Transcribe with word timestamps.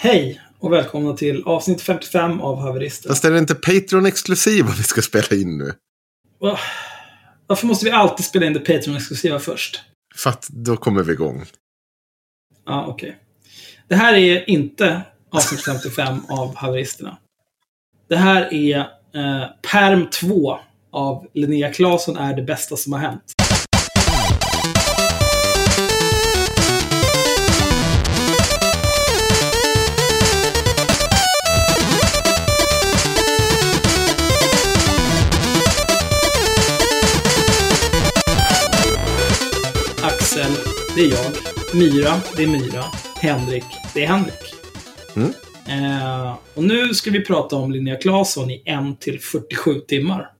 Hej 0.00 0.40
och 0.58 0.72
välkomna 0.72 1.12
till 1.12 1.42
avsnitt 1.44 1.82
55 1.82 2.40
av 2.40 2.58
Haverister. 2.58 3.08
Fast 3.08 3.24
är 3.24 3.30
det 3.30 3.38
inte 3.38 3.54
Patreon-exklusiva 3.54 4.68
vi 4.76 4.82
ska 4.82 5.02
spela 5.02 5.42
in 5.42 5.58
nu? 5.58 5.72
Va? 6.40 6.58
Varför 7.46 7.66
måste 7.66 7.84
vi 7.84 7.90
alltid 7.90 8.26
spela 8.26 8.46
in 8.46 8.52
det 8.52 8.60
Patreon-exklusiva 8.60 9.38
först? 9.38 9.80
För 10.14 10.30
att 10.30 10.48
då 10.48 10.76
kommer 10.76 11.02
vi 11.02 11.12
igång. 11.12 11.44
Ja, 12.66 12.86
okej. 12.86 13.16
Det 13.88 13.94
här 13.94 14.14
är 14.14 14.50
inte 14.50 15.02
avsnitt 15.30 15.64
55 15.64 16.20
av 16.28 16.56
Haveristerna. 16.56 17.18
Det 18.08 18.16
här 18.16 18.54
är 18.54 18.78
eh, 18.78 19.46
Perm 19.72 20.10
2 20.10 20.58
av 20.92 21.26
Linnea 21.34 21.72
Claesson 21.72 22.16
är 22.16 22.36
det 22.36 22.42
bästa 22.42 22.76
som 22.76 22.92
har 22.92 23.00
hänt. 23.00 23.32
Det 40.98 41.04
är 41.04 41.10
jag. 41.10 41.32
Myra, 41.74 42.22
det 42.36 42.42
är 42.42 42.46
Myra. 42.46 42.84
Henrik, 43.14 43.64
det 43.94 44.04
är 44.04 44.06
Henrik. 44.06 44.54
Mm. 45.16 45.32
Eh, 45.66 46.38
och 46.54 46.64
nu 46.64 46.94
ska 46.94 47.10
vi 47.10 47.24
prata 47.24 47.56
om 47.56 47.70
Linnea 47.70 47.96
Claesson 47.96 48.50
i 48.50 48.62
1 48.66 49.00
till 49.00 49.20
47 49.20 49.80
timmar. 49.80 50.30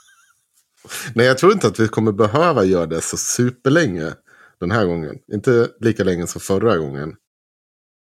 Nej, 1.14 1.26
jag 1.26 1.38
tror 1.38 1.52
inte 1.52 1.66
att 1.66 1.80
vi 1.80 1.88
kommer 1.88 2.12
behöva 2.12 2.64
göra 2.64 2.86
det 2.86 3.00
så 3.00 3.16
superlänge 3.16 4.12
den 4.60 4.70
här 4.70 4.84
gången. 4.84 5.18
Inte 5.32 5.68
lika 5.80 6.04
länge 6.04 6.26
som 6.26 6.40
förra 6.40 6.76
gången. 6.76 7.14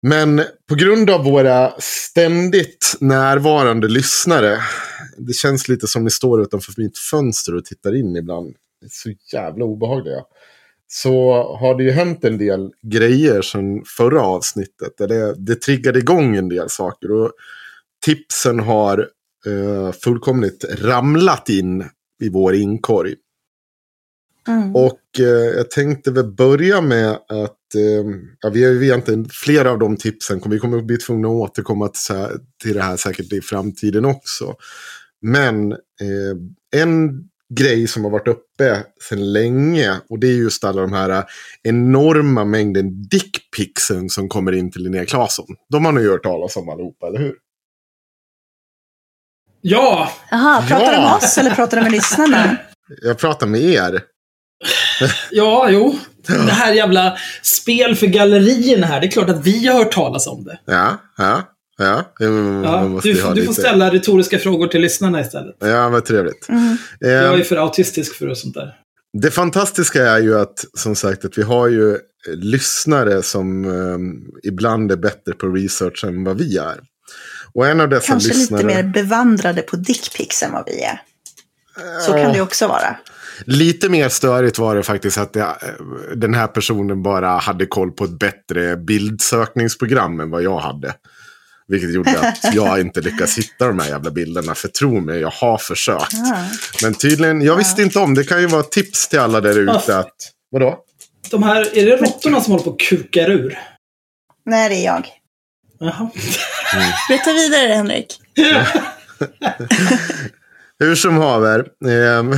Men 0.02 0.42
på 0.68 0.74
grund 0.74 1.10
av 1.10 1.24
våra 1.24 1.74
ständigt 1.78 2.96
närvarande 3.00 3.88
lyssnare. 3.88 4.58
Det 5.18 5.32
känns 5.32 5.68
lite 5.68 5.86
som 5.86 6.04
ni 6.04 6.10
står 6.10 6.42
utanför 6.42 6.74
mitt 6.76 6.98
fönster 6.98 7.54
och 7.54 7.64
tittar 7.64 7.96
in 7.96 8.16
ibland. 8.16 8.54
Det 8.80 8.86
är 8.86 8.90
så 8.90 9.12
jävla 9.32 9.64
obehagliga. 9.64 10.24
Så 10.94 11.32
har 11.60 11.74
det 11.74 11.84
ju 11.84 11.90
hänt 11.90 12.24
en 12.24 12.38
del 12.38 12.70
grejer 12.82 13.42
sedan 13.42 13.82
förra 13.96 14.22
avsnittet. 14.22 14.96
Där 14.98 15.08
det, 15.08 15.34
det 15.38 15.54
triggade 15.54 15.98
igång 15.98 16.36
en 16.36 16.48
del 16.48 16.70
saker. 16.70 17.10
Och 17.10 17.32
tipsen 18.04 18.60
har 18.60 19.08
eh, 19.46 19.92
fullkomligt 19.92 20.64
ramlat 20.80 21.48
in 21.48 21.84
i 22.22 22.28
vår 22.28 22.54
inkorg. 22.54 23.14
Mm. 24.48 24.76
Och 24.76 25.00
eh, 25.18 25.56
jag 25.56 25.70
tänkte 25.70 26.10
väl 26.10 26.32
börja 26.32 26.80
med 26.80 27.10
att 27.10 27.74
eh, 27.74 28.04
ja, 28.40 28.50
vi 28.50 28.64
har 28.64 28.70
ju 28.70 28.84
egentligen 28.84 29.28
flera 29.30 29.70
av 29.70 29.78
de 29.78 29.96
tipsen. 29.96 30.42
Vi 30.46 30.58
kommer 30.58 30.78
att 30.78 30.86
bli 30.86 30.96
tvungna 30.96 31.28
att 31.28 31.34
återkomma 31.34 31.88
till, 31.88 32.38
till 32.62 32.74
det 32.74 32.82
här 32.82 32.96
säkert 32.96 33.32
i 33.32 33.40
framtiden 33.40 34.04
också. 34.04 34.54
Men 35.20 35.72
eh, 35.72 36.80
en 36.80 37.24
grej 37.56 37.86
som 37.88 38.04
har 38.04 38.10
varit 38.10 38.28
uppe 38.28 38.82
sedan 39.08 39.32
länge. 39.32 39.96
Och 40.10 40.18
det 40.18 40.26
är 40.26 40.32
just 40.36 40.64
alla 40.64 40.80
de 40.82 40.92
här 40.92 41.10
eh, 41.10 41.24
enorma 41.62 42.44
mängden 42.44 43.02
dickpicsen 43.08 44.08
som 44.10 44.28
kommer 44.28 44.52
in 44.52 44.70
till 44.72 44.82
Linnea 44.82 45.04
Claesson. 45.04 45.46
De 45.72 45.84
har 45.84 45.92
ni 45.92 46.00
ju 46.00 46.10
hört 46.10 46.22
talas 46.22 46.56
om 46.56 46.68
allihopa, 46.68 47.06
eller 47.06 47.18
hur? 47.18 47.34
Ja! 49.60 50.12
Jaha, 50.30 50.62
pratar 50.68 50.86
du 50.86 50.92
Ja. 50.92 51.00
med 51.00 51.14
oss 51.14 51.38
eller 51.38 51.50
pratar 51.50 51.76
du 51.76 51.82
med 51.82 51.92
lyssnarna? 51.92 52.56
Jag 53.02 53.18
pratar 53.18 53.46
med 53.46 53.60
er. 53.60 54.00
Ja, 55.30 55.68
jo. 55.70 55.98
Det 56.26 56.52
här 56.52 56.72
jävla 56.72 57.16
spel 57.42 57.96
för 57.96 58.06
gallerierna 58.06 58.86
här. 58.86 59.00
Det 59.00 59.06
är 59.06 59.10
klart 59.10 59.28
att 59.30 59.46
vi 59.46 59.66
har 59.66 59.74
hört 59.78 59.92
talas 59.92 60.26
om 60.26 60.44
det. 60.44 60.58
Ja, 60.64 60.96
ja, 61.16 61.42
ja. 61.78 62.12
Mm, 62.20 62.64
Ja, 62.64 63.00
du, 63.02 63.12
du 63.12 63.18
får 63.20 63.34
lite- 63.34 63.52
ställa 63.52 63.90
retoriska 63.90 64.38
frågor 64.38 64.66
till 64.66 64.80
lyssnarna 64.80 65.20
istället. 65.20 65.56
Ja, 65.58 65.88
vad 65.88 66.04
trevligt. 66.04 66.48
Mm. 66.48 66.76
Eh, 67.04 67.10
Jag 67.10 67.40
är 67.40 67.44
för 67.44 67.56
autistisk 67.56 68.14
för 68.14 68.28
och 68.28 68.38
sånt 68.38 68.54
där. 68.54 68.74
Det 69.18 69.30
fantastiska 69.30 70.06
är 70.06 70.18
ju 70.18 70.38
att, 70.38 70.64
som 70.74 70.96
sagt, 70.96 71.24
att 71.24 71.38
vi 71.38 71.42
har 71.42 71.68
ju 71.68 71.98
lyssnare 72.34 73.22
som 73.22 73.64
eh, 73.64 74.48
ibland 74.48 74.92
är 74.92 74.96
bättre 74.96 75.32
på 75.32 75.46
research 75.46 76.04
än 76.04 76.24
vad 76.24 76.38
vi 76.38 76.56
är. 76.56 76.80
Och 77.54 77.66
en 77.66 77.80
av 77.80 77.88
dessa 77.88 78.06
Kanske 78.12 78.28
lyssnare... 78.28 78.62
lite 78.62 78.74
mer 78.82 78.92
bevandrade 78.92 79.62
på 79.62 79.76
dickpics 79.76 80.42
än 80.42 80.52
vad 80.52 80.64
vi 80.66 80.82
är. 80.82 81.00
Så 82.06 82.12
kan 82.12 82.32
det 82.32 82.40
också 82.40 82.66
vara. 82.68 82.96
Lite 83.44 83.88
mer 83.88 84.08
störigt 84.08 84.58
var 84.58 84.76
det 84.76 84.82
faktiskt 84.82 85.18
att 85.18 85.32
det, 85.32 85.46
den 86.14 86.34
här 86.34 86.46
personen 86.46 87.02
bara 87.02 87.28
hade 87.28 87.66
koll 87.66 87.90
på 87.92 88.04
ett 88.04 88.18
bättre 88.18 88.76
bildsökningsprogram 88.76 90.20
än 90.20 90.30
vad 90.30 90.42
jag 90.42 90.58
hade. 90.58 90.94
Vilket 91.72 91.94
gjorde 91.94 92.20
att 92.28 92.38
jag 92.54 92.80
inte 92.80 93.00
lyckas 93.00 93.38
hitta 93.38 93.66
de 93.66 93.78
här 93.78 93.88
jävla 93.88 94.10
bilderna. 94.10 94.54
För 94.54 94.68
tro 94.68 95.00
mig, 95.00 95.20
jag 95.20 95.30
har 95.30 95.58
försökt. 95.58 96.14
Ah. 96.14 96.44
Men 96.82 96.94
tydligen, 96.94 97.42
jag 97.42 97.56
visste 97.56 97.82
inte 97.82 97.98
om, 97.98 98.14
det 98.14 98.24
kan 98.24 98.40
ju 98.40 98.46
vara 98.46 98.62
tips 98.62 99.08
till 99.08 99.18
alla 99.18 99.40
där 99.40 99.58
ute 99.58 99.80
Ja. 99.88 99.98
att... 99.98 100.14
Vadå? 100.50 100.78
De 101.30 101.42
här, 101.42 101.78
är 101.78 101.86
det 101.86 101.96
råttorna 101.96 102.40
som 102.40 102.52
håller 102.52 102.64
på 102.64 102.70
och 102.70 102.80
kukar 102.80 103.30
ur? 103.30 103.58
Nej, 104.46 104.68
det 104.68 104.74
är 104.74 104.84
jag. 104.84 105.06
Jaha. 105.80 106.10
Berätta 107.08 107.32
vidare, 107.32 107.72
Henrik. 107.72 108.06
Hur 110.78 110.94
som 110.94 111.16
haver. 111.16 111.66
ehm, 111.88 112.30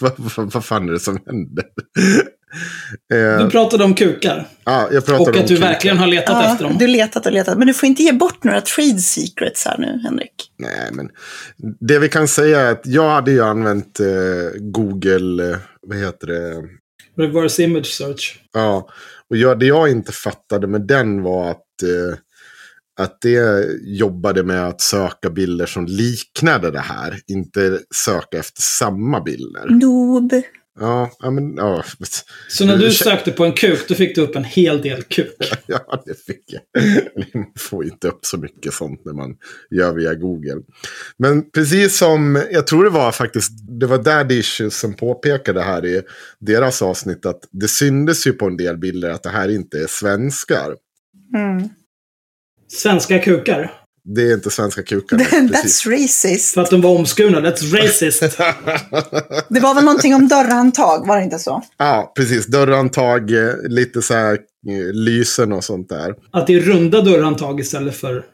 vad, 0.00 0.12
vad, 0.16 0.52
vad 0.52 0.64
fan 0.64 0.88
är 0.88 0.92
det 0.92 1.00
som 1.00 1.18
händer? 1.26 1.64
Eh, 3.12 3.44
Du 3.44 3.50
pratade 3.50 3.84
om 3.84 3.94
kukar. 3.94 4.48
ja, 4.64 4.88
jag 4.92 5.06
pratar 5.06 5.20
Och 5.22 5.28
om 5.36 5.40
att 5.42 5.48
du 5.48 5.54
kukar. 5.56 5.68
verkligen 5.68 5.98
har 5.98 6.06
letat 6.06 6.44
Ja, 6.44 6.52
efter 6.52 6.64
dem. 6.64 6.78
du 6.78 6.86
letat 6.86 7.26
och 7.26 7.32
letat. 7.32 7.58
Men 7.58 7.66
du 7.66 7.74
får 7.74 7.86
inte 7.86 8.02
ge 8.02 8.12
bort 8.12 8.44
några 8.44 8.60
trade 8.60 8.98
secrets 8.98 9.64
här 9.66 9.78
nu, 9.78 10.00
Henrik. 10.04 10.34
Nej, 10.58 10.88
men 10.92 11.08
det 11.80 11.98
vi 11.98 12.08
kan 12.08 12.28
säga 12.28 12.60
är 12.60 12.72
att 12.72 12.82
jag 12.86 13.10
hade 13.10 13.30
ju 13.30 13.42
använt 13.44 14.00
eh, 14.00 14.06
Google, 14.60 15.50
eh, 15.50 15.56
vad 15.82 15.98
heter 15.98 16.26
det? 16.26 16.62
Reverse 17.22 17.62
image 17.62 17.86
search. 17.86 18.38
Ja, 18.52 18.88
och 19.30 19.36
jag, 19.36 19.58
det 19.58 19.66
jag 19.66 19.90
inte 19.90 20.12
fattade 20.12 20.66
med 20.66 20.80
den 20.80 21.22
var 21.22 21.50
att, 21.50 21.82
eh, 21.82 22.18
att 23.00 23.20
det 23.20 23.66
jobbade 23.82 24.42
med 24.42 24.66
att 24.68 24.80
söka 24.80 25.30
bilder 25.30 25.66
som 25.66 25.86
liknade 25.86 26.70
det 26.70 26.78
här. 26.80 27.20
Inte 27.32 27.78
söka 27.94 28.38
efter 28.38 28.62
samma 28.62 29.20
bilder. 29.20 29.66
Noob. 29.68 30.32
Ja, 30.80 31.30
men 31.30 31.56
ja. 31.56 31.84
Så 32.48 32.64
när 32.66 32.76
du 32.76 32.90
sökte 32.90 33.32
på 33.32 33.44
en 33.44 33.52
kuk, 33.52 33.88
då 33.88 33.94
fick 33.94 34.14
du 34.14 34.20
upp 34.20 34.36
en 34.36 34.44
hel 34.44 34.82
del 34.82 35.02
kuk. 35.02 35.36
Ja, 35.66 36.02
det 36.06 36.24
fick 36.24 36.44
jag. 36.46 36.62
Man 37.34 37.46
får 37.58 37.84
inte 37.84 38.08
upp 38.08 38.26
så 38.26 38.38
mycket 38.38 38.74
sånt 38.74 39.04
när 39.04 39.12
man 39.12 39.36
gör 39.70 39.94
via 39.94 40.14
Google. 40.14 40.62
Men 41.16 41.50
precis 41.50 41.98
som, 41.98 42.42
jag 42.50 42.66
tror 42.66 42.84
det 42.84 42.90
var 42.90 43.12
faktiskt, 43.12 43.52
det 43.80 43.86
var 43.86 43.98
Daddy 43.98 44.34
Issues 44.34 44.78
som 44.78 44.94
påpekade 44.94 45.62
här 45.62 45.86
i 45.86 46.02
deras 46.38 46.82
avsnitt 46.82 47.26
att 47.26 47.40
det 47.50 47.68
syndes 47.68 48.26
ju 48.26 48.32
på 48.32 48.46
en 48.46 48.56
del 48.56 48.78
bilder 48.78 49.10
att 49.10 49.22
det 49.22 49.30
här 49.30 49.48
inte 49.48 49.78
är 49.78 49.86
svenskar. 49.86 50.76
Mm. 51.34 51.68
Svenska 52.68 53.18
kukar. 53.18 53.79
Det 54.14 54.22
är 54.22 54.34
inte 54.34 54.50
svenska 54.50 54.82
kukar. 54.82 55.16
That's 55.52 55.90
racist. 55.90 56.54
För 56.54 56.60
att 56.60 56.70
de 56.70 56.80
var 56.80 56.90
omskurna. 56.90 57.40
That's 57.40 57.76
racist. 57.76 58.20
Det 59.48 59.60
var 59.60 59.74
väl 59.74 59.84
någonting 59.84 60.14
om 60.14 60.28
dörrhandtag, 60.28 61.06
var 61.06 61.16
det 61.16 61.24
inte 61.24 61.38
så? 61.38 61.62
Ja, 61.76 62.12
precis. 62.16 62.46
Dörrhandtag, 62.46 63.30
eh, 63.30 63.54
lite 63.68 64.02
så 64.02 64.14
här 64.14 64.32
eh, 64.32 64.92
lysen 64.92 65.52
och 65.52 65.64
sånt 65.64 65.88
där. 65.88 66.14
Att 66.30 66.46
det 66.46 66.54
är 66.54 66.60
runda 66.60 67.02
dörrhandtag 67.02 67.60
istället 67.60 67.96
för 67.96 68.24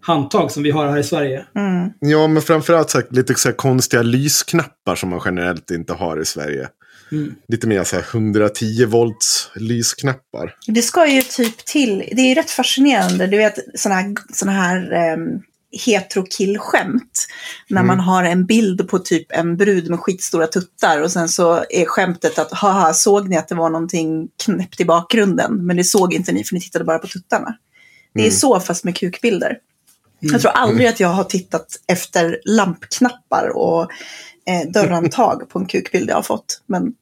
handtag 0.00 0.50
som 0.50 0.62
vi 0.62 0.70
har 0.70 0.86
här 0.88 0.98
i 0.98 1.04
Sverige. 1.04 1.44
Mm. 1.56 1.90
Ja, 2.00 2.26
men 2.26 2.42
framförallt 2.42 2.90
så 2.90 2.98
här, 2.98 3.06
lite 3.10 3.34
så 3.34 3.48
här 3.48 3.56
konstiga 3.56 4.02
lysknappar 4.02 4.94
som 4.96 5.08
man 5.08 5.20
generellt 5.24 5.70
inte 5.70 5.92
har 5.92 6.20
i 6.20 6.24
Sverige. 6.24 6.68
Mm. 7.12 7.34
Lite 7.48 7.66
mer 7.66 7.84
så 7.84 7.96
här 7.96 8.06
110 8.12 8.84
volts 8.86 9.50
lysknappar. 9.54 10.56
Det 10.66 10.82
ska 10.82 11.06
ju 11.06 11.22
typ 11.22 11.64
till, 11.64 12.08
det 12.12 12.22
är 12.22 12.34
rätt 12.34 12.50
fascinerande, 12.50 13.26
du 13.26 13.36
vet 13.36 13.54
sådana 13.74 14.00
här, 14.00 14.14
såna 14.32 14.52
här 14.52 15.12
um, 15.12 15.42
heterokillskämt. 15.86 17.26
När 17.68 17.82
man 17.82 18.00
har 18.00 18.24
en 18.24 18.46
bild 18.46 18.88
på 18.88 18.98
typ 18.98 19.26
en 19.32 19.56
brud 19.56 19.90
med 19.90 20.00
skitstora 20.00 20.46
tuttar 20.46 21.02
och 21.02 21.12
sen 21.12 21.28
så 21.28 21.64
är 21.70 21.84
skämtet 21.84 22.38
att 22.38 22.52
haha, 22.52 22.94
såg 22.94 23.28
ni 23.28 23.36
att 23.36 23.48
det 23.48 23.54
var 23.54 23.70
någonting 23.70 24.28
knäppt 24.44 24.80
i 24.80 24.84
bakgrunden? 24.84 25.66
Men 25.66 25.76
det 25.76 25.84
såg 25.84 26.14
inte 26.14 26.32
ni 26.32 26.44
för 26.44 26.54
ni 26.54 26.60
tittade 26.60 26.84
bara 26.84 26.98
på 26.98 27.06
tuttarna. 27.06 27.56
Det 28.14 28.20
är 28.20 28.24
Mm. 28.24 28.36
så 28.36 28.60
fast 28.60 28.84
med 28.84 28.96
kukbilder. 28.96 29.58
Jag 30.20 30.40
tror 30.40 30.52
aldrig 30.52 30.86
att 30.88 31.00
jag 31.00 31.08
har 31.08 31.24
tittat 31.24 31.66
efter 31.86 32.40
lampknappar 32.44 33.48
och 33.56 33.82
eh, 34.46 34.70
dörrhandtag 34.72 35.48
på 35.48 35.58
en 35.58 35.66
kukbild 35.66 36.10
jag 36.10 36.14
har 36.14 36.22
fått. 36.22 36.62
Men 36.66 36.94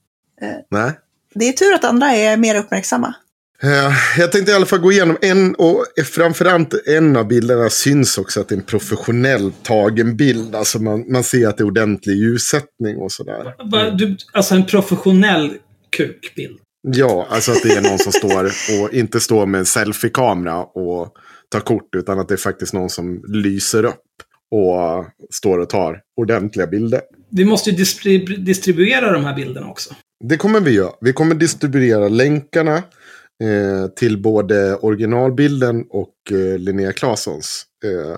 Nej. 0.70 0.92
det 1.34 1.48
är 1.48 1.52
tur 1.52 1.74
att 1.74 1.84
andra 1.84 2.06
är 2.12 2.36
mer 2.36 2.54
uppmärksamma. 2.54 3.14
Eh, 3.62 3.92
Jag 4.18 4.32
tänkte 4.32 4.52
i 4.52 4.54
alla 4.54 4.66
fall 4.66 4.78
gå 4.78 4.92
igenom 4.92 5.16
en 5.20 5.54
och 5.54 5.86
framförallt 6.04 6.74
en 6.86 7.16
av 7.16 7.28
bilderna 7.28 7.70
syns 7.70 8.18
också 8.18 8.40
att 8.40 8.48
det 8.48 8.54
är 8.54 8.56
en 8.56 8.64
professionell 8.64 9.52
tagen 9.62 10.16
bild. 10.16 10.54
Alltså 10.54 10.78
man, 10.78 11.12
man 11.12 11.24
ser 11.24 11.48
att 11.48 11.56
det 11.56 11.62
är 11.62 11.66
ordentlig 11.66 12.14
ljussättning 12.14 12.96
och 12.96 13.12
sådär. 13.12 13.54
Du, 13.98 14.16
alltså 14.32 14.54
en 14.54 14.66
professionell 14.66 15.56
kukbild. 15.96 16.58
Ja, 16.82 17.26
alltså 17.30 17.52
att 17.52 17.62
det 17.62 17.72
är 17.72 17.82
någon 17.82 17.98
som 17.98 18.12
står 18.12 18.44
och 18.82 18.92
inte 18.94 19.20
står 19.20 19.46
med 19.46 19.58
en 19.58 19.66
selfie-kamera 19.66 20.64
och 20.64 21.14
tar 21.48 21.60
kort. 21.60 21.94
Utan 21.96 22.18
att 22.18 22.28
det 22.28 22.34
är 22.34 22.38
faktiskt 22.38 22.72
någon 22.72 22.90
som 22.90 23.24
lyser 23.28 23.84
upp 23.84 24.04
och 24.50 25.06
står 25.30 25.58
och 25.58 25.68
tar 25.68 26.00
ordentliga 26.16 26.66
bilder. 26.66 27.00
Vi 27.30 27.44
måste 27.44 27.70
ju 27.70 27.76
distrib 27.76 28.44
distribuera 28.44 29.12
de 29.12 29.24
här 29.24 29.34
bilderna 29.36 29.66
också. 29.68 29.94
Det 30.24 30.36
kommer 30.36 30.60
vi 30.60 30.70
göra. 30.70 30.92
Vi 31.00 31.12
kommer 31.12 31.34
distribuera 31.34 32.08
länkarna 32.08 32.76
eh, 32.76 33.86
till 33.96 34.22
både 34.22 34.76
originalbilden 34.76 35.84
och 35.90 36.14
eh, 36.30 36.58
Linnea 36.58 36.92
Claessons 36.92 37.64
eh, 37.84 38.10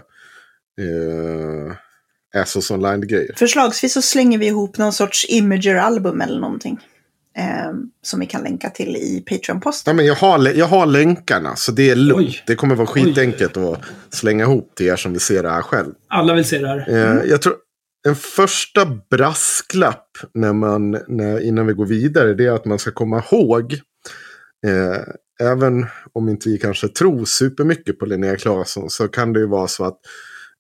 eh, 0.86 1.72
Assos 2.42 2.70
Online-grejer. 2.70 3.34
Förslagsvis 3.36 3.92
så 3.92 4.02
slänger 4.02 4.38
vi 4.38 4.46
ihop 4.46 4.78
någon 4.78 4.92
sorts 4.92 5.26
Imager-album 5.28 6.20
eller 6.20 6.40
någonting. 6.40 6.78
Eh, 7.38 7.72
som 8.02 8.20
vi 8.20 8.26
kan 8.26 8.42
länka 8.42 8.70
till 8.70 8.96
i 8.96 9.24
Patreon-posten. 9.26 9.90
Ja, 9.90 9.96
men 9.96 10.06
jag, 10.06 10.14
har, 10.14 10.58
jag 10.58 10.66
har 10.66 10.86
länkarna, 10.86 11.56
så 11.56 11.72
det 11.72 11.90
är 11.90 11.96
lugnt. 11.96 12.28
Oj. 12.28 12.42
Det 12.46 12.54
kommer 12.54 12.74
vara 12.74 12.86
skitenkelt 12.86 13.56
att 13.56 13.80
slänga 14.10 14.44
ihop 14.44 14.74
till 14.74 14.86
er 14.86 14.96
som 14.96 15.12
vill 15.12 15.20
se 15.20 15.42
det 15.42 15.50
här 15.50 15.62
själb. 15.62 15.94
Alla 16.08 16.34
vill 16.34 16.44
se 16.44 16.58
det 16.58 16.68
här. 16.68 16.84
Eh, 16.88 17.30
jag 17.30 17.42
tror 17.42 17.54
en 18.08 18.16
första 18.16 19.00
brasklapp 19.10 20.08
när 20.34 20.52
man, 20.52 20.90
när, 21.08 21.40
innan 21.40 21.66
vi 21.66 21.72
går 21.72 21.86
vidare, 21.86 22.34
det 22.34 22.46
är 22.46 22.52
att 22.52 22.64
man 22.64 22.78
ska 22.78 22.90
komma 22.90 23.22
ihåg, 23.30 23.72
eh, 24.66 25.02
även 25.40 25.86
om 26.12 26.28
inte 26.28 26.48
vi 26.48 26.58
kanske 26.58 26.88
tror 26.88 27.24
supermycket 27.24 27.98
på 27.98 28.06
Linnea 28.06 28.36
Claesson, 28.36 28.90
så 28.90 29.08
kan 29.08 29.32
det 29.32 29.40
ju 29.40 29.46
vara 29.46 29.68
så 29.68 29.84
att 29.84 29.98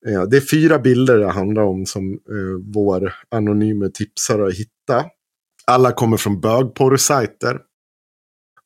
eh, 0.08 0.22
det 0.22 0.36
är 0.36 0.40
fyra 0.40 0.78
bilder 0.78 1.18
det 1.18 1.30
handlar 1.30 1.62
om 1.62 1.86
som 1.86 2.12
eh, 2.12 2.74
vår 2.74 3.14
anonyma 3.30 3.88
tipsare 3.88 4.42
har 4.42 4.50
hittat. 4.50 5.06
Alla 5.66 5.92
kommer 5.92 6.16
från 6.16 6.40
bögporrsajter. 6.40 7.60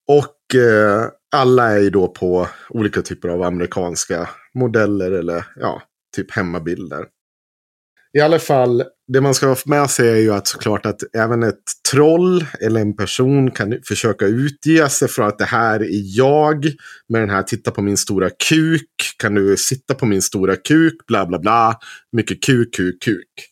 Och 0.09 0.61
eh, 0.61 1.09
alla 1.37 1.71
är 1.73 1.79
ju 1.79 1.91
då 1.91 2.09
på 2.09 2.49
olika 2.69 3.03
typer 3.03 3.29
av 3.29 3.43
amerikanska 3.43 4.29
modeller 4.55 5.13
eller 5.13 5.47
ja, 5.57 5.83
typ 6.17 6.31
hemmabilder. 6.31 7.07
I 8.17 8.21
alla 8.21 8.39
fall, 8.39 8.85
det 9.09 9.21
man 9.21 9.35
ska 9.35 9.47
ha 9.47 9.57
med 9.67 9.91
sig 9.91 10.09
är 10.09 10.17
ju 10.17 10.33
att 10.33 10.47
såklart 10.47 10.87
att 10.87 11.15
även 11.17 11.43
ett 11.43 11.63
troll 11.91 12.45
eller 12.61 12.81
en 12.81 12.97
person 12.97 13.51
kan 13.51 13.79
försöka 13.85 14.27
utge 14.27 14.89
sig 14.89 15.09
för 15.09 15.23
att 15.23 15.39
det 15.39 15.45
här 15.45 15.81
är 15.81 16.17
jag. 16.17 16.65
Med 17.09 17.23
den 17.23 17.31
här 17.31 17.43
titta 17.43 17.71
på 17.71 17.83
min 17.83 17.97
stora 17.97 18.31
kuk. 18.31 18.91
Kan 19.19 19.35
du 19.35 19.57
sitta 19.57 19.95
på 19.95 20.07
min 20.07 20.23
stora 20.23 20.57
kuk? 20.57 21.07
Bla 21.07 21.27
bla 21.27 21.39
bla. 21.39 21.79
Mycket 22.13 22.43
kuk, 22.43 22.75
kuk, 22.75 23.03
kuk. 23.03 23.51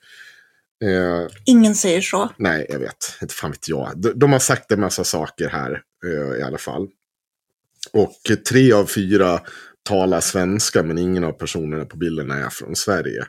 Eh, 0.84 1.30
Ingen 1.44 1.74
säger 1.74 2.00
så. 2.00 2.30
Nej, 2.36 2.66
jag 2.68 2.78
vet. 2.78 3.18
Inte 3.22 3.34
fan 3.34 3.50
vet 3.50 3.68
jag. 3.68 3.92
De, 3.96 4.12
de 4.16 4.32
har 4.32 4.38
sagt 4.38 4.72
en 4.72 4.80
massa 4.80 5.04
saker 5.04 5.48
här 5.48 5.82
eh, 6.04 6.40
i 6.40 6.42
alla 6.42 6.58
fall. 6.58 6.88
Och 7.92 8.12
tre 8.48 8.72
av 8.72 8.86
fyra 8.86 9.40
talar 9.88 10.20
svenska, 10.20 10.82
men 10.82 10.98
ingen 10.98 11.24
av 11.24 11.32
personerna 11.32 11.84
på 11.84 11.96
bilderna 11.96 12.34
är 12.34 12.50
från 12.50 12.76
Sverige. 12.76 13.24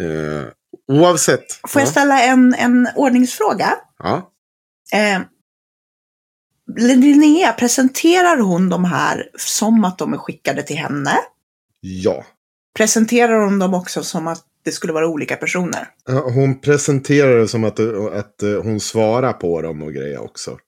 Eh, 0.00 0.46
oavsett. 0.88 1.44
Får 1.68 1.80
jag 1.80 1.86
ja, 1.86 1.90
ställa 1.90 2.22
en, 2.22 2.54
en 2.54 2.88
ordningsfråga? 2.96 3.74
ja. 3.98 4.28
Eh, 4.92 5.20
Linnea, 6.76 7.52
presenterar 7.52 8.38
hon 8.38 8.68
de 8.68 8.84
här 8.84 9.28
som 9.38 9.84
att 9.84 9.98
de 9.98 10.12
är 10.12 10.18
skickade 10.18 10.62
till 10.62 10.76
henne? 10.76 11.18
ja. 11.80 12.24
Presenterar 12.74 13.44
hon 13.44 13.58
dem 13.58 13.74
också 13.74 14.02
som 14.02 14.26
att 14.26 14.44
det 14.64 14.72
skulle 14.72 14.92
vara 14.92 15.08
olika 15.08 15.36
personer? 15.36 15.88
Hon 16.34 16.60
presenterar 16.60 17.38
det 17.38 17.48
som 17.48 17.64
att, 17.64 17.80
att 18.12 18.42
eh, 18.42 18.62
hon 18.62 18.80
svarar 18.80 19.32
på 19.32 19.62
dem 19.62 19.82
och 19.82 19.92
grejer 19.92 20.18
också. 20.24 20.58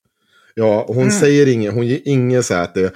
Ja, 0.55 0.85
hon 0.89 1.13
säger 1.13 1.49
inget, 1.49 1.75
hon 1.75 1.87
ger 1.87 2.01
inget 2.05 2.47
så 2.47 2.55
här 2.55 2.63
att 2.63 2.75
det, 2.75 2.95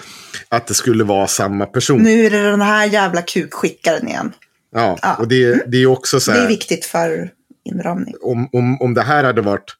att 0.48 0.66
det 0.66 0.75
skulle 0.75 1.04
vara 1.04 1.26
samma 1.26 1.66
person. 1.66 2.02
Nu 2.02 2.26
är 2.26 2.30
det 2.30 2.50
den 2.50 2.60
här 2.60 2.86
jävla 2.86 3.22
kukskickaren 3.22 4.08
igen. 4.08 4.32
Ja, 4.78 4.98
Ja. 5.02 5.14
och 5.19 5.28
det, 5.28 5.70
det 5.72 5.76
är 5.82 5.86
också 5.86 6.20
så 6.20 6.30
Det 6.30 6.36
här. 6.36 6.44
är 6.44 6.48
viktigt 6.48 6.84
för 6.84 7.30
inramning. 7.64 8.14
om, 8.22 8.48
om, 8.52 8.80
om 8.82 8.94
det 8.94 9.02
här 9.02 9.25
hade 9.25 9.42
varit 9.42 9.76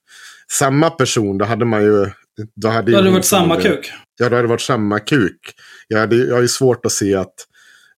samma 0.53 0.91
person, 0.91 1.39
då 1.39 1.45
hade 1.45 1.65
man 1.65 1.83
ju... 1.83 2.11
Då 2.55 2.69
hade, 2.69 2.91
Då 2.93 2.97
hade 2.97 3.09
det 3.09 3.13
varit 3.13 3.25
samma 3.25 3.43
förmodligen- 3.55 3.77
kuk. 3.77 3.93
Ja, 4.19 4.29
då 4.29 4.37
hade 4.37 4.43
det 4.43 4.49
varit 4.49 4.61
samma 4.61 4.99
kuk. 4.99 5.41
Jag, 5.89 5.99
hade, 5.99 6.17
jag 6.17 6.35
har 6.35 6.43
ju 6.43 6.49
svårt 6.49 6.87
att 6.87 6.93
se 6.93 7.15
att 7.15 7.35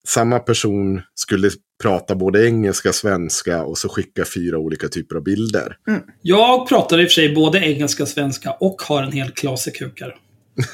samma 0.09 0.39
person 0.39 1.03
skulle 1.15 1.51
prata 1.83 2.15
både 2.15 2.47
engelska, 2.47 2.93
svenska 2.93 3.63
och 3.63 3.79
så 3.79 3.89
skicka 3.89 4.25
fyra 4.35 4.59
olika 4.59 4.89
typer 4.89 5.17
av 5.17 5.23
bilder. 5.23 5.77
Jag 6.23 6.69
pratar 6.69 7.01
i 7.01 7.05
och 7.05 7.09
för 7.09 7.15
sig 7.15 7.35
både 7.35 7.59
engelska 7.59 8.03
och 8.03 8.09
svenska 8.09 8.51
och 8.51 8.83
har 8.83 9.03
en 9.03 9.13
hel 9.13 9.31
klase 9.31 9.71
kukar. 9.71 10.17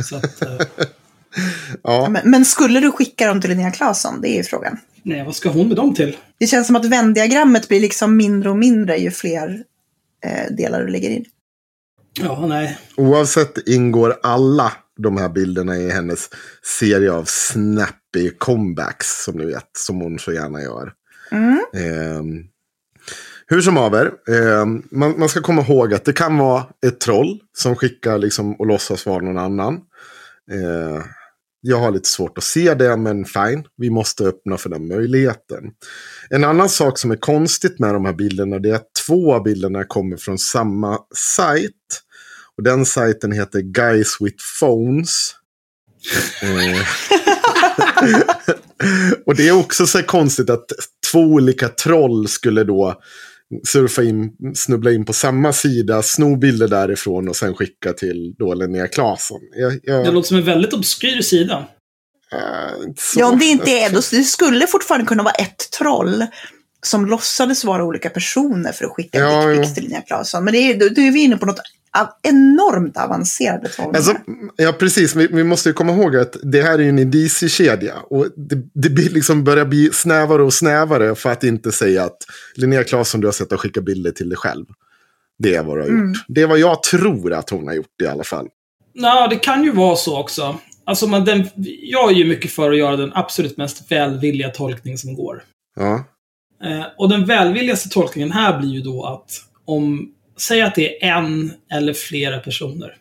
Så 0.05 0.17
att, 0.17 0.43
eh, 0.43 0.49
Ja, 1.83 2.09
Men, 2.11 2.31
men 2.31 2.45
skulle 2.45 2.81
du 2.81 2.93
skicka 2.93 3.27
dem 3.27 3.41
till 3.41 3.51
Linnea 3.51 3.71
Claesson? 3.71 4.21
Det 4.21 4.29
är 4.29 4.37
ju 4.37 4.43
frågan. 4.43 4.79
Nej, 5.07 5.25
vad 5.25 5.35
ska 5.35 5.49
hon 5.49 5.69
med 5.69 5.77
dem 5.77 5.95
till? 5.95 6.17
Det 6.39 6.47
känns 6.47 6.67
som 6.67 6.77
att 6.77 6.85
vändiagrammet 6.85 7.69
blir 7.69 7.81
liksom 7.81 8.17
mindre 8.17 8.51
och 8.51 8.57
mindre 8.57 8.97
ju 8.97 9.11
fler 9.11 9.65
eh, 10.25 10.55
delar 10.57 10.83
du 10.83 10.89
lägger 10.89 11.11
in. 11.11 11.25
Ja, 12.21 12.47
nej. 12.47 12.79
oavsett 12.97 13.69
ingår 13.69 14.17
alla 14.23 14.73
de 14.97 15.17
här 15.17 15.29
bilderna 15.29 15.77
i 15.77 15.91
hennes 15.91 16.31
serie 16.81 17.13
av 17.13 17.25
snappy 17.25 18.31
comebacks, 18.39 19.25
som 19.25 19.37
ni 19.37 19.45
vet, 19.47 19.71
som 19.79 20.01
hon 20.01 20.19
så 20.19 20.33
gärna 20.33 20.63
gör. 20.63 20.93
Mm. 21.31 21.61
Ehm, 21.75 22.45
hur 23.47 23.61
som 23.61 23.77
haver, 23.77 24.13
ehm, 24.29 24.83
man, 24.91 25.19
man 25.19 25.29
ska 25.29 25.41
komma 25.41 25.63
ihåg 25.63 25.95
att 25.95 26.05
det 26.05 26.13
kan 26.13 26.39
vara 26.39 26.67
ett 26.87 27.01
troll 27.01 27.41
som 27.59 27.77
skickar 27.77 28.19
liksom 28.19 28.55
och 28.55 28.67
låtsas 28.67 29.07
vara 29.07 29.23
någon 29.23 29.39
annan. 29.39 29.75
Eh, 30.53 31.05
jag 31.69 31.79
har 31.79 31.91
lite 31.91 32.09
svårt 32.09 32.39
att 32.39 32.45
se 32.45 32.75
det, 32.75 32.97
men 32.97 33.25
fine. 33.25 33.65
Vi 33.77 33.91
måste 33.91 34.25
öppna 34.25 34.57
för 34.57 34.69
den 34.71 34.89
möjligheten. 34.89 35.65
En 36.31 36.45
annan 36.45 36.69
sak 36.69 36.99
som 36.99 37.11
är 37.11 37.17
konstigt 37.17 37.79
med 37.79 37.95
de 37.95 38.05
här 38.05 38.13
bilderna 38.13 38.59
det 38.59 38.71
är 38.71 38.75
att 38.75 38.95
två 39.07 39.35
av 39.35 39.43
bilderna 39.43 39.85
kommer 39.85 40.17
från 40.17 40.39
samma 40.39 40.99
sajt. 41.15 41.73
Och 42.57 42.63
den 42.63 42.87
sajten 42.87 43.33
heter 43.33 43.61
Guys 43.61 44.17
with 44.21 44.37
Phones. 44.61 45.35
Eh. 46.43 46.87
Och 49.27 49.37
det 49.37 49.49
är 49.49 49.53
också 49.53 49.87
så 49.87 49.99
här 49.99 50.05
konstigt 50.05 50.51
att 50.51 50.73
två 51.13 51.21
olika 51.21 51.69
troll 51.69 52.29
skulle 52.29 52.65
då 52.65 53.01
surfa 53.69 54.03
in, 54.03 54.31
snubbla 54.55 54.93
in 54.93 55.05
på 55.05 55.13
samma 55.13 55.53
sida, 55.53 56.03
sno 56.03 56.37
bilder 56.37 56.69
därifrån 56.69 57.29
och 57.29 57.37
sen 57.37 57.55
skicka 57.55 57.93
till 57.93 58.35
då 58.39 58.55
Linnea 58.55 58.89
Claesson. 58.89 59.41
Jag, 59.57 59.79
jag, 59.83 60.05
Det 60.05 60.11
låter 60.11 60.29
som 60.29 60.37
en 60.37 60.45
väldigt 60.45 60.73
obskyr 60.73 61.21
sida. 61.23 61.67
äh, 62.33 62.39
Ja, 63.17 63.27
om 63.27 63.39
det 63.39 63.45
inte 63.45 63.71
är 63.71 63.91
då, 63.91 64.01
det 64.11 64.23
skulle 64.25 64.67
fortfarande 64.67 65.07
kunna 65.07 65.23
vara 65.23 65.35
ett 65.35 65.71
troll 65.79 66.27
som 66.87 67.07
låtsades 67.07 67.65
vara 67.65 67.85
olika 67.85 68.11
personer 68.11 68.73
för 68.73 68.85
att 68.85 68.91
skicka 68.93 69.19
Ja, 69.19 69.47
dickpics 69.47 69.75
till 69.75 69.83
Linnea 69.83 70.01
Claesson. 70.01 70.45
Men 70.45 70.53
det 70.55 70.59
är, 70.59 70.79
då, 70.79 70.89
då 70.89 71.01
är 71.03 71.11
vi 71.11 71.21
inne 71.21 71.37
på 71.37 71.47
något 71.47 71.61
av- 72.01 72.09
enormt 72.23 72.97
avancerade 72.97 73.69
troll. 73.69 73.97
Alltså, 73.97 74.15
ja, 74.57 74.73
precis. 74.73 75.15
Vi, 75.15 75.27
vi 75.27 75.45
måste 75.45 75.69
ju 75.69 75.73
komma 75.73 75.93
ihåg 75.93 76.17
att 76.17 76.37
det 76.43 76.63
här 76.63 76.75
är 76.79 76.83
ju 76.83 76.89
en 76.89 76.99
indiciekedja. 76.99 77.95
Och 78.11 78.27
det, 78.37 78.57
det 78.75 78.91
blir 78.91 79.11
liksom 79.11 79.45
börjar 79.45 79.65
bli 79.65 79.91
snävare 79.93 80.43
och 80.43 80.53
snävare 80.55 81.15
för 81.15 81.31
att 81.33 81.45
inte 81.45 81.73
säga 81.73 82.05
att 82.05 82.17
Linnea 82.55 82.85
Claesson, 82.85 83.21
du 83.21 83.27
har 83.27 83.33
sett 83.33 83.53
att 83.53 83.61
skicka 83.61 83.81
bilder 83.81 84.11
till 84.11 84.29
dig 84.29 84.39
själv. 84.39 84.67
Det 85.39 85.55
är 85.55 85.63
vad 85.65 85.77
du 85.77 85.81
har 85.81 85.89
Mm. 85.89 86.09
gjort. 86.09 86.25
Det 86.29 86.43
är 86.43 86.47
vad 86.47 86.59
jag 86.59 86.83
tror 86.83 87.33
att 87.33 87.51
hon 87.51 87.67
har 87.67 87.75
gjort 87.75 88.01
i 88.03 88.07
alla 88.07 88.25
fall. 88.25 88.49
Ja, 88.93 89.27
det 89.29 89.37
kan 89.37 89.65
ju 89.65 89.73
vara 89.73 89.97
så 89.97 90.21
också. 90.21 90.59
Alltså, 90.85 91.07
man, 91.07 91.25
den, 91.25 91.49
jag 91.83 92.11
är 92.11 92.15
ju 92.15 92.25
mycket 92.25 92.51
för 92.53 92.71
att 92.73 92.79
göra 92.79 92.97
den 92.97 93.13
absolut 93.15 93.57
mest 93.57 93.93
välvilliga 93.93 94.49
tolkning 94.49 94.99
som 94.99 95.15
går. 95.15 95.43
Ja, 95.77 96.05
Eh, 96.65 96.85
och 96.99 97.09
den 97.09 97.25
välvilligaste 97.25 97.89
tolkningen 97.89 98.33
här 98.33 98.59
blir 98.61 98.71
ju 98.71 98.81
då 98.81 99.05
att 99.07 99.31
om, 99.65 100.09
säg 100.37 100.63
att 100.63 100.75
det 100.75 101.05
är 101.05 101.17
en 101.17 101.53
eller 101.71 101.93
flera 101.93 102.39
personer 102.39 102.99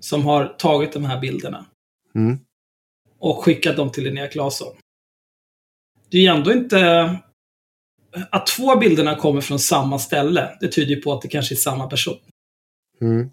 som 0.00 0.24
har 0.24 0.46
tagit 0.46 0.92
de 0.92 1.04
här 1.04 1.20
bilderna 1.20 1.66
Mm. 2.14 2.38
och 3.18 3.44
skickat 3.44 3.76
dem 3.76 3.92
till 3.92 4.04
Linnea 4.04 4.28
Claesson. 4.28 4.76
Det 6.10 6.16
är 6.16 6.22
ju 6.22 6.26
ändå 6.28 6.52
inte... 6.52 7.16
Att 8.30 8.46
två 8.46 8.76
bilderna 8.76 9.16
kommer 9.16 9.40
från 9.40 9.58
samma 9.58 9.98
ställe, 9.98 10.56
det 10.60 10.68
tyder 10.68 10.94
ju 10.94 11.00
på 11.02 11.12
att 11.12 11.22
det 11.22 11.28
kanske 11.28 11.54
är 11.54 11.56
samma 11.56 11.86
person. 11.86 12.18
Mm. 13.00 13.30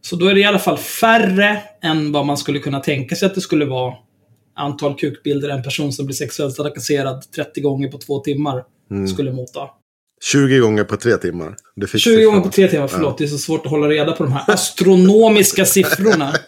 Så 0.00 0.16
då 0.16 0.26
är 0.26 0.34
det 0.34 0.40
i 0.40 0.44
alla 0.44 0.58
fall 0.58 0.78
färre 0.78 1.62
än 1.82 2.12
vad 2.12 2.26
man 2.26 2.36
skulle 2.36 2.58
kunna 2.58 2.80
tänka 2.80 3.16
sig 3.16 3.26
att 3.26 3.34
det 3.34 3.40
skulle 3.40 3.64
vara 3.64 3.94
antal 4.54 4.94
kukbilder 4.98 5.48
en 5.48 5.62
person 5.62 5.92
som 5.92 6.06
blir 6.06 6.14
sexuellt 6.16 6.56
trakasserad 6.56 7.32
30 7.32 7.60
gånger 7.60 7.88
på 7.88 7.98
två 7.98 8.18
timmar 8.20 8.64
Mm. 8.90 9.08
skulle 9.08 9.32
motta. 9.32 9.70
20 10.22 10.58
gånger 10.58 10.84
på 10.84 10.96
tre 10.96 11.16
timmar. 11.16 11.56
Det 11.76 11.86
fick 11.86 12.00
20 12.00 12.14
sig 12.14 12.24
gånger 12.24 12.40
på 12.40 12.50
tre 12.50 12.68
timmar, 12.68 12.88
förlåt. 12.88 13.18
Det 13.18 13.24
är 13.24 13.28
så 13.28 13.38
svårt 13.38 13.66
att 13.66 13.70
hålla 13.70 13.88
reda 13.88 14.12
på 14.12 14.22
de 14.22 14.32
här 14.32 14.50
astronomiska 14.50 15.64
siffrorna. 15.64 16.34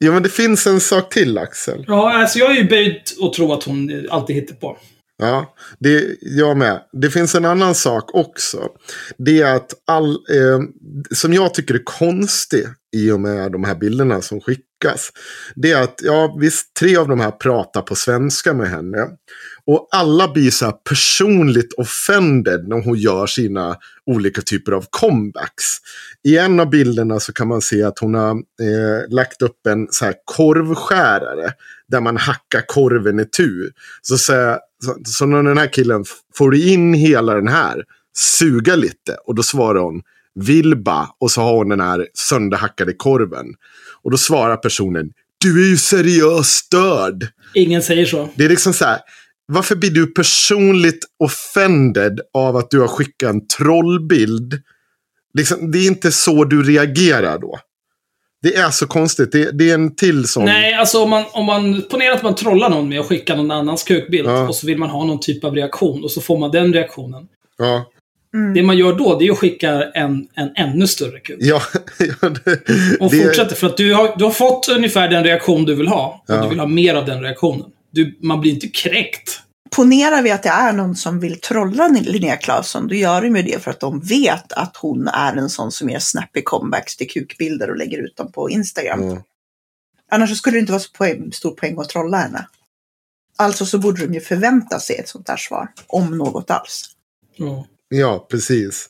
Ja, 0.00 0.12
men 0.12 0.22
det 0.22 0.28
finns 0.28 0.66
en 0.66 0.80
sak 0.80 1.14
till, 1.14 1.38
Axel. 1.38 1.84
Ja, 1.86 2.12
alltså 2.12 2.38
jag 2.38 2.50
är 2.50 2.54
ju 2.54 2.68
böjd 2.68 3.00
att 3.22 3.32
tro 3.32 3.52
att 3.52 3.64
hon 3.64 4.06
alltid 4.10 4.36
hittar 4.36 4.54
på. 4.54 4.76
Ja, 5.18 5.54
det, 5.78 6.16
jag 6.20 6.56
med. 6.56 6.80
Det 6.92 7.10
finns 7.10 7.34
en 7.34 7.44
annan 7.44 7.74
sak 7.74 8.14
också. 8.14 8.68
Det 9.18 9.40
är 9.40 9.54
att 9.54 9.74
all, 9.86 10.10
eh, 10.10 10.60
som 11.10 11.32
jag 11.32 11.54
tycker 11.54 11.74
är 11.74 11.84
konstig 11.84 12.64
i 12.96 13.10
och 13.10 13.20
med 13.20 13.52
de 13.52 13.64
här 13.64 13.74
bilderna 13.74 14.22
som 14.22 14.40
lyckas. 14.84 15.10
Det 15.54 15.72
är 15.72 15.82
att, 15.82 16.00
ja 16.02 16.36
visst, 16.40 16.74
tre 16.74 16.96
av 16.96 17.08
de 17.08 17.20
här 17.20 17.30
pratar 17.30 17.82
på 17.82 17.94
svenska 17.94 18.54
med 18.54 18.70
henne. 18.70 19.06
Och 19.66 19.88
alla 19.90 20.32
blir 20.32 20.50
så 20.50 20.64
här 20.64 20.72
personligt 20.72 21.72
offended 21.72 22.68
när 22.68 22.84
hon 22.84 22.98
gör 22.98 23.26
sina 23.26 23.76
olika 24.06 24.42
typer 24.42 24.72
av 24.72 24.86
comebacks. 24.90 25.64
I 26.24 26.38
en 26.38 26.60
av 26.60 26.70
bilderna 26.70 27.20
så 27.20 27.32
kan 27.32 27.48
man 27.48 27.60
se 27.60 27.82
att 27.82 27.98
hon 27.98 28.14
har 28.14 28.30
eh, 28.30 29.08
lagt 29.10 29.42
upp 29.42 29.66
en 29.66 29.88
så 29.90 30.04
här 30.04 30.14
korvskärare. 30.24 31.52
Där 31.88 32.00
man 32.00 32.16
hackar 32.16 32.62
korven 32.66 33.20
i 33.20 33.24
tur. 33.24 33.72
Så, 34.02 34.18
så, 34.18 34.58
så, 34.84 34.96
så 35.04 35.26
när 35.26 35.42
den 35.42 35.58
här 35.58 35.72
killen 35.72 36.04
får 36.34 36.54
in 36.54 36.94
hela 36.94 37.34
den 37.34 37.48
här, 37.48 37.84
suga 38.16 38.76
lite. 38.76 39.16
Och 39.26 39.34
då 39.34 39.42
svarar 39.42 39.80
hon 39.80 40.02
Vilba 40.38 41.08
och 41.20 41.30
så 41.30 41.40
har 41.40 41.54
hon 41.54 41.68
den 41.68 41.80
här 41.80 42.06
sönderhackade 42.14 42.92
korven. 42.92 43.46
Och 44.02 44.10
då 44.10 44.16
svarar 44.16 44.56
personen 44.56 45.10
Du 45.38 45.64
är 45.64 45.68
ju 45.68 45.76
seriöst 45.76 46.50
störd. 46.50 47.26
Ingen 47.54 47.82
säger 47.82 48.06
så. 48.06 48.28
Det 48.34 48.44
är 48.44 48.48
liksom 48.48 48.72
så 48.72 48.84
här. 48.84 48.98
Varför 49.46 49.76
blir 49.76 49.90
du 49.90 50.06
personligt 50.06 51.04
offended 51.18 52.20
av 52.34 52.56
att 52.56 52.70
du 52.70 52.80
har 52.80 52.88
skickat 52.88 53.30
en 53.30 53.46
trollbild? 53.46 54.62
Liksom, 55.34 55.70
det 55.70 55.78
är 55.78 55.86
inte 55.86 56.12
så 56.12 56.44
du 56.44 56.62
reagerar 56.62 57.38
då. 57.38 57.58
Det 58.42 58.54
är 58.56 58.70
så 58.70 58.86
konstigt. 58.86 59.32
Det, 59.32 59.50
det 59.58 59.70
är 59.70 59.74
en 59.74 59.94
till 59.96 60.28
sån. 60.28 60.44
Nej, 60.44 60.74
alltså 60.74 61.02
om 61.02 61.10
man, 61.10 61.24
om 61.32 61.44
man 61.44 61.82
ponerar 61.90 62.14
att 62.14 62.22
man 62.22 62.34
trollar 62.34 62.70
någon 62.70 62.88
med 62.88 63.00
att 63.00 63.06
skicka 63.06 63.36
någon 63.36 63.50
annans 63.50 63.82
kukbild 63.82 64.28
Ja. 64.28 64.48
och 64.48 64.54
så 64.54 64.66
vill 64.66 64.78
man 64.78 64.90
ha 64.90 65.04
någon 65.04 65.20
typ 65.20 65.44
av 65.44 65.54
reaktion 65.54 66.04
och 66.04 66.10
så 66.10 66.20
får 66.20 66.38
man 66.38 66.50
den 66.50 66.72
reaktionen. 66.72 67.28
Ja, 67.58 67.90
Det 68.54 68.62
man 68.62 68.76
gör 68.76 68.92
då, 68.92 69.18
det 69.18 69.26
är 69.26 69.32
att 69.32 69.38
skicka 69.38 69.70
en, 69.94 70.28
en 70.34 70.50
ännu 70.56 70.86
större 70.86 71.20
kuk. 71.20 71.36
ja, 71.40 71.62
ja 72.22 72.28
det, 72.28 72.60
Och 73.00 73.10
det- 73.10 73.24
fortsätter, 73.24 73.56
för 73.56 73.66
att 73.66 73.76
du 73.76 73.94
har, 73.94 74.14
du 74.18 74.24
har 74.24 74.30
fått 74.30 74.68
ungefär 74.68 75.08
den 75.08 75.24
reaktion 75.24 75.64
du 75.64 75.74
vill 75.74 75.88
ha. 75.88 76.24
Och 76.28 76.34
Ja. 76.34 76.42
du 76.42 76.48
vill 76.48 76.58
ha 76.58 76.66
mer 76.66 76.94
av 76.94 77.06
den 77.06 77.22
reaktionen. 77.22 77.66
Du, 77.90 78.18
man 78.22 78.40
blir 78.40 78.52
inte 78.52 78.68
kränkt. 78.68 79.40
Ponerar 79.76 80.22
vi 80.22 80.30
att 80.30 80.42
det 80.42 80.48
är 80.48 80.72
någon 80.72 80.96
som 80.96 81.20
vill 81.20 81.40
trolla 81.40 81.88
Linnea 81.88 82.36
Claesson, 82.36 82.88
då 82.88 82.94
gör 82.94 83.22
de 83.22 83.36
ju 83.36 83.42
det 83.42 83.62
för 83.62 83.70
att 83.70 83.80
de 83.80 84.00
vet 84.00 84.52
att 84.52 84.76
hon 84.76 85.08
är 85.08 85.36
en 85.36 85.48
sån 85.50 85.72
som 85.72 85.90
gör 85.90 85.98
snappy 85.98 86.42
comebacks 86.42 86.96
till 86.96 87.08
kukbilder 87.10 87.70
och 87.70 87.76
lägger 87.76 87.98
ut 87.98 88.16
dem 88.16 88.32
på 88.32 88.50
Instagram. 88.50 89.08
Ja. 89.10 89.22
Annars 90.10 90.38
skulle 90.38 90.56
det 90.56 90.60
inte 90.60 90.72
vara 90.72 90.80
så 90.82 90.90
poäng, 90.92 91.32
stor 91.32 91.50
poäng 91.50 91.78
att 91.78 91.88
trolla 91.88 92.16
henne. 92.16 92.46
Alltså 93.38 93.66
så 93.66 93.78
borde 93.78 94.06
de 94.06 94.14
ju 94.14 94.20
förvänta 94.20 94.80
sig 94.80 94.96
ett 94.96 95.08
sånt 95.08 95.26
där 95.26 95.36
svar, 95.36 95.68
om 95.86 96.18
något 96.18 96.50
alls. 96.50 96.84
Ja. 97.36 97.66
Ja, 97.88 98.26
precis. 98.30 98.88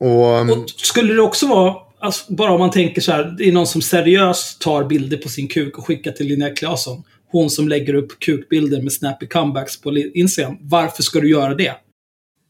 Och, 0.00 0.40
um, 0.40 0.50
Och 0.50 0.70
skulle 0.70 1.14
det 1.14 1.22
också 1.22 1.46
vara, 1.46 1.74
alltså, 2.00 2.32
bara 2.32 2.52
om 2.52 2.60
man 2.60 2.70
tänker 2.70 3.00
så 3.00 3.12
här, 3.12 3.34
det 3.38 3.48
är 3.48 3.52
någon 3.52 3.66
som 3.66 3.82
seriöst 3.82 4.60
tar 4.60 4.84
bilder 4.84 5.16
på 5.16 5.28
sin 5.28 5.48
kuk 5.48 5.78
och 5.78 5.86
skickar 5.86 6.12
till 6.12 6.26
Linnea 6.26 6.54
Claesson. 6.54 7.02
Hon 7.32 7.50
som 7.50 7.68
lägger 7.68 7.94
upp 7.94 8.20
kukbilder 8.20 8.82
med 8.82 8.92
snappy 8.92 9.26
comebacks 9.26 9.80
på 9.80 9.96
Instagram. 9.96 10.56
Varför 10.60 11.02
ska 11.02 11.20
du 11.20 11.30
göra 11.30 11.54
det? 11.54 11.74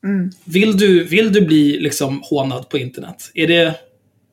Mm. 0.05 0.31
Vill 0.45 0.77
du, 0.77 1.05
vill 1.05 1.33
du 1.33 1.41
bli 1.41 1.81
liksom 1.81 2.23
hånad 2.25 2.69
på 2.69 2.79
internet? 2.79 3.31
Är 3.35 3.47
det... 3.47 3.75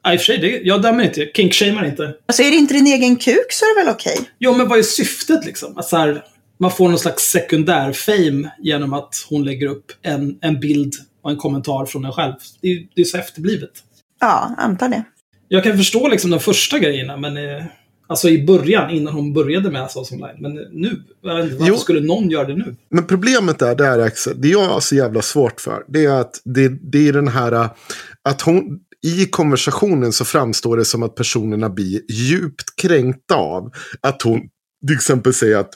Ja, 0.03 0.13
i 0.13 0.15
och 0.15 0.19
för 0.19 0.25
sig, 0.25 0.37
det, 0.37 0.61
jag 0.63 0.81
dömer 0.81 1.03
inte. 1.03 1.31
Kinkshamear 1.33 1.85
inte. 1.85 2.13
Alltså 2.25 2.43
är 2.43 2.51
det 2.51 2.57
inte 2.57 2.73
din 2.73 2.87
egen 2.87 3.15
kuk 3.15 3.45
så 3.49 3.65
är 3.65 3.75
det 3.75 3.85
väl 3.85 3.95
okej? 3.95 4.17
Jo, 4.39 4.53
men 4.53 4.67
vad 4.67 4.79
är 4.79 4.83
syftet 4.83 5.45
liksom? 5.45 5.77
Att 5.77 5.85
så 5.85 5.97
här, 5.97 6.23
man 6.59 6.71
får 6.71 6.89
någon 6.89 6.99
slags 6.99 7.23
sekundär 7.23 7.93
fame 7.93 8.51
genom 8.59 8.93
att 8.93 9.25
hon 9.29 9.45
lägger 9.45 9.67
upp 9.67 9.85
en, 10.01 10.37
en 10.41 10.59
bild 10.59 10.93
och 11.27 11.31
en 11.31 11.37
kommentar 11.37 11.85
från 11.85 12.05
en 12.05 12.11
själv. 12.11 12.33
Det 12.61 12.67
är, 12.67 12.87
det 12.95 13.01
är 13.01 13.05
så 13.05 13.17
efterblivet. 13.17 13.71
Ja, 14.19 14.55
antar 14.57 14.89
det. 14.89 15.03
Jag 15.47 15.63
kan 15.63 15.77
förstå 15.77 16.07
liksom 16.07 16.31
de 16.31 16.39
första 16.39 16.79
grejerna, 16.79 17.17
men 17.17 17.37
eh, 17.37 17.65
alltså 18.07 18.29
i 18.29 18.45
början, 18.45 18.89
innan 18.89 19.13
hon 19.13 19.33
började 19.33 19.71
med 19.71 19.83
Assault 19.83 20.11
online. 20.11 20.35
Men 20.39 20.57
eh, 20.57 20.63
nu, 20.71 21.01
varför 21.21 21.67
Jo. 21.67 21.77
skulle 21.77 22.01
någon 22.01 22.29
göra 22.29 22.47
det 22.47 22.55
nu? 22.55 22.75
Men 22.89 23.07
problemet 23.07 23.61
är, 23.61 23.75
där 23.75 23.99
Axel, 23.99 24.41
det 24.41 24.47
jag 24.47 24.65
har 24.65 24.79
så 24.79 24.95
jävla 24.95 25.21
svårt 25.21 25.61
för, 25.61 25.83
det 25.87 26.05
är 26.05 26.19
att 26.21 26.41
det, 26.43 26.67
det 26.67 27.07
är 27.07 27.13
den 27.13 27.27
här, 27.27 27.51
äh, 27.51 27.69
att 28.29 28.41
hon, 28.41 28.79
i 29.05 29.25
konversationen 29.25 30.13
så 30.13 30.25
framstår 30.25 30.77
det 30.77 30.85
som 30.85 31.03
att 31.03 31.15
personerna 31.15 31.69
blir 31.69 32.01
djupt 32.11 32.75
kränkta 32.81 33.35
av 33.35 33.71
att 34.01 34.21
hon 34.21 34.41
till 34.87 34.95
exempel 34.95 35.33
säger 35.33 35.57
att 35.57 35.73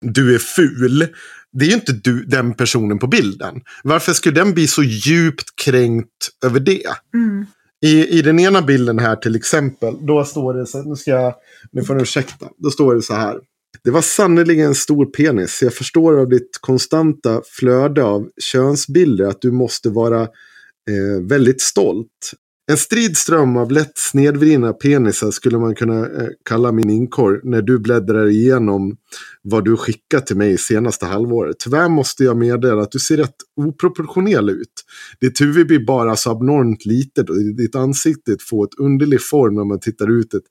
du 0.00 0.34
är 0.34 0.38
ful. 0.38 1.06
Det 1.52 1.64
är 1.64 1.68
ju 1.68 1.74
inte 1.74 1.92
du, 1.92 2.24
den 2.24 2.54
personen 2.54 2.98
på 2.98 3.06
bilden. 3.06 3.60
Varför 3.84 4.12
skulle 4.12 4.40
den 4.40 4.54
bli 4.54 4.66
så 4.66 4.82
djupt 4.82 5.56
kränkt 5.64 6.28
över 6.44 6.60
det? 6.60 6.84
Mm. 7.14 7.46
I, 7.84 8.18
I 8.18 8.22
den 8.22 8.40
ena 8.40 8.62
bilden 8.62 8.98
här 8.98 9.16
till 9.16 9.36
exempel, 9.36 10.06
då 10.06 10.24
står 10.24 10.54
det 10.54 10.66
så 10.66 10.82
nu 10.82 10.96
ska 10.96 11.10
jag, 11.10 11.34
nu 11.72 11.84
får 11.84 11.94
ni 11.94 12.02
ursäkta, 12.02 12.48
då 12.58 12.70
står 12.70 12.94
det 12.94 13.02
så 13.02 13.14
här. 13.14 13.38
Det 13.84 13.90
var 13.90 14.02
sannerligen 14.02 14.66
en 14.66 14.74
stor 14.74 15.06
penis. 15.06 15.62
Jag 15.62 15.74
förstår 15.74 16.20
av 16.20 16.28
ditt 16.28 16.58
konstanta 16.60 17.42
flöde 17.44 18.04
av 18.04 18.28
könsbilder 18.40 19.24
att 19.24 19.40
du 19.40 19.50
måste 19.50 19.88
vara 19.88 20.22
eh, 20.22 21.26
väldigt 21.28 21.60
stolt. 21.60 22.32
En 22.72 22.78
strid 22.78 23.16
ström 23.16 23.56
av 23.56 23.70
lätt 23.72 23.92
snedvridna 23.94 24.72
penisar 24.72 25.30
skulle 25.30 25.58
man 25.58 25.74
kunna 25.74 26.06
eh, 26.06 26.28
kalla 26.48 26.72
min 26.72 26.90
inkorg 26.90 27.40
när 27.42 27.62
du 27.62 27.78
bläddrar 27.78 28.26
igenom 28.28 28.96
vad 29.42 29.64
du 29.64 29.76
skickat 29.76 30.26
till 30.26 30.36
mig 30.36 30.58
senaste 30.58 31.06
halvåret. 31.06 31.56
Tyvärr 31.58 31.88
måste 31.88 32.24
jag 32.24 32.36
meddela 32.36 32.82
att 32.82 32.90
du 32.90 32.98
ser 32.98 33.16
rätt 33.16 33.34
oproportionell 33.56 34.50
ut. 34.50 34.72
Ditt 35.20 35.40
huvud 35.40 35.66
blir 35.66 35.86
bara 35.86 36.16
så 36.16 36.30
abnormt 36.30 36.86
litet 36.86 37.30
och 37.30 37.36
ditt 37.36 37.74
ansikte 37.74 38.36
får 38.50 38.64
ett 38.64 38.78
underlig 38.78 39.22
form 39.22 39.54
när 39.54 39.64
man 39.64 39.80
tittar 39.80 40.10
ut 40.10 40.34
ett, 40.34 40.44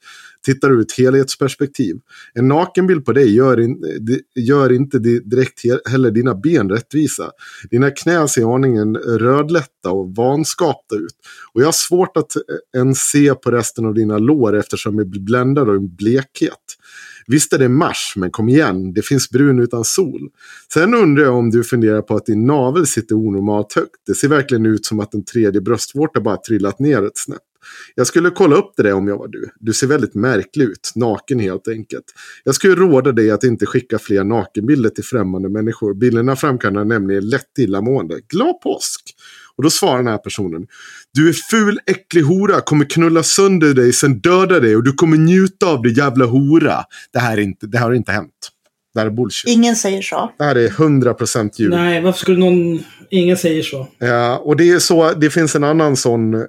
tittar 0.45 0.71
ur 0.71 0.81
ett 0.81 0.97
helhetsperspektiv. 0.97 1.95
En 2.33 2.47
nakenbild 2.47 3.05
på 3.05 3.13
dig 3.13 3.35
gör, 3.35 3.59
in, 3.59 3.83
gör 4.35 4.71
inte 4.71 4.99
direkt 4.99 5.61
heller 5.89 6.11
dina 6.11 6.35
ben 6.35 6.69
rättvisa. 6.69 7.31
Dina 7.69 7.91
knän 7.91 8.27
ser 8.27 8.55
aningen 8.55 8.95
rödlätta 8.95 9.91
och 9.91 10.15
vanskapta 10.15 10.95
ut. 10.95 11.15
Och 11.53 11.61
jag 11.61 11.67
har 11.67 11.71
svårt 11.71 12.17
att 12.17 12.35
eh, 12.35 12.79
ens 12.81 12.99
se 12.99 13.33
på 13.33 13.51
resten 13.51 13.85
av 13.85 13.93
dina 13.93 14.17
lår 14.17 14.55
eftersom 14.57 14.97
jag 14.97 15.07
blir 15.07 15.21
bländad 15.21 15.69
av 15.69 15.75
en 15.75 15.95
blekhet. 15.95 16.57
Visst 17.27 17.53
är 17.53 17.59
det 17.59 17.69
mars, 17.69 18.13
men 18.15 18.31
kom 18.31 18.49
igen, 18.49 18.93
det 18.93 19.01
finns 19.01 19.29
brun 19.29 19.59
utan 19.59 19.83
sol. 19.83 20.29
Sen 20.73 20.93
undrar 20.93 21.23
jag 21.23 21.35
om 21.35 21.49
du 21.49 21.63
funderar 21.63 22.01
på 22.01 22.15
att 22.15 22.25
din 22.25 22.45
navel 22.45 22.87
sitter 22.87 23.15
onormalt 23.15 23.73
högt. 23.73 23.95
Det 24.07 24.15
ser 24.15 24.27
verkligen 24.27 24.65
ut 24.65 24.85
som 24.85 24.99
att 24.99 25.13
en 25.13 25.25
tredje 25.25 25.61
bröstvårta 25.61 26.21
bara 26.21 26.37
trillat 26.37 26.79
ner 26.79 27.03
ett 27.05 27.17
snäpp. 27.17 27.41
Jag 27.95 28.07
skulle 28.07 28.29
kolla 28.29 28.55
upp 28.55 28.73
det 28.77 28.83
där 28.83 28.93
om 28.93 29.07
jag 29.07 29.17
var 29.17 29.27
du. 29.27 29.49
Du 29.59 29.73
ser 29.73 29.87
väldigt 29.87 30.15
märklig 30.15 30.65
ut, 30.65 30.91
naken 30.95 31.39
helt 31.39 31.67
enkelt. 31.67 32.05
Jag 32.43 32.55
skulle 32.55 32.75
råda 32.75 33.11
dig 33.11 33.31
att 33.31 33.43
inte 33.43 33.65
skicka 33.65 33.99
fler 33.99 34.23
nakenbilder 34.23 34.89
till 34.89 35.03
främmande 35.03 35.49
människor. 35.49 35.93
Bilderna 35.93 36.35
framkallar 36.35 36.85
nämligen 36.85 37.29
lätt 37.29 37.59
illamående. 37.59 38.19
Glad 38.29 38.61
påsk! 38.61 39.15
Och 39.55 39.63
då 39.63 39.69
svarar 39.69 39.97
den 39.97 40.07
här 40.07 40.17
personen. 40.17 40.67
Du 41.13 41.29
är 41.29 41.33
ful, 41.33 41.79
äcklig 41.85 42.21
hora, 42.21 42.61
kommer 42.61 42.85
knulla 42.85 43.23
sönder 43.23 43.73
dig, 43.73 43.93
sen 43.93 44.19
döda 44.19 44.59
dig 44.59 44.75
och 44.75 44.83
du 44.83 44.93
kommer 44.93 45.17
njuta 45.17 45.65
av 45.65 45.81
det 45.81 45.89
jävla 45.89 46.25
hora. 46.25 46.83
Det 47.13 47.19
här, 47.19 47.37
är 47.37 47.41
inte, 47.41 47.67
det 47.67 47.77
här 47.77 47.85
har 47.85 47.93
inte 47.93 48.11
hänt. 48.11 48.51
Det 48.93 48.99
här 48.99 49.07
är 49.07 49.11
bullshit. 49.11 49.49
Ingen 49.49 49.75
säger 49.75 50.01
så. 50.01 50.31
Det 50.37 50.43
här 50.43 50.55
är 50.55 50.69
100% 50.69 51.51
ljug. 51.55 51.69
Nej, 51.69 52.01
varför 52.01 52.19
skulle 52.19 52.39
någon... 52.39 52.83
Ingen 53.09 53.37
säger 53.37 53.63
så. 53.63 53.87
Ja, 53.99 54.37
och 54.37 54.55
det 54.57 54.71
är 54.71 54.79
så, 54.79 55.13
det 55.13 55.29
finns 55.29 55.55
en 55.55 55.63
annan 55.63 55.97
sån 55.97 56.33
eh, 56.33 56.39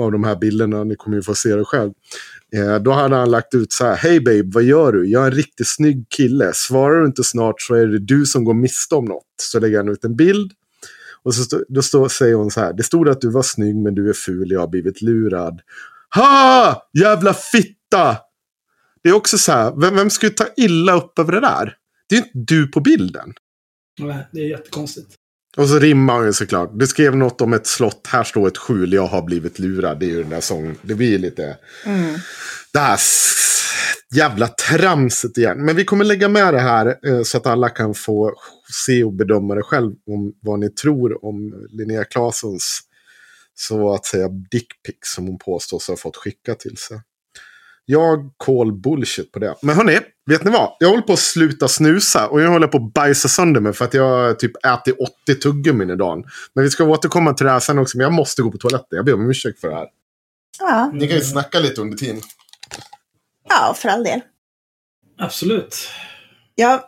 av 0.00 0.12
de 0.12 0.24
här 0.24 0.36
bilderna, 0.36 0.84
ni 0.84 0.96
kommer 0.96 1.16
ju 1.16 1.22
få 1.22 1.34
se 1.34 1.56
det 1.56 1.64
själv. 1.64 1.92
Eh, 2.56 2.76
då 2.76 2.92
hade 2.92 3.16
han 3.16 3.30
lagt 3.30 3.54
ut 3.54 3.72
så 3.72 3.84
här, 3.84 3.96
hej 3.96 4.20
babe, 4.20 4.42
vad 4.44 4.62
gör 4.62 4.92
du? 4.92 5.10
Jag 5.10 5.22
är 5.22 5.26
en 5.26 5.32
riktigt 5.32 5.68
snygg 5.68 6.06
kille. 6.08 6.50
Svarar 6.54 7.00
du 7.00 7.06
inte 7.06 7.24
snart 7.24 7.60
så 7.60 7.74
är 7.74 7.86
det 7.86 7.98
du 7.98 8.26
som 8.26 8.44
går 8.44 8.54
miste 8.54 8.94
om 8.94 9.04
något. 9.04 9.22
Så 9.42 9.60
lägger 9.60 9.76
han 9.76 9.88
ut 9.88 10.04
en 10.04 10.16
bild. 10.16 10.52
Och 11.22 11.34
så 11.34 11.60
då 11.68 11.82
stå, 11.82 12.08
säger 12.08 12.34
hon 12.34 12.50
så 12.50 12.60
här, 12.60 12.72
det 12.72 12.82
stod 12.82 13.08
att 13.08 13.20
du 13.20 13.30
var 13.30 13.42
snygg 13.42 13.76
men 13.76 13.94
du 13.94 14.08
är 14.08 14.12
ful, 14.12 14.50
jag 14.50 14.60
har 14.60 14.68
blivit 14.68 15.02
lurad. 15.02 15.60
Ha! 16.14 16.82
Jävla 16.98 17.34
fitta! 17.34 18.16
Det 19.06 19.10
är 19.10 19.14
också 19.14 19.38
så 19.38 19.52
här, 19.52 19.80
vem, 19.80 19.96
vem 19.96 20.10
skulle 20.10 20.32
ta 20.32 20.46
illa 20.56 20.92
upp 20.96 21.18
över 21.18 21.32
det 21.32 21.40
där? 21.40 21.74
Det 22.08 22.14
är 22.14 22.18
inte 22.18 22.30
du 22.34 22.66
på 22.66 22.80
bilden. 22.80 23.34
Nej, 24.00 24.26
det 24.32 24.40
är 24.40 24.48
jättekonstigt. 24.48 25.14
Och 25.56 25.68
så 25.68 25.78
rimmar 25.78 26.24
ju 26.24 26.32
såklart. 26.32 26.70
Du 26.74 26.86
skrev 26.86 27.16
något 27.16 27.40
om 27.40 27.52
ett 27.52 27.66
slott. 27.66 28.06
Här 28.06 28.24
står 28.24 28.48
ett 28.48 28.58
skjul. 28.58 28.92
Jag 28.92 29.06
har 29.06 29.22
blivit 29.22 29.58
lurad. 29.58 30.00
Det 30.00 30.06
är 30.06 30.08
ju 30.08 30.22
den 30.22 30.30
där 30.30 30.40
sången. 30.40 30.76
Det 30.82 30.94
blir 30.94 31.10
ju 31.10 31.18
lite... 31.18 31.58
Mm. 31.84 32.14
Det 32.72 32.78
här 32.78 32.98
jävla 34.14 34.48
tramset 34.48 35.38
igen. 35.38 35.64
Men 35.64 35.76
vi 35.76 35.84
kommer 35.84 36.04
lägga 36.04 36.28
med 36.28 36.54
det 36.54 36.60
här 36.60 36.86
eh, 37.06 37.22
så 37.22 37.36
att 37.36 37.46
alla 37.46 37.68
kan 37.68 37.94
få 37.94 38.34
se 38.86 39.04
och 39.04 39.12
bedöma 39.12 39.54
det 39.54 39.62
själv. 39.62 39.92
Om 40.06 40.32
vad 40.42 40.58
ni 40.58 40.70
tror 40.70 41.24
om 41.24 41.66
Linnea 41.70 42.04
Claessons 42.04 42.80
så 43.54 43.94
att 43.94 44.06
säga 44.06 44.28
dickpics 44.28 45.14
som 45.14 45.26
hon 45.26 45.38
påstås 45.38 45.88
ha 45.88 45.96
fått 45.96 46.16
skicka 46.16 46.54
till 46.54 46.76
sig. 46.76 47.00
Jag 47.88 48.30
call 48.36 48.72
bullshit 48.72 49.32
på 49.32 49.38
det. 49.38 49.54
Men 49.62 49.76
hörni, 49.76 49.98
vet 50.26 50.44
ni 50.44 50.50
vad? 50.50 50.76
Jag 50.78 50.88
håller 50.88 51.02
på 51.02 51.12
att 51.12 51.18
sluta 51.18 51.68
snusa 51.68 52.28
och 52.28 52.40
jag 52.40 52.50
håller 52.50 52.66
på 52.66 52.76
att 52.76 52.94
bajsa 52.94 53.28
sönder 53.28 53.60
mig 53.60 53.72
för 53.72 53.84
att 53.84 53.94
jag 53.94 54.38
typ 54.38 54.66
ätit 54.66 54.96
80 55.24 55.40
tuggummin 55.40 55.90
idag. 55.90 56.24
Men 56.54 56.64
vi 56.64 56.70
ska 56.70 56.84
återkomma 56.84 57.34
till 57.34 57.46
det 57.46 57.52
här 57.52 57.60
sen 57.60 57.78
också, 57.78 57.96
men 57.98 58.04
jag 58.04 58.12
måste 58.12 58.42
gå 58.42 58.50
på 58.50 58.58
toaletten. 58.58 58.96
Jag 58.96 59.04
ber 59.04 59.14
om 59.14 59.30
ursäkt 59.30 59.60
för 59.60 59.68
det 59.68 59.74
här. 59.74 59.86
Ja, 60.58 60.90
Ni 60.94 61.08
kan 61.08 61.16
ju 61.16 61.22
snacka 61.22 61.58
lite 61.58 61.80
under 61.80 61.96
tiden. 61.96 62.20
ja 63.48 63.74
för 63.78 63.88
all 63.88 64.04
del. 64.04 64.20
Absolut. 65.18 65.88
Jag 66.54 66.80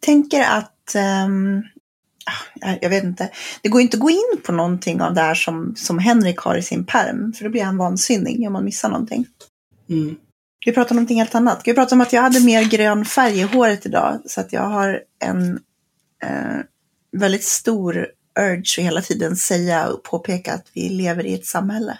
tänker 0.00 0.40
att, 0.42 0.96
ah, 0.96 2.74
jag 2.80 2.90
vet 2.90 3.04
inte, 3.04 3.30
det 3.62 3.68
går 3.68 3.80
inte 3.80 3.96
att 3.96 4.00
gå 4.00 4.10
in 4.10 4.40
på 4.46 4.52
någonting 4.52 5.00
av 5.00 5.14
det 5.14 5.20
här 5.20 5.34
som, 5.34 5.74
som 5.76 5.98
Henrik 5.98 6.38
har 6.38 6.56
i 6.56 6.62
sin 6.62 6.86
perm, 6.86 7.32
för 7.32 7.44
då 7.44 7.50
blir 7.50 7.64
han 7.64 7.76
vansinnig 7.76 8.46
om 8.46 8.52
man 8.52 8.64
missar 8.64 8.88
någonting. 8.88 9.26
Mm. 9.88 10.16
Vi 10.66 10.72
pratar 10.72 10.90
om 10.90 10.96
någonting 10.96 11.18
helt 11.18 11.34
annat. 11.34 11.62
Vi 11.64 11.74
pratar 11.74 11.96
om 11.96 12.00
att 12.00 12.12
jag 12.12 12.22
hade 12.22 12.40
mer 12.40 12.64
grön 12.64 13.04
färg 13.04 13.38
i 13.38 13.42
håret 13.42 13.86
idag, 13.86 14.20
så 14.26 14.40
att 14.40 14.52
jag 14.52 14.62
har 14.62 15.02
en 15.24 15.60
eh, 16.22 16.58
väldigt 17.12 17.44
stor 17.44 18.08
urge 18.40 18.80
att 18.80 18.84
hela 18.84 19.02
tiden 19.02 19.36
säga 19.36 19.88
och 19.88 20.02
påpeka 20.02 20.54
att 20.54 20.66
vi 20.72 20.88
lever 20.88 21.26
i 21.26 21.34
ett 21.34 21.46
samhälle. 21.46 21.98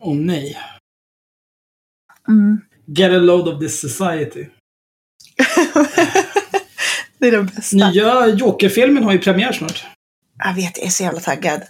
Åh 0.00 0.16
nej. 0.16 0.58
Mm. 2.28 2.60
Get 2.86 3.10
a 3.10 3.18
load 3.18 3.48
of 3.48 3.60
this 3.60 3.80
society. 3.80 4.46
det 7.18 7.26
är 7.26 7.32
den 7.32 7.46
bästa. 7.46 7.90
Nya 7.90 8.26
Joker-filmen 8.26 9.04
har 9.04 9.12
ju 9.12 9.18
premiär 9.18 9.52
snart. 9.52 9.86
Jag 10.38 10.54
vet, 10.54 10.78
jag 10.78 10.86
är 10.86 10.90
så 10.90 11.02
jävla 11.02 11.20
taggad. 11.20 11.62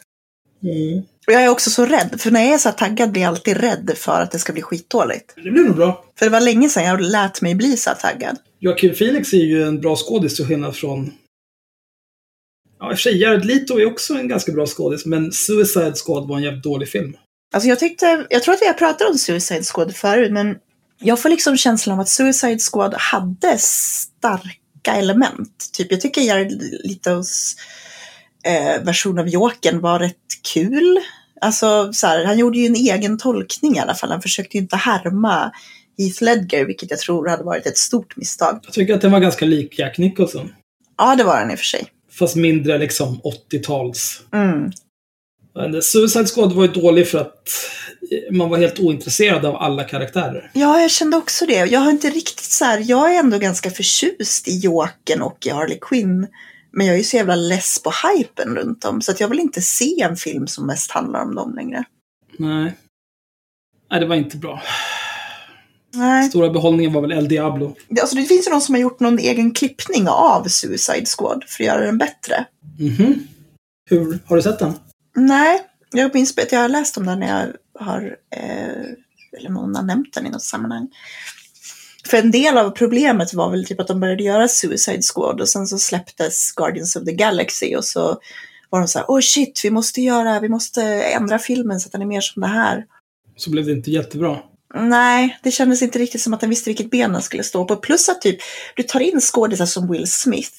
Mm. 0.63 1.03
Och 1.27 1.33
jag 1.33 1.43
är 1.43 1.49
också 1.49 1.71
så 1.71 1.87
rädd, 1.87 2.21
för 2.21 2.31
när 2.31 2.41
jag 2.41 2.55
är 2.55 2.59
så 2.59 2.69
här 2.69 2.77
taggad 2.77 3.13
blir 3.13 3.23
jag 3.23 3.29
alltid 3.29 3.57
rädd 3.57 3.93
för 3.97 4.21
att 4.21 4.31
det 4.31 4.39
ska 4.39 4.53
bli 4.53 4.63
skitdåligt. 4.63 5.33
Det 5.37 5.51
blir 5.51 5.63
nog 5.63 5.77
bra. 5.77 6.05
För 6.19 6.27
det 6.27 6.31
var 6.31 6.41
länge 6.41 6.69
sedan 6.69 6.85
jag 6.85 7.01
lät 7.01 7.43
mig 7.43 7.55
bli 7.55 7.77
så 7.77 7.91
här 7.91 7.97
taggad. 7.97 8.37
Joaquin 8.59 8.95
Phoenix 8.95 9.33
är 9.33 9.45
ju 9.45 9.63
en 9.63 9.81
bra 9.81 9.97
skådis 9.97 10.37
till 10.37 10.47
skillnad 10.47 10.77
från... 10.77 11.13
Ja, 12.79 12.91
i 12.91 12.95
och 12.95 12.99
för 12.99 13.03
sig, 13.03 13.21
Jared 13.21 13.45
Leto 13.45 13.79
är 13.79 13.87
också 13.87 14.15
en 14.15 14.29
ganska 14.29 14.53
bra 14.53 14.67
skådis, 14.67 15.07
men 15.07 15.33
Suicide 15.33 15.95
Squad 16.07 16.29
var 16.29 16.37
en 16.37 16.43
jävligt 16.43 16.65
dålig 16.65 16.89
film. 16.89 17.17
Alltså 17.55 17.69
jag 17.69 17.79
tyckte, 17.79 18.27
jag 18.31 18.43
tror 18.43 18.55
att 18.55 18.63
vi 18.63 18.67
har 18.67 18.75
pratat 18.75 19.11
om 19.11 19.19
Suicide 19.19 19.63
Squad 19.63 19.97
förut, 19.97 20.33
men 20.33 20.57
jag 20.99 21.21
får 21.21 21.29
liksom 21.29 21.57
känslan 21.57 21.95
av 21.95 22.01
att 22.01 22.09
Suicide 22.09 22.59
Squad 22.73 22.95
hade 22.95 23.59
starka 23.59 24.93
element. 24.93 25.71
Typ, 25.73 25.91
jag 25.91 26.01
tycker 26.01 26.21
Jared 26.21 26.63
Letos 26.85 27.57
eh, 28.45 28.83
version 28.83 29.19
av 29.19 29.29
Jokern 29.29 29.81
var 29.81 29.99
rätt 29.99 30.17
kul. 30.55 31.01
Alltså, 31.41 31.93
så 31.93 32.07
här, 32.07 32.25
han 32.25 32.39
gjorde 32.39 32.59
ju 32.59 32.67
en 32.67 32.77
egen 32.77 33.19
tolkning 33.19 33.77
i 33.77 33.79
alla 33.79 33.95
fall. 33.95 34.11
Han 34.11 34.23
försökte 34.23 34.57
ju 34.57 34.63
inte 34.63 34.77
härma 34.77 35.53
Heath 35.99 36.23
Ledger, 36.23 36.65
vilket 36.65 36.91
jag 36.91 36.99
tror 36.99 37.29
hade 37.29 37.45
varit 37.45 37.67
ett 37.67 37.79
stort 37.79 38.17
misstag. 38.17 38.61
Jag 38.65 38.73
tycker 38.73 38.95
att 38.95 39.01
den 39.01 39.13
var 39.13 39.21
ganska 39.21 39.45
lik 39.45 39.79
Jack 39.79 39.99
Nicholson. 39.99 40.53
Ja, 40.99 41.17
det 41.17 41.25
var 41.25 41.37
han 41.37 41.51
i 41.51 41.55
och 41.55 41.59
för 41.59 41.65
sig. 41.65 41.87
Fast 42.13 42.37
mindre 42.37 42.79
liksom 42.79 43.21
80-tals. 43.53 44.21
Mm. 44.33 44.73
Men 45.55 45.83
Suicide 45.83 46.27
Squad 46.27 46.53
var 46.53 46.63
ju 46.63 46.73
dålig 46.73 47.09
för 47.09 47.19
att 47.19 47.49
man 48.31 48.49
var 48.49 48.59
helt 48.59 48.79
ointresserad 48.79 49.45
av 49.45 49.57
alla 49.57 49.85
karaktärer. 49.85 50.51
Ja, 50.55 50.81
jag 50.81 50.91
kände 50.91 51.17
också 51.17 51.47
det. 51.47 51.67
Jag 51.67 51.81
har 51.81 51.91
inte 51.91 52.11
riktigt 52.11 52.53
så 52.53 52.65
här, 52.65 52.85
jag 52.87 53.15
är 53.15 53.19
ändå 53.19 53.39
ganska 53.39 53.71
förtjust 53.71 54.49
i 54.49 54.59
Jokern 54.59 55.23
och 55.23 55.47
i 55.47 55.51
Harley 55.51 55.79
Quinn. 55.81 56.27
Men 56.73 56.87
jag 56.87 56.95
är 56.95 56.99
ju 56.99 57.05
så 57.05 57.17
jävla 57.17 57.37
less 57.37 57.83
på 57.83 57.93
hypen 58.09 58.57
runt 58.57 58.83
dem, 58.83 59.01
så 59.03 59.13
att 59.13 59.21
jag 59.21 59.29
vill 59.29 59.41
inte 59.41 59.63
se 59.63 60.01
en 60.03 60.17
film 60.17 60.47
som 60.47 60.67
mest 60.67 60.91
handlar 60.91 61.23
om 61.23 61.35
dem 61.35 61.55
längre. 61.55 61.85
Nej. 62.39 62.75
Nej, 63.91 64.01
det 64.01 64.07
var 64.07 64.17
inte 64.17 64.37
bra. 64.37 64.63
Nej. 65.95 66.29
Stora 66.29 66.51
behållningen 66.51 66.93
var 66.93 67.01
väl 67.01 67.13
El 67.13 67.29
Diablo. 67.29 67.77
Alltså, 68.01 68.17
det 68.17 68.25
finns 68.25 68.47
ju 68.47 68.51
någon 68.51 68.61
som 68.61 68.75
har 68.75 68.83
gjort 68.83 69.01
någon 69.01 69.19
egen 69.19 69.53
klippning 69.53 70.09
av 70.09 70.45
Suicide 70.45 71.07
Squad 71.07 71.45
för 71.47 71.65
att 71.65 71.67
göra 71.67 71.87
den 71.87 71.99
bättre. 71.99 72.45
Mhm. 72.79 73.27
Hur? 73.91 74.19
Har 74.27 74.37
du 74.37 74.43
sett 74.43 74.59
den? 74.59 74.73
Nej, 75.17 75.63
jag 75.91 76.15
minns 76.15 76.39
att 76.39 76.53
jag 76.53 76.61
har 76.61 76.69
läst 76.69 76.97
om 76.97 77.07
den 77.07 77.21
när 77.21 77.41
jag 77.41 77.53
har, 77.85 78.17
eh, 78.37 79.39
eller 79.39 79.51
någon 79.51 79.77
har 79.77 79.83
nämnt 79.83 80.15
den 80.15 80.27
i 80.27 80.31
något 80.31 80.43
sammanhang. 80.43 80.89
För 82.07 82.17
en 82.17 82.31
del 82.31 82.59
av 82.59 82.71
problemet 82.71 83.35
var 83.35 83.51
väl 83.51 83.67
typ 83.67 83.81
att 83.81 83.89
de 83.89 84.01
började 84.01 84.23
göra 84.23 84.49
Suicide 84.49 85.03
Squad 85.03 85.41
och 85.41 85.49
sen 85.49 85.67
så 85.67 85.79
släpptes 85.79 86.53
Guardians 86.53 86.97
of 86.97 87.05
the 87.05 87.13
Galaxy 87.13 87.77
och 87.77 87.85
så 87.85 88.21
var 88.71 88.81
de 88.81 88.89
så 88.89 88.99
här, 88.99 89.07
oh 89.09 89.21
shit, 89.21 89.61
vi 89.65 89.71
måste 89.71 90.01
göra, 90.01 90.41
vi 90.41 90.49
måste 90.49 90.83
ändra 91.03 91.39
filmen 91.39 91.81
så 91.81 91.89
att 91.89 91.93
den 91.93 92.03
är 92.03 92.07
mer 92.07 92.21
som 92.21 92.41
det 92.41 92.49
här. 92.49 92.85
Så 93.37 93.51
blev 93.51 93.67
det 93.67 93.73
inte 93.73 93.91
jättebra. 93.91 94.39
Nej, 94.75 95.39
det 95.43 95.51
kändes 95.51 95.83
inte 95.83 95.99
riktigt 95.99 96.21
som 96.21 96.35
att 96.35 96.41
den 96.41 96.51
visste 96.51 96.71
vilket 96.71 96.91
ben 96.91 97.13
den 97.13 97.23
skulle 97.23 97.43
stå 97.43 97.65
på. 97.65 97.77
Plus 97.77 98.09
att 98.09 98.21
typ, 98.21 98.39
du 98.77 98.83
tar 98.83 99.01
in 99.01 99.21
skådisar 99.21 99.67
som 99.67 99.93
Will 99.93 100.11
Smith, 100.11 100.57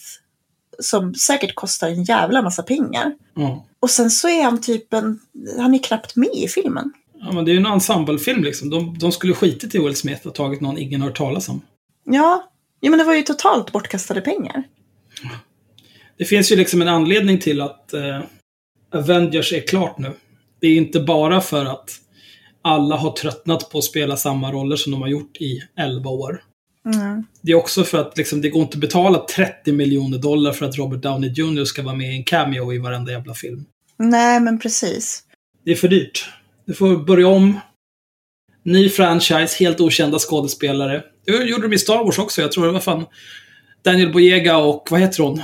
som 0.80 1.14
säkert 1.16 1.56
kostar 1.56 1.90
en 1.90 2.04
jävla 2.04 2.42
massa 2.42 2.64
pengar. 2.64 3.14
Ja. 3.36 3.66
Och 3.80 3.90
sen 3.90 4.12
så 4.12 4.30
är 4.30 4.44
han 4.44 4.62
typ 4.62 4.94
en, 4.94 5.20
han 5.58 5.74
är 5.74 5.84
knappt 5.84 6.16
med 6.16 6.36
i 6.36 6.48
filmen. 6.48 6.94
Ja 7.22 7.32
men 7.32 7.46
det 7.46 7.52
är 7.52 7.54
ju 7.54 7.60
en 7.60 7.66
ensemblefilm 7.66 8.44
liksom. 8.44 8.70
De, 8.70 8.98
de 8.98 9.12
skulle 9.12 9.34
skitit 9.34 9.76
i 9.76 9.80
Will 9.80 9.96
Smith 9.96 10.28
och 10.28 10.36
tagit 10.36 10.62
någon 10.62 10.78
ingen 10.78 11.02
hört 11.02 11.18
talas 11.18 11.50
om. 11.50 11.62
Ja, 12.04 12.52
ja 12.80 12.90
men 12.90 13.00
det 13.00 13.06
var 13.06 13.16
ju 13.16 13.22
totalt 13.22 13.72
bortkastade 13.72 14.22
pengar. 14.22 14.64
Det 16.18 16.26
finns 16.26 16.52
ju 16.52 16.56
liksom 16.56 16.82
en 16.82 16.88
anledning 16.88 17.40
till 17.40 17.62
att 17.62 17.94
eh, 17.94 18.22
Avengers 18.94 19.54
är 19.54 19.68
klart 19.68 19.98
nu. 19.98 20.12
Det 20.62 20.68
är 20.68 20.76
inte 20.76 21.00
bara 21.00 21.42
för 21.42 21.66
att 21.66 21.90
alla 22.62 22.96
har 22.96 23.12
tröttnat 23.12 23.70
på 23.70 23.78
att 23.78 23.84
spela 23.84 24.18
samma 24.18 24.52
roller 24.52 24.76
som 24.76 24.92
de 24.92 25.02
har 25.02 25.10
gjort 25.10 25.38
i 25.38 25.62
11 25.78 26.10
år. 26.10 26.44
Mm. 26.86 27.26
Det 27.42 27.52
är 27.52 27.56
också 27.56 27.84
för 27.84 27.98
att 27.98 28.18
liksom, 28.18 28.42
det 28.42 28.50
går 28.50 28.62
inte 28.62 28.76
att 28.76 28.82
betala 28.82 29.26
30 29.36 29.72
miljoner 29.72 30.18
dollar 30.18 30.52
för 30.52 30.66
att 30.66 30.78
Robert 30.78 31.02
Downey 31.02 31.30
Jr. 31.30 31.66
ska 31.66 31.82
vara 31.82 31.96
med 31.96 32.14
i 32.14 32.18
en 32.18 32.24
cameo 32.24 32.74
i 32.74 32.78
varenda 32.78 33.12
jävla 33.12 33.34
film. 33.34 33.66
Nej, 33.98 34.40
men 34.40 34.60
precis. 34.60 35.24
Det 35.66 35.72
är 35.72 35.76
för 35.76 35.88
dyrt. 35.88 36.30
Du 36.66 36.74
får 36.74 36.98
börja 36.98 37.28
om. 37.28 37.60
Ny 38.64 38.90
franchise, 38.90 39.56
helt 39.60 39.80
okända 39.82 40.20
skådespelare. 40.20 41.04
Det 41.26 41.32
gjorde 41.44 41.68
de 41.68 41.74
i 41.74 41.78
Star 41.80 42.04
Wars 42.04 42.20
också. 42.20 42.42
Jag 42.42 42.52
tror 42.52 42.66
det 42.66 42.72
var 42.72 42.80
fan 42.80 43.06
Daniel 43.82 44.14
Boyega 44.14 44.58
och 44.58 44.88
vad 44.92 45.00
heter 45.00 45.24
hon? 45.24 45.42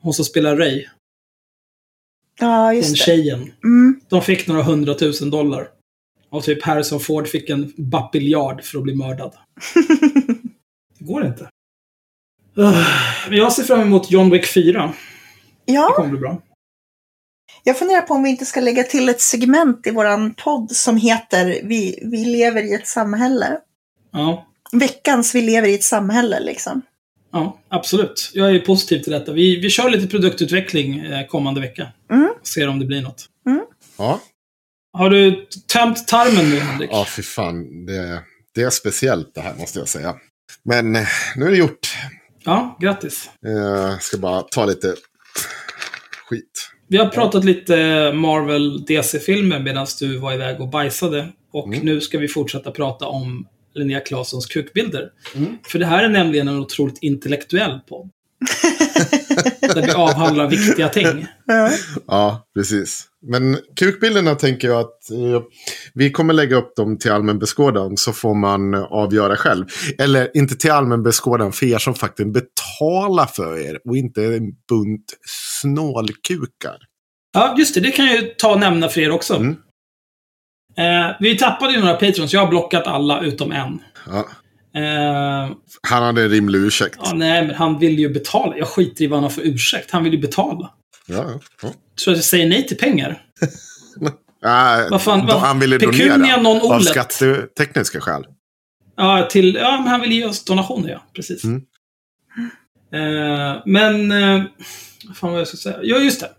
Hon 0.00 0.14
som 0.14 0.24
spelar 0.24 0.56
Ray. 0.56 0.86
Ja, 2.40 2.66
Den 2.66 2.76
just 2.76 2.90
det. 2.90 2.96
tjejen. 2.96 3.52
Mm. 3.64 4.00
De 4.08 4.22
fick 4.22 4.46
några 4.46 4.62
hundratusen 4.62 5.30
dollar. 5.30 5.68
Och 6.30 6.44
typ 6.44 6.62
Harrison 6.62 7.00
Ford 7.00 7.28
fick 7.28 7.50
en 7.50 7.72
bapiljard 7.76 8.64
för 8.64 8.78
att 8.78 8.84
bli 8.84 8.94
mördad. 8.94 9.32
det 10.98 11.04
går 11.04 11.26
inte. 11.26 11.48
Men 13.28 13.38
jag 13.38 13.52
ser 13.52 13.62
fram 13.62 13.80
emot 13.80 14.10
John 14.10 14.30
Wick 14.30 14.46
4. 14.46 14.92
Det 15.66 15.72
Ja, 15.72 15.92
kommer 15.96 16.10
bli 16.10 16.18
bra. 16.18 16.42
Jag 17.64 17.78
funderar 17.78 18.02
på 18.02 18.14
om 18.14 18.22
vi 18.22 18.30
inte 18.30 18.44
ska 18.44 18.60
lägga 18.60 18.82
till 18.82 19.08
ett 19.08 19.20
segment 19.20 19.86
i 19.86 19.90
våran 19.90 20.34
podd 20.34 20.70
som 20.70 20.96
heter 20.96 21.60
Vi, 21.62 21.98
vi 22.02 22.24
lever 22.24 22.62
i 22.62 22.74
ett 22.74 22.86
samhälle. 22.88 23.58
Ja, 24.12 24.46
Veckans 24.72 25.34
Vi 25.34 25.40
lever 25.40 25.68
i 25.68 25.74
ett 25.74 25.84
samhälle, 25.84 26.40
liksom. 26.40 26.82
ja, 27.32 27.58
absolut. 27.68 28.30
Jag 28.34 28.54
är 28.54 28.58
positiv 28.60 29.02
till 29.02 29.12
detta. 29.12 29.32
Vi, 29.32 29.60
vi 29.60 29.70
kör 29.70 29.90
lite 29.90 30.06
produktutveckling 30.06 30.98
eh, 31.00 31.26
kommande 31.26 31.60
vecka. 31.60 31.86
Mm. 32.10 32.28
Ser 32.42 32.68
om 32.68 32.78
det 32.78 32.86
blir 32.86 33.02
något. 33.02 33.26
Ja, 33.98 34.20
Har 34.92 35.10
du 35.10 35.46
tömt 35.72 36.08
tarmen 36.08 36.50
nu, 36.50 36.56
Henrik? 36.58 36.90
ja 36.92 37.04
fy 37.04 37.22
fan. 37.22 37.86
Det, 37.86 38.22
det 38.54 38.62
är 38.62 38.70
speciellt 38.70 39.34
det 39.34 39.40
här 39.40 39.54
måste 39.54 39.78
jag 39.78 39.88
säga. 39.88 40.14
Men 40.62 40.96
eh, 40.96 41.06
nu 41.36 41.46
är 41.46 41.50
det 41.50 41.56
gjort. 41.56 41.94
Ja, 42.44 42.76
grattis. 42.80 43.30
Jag 43.40 44.02
ska 44.02 44.18
bara 44.18 44.42
ta 44.42 44.64
lite 44.64 44.94
skit. 46.28 46.70
Vi 46.90 46.96
har 46.96 47.06
pratat 47.06 47.44
lite 47.44 47.74
Marvel 48.14 48.84
DC-filmer 48.84 49.58
medan 49.60 49.86
du 50.00 50.18
var 50.18 50.32
iväg 50.32 50.60
och 50.60 50.68
bajsade. 50.68 51.28
Och 51.52 51.66
Mm. 51.66 51.80
nu 51.80 52.00
ska 52.00 52.18
vi 52.18 52.28
fortsätta 52.28 52.70
prata 52.70 53.06
om 53.06 53.46
Linnea 53.74 54.00
Claessons 54.00 54.46
kukbilder. 54.46 55.10
Mm. 55.36 55.58
För 55.68 55.78
det 55.78 55.86
här 55.86 56.04
är 56.04 56.08
nämligen 56.08 56.48
en 56.48 56.58
otroligt 56.58 56.98
intellektuell 57.02 57.80
podd. 57.88 58.10
där 59.74 59.82
vi 59.86 59.92
avhandlar 59.92 60.48
viktiga 60.48 60.88
ting. 60.88 61.26
Ja. 62.06 62.46
Precis. 62.54 63.06
Men 63.26 63.58
kukbilderna 63.76 64.34
tänker 64.34 64.68
jag 64.68 64.80
att 64.80 65.10
eh, 65.10 65.42
vi 65.94 66.10
kommer 66.10 66.34
lägga 66.34 66.56
upp 66.56 66.76
dem 66.76 66.98
till 66.98 67.12
allmän 67.12 67.38
beskådan 67.38 67.96
så 67.96 68.12
får 68.12 68.34
man 68.34 68.74
eh, 68.74 68.82
avgöra 68.82 69.36
själv. 69.36 69.66
Eller 69.98 70.36
inte 70.36 70.56
till 70.56 70.70
allmän 70.70 71.02
beskådan 71.02 71.52
för 71.52 71.66
er 71.66 71.78
som 71.78 71.94
faktiskt 71.94 72.28
betalar 72.32 73.26
för 73.26 73.58
er 73.58 73.78
och 73.84 73.96
inte 73.96 74.24
en 74.24 74.52
bunt 74.68 75.14
snålkukar. 75.60 76.76
Ja, 77.32 77.54
just 77.58 77.74
det. 77.74 77.80
Det 77.80 77.90
kan 77.90 78.06
jag 78.06 78.16
ju 78.16 78.22
ta 78.38 78.52
och 78.52 78.60
nämna 78.60 78.88
för 78.88 79.00
er 79.00 79.10
också. 79.10 79.34
Mm. 79.34 79.56
Eh, 80.78 81.16
vi 81.20 81.38
tappade 81.38 81.72
ju 81.72 81.80
några 81.80 81.94
patrons. 81.94 82.32
Jag 82.32 82.40
har 82.40 82.48
blockat 82.48 82.86
alla 82.86 83.20
utom 83.20 83.52
en. 83.52 83.78
Ja, 84.06 84.26
Eh, 84.76 85.50
han 85.88 86.02
hade 86.02 86.22
en 86.22 86.28
rimlig 86.30 86.58
ursäkt. 86.58 86.98
ja, 87.02 87.12
nej, 87.14 87.46
men 87.46 87.54
han 87.56 87.78
vill 87.78 87.98
ju 87.98 88.08
betala. 88.08 88.56
Jag 88.56 88.68
skiter 88.68 89.04
i 89.04 89.06
vad 89.06 89.16
han 89.16 89.22
har 89.22 89.30
för 89.30 89.42
ursäkt. 89.42 89.90
Han 89.90 90.04
vill 90.04 90.12
ju 90.12 90.18
betala. 90.20 90.70
Ja, 91.06 91.24
ja. 91.62 91.68
Så 91.96 92.10
jag 92.10 92.18
säger 92.24 92.48
nej 92.48 92.66
till 92.66 92.76
pengar. 92.76 93.22
Ja, 94.40 94.86
Vad 94.90 95.02
fan, 95.02 95.26
vad- 95.26 95.40
han 95.40 95.60
ville 95.60 95.78
donera 95.78 96.42
non 96.42 96.72
av 96.72 96.80
skattetekniska 96.80 98.00
skäl. 98.00 98.24
Ja, 98.96 99.28
till, 99.30 99.54
ja 99.54 99.76
men 99.78 99.86
han 99.88 100.00
vill 100.00 100.12
ge 100.12 100.24
oss 100.26 100.44
donationer, 100.44 100.88
ja. 100.88 101.02
Precis. 101.14 101.44
Mm. 101.44 101.62
Eh, 102.94 103.62
men... 103.66 104.12
Eh, 104.12 104.42
vad 105.06 105.16
fan 105.16 105.30
vad 105.30 105.40
jag 105.40 105.48
ska 105.48 105.56
säga? 105.56 105.78
Ja, 105.82 105.98
just 105.98 106.20
det. 106.20 106.30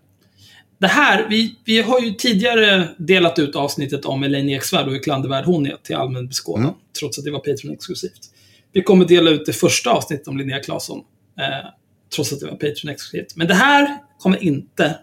Det 0.82 0.88
här, 0.88 1.28
vi, 1.30 1.56
vi 1.66 1.82
har 1.82 2.00
ju 2.00 2.12
tidigare 2.12 2.88
delat 2.98 3.40
ut 3.40 3.56
avsnittet 3.56 4.06
om 4.06 4.24
Elaine 4.24 4.50
Eksvärd 4.50 4.88
och 4.88 4.92
hur 4.92 5.04
klandervärd 5.04 5.46
hon 5.46 5.66
är 5.66 5.78
till 5.84 5.96
allmän 5.96 6.28
beskådan. 6.28 6.64
Mm. 6.64 6.76
Trots 7.00 7.20
att 7.20 7.26
det 7.26 7.32
var 7.32 7.40
Patreon-exklusivt. 7.40 8.32
Vi 8.72 8.82
kommer 8.82 9.06
dela 9.06 9.30
ut 9.30 9.46
det 9.46 9.54
första 9.54 9.92
avsnittet 9.92 10.28
om 10.28 10.38
Linnea 10.38 10.60
Claesson. 10.60 11.04
Eh, 11.40 11.70
trots 12.16 12.34
att 12.34 12.40
det 12.40 12.46
var 12.46 12.58
Patreon-exklusivt. 12.58 13.36
Men 13.36 13.48
det 13.48 13.54
här 13.54 13.98
kommer 14.20 14.44
inte 14.44 14.96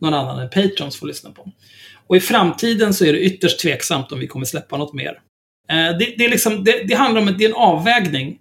någon 0.00 0.14
annan 0.14 0.38
än 0.38 0.50
Patrons 0.50 0.96
få 0.96 1.06
lyssna 1.06 1.30
på. 1.30 1.52
Och 2.06 2.16
i 2.16 2.20
framtiden 2.20 2.94
så 2.94 3.04
är 3.04 3.12
det 3.12 3.20
ytterst 3.20 3.60
tveksamt 3.60 4.12
om 4.12 4.18
vi 4.18 4.26
kommer 4.26 4.46
släppa 4.46 4.76
något 4.76 4.94
mer. 4.94 5.18
Eh, 5.70 5.98
det, 5.98 6.14
det, 6.18 6.24
är 6.24 6.30
liksom, 6.30 6.64
det, 6.64 6.84
det 6.88 6.94
handlar 6.94 7.20
om 7.20 7.28
att 7.28 7.38
det 7.38 7.44
är 7.44 7.48
en 7.48 7.54
avvägning. 7.54 8.38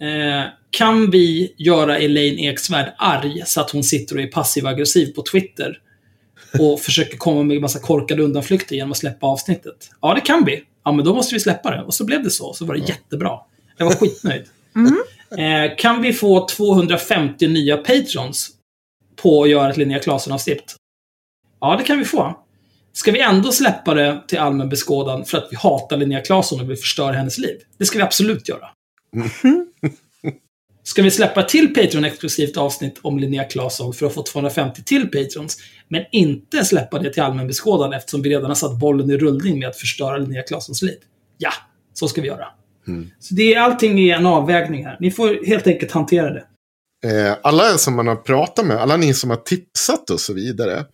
Eh, 0.00 0.44
kan 0.70 1.10
vi 1.10 1.54
göra 1.58 1.98
Elaine 1.98 2.38
Eksvärd 2.38 2.92
arg 2.98 3.42
så 3.46 3.60
att 3.60 3.70
hon 3.70 3.84
sitter 3.84 4.16
och 4.16 4.22
är 4.22 4.26
passiv-aggressiv 4.26 5.14
på 5.14 5.22
Twitter 5.22 5.78
och 6.58 6.80
försöker 6.80 7.16
komma 7.16 7.42
med 7.42 7.56
en 7.56 7.60
massa 7.60 7.78
korkade 7.78 8.22
undanflykter 8.22 8.76
genom 8.76 8.90
att 8.90 8.98
släppa 8.98 9.26
avsnittet? 9.26 9.90
Ja, 10.00 10.14
det 10.14 10.20
kan 10.20 10.44
vi. 10.44 10.62
Ja, 10.84 10.92
men 10.92 11.04
då 11.04 11.14
måste 11.14 11.34
vi 11.34 11.40
släppa 11.40 11.70
det. 11.70 11.82
Och 11.82 11.94
så 11.94 12.04
blev 12.04 12.22
det 12.22 12.30
så. 12.30 12.52
Så 12.52 12.64
var 12.64 12.74
det 12.74 12.80
jättebra. 12.80 13.38
Jag 13.76 13.86
var 13.86 13.92
skitnöjd. 13.92 14.44
Eh, 15.38 15.76
kan 15.78 16.02
vi 16.02 16.12
få 16.12 16.48
250 16.48 17.48
nya 17.48 17.76
patrons 17.76 18.50
på 19.16 19.42
att 19.42 19.48
göra 19.48 19.70
ett 19.70 19.76
Linnea 19.76 19.98
Claesson-avsnitt? 19.98 20.76
Ja, 21.60 21.76
det 21.76 21.84
kan 21.84 21.98
vi 21.98 22.04
få. 22.04 22.38
Ska 22.92 23.12
vi 23.12 23.20
ändå 23.20 23.52
släppa 23.52 23.94
det 23.94 24.22
till 24.28 24.38
allmän 24.38 24.68
beskådan 24.68 25.24
för 25.24 25.38
att 25.38 25.48
vi 25.50 25.56
hatar 25.56 25.96
Linnea 25.96 26.20
Claesson 26.20 26.60
och 26.60 26.70
vill 26.70 26.76
förstöra 26.76 27.12
hennes 27.12 27.38
liv? 27.38 27.56
Det 27.78 27.84
ska 27.84 27.98
vi 27.98 28.04
absolut 28.04 28.48
göra. 28.48 28.68
Ska 30.84 31.02
vi 31.02 31.10
släppa 31.10 31.42
till 31.42 31.74
Patreon-exklusivt 31.74 32.56
avsnitt 32.56 32.98
om 33.02 33.18
Linnea 33.18 33.44
Claesson 33.44 33.92
för 33.92 34.06
att 34.06 34.14
få 34.14 34.22
250 34.22 34.82
till 34.84 35.10
Patrons, 35.10 35.58
men 35.88 36.04
inte 36.12 36.64
släppa 36.64 36.98
det 36.98 37.12
till 37.12 37.22
allmän 37.22 37.46
beskådan 37.46 37.92
eftersom 37.92 38.22
vi 38.22 38.30
redan 38.30 38.50
har 38.50 38.54
satt 38.54 38.78
bollen 38.78 39.10
i 39.10 39.16
rullning 39.16 39.58
med 39.58 39.68
att 39.68 39.76
förstöra 39.76 40.16
Linnea 40.16 40.42
Claessons 40.42 40.82
liv? 40.82 40.98
Ja, 41.38 41.52
så 41.94 42.08
ska 42.08 42.20
vi 42.20 42.28
göra. 42.28 42.46
Så 43.18 43.34
det 43.34 43.54
är 43.54 43.60
allting 43.60 44.00
är 44.00 44.16
en 44.16 44.26
avvägning 44.26 44.84
här. 44.84 44.96
Ni 45.00 45.10
får 45.10 45.46
helt 45.46 45.66
enkelt 45.66 45.92
hantera 45.92 46.30
det. 46.30 46.44
Eh, 47.04 47.36
alla 47.42 47.78
som 47.78 47.96
man 47.96 48.06
har 48.06 48.16
pratat 48.16 48.66
med, 48.66 48.76
alla 48.76 48.96
ni 48.96 49.14
som 49.14 49.30
har 49.30 49.36
tipsat 49.36 50.10
och 50.10 50.20
så 50.20 50.32
vidare. 50.32 50.84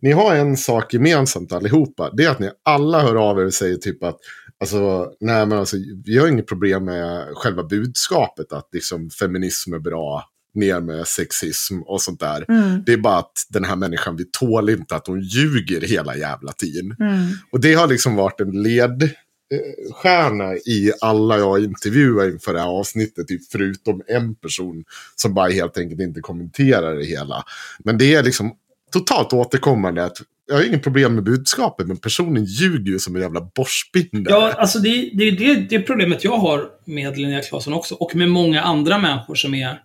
Ni 0.00 0.12
har 0.12 0.34
en 0.34 0.56
sak 0.56 0.94
gemensamt 0.94 1.52
allihopa. 1.52 2.10
Det 2.12 2.24
är 2.24 2.30
att 2.30 2.38
ni 2.38 2.50
alla 2.64 3.00
hör 3.00 3.30
av 3.30 3.40
er 3.40 3.46
och 3.46 3.54
säger 3.54 3.76
typ 3.76 4.02
att 4.04 4.18
Alltså, 4.60 5.12
nej, 5.20 5.46
men 5.46 5.58
alltså, 5.58 5.76
vi 6.04 6.18
har 6.18 6.28
inget 6.28 6.46
problem 6.46 6.84
med 6.84 7.26
själva 7.34 7.62
budskapet. 7.62 8.52
Att 8.52 8.68
liksom, 8.72 9.10
feminism 9.10 9.74
är 9.74 9.78
bra, 9.78 10.24
ner 10.54 10.80
med 10.80 11.06
sexism 11.06 11.82
och 11.82 12.02
sånt 12.02 12.20
där. 12.20 12.44
Mm. 12.48 12.82
Det 12.86 12.92
är 12.92 12.96
bara 12.96 13.18
att 13.18 13.46
den 13.48 13.64
här 13.64 13.76
människan, 13.76 14.16
vi 14.16 14.24
tål 14.24 14.70
inte 14.70 14.96
att 14.96 15.06
hon 15.06 15.20
ljuger 15.20 15.80
hela 15.80 16.16
jävla 16.16 16.52
tiden. 16.52 16.96
Mm. 17.00 17.26
Och 17.50 17.60
det 17.60 17.74
har 17.74 17.86
liksom 17.86 18.16
varit 18.16 18.40
en 18.40 18.62
ledstjärna 18.62 20.54
i 20.54 20.92
alla 21.00 21.38
jag 21.38 21.64
intervjuar 21.64 22.28
inför 22.30 22.54
det 22.54 22.60
här 22.60 22.68
avsnittet. 22.68 23.28
Typ 23.28 23.50
förutom 23.52 24.02
en 24.06 24.34
person 24.34 24.84
som 25.16 25.34
bara 25.34 25.50
helt 25.50 25.78
enkelt 25.78 26.00
inte 26.00 26.20
kommenterar 26.20 26.94
det 26.94 27.04
hela. 27.04 27.44
Men 27.78 27.98
det 27.98 28.14
är 28.14 28.22
liksom 28.22 28.52
totalt 28.92 29.32
återkommande 29.32 30.04
att 30.04 30.18
jag 30.48 30.56
har 30.56 30.64
inget 30.64 30.82
problem 30.82 31.14
med 31.14 31.24
budskapet, 31.24 31.86
men 31.86 31.96
personen 31.96 32.44
ljuger 32.44 32.92
ju 32.92 32.98
som 32.98 33.16
en 33.16 33.22
jävla 33.22 33.50
borstbindare. 33.54 34.34
Ja, 34.34 34.52
alltså 34.52 34.78
det 34.78 34.88
är 34.88 35.10
det, 35.14 35.30
det, 35.30 35.54
det 35.54 35.80
problemet 35.80 36.24
jag 36.24 36.36
har 36.36 36.68
med 36.84 37.18
Linnea 37.18 37.42
Claesson 37.42 37.72
också. 37.72 37.94
Och 37.94 38.16
med 38.16 38.28
många 38.28 38.62
andra 38.62 38.98
människor 38.98 39.34
som 39.34 39.54
är... 39.54 39.82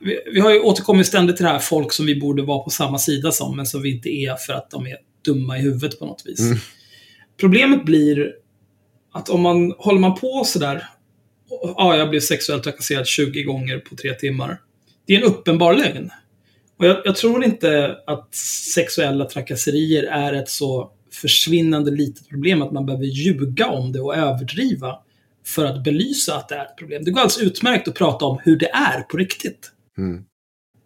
Vi, 0.00 0.18
vi 0.32 0.40
har 0.40 0.50
ju 0.50 0.60
återkommit 0.60 1.06
ständigt 1.06 1.36
till 1.36 1.44
det 1.44 1.50
här 1.52 1.58
folk 1.58 1.92
som 1.92 2.06
vi 2.06 2.20
borde 2.20 2.42
vara 2.42 2.58
på 2.58 2.70
samma 2.70 2.98
sida 2.98 3.32
som, 3.32 3.56
men 3.56 3.66
som 3.66 3.82
vi 3.82 3.94
inte 3.94 4.08
är 4.08 4.36
för 4.36 4.52
att 4.52 4.70
de 4.70 4.86
är 4.86 4.96
dumma 5.24 5.58
i 5.58 5.60
huvudet 5.60 5.98
på 5.98 6.06
något 6.06 6.22
vis. 6.26 6.40
Mm. 6.40 6.58
Problemet 7.40 7.84
blir 7.84 8.32
att 9.12 9.28
om 9.28 9.40
man 9.40 9.74
håller 9.78 10.00
man 10.00 10.14
på 10.14 10.42
sådär, 10.44 10.88
ja, 11.76 11.96
jag 11.96 12.10
blev 12.10 12.20
sexuellt 12.20 12.64
trakasserad 12.64 13.06
20 13.06 13.42
gånger 13.42 13.78
på 13.78 13.96
tre 13.96 14.14
timmar. 14.14 14.60
Det 15.06 15.14
är 15.14 15.18
en 15.18 15.24
uppenbar 15.24 15.74
lögn. 15.74 16.10
Och 16.80 16.86
jag, 16.86 16.96
jag 17.04 17.16
tror 17.16 17.44
inte 17.44 17.98
att 18.06 18.34
sexuella 18.74 19.24
trakasserier 19.24 20.02
är 20.02 20.32
ett 20.32 20.48
så 20.48 20.90
försvinnande 21.12 21.90
litet 21.90 22.28
problem 22.28 22.62
att 22.62 22.72
man 22.72 22.86
behöver 22.86 23.04
ljuga 23.04 23.66
om 23.66 23.92
det 23.92 24.00
och 24.00 24.16
överdriva 24.16 24.98
för 25.46 25.64
att 25.64 25.84
belysa 25.84 26.36
att 26.36 26.48
det 26.48 26.54
är 26.54 26.64
ett 26.64 26.76
problem. 26.76 27.04
Det 27.04 27.10
går 27.10 27.20
alldeles 27.20 27.38
utmärkt 27.38 27.88
att 27.88 27.94
prata 27.94 28.24
om 28.24 28.38
hur 28.44 28.56
det 28.56 28.70
är 28.70 29.00
på 29.00 29.16
riktigt. 29.16 29.72
Mm. 29.98 30.24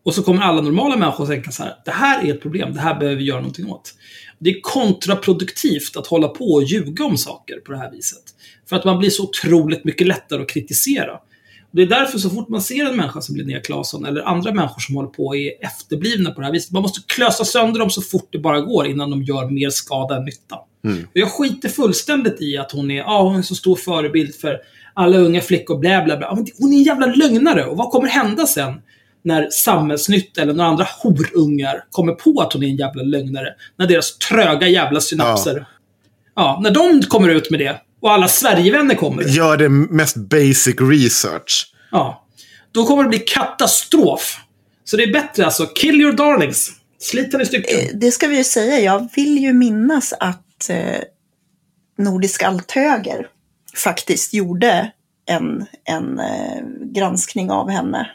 Och 0.05 0.15
så 0.15 0.23
kommer 0.23 0.43
alla 0.43 0.63
normala 0.63 0.97
människor 0.97 1.25
att 1.25 1.31
tänka 1.31 1.51
så 1.51 1.63
här, 1.63 1.75
det 1.85 1.91
här 1.91 2.25
är 2.25 2.35
ett 2.35 2.43
problem, 2.43 2.75
det 2.75 2.81
här 2.81 2.99
behöver 2.99 3.17
vi 3.17 3.25
göra 3.25 3.41
någonting 3.41 3.71
åt. 3.71 3.95
Det 4.39 4.51
är 4.51 4.61
kontraproduktivt 4.61 5.97
att 5.97 6.07
hålla 6.07 6.29
på 6.29 6.45
och 6.45 6.65
ljuga 6.65 7.05
om 7.05 7.17
saker 7.17 7.57
på 7.57 7.73
det 7.73 7.79
här 7.79 7.91
viset. 7.91 8.23
För 8.69 8.77
att 8.77 8.85
man 8.85 8.99
blir 8.99 9.11
så 9.11 9.23
otroligt 9.23 9.85
mycket 9.85 10.07
lättare 10.07 10.43
att 10.43 10.49
kritisera. 10.49 11.21
Det 11.75 11.83
är 11.83 11.87
därför 11.87 12.19
så 12.19 12.31
fort 12.31 12.49
man 12.49 12.63
ser 12.63 12.85
en 12.85 12.97
människa 12.97 13.21
som 13.21 13.37
Linnea 13.37 13.61
Claesson 13.61 14.05
eller 14.05 14.23
andra 14.23 14.53
människor 14.53 14.81
som 14.81 14.97
håller 14.97 15.09
på 15.09 15.27
och 15.27 15.37
är 15.37 15.53
efterblivna 15.61 16.31
på 16.31 16.41
det 16.41 16.47
här 16.47 16.53
viset. 16.53 16.73
Man 16.73 16.83
måste 16.83 17.01
klösa 17.07 17.45
sönder 17.45 17.81
dem 17.81 17.91
så 17.91 18.03
fort 18.03 18.29
det 18.31 18.39
bara 18.39 18.61
går 18.61 18.87
innan 18.87 19.11
de 19.11 19.23
gör 19.23 19.51
mer 19.51 19.71
skada 19.71 20.17
än 20.17 20.25
nytta. 20.25 20.57
Mm. 20.85 21.03
Och 21.05 21.17
jag 21.17 21.33
skiter 21.33 21.69
fullständigt 21.69 22.43
i 22.43 22.59
att 22.59 22.73
hon 22.73 22.91
är, 22.91 22.97
ja, 22.97 23.23
hon 23.23 23.37
är 23.37 23.43
så 23.43 23.55
stor 23.55 23.77
förebild 23.77 24.35
för 24.35 24.59
alla 24.95 25.19
unga 25.19 25.41
flickor, 25.41 25.79
bla 25.79 26.05
bla 26.05 26.17
bla. 26.17 26.27
Ja, 26.27 26.35
men 26.35 26.47
Hon 26.59 26.73
är 26.73 26.77
en 26.77 26.83
jävla 26.83 27.07
lögnare. 27.07 27.65
Och 27.65 27.77
vad 27.77 27.91
kommer 27.91 28.09
hända 28.09 28.47
sen? 28.47 28.83
När 29.23 29.51
Samhällsnytt 29.51 30.39
eller 30.39 30.53
några 30.53 30.71
andra 30.71 30.87
horungar 31.03 31.85
kommer 31.91 32.13
på 32.13 32.41
att 32.41 32.53
hon 32.53 32.63
är 32.63 32.67
en 32.67 32.77
jävla 32.77 33.03
lögnare. 33.03 33.49
När 33.77 33.87
deras 33.87 34.19
tröga 34.19 34.69
jävla 34.69 35.01
synapser. 35.01 35.67
Ja, 36.35 36.61
när 36.63 36.71
de 36.71 37.03
kommer 37.03 37.29
ut 37.29 37.51
med 37.51 37.61
det. 37.61 37.81
Och 38.05 38.13
alla 38.13 38.29
Sverigevänner 38.29 38.95
kommer. 38.95 39.23
Gör 39.23 39.57
det 39.57 39.69
mest 39.69 40.17
basic 40.17 40.75
research. 40.81 41.75
Ja. 41.91 42.27
Då 42.73 42.87
kommer 42.87 43.03
det 43.03 43.09
bli 43.09 43.19
katastrof. 43.19 44.41
Så 44.85 44.97
det 44.97 45.03
är 45.03 45.13
bättre 45.13 45.45
alltså, 45.45 45.67
kill 45.67 46.01
your 46.01 46.13
darlings. 46.13 46.71
Slit 46.99 47.33
den 47.33 47.41
i 47.41 47.47
stycken. 47.47 47.79
Eh, 47.81 47.87
Det 47.95 48.11
ska 48.11 48.27
vi 48.29 48.37
ju 48.37 48.45
säga, 48.45 48.81
jag 48.81 49.09
vill 49.17 49.39
ju 49.39 49.53
minnas 49.53 50.13
att 50.21 50.71
eh, 50.71 51.01
Nordisk 51.99 52.43
Althöger 52.43 53.27
faktiskt 53.77 54.35
gjorde 54.35 54.91
en, 55.27 55.67
en 55.85 56.19
eh, 56.19 56.63
granskning 56.95 57.51
av 57.51 57.71
henne 57.71 58.11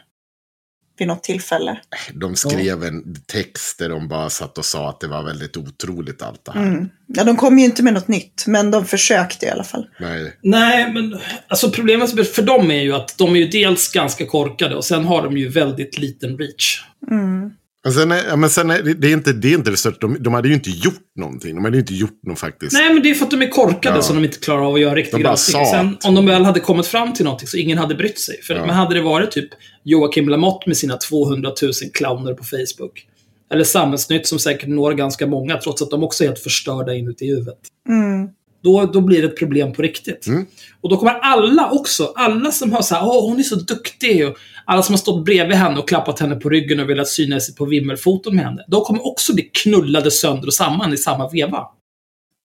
vid 1.00 1.08
något 1.08 1.22
tillfälle. 1.22 1.80
De 2.14 2.36
skrev 2.36 2.84
en 2.84 3.16
text 3.26 3.78
där 3.78 3.88
de 3.88 4.08
bara 4.08 4.30
satt 4.30 4.58
och 4.58 4.64
sa 4.64 4.88
att 4.88 5.00
det 5.00 5.08
var 5.08 5.22
väldigt 5.22 5.56
otroligt 5.56 6.22
allt 6.22 6.44
det 6.44 6.52
här. 6.52 6.66
Mm. 6.66 6.88
Ja, 7.06 7.24
de 7.24 7.36
kom 7.36 7.58
ju 7.58 7.64
inte 7.64 7.82
med 7.82 7.94
något 7.94 8.08
nytt, 8.08 8.44
men 8.46 8.70
de 8.70 8.86
försökte 8.86 9.46
i 9.46 9.48
alla 9.48 9.64
fall. 9.64 9.86
Nej. 10.00 10.36
Nej, 10.42 10.92
men 10.92 11.18
alltså 11.48 11.70
problemet 11.70 12.34
för 12.34 12.42
dem 12.42 12.70
är 12.70 12.82
ju 12.82 12.92
att 12.92 13.18
de 13.18 13.36
är 13.36 13.40
ju 13.40 13.48
dels 13.48 13.92
ganska 13.92 14.26
korkade 14.26 14.76
och 14.76 14.84
sen 14.84 15.04
har 15.04 15.22
de 15.22 15.38
ju 15.38 15.48
väldigt 15.48 15.98
liten 15.98 16.38
reach. 16.38 16.84
Mm. 17.10 17.50
Men 17.84 17.92
sen 17.92 18.12
är, 18.12 18.36
men 18.36 18.50
sen 18.50 18.70
är 18.70 18.82
det, 18.82 19.08
är 19.08 19.12
inte 19.12 19.32
det, 19.32 19.48
är 19.48 19.54
inte 19.54 19.70
det 19.70 19.76
största. 19.76 19.98
De, 20.00 20.16
de 20.22 20.34
hade 20.34 20.48
ju 20.48 20.54
inte 20.54 20.70
gjort 20.70 21.02
någonting. 21.18 21.54
De 21.54 21.64
hade 21.64 21.76
ju 21.76 21.80
inte 21.80 21.94
gjort 21.94 22.20
något 22.26 22.38
faktiskt. 22.38 22.72
Nej, 22.72 22.94
men 22.94 23.02
det 23.02 23.10
är 23.10 23.14
för 23.14 23.24
att 23.24 23.30
de 23.30 23.42
är 23.42 23.48
korkade 23.48 23.96
Ja. 23.96 24.02
som 24.02 24.16
de 24.16 24.24
inte 24.24 24.38
klarar 24.38 24.62
av 24.66 24.74
att 24.74 24.80
göra 24.80 24.94
riktig 24.94 25.20
granskning. 25.20 25.66
Sen, 25.66 25.96
om 26.04 26.14
de 26.14 26.26
väl 26.26 26.44
hade 26.44 26.60
kommit 26.60 26.86
fram 26.86 27.12
till 27.12 27.24
någonting 27.24 27.48
så 27.48 27.56
ingen 27.56 27.78
hade 27.78 27.94
brytt 27.94 28.18
sig. 28.18 28.42
För 28.42 28.54
Ja. 28.54 28.66
men 28.66 28.74
hade 28.74 28.94
det 28.94 29.02
varit 29.02 29.30
typ 29.30 29.48
Joakim 29.84 30.28
Lamotte 30.28 30.68
med 30.68 30.76
sina 30.76 30.96
200 30.96 31.50
000 31.62 31.72
clowner 31.94 32.34
på 32.34 32.44
Facebook. 32.44 33.06
Eller 33.52 33.64
Samhällsnytt 33.64 34.26
som 34.26 34.38
säkert 34.38 34.68
når 34.68 34.92
ganska 34.92 35.26
många, 35.26 35.56
trots 35.58 35.82
att 35.82 35.90
de 35.90 36.02
också 36.04 36.24
är 36.24 36.28
helt 36.28 36.38
förstörda 36.38 36.94
inuti 36.94 37.26
huvudet. 37.30 37.58
Mm. 37.88 38.28
Då, 38.62 38.86
då 38.86 39.00
blir 39.00 39.22
det 39.22 39.28
ett 39.28 39.38
problem 39.38 39.72
på 39.72 39.82
riktigt. 39.82 40.26
Mm. 40.26 40.46
Och 40.80 40.90
då 40.90 40.96
kommer 40.96 41.12
alla 41.12 41.70
också, 41.70 42.12
alla 42.16 42.52
som 42.52 42.72
har 42.72 42.82
så 42.82 42.94
här, 42.94 43.04
åh 43.04 43.28
hon 43.28 43.38
är 43.38 43.42
så 43.42 43.54
duktig. 43.54 44.28
Och 44.28 44.36
alla 44.64 44.82
som 44.82 44.92
har 44.92 44.98
stått 44.98 45.24
bredvid 45.24 45.56
henne 45.56 45.78
och 45.78 45.88
klappat 45.88 46.20
henne 46.20 46.36
på 46.36 46.48
ryggen 46.48 46.80
och 46.80 46.90
velat 46.90 47.08
syna 47.08 47.40
sig 47.40 47.54
på 47.54 47.64
vimmelfoton 47.64 48.36
med 48.36 48.44
henne. 48.44 48.64
De 48.68 48.84
kommer 48.84 49.06
också 49.06 49.34
bli 49.34 49.42
knullade 49.42 50.10
sönder 50.10 50.46
och 50.46 50.54
samman 50.54 50.92
i 50.92 50.96
samma 50.96 51.28
veva. 51.28 51.66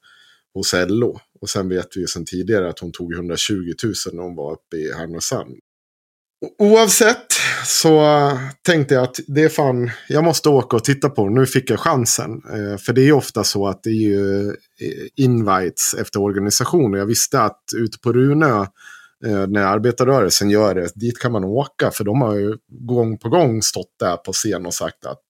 hos 0.53 0.73
LO. 0.87 1.19
Och 1.41 1.49
sen 1.49 1.69
vet 1.69 1.97
vi 1.97 2.01
ju 2.01 2.07
sedan 2.07 2.25
tidigare 2.25 2.69
att 2.69 2.79
hon 2.79 2.91
tog 2.91 3.13
120 3.13 3.53
000 3.83 3.93
när 4.13 4.23
hon 4.23 4.35
var 4.35 4.53
uppe 4.53 4.77
i 4.77 4.93
Härnösand. 4.93 5.55
Oavsett 6.57 7.33
så 7.65 8.01
tänkte 8.61 8.93
jag 8.93 9.03
att 9.03 9.19
det 9.27 9.43
är 9.43 9.49
fan, 9.49 9.91
jag 10.07 10.23
måste 10.23 10.49
åka 10.49 10.75
och 10.75 10.83
titta 10.83 11.09
på 11.09 11.27
det. 11.27 11.33
Nu 11.33 11.45
fick 11.45 11.69
jag 11.69 11.79
chansen. 11.79 12.31
Eh, 12.31 12.77
för 12.77 12.93
det 12.93 13.01
är 13.01 13.05
ju 13.05 13.11
ofta 13.11 13.43
så 13.43 13.67
att 13.67 13.83
det 13.83 13.89
är 13.89 14.09
ju 14.09 14.49
eh, 14.49 14.53
invites 15.15 15.93
efter 15.93 16.21
organisation. 16.21 16.93
Jag 16.93 17.05
visste 17.05 17.41
att 17.41 17.61
ute 17.75 17.99
på 17.99 18.13
Runö, 18.13 18.61
eh, 19.25 19.47
när 19.47 19.61
arbetarrörelsen 19.61 20.49
gör 20.49 20.75
det, 20.75 20.91
dit 20.95 21.19
kan 21.19 21.31
man 21.31 21.43
åka. 21.43 21.91
För 21.91 22.03
de 22.03 22.21
har 22.21 22.35
ju 22.35 22.55
gång 22.67 23.17
på 23.17 23.29
gång 23.29 23.61
stått 23.61 23.95
där 23.99 24.17
på 24.17 24.33
scen 24.33 24.65
och 24.65 24.73
sagt 24.73 25.05
att 25.05 25.21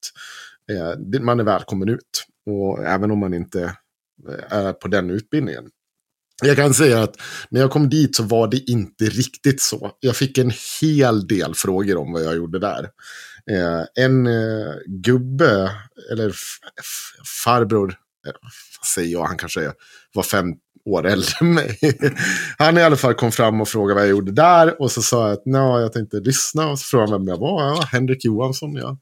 man 1.21 1.39
är 1.39 1.43
välkommen 1.43 1.89
ut. 1.89 2.25
Och 2.45 2.85
även 2.85 3.11
om 3.11 3.19
man 3.19 3.33
inte 3.33 3.75
är 4.49 4.73
på 4.73 4.87
den 4.87 5.09
utbildningen. 5.09 5.69
Jag 6.43 6.55
kan 6.55 6.73
säga 6.73 7.03
att 7.03 7.15
när 7.49 7.61
jag 7.61 7.71
kom 7.71 7.89
dit 7.89 8.15
så 8.15 8.23
var 8.23 8.47
det 8.47 8.57
inte 8.71 9.05
riktigt 9.05 9.61
så. 9.61 9.91
Jag 9.99 10.15
fick 10.15 10.37
en 10.37 10.51
hel 10.81 11.27
del 11.27 11.55
frågor 11.55 11.97
om 11.97 12.13
vad 12.13 12.23
jag 12.23 12.35
gjorde 12.35 12.59
där. 12.59 12.89
Eh, 13.51 14.03
en 14.05 14.27
eh, 14.27 14.73
gubbe, 14.87 15.71
eller 16.11 16.33
farbror, 17.45 17.89
eh, 18.27 18.33
vad 18.79 18.87
säger 18.87 19.11
jag, 19.11 19.23
han 19.25 19.37
kanske 19.37 19.71
var 20.13 20.23
fem 20.23 20.53
år 20.85 21.05
äldre 21.07 21.31
än 21.41 21.53
mig. 21.53 21.79
han 22.57 22.77
i 22.77 22.81
alla 22.83 22.95
fall 22.95 23.13
kom 23.13 23.31
fram 23.31 23.61
och 23.61 23.67
frågade 23.67 23.93
vad 23.93 24.03
jag 24.03 24.09
gjorde 24.09 24.31
där. 24.31 24.81
Och 24.81 24.91
så 24.91 25.01
sa 25.01 25.27
jag 25.27 25.33
att 25.33 25.45
"Nå, 25.45 25.79
jag 25.79 25.93
tänkte 25.93 26.17
lyssna. 26.19 26.67
Och 26.67 26.79
så 26.79 26.85
frågade 26.85 27.11
han 27.11 27.21
vem 27.21 27.27
jag 27.27 27.39
var. 27.39 27.63
Ja, 27.63 27.87
Henrik 27.91 28.25
Johansson. 28.25 28.75
Jag 28.75 28.97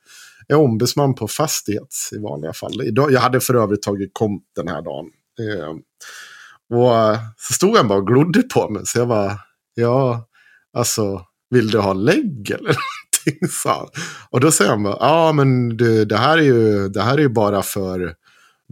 är 0.47 0.55
ombudsman 0.55 1.15
på 1.15 1.27
Fastighets 1.27 2.13
i 2.13 2.17
vanliga 2.17 2.53
fall. 2.53 2.81
Idag, 2.83 3.11
jag 3.11 3.19
hade 3.19 3.39
för 3.39 3.53
övrigt 3.55 3.81
tagit 3.81 4.09
komp 4.13 4.43
den 4.55 4.67
här 4.67 4.81
dagen. 4.81 5.05
Eh, 5.39 5.73
och 6.69 6.95
eh, 6.95 7.19
så 7.37 7.53
stod 7.53 7.77
han 7.77 7.87
bara 7.87 7.99
och 7.99 8.07
glodde 8.07 8.41
på 8.41 8.69
mig. 8.69 8.85
Så 8.85 8.99
jag 8.99 9.07
bara, 9.07 9.39
ja, 9.73 10.27
alltså, 10.77 11.21
vill 11.49 11.71
du 11.71 11.79
ha 11.79 11.93
lägg 11.93 12.51
eller 12.51 12.75
någonting? 13.25 13.49
sa 13.49 13.77
han. 13.77 13.87
Och 14.29 14.39
då 14.39 14.51
säger 14.51 14.71
han 14.71 14.83
bara, 14.83 14.97
ja 14.99 15.31
men 15.31 15.77
du, 15.77 16.05
det, 16.05 16.17
här 16.17 16.37
är 16.37 16.41
ju, 16.41 16.89
det 16.89 17.01
här 17.01 17.13
är 17.13 17.21
ju 17.21 17.29
bara 17.29 17.61
för 17.61 18.15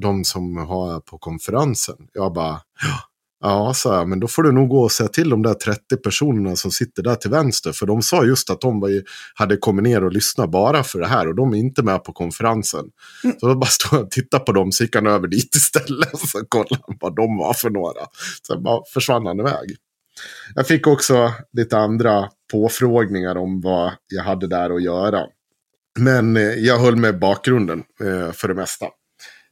de 0.01 0.23
som 0.23 0.57
har 0.57 0.99
på 0.99 1.17
konferensen. 1.17 1.95
Jag 2.13 2.33
bara, 2.33 2.61
ja. 2.83 2.99
Ja, 3.43 3.73
sa 3.73 3.95
jag, 3.95 4.07
men 4.07 4.19
då 4.19 4.27
får 4.27 4.43
du 4.43 4.51
nog 4.51 4.69
gå 4.69 4.83
och 4.83 4.91
säga 4.91 5.09
till 5.09 5.29
de 5.29 5.41
där 5.41 5.53
30 5.53 5.97
personerna 5.97 6.55
som 6.55 6.71
sitter 6.71 7.03
där 7.03 7.15
till 7.15 7.31
vänster. 7.31 7.71
För 7.71 7.85
de 7.85 8.01
sa 8.01 8.25
just 8.25 8.49
att 8.49 8.61
de 8.61 8.79
var 8.79 8.91
hade 9.35 9.57
kommit 9.57 9.83
ner 9.83 10.03
och 10.03 10.11
lyssnat 10.11 10.51
bara 10.51 10.83
för 10.83 10.99
det 10.99 11.07
här. 11.07 11.27
Och 11.27 11.35
de 11.35 11.53
är 11.53 11.57
inte 11.57 11.83
med 11.83 12.03
på 12.03 12.13
konferensen. 12.13 12.85
Så 13.39 13.47
då 13.47 13.55
bara 13.55 13.65
stod 13.65 13.99
jag 13.99 14.05
och 14.05 14.11
tittade 14.11 14.45
på 14.45 14.51
dem, 14.51 14.71
så 14.71 14.83
gick 14.83 14.95
han 14.95 15.07
över 15.07 15.27
dit 15.27 15.55
istället. 15.55 16.19
Så 16.19 16.45
kollade 16.49 16.79
han 16.87 16.97
vad 17.01 17.15
de 17.15 17.37
var 17.37 17.53
för 17.53 17.69
några. 17.69 18.01
Sen 18.47 18.63
bara 18.63 18.81
försvann 18.93 19.25
han 19.25 19.39
iväg. 19.39 19.75
Jag 20.55 20.67
fick 20.67 20.87
också 20.87 21.31
lite 21.53 21.77
andra 21.77 22.29
påfrågningar 22.51 23.35
om 23.37 23.61
vad 23.61 23.91
jag 24.07 24.23
hade 24.23 24.47
där 24.47 24.75
att 24.75 24.83
göra. 24.83 25.25
Men 25.99 26.37
eh, 26.37 26.43
jag 26.43 26.79
höll 26.79 26.95
med 26.95 27.19
bakgrunden 27.19 27.83
eh, 28.03 28.31
för 28.31 28.47
det 28.47 28.53
mesta. 28.53 28.85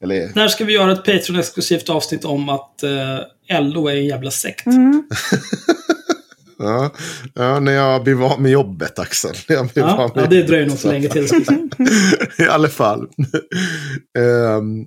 Eller, 0.04 0.32
När 0.36 0.48
ska 0.48 0.66
vi 0.66 0.74
göra 0.74 0.92
ett 0.92 1.06
Patreon-exklusivt 1.06 1.90
avsnitt 1.90 2.26
om 2.26 2.50
att 2.50 2.84
eh, 2.84 3.62
LO 3.62 3.88
är 3.88 3.96
en 3.96 4.06
jävla 4.06 4.32
sekt? 4.32 4.66
Mm. 4.66 5.04
ja, 6.60 6.92
ja, 7.34 7.60
när 7.60 7.72
jag 7.72 8.04
blir 8.04 8.14
van 8.14 8.42
med 8.42 8.52
jobbet, 8.52 9.00
Axel. 9.00 9.36
När 9.48 9.56
jag 9.56 9.68
blir 9.68 9.84
Ja, 9.84 9.96
van 9.96 10.12
med 10.16 10.24
ja, 10.24 10.30
det 10.30 10.44
dröjer 10.44 10.68
nog 10.68 10.78
så 10.78 10.92
länge 10.92 11.10
till. 11.10 11.28
I 12.46 12.48
alla 12.50 12.68
fall. 12.68 13.08
Ehm, 14.18 14.86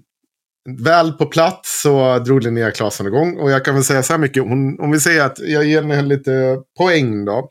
väl 0.84 1.12
på 1.12 1.26
plats 1.26 1.82
så 1.82 2.18
drog 2.18 2.42
Linnea 2.42 2.70
Claesson 2.70 3.06
igång. 3.06 3.36
Och 3.36 3.50
jag 3.50 3.64
kan 3.64 3.74
väl 3.74 3.84
säga 3.84 4.02
så 4.02 4.12
här 4.12 4.20
mycket. 4.20 4.42
Hon, 4.42 4.80
om 4.80 4.90
vi 4.90 5.00
säger 5.00 5.24
att 5.24 5.38
jag 5.38 5.64
ger 5.64 5.82
henne 5.82 6.02
lite 6.02 6.58
poäng 6.78 7.24
då. 7.24 7.48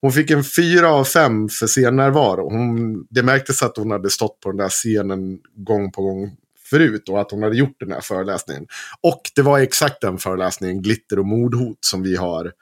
Hon 0.00 0.12
fick 0.12 0.30
en 0.30 0.44
fyra 0.44 0.90
av 0.90 1.04
fem 1.04 1.48
för 1.48 1.66
scennärvaro. 1.66 2.50
Hon, 2.50 3.06
det 3.10 3.22
märktes 3.22 3.62
att 3.62 3.76
hon 3.76 3.90
hade 3.90 4.10
stått 4.10 4.40
på 4.40 4.50
den 4.50 4.56
där 4.56 4.68
scenen 4.68 5.38
gång 5.56 5.92
på 5.92 6.02
gång 6.02 6.36
förut. 6.70 7.08
Och 7.08 7.20
att 7.20 7.30
hon 7.30 7.42
hade 7.42 7.56
gjort 7.56 7.76
den 7.80 7.92
här 7.92 8.00
föreläsningen. 8.00 8.66
Och 9.00 9.20
det 9.34 9.42
var 9.42 9.58
exakt 9.58 10.00
den 10.00 10.18
föreläsningen, 10.18 10.82
Glitter 10.82 11.18
och 11.18 11.26
mordhot, 11.26 11.78
som 11.80 12.02
vi 12.02 12.16
har 12.16 12.52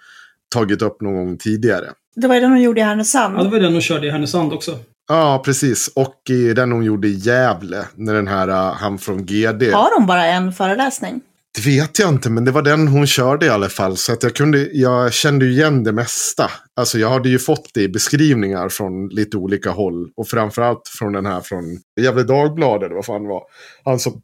tagit 0.54 0.82
upp 0.82 1.00
någon 1.00 1.14
gång 1.14 1.38
tidigare. 1.38 1.86
Det 2.16 2.28
var 2.28 2.40
den 2.40 2.50
hon 2.50 2.62
gjorde 2.62 2.80
i 2.80 2.84
Härnösand. 2.84 3.38
Ja, 3.38 3.42
det 3.42 3.50
var 3.50 3.58
den 3.58 3.72
hon 3.72 3.80
körde 3.80 4.06
i 4.06 4.10
Härnösand 4.10 4.52
också. 4.52 4.78
Ja, 5.08 5.42
precis. 5.44 5.88
Och 5.94 6.30
i 6.30 6.54
den 6.54 6.72
hon 6.72 6.84
gjorde 6.84 7.08
i 7.08 7.12
Gävle, 7.12 7.84
när 7.94 8.14
den 8.14 8.28
här, 8.28 8.48
uh, 8.48 8.54
han 8.54 8.98
från 8.98 9.26
GD. 9.26 9.72
Har 9.72 9.98
de 10.00 10.06
bara 10.06 10.26
en 10.26 10.52
föreläsning? 10.52 11.20
Det 11.54 11.66
vet 11.66 11.98
jag 11.98 12.08
inte, 12.08 12.30
men 12.30 12.44
det 12.44 12.50
var 12.50 12.62
den 12.62 12.88
hon 12.88 13.06
körde 13.06 13.46
i 13.46 13.48
alla 13.48 13.68
fall. 13.68 13.96
Så 13.96 14.12
att 14.12 14.22
jag, 14.22 14.34
kunde, 14.34 14.68
jag 14.72 15.12
kände 15.12 15.46
igen 15.46 15.84
det 15.84 15.92
mesta. 15.92 16.50
Alltså 16.76 16.98
jag 16.98 17.10
hade 17.10 17.28
ju 17.28 17.38
fått 17.38 17.70
det 17.74 17.82
i 17.82 17.88
beskrivningar 17.88 18.68
från 18.68 19.08
lite 19.08 19.36
olika 19.36 19.70
håll. 19.70 20.12
Och 20.16 20.28
framförallt 20.28 20.88
från 20.88 21.12
den 21.12 21.26
här 21.26 21.40
från 21.40 21.78
Gävle 22.00 22.22
Dagblad, 22.22 22.82
eller 22.82 22.94
vad 22.94 23.04
fan 23.04 23.22
det 23.22 23.28
var. 23.28 23.42
Han 23.84 23.98
som 23.98 24.22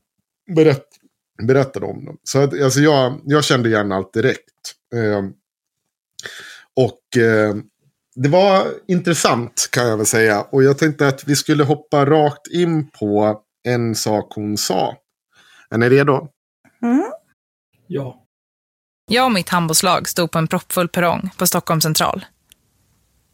berätt, 0.54 0.86
berättade 1.42 1.86
om 1.86 2.04
dem. 2.04 2.18
Så 2.22 2.38
att, 2.38 2.60
alltså 2.62 2.80
jag, 2.80 3.20
jag 3.24 3.44
kände 3.44 3.68
igen 3.68 3.92
allt 3.92 4.12
direkt. 4.12 4.74
Eh, 4.94 5.24
och 6.76 7.22
eh, 7.22 7.56
det 8.14 8.28
var 8.28 8.66
intressant 8.88 9.68
kan 9.72 9.88
jag 9.88 9.96
väl 9.96 10.06
säga. 10.06 10.42
Och 10.50 10.62
jag 10.62 10.78
tänkte 10.78 11.08
att 11.08 11.28
vi 11.28 11.36
skulle 11.36 11.64
hoppa 11.64 12.06
rakt 12.06 12.46
in 12.46 12.90
på 12.90 13.40
en 13.64 13.94
sak 13.94 14.32
hon 14.34 14.56
sa. 14.56 14.96
Är 15.70 15.78
ni 15.78 15.88
redo? 15.88 16.28
Mm. 16.82 17.04
Ja. 17.88 18.24
Jag 19.10 19.24
och 19.24 19.32
mitt 19.32 19.48
handbollslag 19.48 20.08
stod 20.08 20.30
på 20.30 20.38
en 20.38 20.48
proppfull 20.48 20.88
perrong 20.88 21.30
på 21.36 21.46
Stockholm 21.46 21.80
central. 21.80 22.24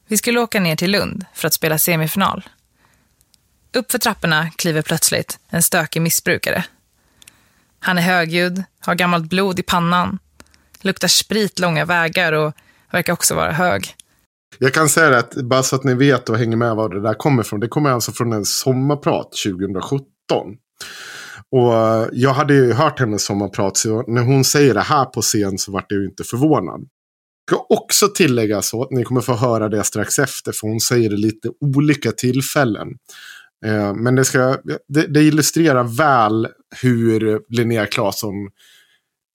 Vi 0.06 0.16
skulle 0.16 0.40
åka 0.40 0.60
ner 0.60 0.76
till 0.76 0.90
Lund 0.90 1.24
för 1.34 1.46
att 1.46 1.54
spela 1.54 1.78
semifinal. 1.78 2.48
Upp 3.72 3.92
för 3.92 3.98
trapporna 3.98 4.50
kliver 4.50 4.82
plötsligt 4.82 5.38
en 5.48 5.62
stökig 5.62 6.02
missbrukare. 6.02 6.64
Han 7.80 7.98
är 7.98 8.02
högljudd, 8.02 8.64
har 8.80 8.94
gammalt 8.94 9.30
blod 9.30 9.58
i 9.58 9.62
pannan, 9.62 10.18
luktar 10.80 11.08
sprit 11.08 11.58
långa 11.58 11.84
vägar 11.84 12.32
och 12.32 12.52
verkar 12.90 13.12
också 13.12 13.34
vara 13.34 13.52
hög. 13.52 13.94
Jag 14.58 14.74
kan 14.74 14.88
säga 14.88 15.10
det 15.10 15.18
att 15.18 15.34
bara 15.34 15.62
så 15.62 15.76
att 15.76 15.84
ni 15.84 15.94
vet 15.94 16.28
och 16.28 16.38
hänger 16.38 16.56
med 16.56 16.76
var 16.76 16.88
det 16.88 17.00
där 17.00 17.14
kommer 17.14 17.42
ifrån. 17.42 17.60
Det 17.60 17.68
kommer 17.68 17.90
alltså 17.90 18.12
från 18.12 18.32
en 18.32 18.44
sommarprat 18.44 19.32
2017. 19.46 20.06
Och 21.54 21.74
eh, 21.74 22.08
jag 22.12 22.32
hade 22.32 22.54
ju 22.54 22.72
hört 22.72 23.00
hennes 23.00 23.24
sommarprat. 23.24 23.76
Så 23.76 24.04
när 24.06 24.22
hon 24.22 24.44
säger 24.44 24.74
det 24.74 24.80
här 24.80 25.04
på 25.04 25.22
scen 25.22 25.58
så 25.58 25.72
vart 25.72 25.86
jag 25.88 26.00
ju 26.00 26.06
inte 26.06 26.24
förvånad. 26.24 26.80
Jag 27.50 27.58
ska 27.58 27.66
också 27.68 28.08
tillägga 28.08 28.62
så 28.62 28.82
att 28.82 28.90
ni 28.90 29.04
kommer 29.04 29.20
få 29.20 29.32
höra 29.34 29.68
det 29.68 29.84
strax 29.84 30.18
efter. 30.18 30.52
För 30.52 30.68
hon 30.68 30.80
säger 30.80 31.10
det 31.10 31.16
lite 31.16 31.48
olika 31.60 32.12
tillfällen. 32.12 32.88
Eh, 33.66 33.94
Men 33.94 34.14
det, 34.14 34.24
ska, 34.24 34.56
det, 34.88 35.06
det 35.06 35.22
illustrerar 35.22 35.84
väl 35.84 36.48
hur 36.82 37.40
Linnea 37.48 37.86
Claesson 37.86 38.34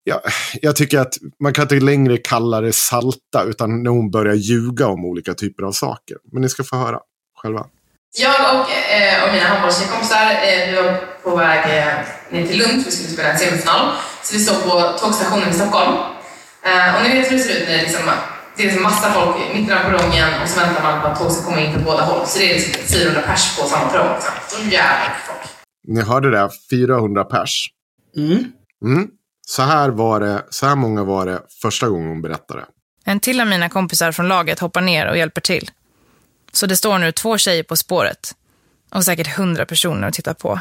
Ja, 0.04 0.22
jag 0.62 0.76
tycker 0.76 1.00
att 1.00 1.14
man 1.40 1.54
kan 1.54 1.64
inte 1.64 1.80
längre 1.80 2.18
kalla 2.18 2.62
det 2.62 2.74
salta, 2.74 3.44
utan 3.44 3.84
när 3.84 3.92
hon 3.92 4.12
börjar 4.12 4.34
ljuga 4.34 4.88
om 4.88 5.06
olika 5.06 5.34
typer 5.34 5.64
av 5.64 5.72
saker. 5.72 6.18
Men 6.32 6.42
ni 6.42 6.50
ska 6.50 6.64
få 6.64 6.76
höra 6.76 7.00
själva. 7.42 7.66
Jag 8.18 8.60
och, 8.60 8.72
eh, 8.72 9.24
och 9.24 9.34
mina 9.34 9.46
handbollskompisar, 9.46 10.32
eh, 10.32 10.70
vi 10.70 10.76
var 10.76 11.09
på 11.24 11.36
väg 11.36 11.60
eh, 11.78 11.94
ner 12.30 12.48
till 12.48 12.58
Lund 12.58 12.84
för 12.84 12.92
vi 12.92 12.92
skulle 12.92 13.14
spela 13.14 13.30
en 13.30 13.40
semifinal. 13.40 13.96
Så 14.24 14.34
vi 14.36 14.40
stod 14.40 14.64
på 14.64 14.98
tågstationen 15.00 15.50
i 15.50 15.54
Stockholm. 15.54 15.96
Eh, 16.64 16.96
och 16.96 17.04
ni 17.04 17.10
vet 17.16 17.32
hur 17.32 17.38
det 17.38 17.44
ser 17.44 17.62
ut 17.62 17.68
när 17.68 17.78
det, 17.78 17.84
liksom, 17.84 18.06
det 18.56 18.64
är 18.64 18.68
liksom 18.68 18.84
massa 18.84 19.12
folk 19.12 19.36
i 19.38 19.60
mitten 19.60 19.78
av 19.78 19.82
perrongen 19.82 20.42
och 20.44 20.50
så 20.50 20.60
väntar 20.60 20.84
man 20.84 21.02
på 21.02 21.08
att 21.08 21.20
tåg 21.20 21.32
ska 21.32 21.46
komma 21.46 21.62
in 21.62 21.74
på 21.74 21.80
båda 21.80 22.04
håll. 22.04 22.28
Så 22.28 22.40
det 22.40 22.52
är 22.52 22.54
liksom 22.54 22.84
400 22.84 23.22
pers 23.22 23.58
på 23.58 23.68
samma 23.68 23.90
perrong. 23.90 24.16
Så 24.48 24.58
jävla 24.58 25.00
mycket 25.00 25.26
folk. 25.28 25.50
Ni 25.88 26.02
hörde 26.02 26.32
det, 26.32 26.50
400 26.70 27.24
pers. 27.24 27.68
Mm. 28.18 28.52
Mm. 28.86 29.08
Så, 29.48 29.62
här 29.62 29.90
var 29.90 30.20
det, 30.20 30.46
så 30.50 30.66
här 30.66 30.76
många 30.76 31.04
var 31.04 31.26
det 31.26 31.42
första 31.62 31.90
gången 31.90 32.08
hon 32.08 32.22
berättade. 32.22 32.66
En 33.06 33.20
till 33.20 33.42
av 33.42 33.48
mina 33.48 33.70
kompisar 33.70 34.12
från 34.12 34.28
laget 34.28 34.60
hoppar 34.60 34.82
ner 34.82 35.08
och 35.08 35.18
hjälper 35.18 35.42
till. 35.42 35.72
Så 36.52 36.66
det 36.66 36.78
står 36.78 36.98
nu 36.98 37.12
två 37.12 37.38
tjejer 37.38 37.64
på 37.64 37.78
spåret. 37.78 38.36
Och 38.92 39.06
säkert 39.06 39.38
hundra 39.38 39.66
personer 39.66 40.08
och 40.08 40.14
tittar 40.14 40.34
på. 40.34 40.60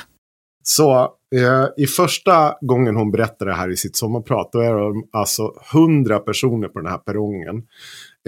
Så 0.71 1.03
eh, 1.35 1.67
i 1.77 1.87
första 1.87 2.55
gången 2.61 2.97
hon 2.97 3.11
berättar 3.11 3.47
det 3.47 3.55
här 3.55 3.71
i 3.71 3.77
sitt 3.77 3.97
sommarprat, 3.97 4.49
då 4.53 4.61
är 4.61 4.75
det 4.75 5.03
alltså 5.13 5.53
100 5.73 6.19
personer 6.19 6.69
på 6.69 6.79
den 6.79 6.91
här 6.91 6.99
perrongen. 6.99 7.63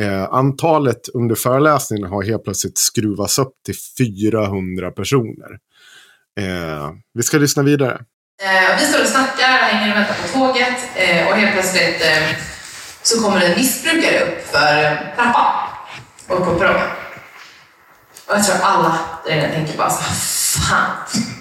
Eh, 0.01 0.35
antalet 0.35 1.09
under 1.15 1.35
föreläsningen 1.35 2.09
har 2.09 2.23
helt 2.23 2.45
plötsligt 2.45 2.79
skruvats 2.79 3.39
upp 3.39 3.53
till 3.67 3.75
400 3.99 4.91
personer. 4.91 5.59
Eh, 6.41 6.91
vi 7.15 7.23
ska 7.23 7.39
lyssna 7.39 7.63
vidare. 7.63 7.95
Eh, 8.43 8.81
vi 8.81 8.87
står 8.87 9.01
och 9.01 9.09
snackar, 9.09 9.49
hänger 9.49 9.93
och 9.93 9.99
väntar 10.01 10.15
på 10.15 10.39
tåget 10.39 10.79
eh, 10.95 11.29
och 11.29 11.35
helt 11.35 11.53
plötsligt 11.53 12.03
eh, 12.03 12.37
så 13.03 13.23
kommer 13.23 13.41
en 13.41 13.57
missbrukare 13.57 14.21
upp 14.21 14.47
för 14.47 14.85
eh, 14.85 15.17
trappan 15.17 15.53
och 16.29 16.39
upp 16.39 16.45
på 16.45 16.55
perrongen. 16.59 16.89
Och 18.27 18.35
jag 18.35 18.45
tror 18.47 18.57
alla 18.63 18.99
där 19.25 19.33
inne 19.33 19.55
tänker 19.55 19.79
bara 19.79 19.91
så 19.91 20.03
fan. 20.61 21.40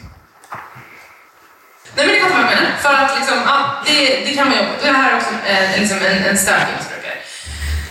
Nej 1.96 2.06
men 2.06 2.16
det 2.16 2.22
fattar 2.22 2.36
vad 2.36 2.52
jag 2.52 2.58
menar. 2.58 2.72
För 2.82 2.94
att 2.94 3.20
liksom, 3.20 3.38
ja, 3.46 3.58
det, 3.86 4.26
det 4.26 4.36
kan 4.36 4.48
man 4.48 4.58
jobba 4.58 4.70
Det 4.82 4.92
här 4.92 5.12
är 5.12 5.18
också 5.18 5.30
en, 5.48 5.80
liksom 5.82 5.98
en, 5.98 6.26
en 6.26 6.38
stökig 6.38 6.74
missbrukare. 6.78 7.18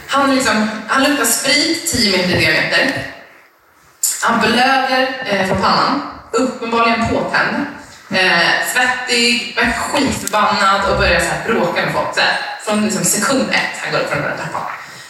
Han, 0.09 0.35
liksom, 0.35 0.71
han 0.89 1.05
luktar 1.05 1.25
sprit 1.25 1.93
10 1.93 2.17
meter 2.17 2.37
i 2.37 2.41
diameter. 2.41 3.07
Han 4.23 4.41
blöder 4.41 5.09
eh, 5.27 5.47
från 5.47 5.61
pannan. 5.63 6.03
Uppenbarligen 6.33 7.09
påtänd. 7.09 7.67
Eh, 8.11 8.53
svettig, 8.73 9.57
men 9.57 9.73
skitförbannad 9.73 10.91
och 10.91 10.99
börjar 10.99 11.21
så 11.21 11.27
här 11.27 11.45
bråka 11.47 11.85
med 11.85 11.95
folk. 11.95 12.15
Så 12.15 12.21
här, 12.21 12.37
från 12.65 12.85
liksom 12.85 13.05
sekund 13.05 13.51
ett 13.51 13.79
han 13.83 13.93
går 13.93 13.99
upp 13.99 14.11
från 14.11 14.23
den 14.23 14.31
där 14.31 14.37
trappan. 14.37 14.63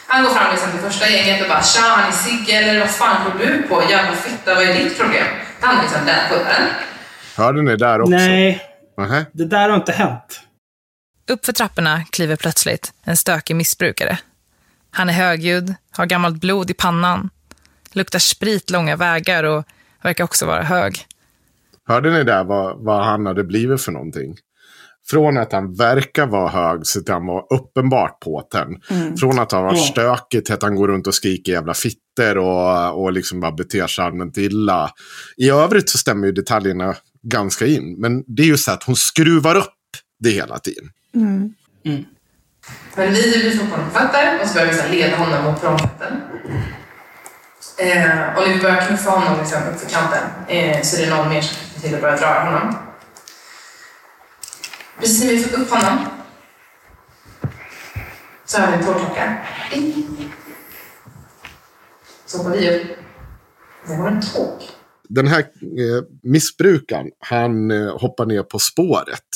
Han 0.06 0.24
går 0.24 0.30
fram 0.30 0.50
liksom 0.50 0.70
till 0.70 0.80
första 0.80 1.08
gänget 1.08 1.42
och 1.42 1.48
bara 1.48 1.62
“Tja, 1.62 1.80
har 1.80 2.06
ni 2.06 2.12
cigg 2.12 2.54
eller 2.54 2.80
vad 2.80 2.90
fan 2.90 3.16
går 3.24 3.46
du 3.46 3.62
på? 3.62 3.82
Jävla 3.90 4.16
fitta, 4.16 4.54
vad 4.54 4.64
är 4.64 4.74
ditt 4.74 4.98
problem?” 4.98 5.26
Han 5.60 5.78
är 5.78 5.82
liksom 5.82 6.06
den 6.06 6.20
puttaren. 6.30 6.68
Hörde 7.36 7.62
ni 7.62 7.76
där 7.76 8.00
också? 8.00 8.10
Nej, 8.10 8.62
Nähä. 8.98 9.26
det 9.32 9.44
där 9.44 9.68
har 9.68 9.76
inte 9.76 9.92
hänt. 9.92 10.40
Upp 11.30 11.46
för 11.46 11.52
trapporna 11.52 12.04
kliver 12.04 12.36
plötsligt 12.36 12.92
en 13.04 13.16
stökig 13.16 13.56
missbrukare. 13.56 14.18
Han 14.90 15.08
är 15.08 15.12
högljudd, 15.12 15.74
har 15.90 16.06
gammalt 16.06 16.40
blod 16.40 16.70
i 16.70 16.74
pannan, 16.74 17.30
luktar 17.92 18.18
sprit 18.18 18.70
långa 18.70 18.96
vägar 18.96 19.44
och 19.44 19.64
verkar 20.02 20.24
också 20.24 20.46
vara 20.46 20.62
hög. 20.62 21.06
Hörde 21.88 22.10
ni 22.10 22.24
där 22.24 22.44
vad, 22.44 22.84
vad 22.84 23.04
han 23.04 23.26
hade 23.26 23.44
blivit 23.44 23.82
för 23.82 23.92
någonting? 23.92 24.36
Från 25.10 25.38
att 25.38 25.52
han 25.52 25.74
verkar 25.74 26.26
vara 26.26 26.48
hög 26.48 26.86
så 26.86 26.98
att 27.00 27.08
han 27.08 27.26
var 27.26 27.46
uppenbart 27.52 28.20
påtänd. 28.20 28.76
Från 29.20 29.38
att 29.38 29.52
han 29.52 29.64
var 29.64 29.74
stökig 29.74 30.44
till 30.44 30.54
att 30.54 30.62
han 30.62 30.74
går 30.74 30.88
runt 30.88 31.06
och 31.06 31.14
skriker 31.14 31.52
jävla 31.52 31.74
fitter 31.74 32.38
och, 32.38 33.02
och 33.02 33.12
liksom 33.12 33.40
bara 33.40 33.52
beter 33.52 33.86
sig 33.86 34.04
allmänt 34.04 34.36
illa. 34.36 34.90
I 35.36 35.50
övrigt 35.50 35.90
så 35.90 35.98
stämmer 35.98 36.26
ju 36.26 36.32
detaljerna 36.32 36.94
ganska 37.22 37.66
in. 37.66 37.94
Men 37.98 38.24
det 38.26 38.42
är 38.42 38.46
ju 38.46 38.56
så 38.56 38.70
att 38.72 38.82
hon 38.82 38.96
skruvar 38.96 39.54
upp 39.54 39.74
det 40.20 40.30
hela 40.30 40.58
tiden. 40.58 40.90
Mm. 41.14 41.54
Men 42.94 43.12
vi, 43.12 43.42
vi 43.42 43.58
får 43.58 43.64
på 43.64 43.70
honom 43.70 43.90
på 43.90 43.98
fötter 43.98 44.38
och 44.42 44.48
så 44.48 44.54
börjar 44.54 44.72
vi 44.72 44.78
så 44.78 44.88
leda 44.88 45.16
honom 45.16 45.44
mot 45.44 45.60
perrongkanten. 45.60 46.20
Eh, 47.78 48.36
och 48.36 48.48
när 48.48 48.54
vi 48.54 48.62
börjar 48.62 48.86
knuffa 48.86 49.10
honom 49.10 49.38
liksom 49.38 49.62
upp 49.62 49.80
för 49.80 49.90
kanten 49.90 50.24
eh, 50.48 50.82
så 50.82 50.96
är 50.96 51.06
det 51.06 51.16
någon 51.16 51.28
mer 51.28 51.42
som 51.42 51.80
till 51.80 51.94
att 51.94 52.00
börja 52.00 52.16
dra 52.16 52.40
honom. 52.40 52.74
Precis 55.00 55.24
när 55.24 55.30
vi 55.30 55.42
får 55.42 55.60
upp 55.60 55.70
honom 55.70 56.06
så 58.44 58.60
hör 58.60 58.70
vi 58.70 58.76
en 58.76 58.84
tårtklocka. 58.84 59.36
Ding. 59.72 60.32
Så 62.26 62.38
hoppar 62.38 62.50
vi 62.50 62.70
upp. 62.70 62.98
Det 63.86 63.96
var 63.96 64.08
en 64.08 64.22
tåg 64.22 64.77
den 65.08 65.26
här 65.26 65.40
eh, 65.40 66.04
missbrukaren, 66.22 67.06
han 67.18 67.70
eh, 67.70 67.98
hoppar 67.98 68.26
ner 68.26 68.42
på 68.42 68.58
spåret. 68.58 69.28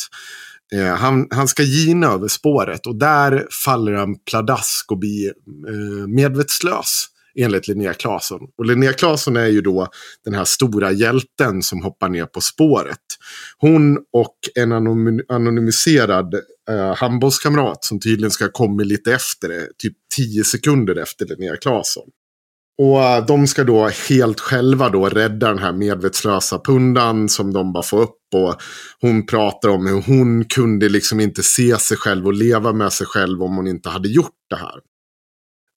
Eh, 0.74 0.94
han, 0.94 1.26
han 1.30 1.48
ska 1.48 1.62
gina 1.62 2.06
över 2.06 2.28
spåret 2.28 2.87
och 2.87 2.96
där 2.96 3.46
faller 3.64 3.92
han 3.92 4.14
pladask 4.30 4.92
och 4.92 4.98
blir 4.98 5.28
eh, 5.68 6.06
medvetslös. 6.08 7.08
Enligt 7.35 7.68
Linnea 7.68 7.94
Claesson. 7.94 8.40
Och 8.58 8.66
Linnea 8.66 8.92
Claesson 8.92 9.37
är 9.37 9.46
ju 9.46 9.61
då 9.61 9.88
den 10.24 10.35
här 10.35 10.44
stora 10.44 10.90
hjälten 10.90 11.62
som 11.62 11.82
hoppar 11.82 12.08
ner 12.08 12.26
på 12.26 12.40
spåret. 12.40 12.98
Hon 13.58 13.98
och 14.12 14.37
en 14.54 14.72
anonymiserad 15.28 16.35
eh, 16.70 16.96
handbollskamrat 16.96 17.85
som 17.85 18.00
tydligen 18.00 18.30
ska 18.30 18.44
ha 18.44 18.50
kommit 18.52 18.87
lite 18.87 19.14
efter 19.14 19.48
det. 19.48 19.68
Typ 19.78 19.92
tio 20.16 20.44
sekunder 20.44 20.96
efter 20.96 21.26
Linnea 21.26 21.56
Claesson. 21.56 22.08
Och 22.82 23.02
eh, 23.02 23.26
de 23.26 23.46
ska 23.46 23.64
då 23.64 23.88
helt 24.08 24.40
själva 24.40 24.88
då 24.88 25.08
rädda 25.08 25.48
den 25.48 25.58
här 25.58 25.72
medvetslösa 25.72 26.58
pundan 26.58 27.28
som 27.28 27.52
de 27.52 27.72
bara 27.72 27.82
får 27.82 28.02
upp. 28.02 28.18
Och 28.34 28.54
hon 29.00 29.26
pratar 29.26 29.68
om 29.68 29.86
hur 29.86 30.02
hon 30.02 30.44
kunde 30.44 30.88
liksom 30.88 31.20
inte 31.20 31.42
se 31.42 31.78
sig 31.78 31.96
själv 31.96 32.26
och 32.26 32.32
leva 32.32 32.72
med 32.72 32.92
sig 32.92 33.06
själv 33.06 33.42
om 33.42 33.56
hon 33.56 33.66
inte 33.66 33.88
hade 33.88 34.08
gjort 34.08 34.36
det 34.50 34.56
här. 34.56 34.80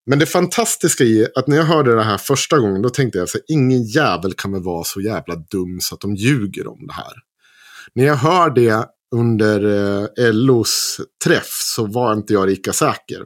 Men 0.06 0.18
det 0.18 0.26
fantastiska 0.26 1.04
i 1.04 1.26
att 1.34 1.46
när 1.46 1.56
jag 1.56 1.64
hörde 1.64 1.94
det 1.94 2.02
här 2.02 2.18
första 2.18 2.58
gången 2.58 2.82
då 2.82 2.88
tänkte 2.88 3.18
jag 3.18 3.24
att 3.24 3.34
ingen 3.48 3.82
jävel 3.82 4.32
kan 4.32 4.52
väl 4.52 4.62
vara 4.62 4.84
så 4.84 5.00
jävla 5.00 5.34
dum 5.34 5.80
så 5.80 5.94
att 5.94 6.00
de 6.00 6.14
ljuger 6.14 6.66
om 6.66 6.86
det 6.86 6.92
här. 6.92 7.12
När 7.94 8.04
jag 8.04 8.16
hör 8.16 8.50
det 8.50 8.86
under 9.14 9.64
eh, 10.18 10.32
LOs 10.32 11.00
träff 11.24 11.60
så 11.74 11.86
var 11.86 12.12
inte 12.12 12.32
jag 12.32 12.48
lika 12.48 12.72
säker. 12.72 13.24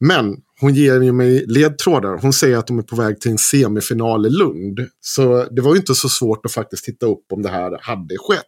Men 0.00 0.36
hon 0.60 0.74
ger 0.74 1.00
ju 1.00 1.12
mig 1.12 1.44
ledtrådar. 1.46 2.18
Hon 2.22 2.32
säger 2.32 2.56
att 2.56 2.66
de 2.66 2.78
är 2.78 2.82
på 2.82 2.96
väg 2.96 3.20
till 3.20 3.30
en 3.30 3.38
semifinal 3.38 4.26
i 4.26 4.30
Lund. 4.30 4.80
Så 5.00 5.46
det 5.50 5.62
var 5.62 5.70
ju 5.70 5.76
inte 5.76 5.94
så 5.94 6.08
svårt 6.08 6.46
att 6.46 6.52
faktiskt 6.52 6.84
titta 6.84 7.06
upp 7.06 7.24
om 7.32 7.42
det 7.42 7.48
här 7.48 7.78
hade 7.82 8.16
skett. 8.18 8.42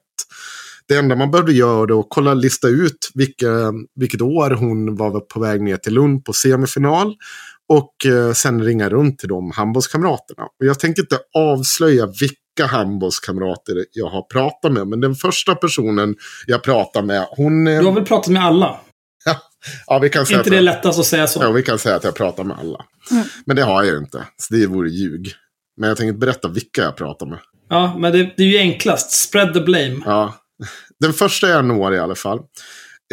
Det 0.89 0.97
enda 0.97 1.17
man 1.17 1.31
behövde 1.31 1.53
göra 1.53 1.95
var 1.95 2.01
att 2.01 2.07
kolla, 2.09 2.35
lista 2.35 2.69
ut 2.69 3.11
vilka, 3.15 3.73
vilket 3.95 4.23
år 4.23 4.51
hon 4.51 4.97
var 4.97 5.21
på 5.21 5.41
väg 5.41 5.63
ner 5.63 5.77
till 5.77 5.95
Lund 5.95 6.25
på 6.25 6.33
semifinal. 6.33 7.15
Och 7.69 8.07
eh, 8.07 8.33
sen 8.33 8.63
ringa 8.63 8.89
runt 8.89 9.19
till 9.19 9.29
de 9.29 9.51
handbollskamraterna. 9.51 10.43
Och 10.43 10.67
jag 10.67 10.81
tänker 10.81 11.03
inte 11.03 11.19
avslöja 11.37 12.07
vilka 12.07 12.77
handbollskamrater 12.77 13.85
jag 13.93 14.09
har 14.09 14.23
pratat 14.23 14.73
med. 14.73 14.87
Men 14.87 15.01
den 15.01 15.15
första 15.15 15.55
personen 15.55 16.17
jag 16.47 16.63
pratar 16.63 17.03
med, 17.03 17.27
hon... 17.31 17.67
Eh, 17.67 17.81
du 17.81 17.87
har 17.87 17.93
väl 17.93 18.05
pratat 18.05 18.33
med 18.33 18.45
alla? 18.45 18.81
Ja, 19.87 19.99
vi 19.99 20.09
kan 20.11 20.27
säga 20.27 20.39
inte 20.39 20.49
att- 20.51 20.57
det 20.57 20.61
lättast 20.61 20.99
att 20.99 21.07
säga 21.07 21.27
så? 21.27 21.43
Ja, 21.43 21.51
vi 21.51 21.63
kan 21.63 21.79
säga 21.79 21.97
att 21.97 22.05
jag 22.05 22.15
pratar 22.15 22.45
med 22.45 22.59
alla. 22.59 22.85
Men 23.47 23.57
det 23.57 23.63
har 23.63 23.83
jag 23.85 23.93
ju 23.93 23.99
inte. 23.99 24.25
Så 24.37 24.55
det 24.55 24.67
vore 24.67 24.91
ljug. 24.91 25.33
Men 25.81 25.89
jag 25.89 25.97
tänker 25.97 26.09
inte 26.09 26.19
berätta 26.19 26.49
vilka 26.49 26.83
jag 26.83 26.97
pratar 26.97 27.27
med. 27.27 27.39
Ja, 27.69 27.97
men 27.99 28.13
det, 28.13 28.19
det 28.37 28.43
är 28.43 28.47
ju 28.47 28.59
enklast. 28.59 29.11
Spread 29.11 29.55
the 29.55 29.61
blame. 29.61 29.97
Ja. 30.05 30.35
Den 31.01 31.13
första 31.13 31.49
jag 31.49 31.65
når 31.65 31.95
i 31.95 31.99
alla 31.99 32.15
fall. 32.15 32.39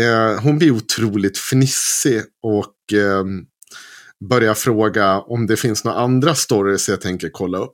Eh, 0.01 0.41
hon 0.43 0.57
blir 0.57 0.71
otroligt 0.71 1.37
fnissig 1.37 2.21
och 2.43 2.93
eh, 2.99 3.23
börjar 4.29 4.53
fråga 4.53 5.19
om 5.19 5.47
det 5.47 5.57
finns 5.57 5.83
några 5.83 5.97
andra 5.99 6.35
stories 6.35 6.89
jag 6.89 7.01
tänker 7.01 7.29
kolla 7.29 7.57
upp. 7.57 7.71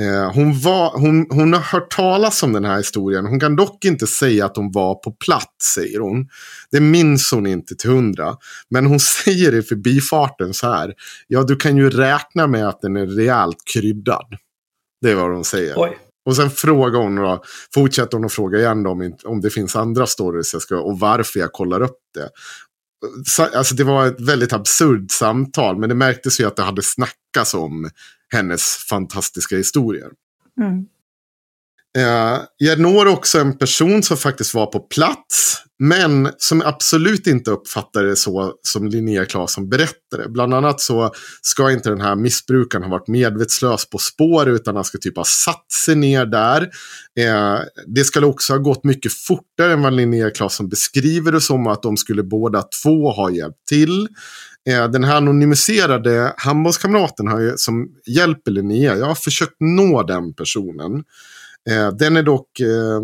Eh, 0.00 0.32
hon, 0.34 0.60
var, 0.60 0.98
hon, 0.98 1.26
hon 1.30 1.52
har 1.52 1.60
hört 1.60 1.90
talas 1.90 2.42
om 2.42 2.52
den 2.52 2.64
här 2.64 2.76
historien. 2.76 3.26
Hon 3.26 3.40
kan 3.40 3.56
dock 3.56 3.84
inte 3.84 4.06
säga 4.06 4.44
att 4.44 4.56
hon 4.56 4.72
var 4.72 4.94
på 4.94 5.12
plats, 5.12 5.74
säger 5.74 6.00
hon. 6.00 6.28
Det 6.70 6.80
minns 6.80 7.30
hon 7.32 7.46
inte 7.46 7.74
till 7.74 7.90
hundra. 7.90 8.36
Men 8.70 8.86
hon 8.86 9.00
säger 9.24 9.54
i 9.54 9.62
förbifarten 9.62 10.54
så 10.54 10.72
här. 10.72 10.94
Ja, 11.26 11.42
du 11.42 11.56
kan 11.56 11.76
ju 11.76 11.90
räkna 11.90 12.46
med 12.46 12.68
att 12.68 12.80
den 12.80 12.96
är 12.96 13.06
rejält 13.06 13.58
kryddad. 13.72 14.36
Det 15.00 15.10
är 15.10 15.14
vad 15.14 15.30
hon 15.30 15.44
säger. 15.44 15.74
Oj. 15.76 15.98
Och 16.26 16.36
sen 16.36 16.50
frågar 16.50 17.00
hon 17.00 17.16
då, 17.16 17.42
fortsätter 17.74 18.16
hon 18.16 18.24
att 18.24 18.32
fråga 18.32 18.58
igen 18.58 18.82
då 18.82 18.90
om, 18.90 19.16
om 19.24 19.40
det 19.40 19.50
finns 19.50 19.76
andra 19.76 20.06
stories 20.06 20.52
jag 20.52 20.62
ska, 20.62 20.80
och 20.80 21.00
varför 21.00 21.40
jag 21.40 21.52
kollar 21.52 21.80
upp 21.82 21.98
det. 22.14 22.28
Alltså 23.54 23.74
det 23.74 23.84
var 23.84 24.06
ett 24.06 24.20
väldigt 24.20 24.52
absurt 24.52 25.10
samtal, 25.10 25.78
men 25.78 25.88
det 25.88 25.94
märktes 25.94 26.40
ju 26.40 26.46
att 26.46 26.56
det 26.56 26.62
hade 26.62 26.82
snackats 26.82 27.54
om 27.54 27.90
hennes 28.32 28.62
fantastiska 28.88 29.56
historier. 29.56 30.10
Mm. 30.60 30.86
Eh, 31.96 32.40
jag 32.56 32.80
når 32.80 33.06
också 33.06 33.38
en 33.38 33.58
person 33.58 34.02
som 34.02 34.16
faktiskt 34.16 34.54
var 34.54 34.66
på 34.66 34.78
plats. 34.78 35.62
Men 35.78 36.28
som 36.38 36.62
absolut 36.62 37.26
inte 37.26 37.50
uppfattade 37.50 38.08
det 38.08 38.16
så 38.16 38.52
som 38.62 38.88
Linnea 38.88 39.24
Claesson 39.24 39.68
berättade. 39.68 40.28
Bland 40.28 40.54
annat 40.54 40.80
så 40.80 41.10
ska 41.42 41.72
inte 41.72 41.88
den 41.90 42.00
här 42.00 42.16
missbrukaren 42.16 42.84
ha 42.84 42.90
varit 42.90 43.08
medvetslös 43.08 43.90
på 43.90 43.98
spår. 43.98 44.48
Utan 44.48 44.74
han 44.76 44.84
ska 44.84 44.98
typ 44.98 45.16
ha 45.16 45.24
satt 45.24 45.72
sig 45.84 45.94
ner 45.94 46.26
där. 46.26 46.62
Eh, 47.18 47.58
det 47.86 48.04
skulle 48.04 48.26
också 48.26 48.52
ha 48.52 48.58
gått 48.58 48.84
mycket 48.84 49.12
fortare 49.12 49.72
än 49.72 49.82
vad 49.82 49.92
Linnea 49.92 50.30
Claesson 50.30 50.68
beskriver 50.68 51.32
det 51.32 51.40
som. 51.40 51.66
Att 51.66 51.82
de 51.82 51.96
skulle 51.96 52.22
båda 52.22 52.62
två 52.82 53.10
ha 53.10 53.30
hjälpt 53.30 53.66
till. 53.68 54.08
Eh, 54.68 54.90
den 54.90 55.04
här 55.04 55.16
anonymiserade 55.16 56.34
handbollskamraten 56.36 57.28
har 57.28 57.40
ju, 57.40 57.52
som 57.56 57.88
hjälper 58.06 58.50
Linnea. 58.50 58.96
Jag 58.96 59.06
har 59.06 59.14
försökt 59.14 59.56
nå 59.60 60.02
den 60.02 60.34
personen. 60.34 61.04
Eh, 61.70 61.90
den 61.90 62.16
är 62.16 62.22
dock 62.22 62.60
eh, 62.60 62.96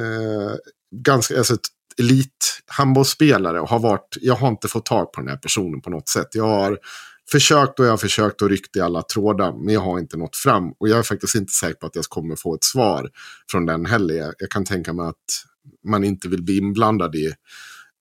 eh, 0.00 0.54
ganska, 0.96 1.38
alltså 1.38 1.54
ett 1.54 1.68
elit-handbollsspelare 2.00 3.60
och 3.60 3.68
har 3.68 3.78
varit, 3.78 4.16
jag 4.20 4.34
har 4.34 4.48
inte 4.48 4.68
fått 4.68 4.86
tag 4.86 5.12
på 5.12 5.20
den 5.20 5.28
här 5.30 5.36
personen 5.36 5.80
på 5.80 5.90
något 5.90 6.08
sätt. 6.08 6.28
Jag 6.32 6.48
har 6.48 6.78
försökt 7.30 7.80
och 7.80 7.86
jag 7.86 7.90
har 7.90 7.96
försökt 7.96 8.42
och 8.42 8.48
ryckt 8.48 8.76
i 8.76 8.80
alla 8.80 9.02
trådar, 9.02 9.52
men 9.52 9.74
jag 9.74 9.80
har 9.80 9.98
inte 9.98 10.16
nått 10.16 10.36
fram. 10.36 10.72
Och 10.78 10.88
jag 10.88 10.98
är 10.98 11.02
faktiskt 11.02 11.34
inte 11.34 11.52
säker 11.52 11.74
på 11.74 11.86
att 11.86 11.96
jag 11.96 12.04
kommer 12.04 12.36
få 12.36 12.54
ett 12.54 12.64
svar 12.64 13.10
från 13.50 13.66
den 13.66 13.86
heller. 13.86 14.34
Jag 14.38 14.50
kan 14.50 14.64
tänka 14.64 14.92
mig 14.92 15.06
att 15.06 15.44
man 15.88 16.04
inte 16.04 16.28
vill 16.28 16.42
bli 16.42 16.58
inblandad 16.58 17.14
i 17.14 17.26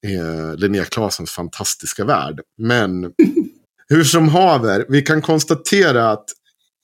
eh, 0.05 0.55
Linnea 0.55 0.85
Claessons 0.85 1.31
fantastiska 1.31 2.05
värld. 2.05 2.41
Men 2.57 3.03
hur 3.87 4.03
som 4.03 4.29
haver, 4.29 4.85
vi 4.89 5.01
kan 5.01 5.21
konstatera 5.21 6.11
att 6.11 6.25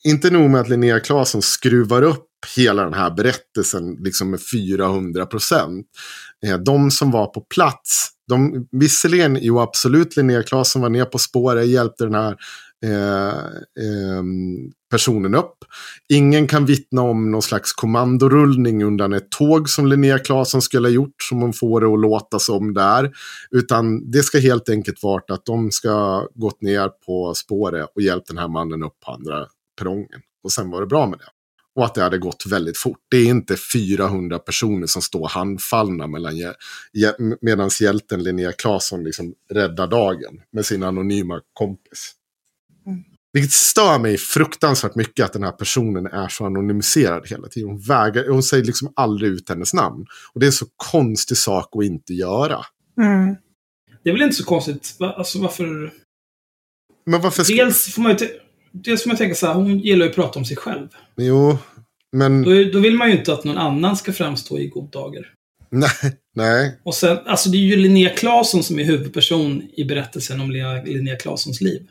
inte 0.03 0.29
nog 0.29 0.49
med 0.49 0.61
att 0.61 0.69
Linnea 0.69 0.99
Claesson 0.99 1.41
skruvar 1.41 2.01
upp 2.01 2.30
hela 2.57 2.83
den 2.83 2.93
här 2.93 3.11
berättelsen 3.11 3.95
liksom 3.99 4.31
med 4.31 4.39
400 4.51 5.25
procent. 5.25 5.87
Eh, 6.45 6.57
de 6.57 6.91
som 6.91 7.11
var 7.11 7.27
på 7.27 7.41
plats, 7.41 8.09
de, 8.27 8.67
visserligen, 8.71 9.37
jo 9.41 9.59
absolut, 9.59 10.17
Linnea 10.17 10.43
Claesson 10.43 10.81
var 10.81 10.89
ner 10.89 11.05
på 11.05 11.17
spåret, 11.17 11.67
hjälpte 11.67 12.03
den 12.03 12.15
här 12.15 12.35
eh, 12.85 13.45
eh, 13.85 14.23
personen 14.91 15.35
upp. 15.35 15.57
Ingen 16.13 16.47
kan 16.47 16.65
vittna 16.65 17.01
om 17.01 17.31
någon 17.31 17.41
slags 17.41 17.73
kommandorullning 17.73 18.83
undan 18.83 19.13
ett 19.13 19.31
tåg 19.31 19.69
som 19.69 19.87
Linnea 19.87 20.19
Claesson 20.19 20.61
skulle 20.61 20.87
ha 20.87 20.93
gjort, 20.93 21.23
som 21.29 21.41
hon 21.41 21.53
får 21.53 21.81
det 21.81 21.87
att 21.87 21.99
låta 21.99 22.39
som 22.39 22.73
där. 22.73 23.11
Utan 23.51 24.11
det 24.11 24.23
ska 24.23 24.39
helt 24.39 24.69
enkelt 24.69 25.03
vara 25.03 25.23
att 25.33 25.45
de 25.45 25.71
ska 25.71 26.27
gått 26.35 26.61
ner 26.61 26.89
på 27.05 27.33
spåret 27.33 27.91
och 27.95 28.01
hjälpt 28.01 28.27
den 28.27 28.37
här 28.37 28.47
mannen 28.47 28.83
upp 28.83 28.99
på 29.05 29.11
andra 29.11 29.45
perrongen. 29.79 30.21
Och 30.43 30.51
sen 30.51 30.69
var 30.69 30.81
det 30.81 30.87
bra 30.87 31.07
med 31.07 31.19
det. 31.19 31.25
Och 31.75 31.85
att 31.85 31.95
det 31.95 32.01
hade 32.01 32.17
gått 32.17 32.45
väldigt 32.49 32.77
fort. 32.77 32.99
Det 33.11 33.17
är 33.17 33.25
inte 33.25 33.57
400 33.73 34.39
personer 34.39 34.87
som 34.87 35.01
står 35.01 35.27
handfallna 35.27 36.07
mellan, 36.07 36.33
medan 37.41 37.69
hjälten 37.81 38.23
Linnea 38.23 38.51
Claesson 38.51 39.03
liksom 39.03 39.33
räddar 39.53 39.87
dagen 39.87 40.41
med 40.51 40.65
sin 40.65 40.83
anonyma 40.83 41.41
kompis. 41.53 42.13
Mm. 42.87 43.03
Vilket 43.33 43.51
stör 43.51 43.99
mig 43.99 44.17
fruktansvärt 44.17 44.95
mycket 44.95 45.25
att 45.25 45.33
den 45.33 45.43
här 45.43 45.51
personen 45.51 46.05
är 46.05 46.27
så 46.27 46.45
anonymiserad 46.45 47.27
hela 47.27 47.47
tiden. 47.47 47.69
Hon, 47.69 47.79
väger, 47.79 48.29
hon 48.29 48.43
säger 48.43 48.63
liksom 48.63 48.93
aldrig 48.95 49.31
ut 49.31 49.49
hennes 49.49 49.73
namn. 49.73 50.05
Och 50.33 50.39
det 50.39 50.45
är 50.45 50.47
en 50.47 50.53
så 50.53 50.65
konstig 50.75 51.37
sak 51.37 51.69
att 51.75 51.83
inte 51.83 52.13
göra. 52.13 52.65
Mm. 53.01 53.35
Det 54.03 54.09
är 54.09 54.13
väl 54.13 54.21
inte 54.21 54.35
så 54.35 54.45
konstigt. 54.45 54.95
Alltså 54.99 55.39
varför... 55.39 55.93
Men 57.05 57.21
varför 57.21 57.43
ska... 57.43 57.55
Dels 57.55 57.93
får 57.93 58.01
man 58.01 58.11
ju 58.11 58.27
dels 58.71 59.03
får 59.03 59.09
man 59.09 59.17
tänka 59.17 59.35
så 59.35 59.47
här, 59.47 59.53
hon 59.53 59.79
gillar 59.79 60.05
ju 60.05 60.09
att 60.09 60.15
prata 60.15 60.39
om 60.39 60.45
sig 60.45 60.57
själv. 60.57 60.87
Jo, 61.17 61.57
men... 62.11 62.43
Då, 62.43 62.63
då 62.73 62.79
vill 62.79 62.95
man 62.95 63.11
ju 63.11 63.17
inte 63.17 63.33
att 63.33 63.43
någon 63.43 63.57
annan 63.57 63.97
ska 63.97 64.13
framstå 64.13 64.59
i 64.59 64.67
god 64.67 64.91
dagar. 64.91 65.33
Nej, 65.69 66.17
nej. 66.35 66.79
Och 66.83 66.95
sen, 66.95 67.17
alltså 67.25 67.49
det 67.49 67.57
är 67.57 67.59
ju 67.59 67.75
Linnea 67.75 68.09
Claesson 68.09 68.63
som 68.63 68.79
är 68.79 68.83
huvudperson 68.83 69.63
i 69.73 69.83
berättelsen 69.83 70.41
om 70.41 70.51
Linnea 70.85 71.15
Claessons 71.15 71.61
liv. 71.61 71.87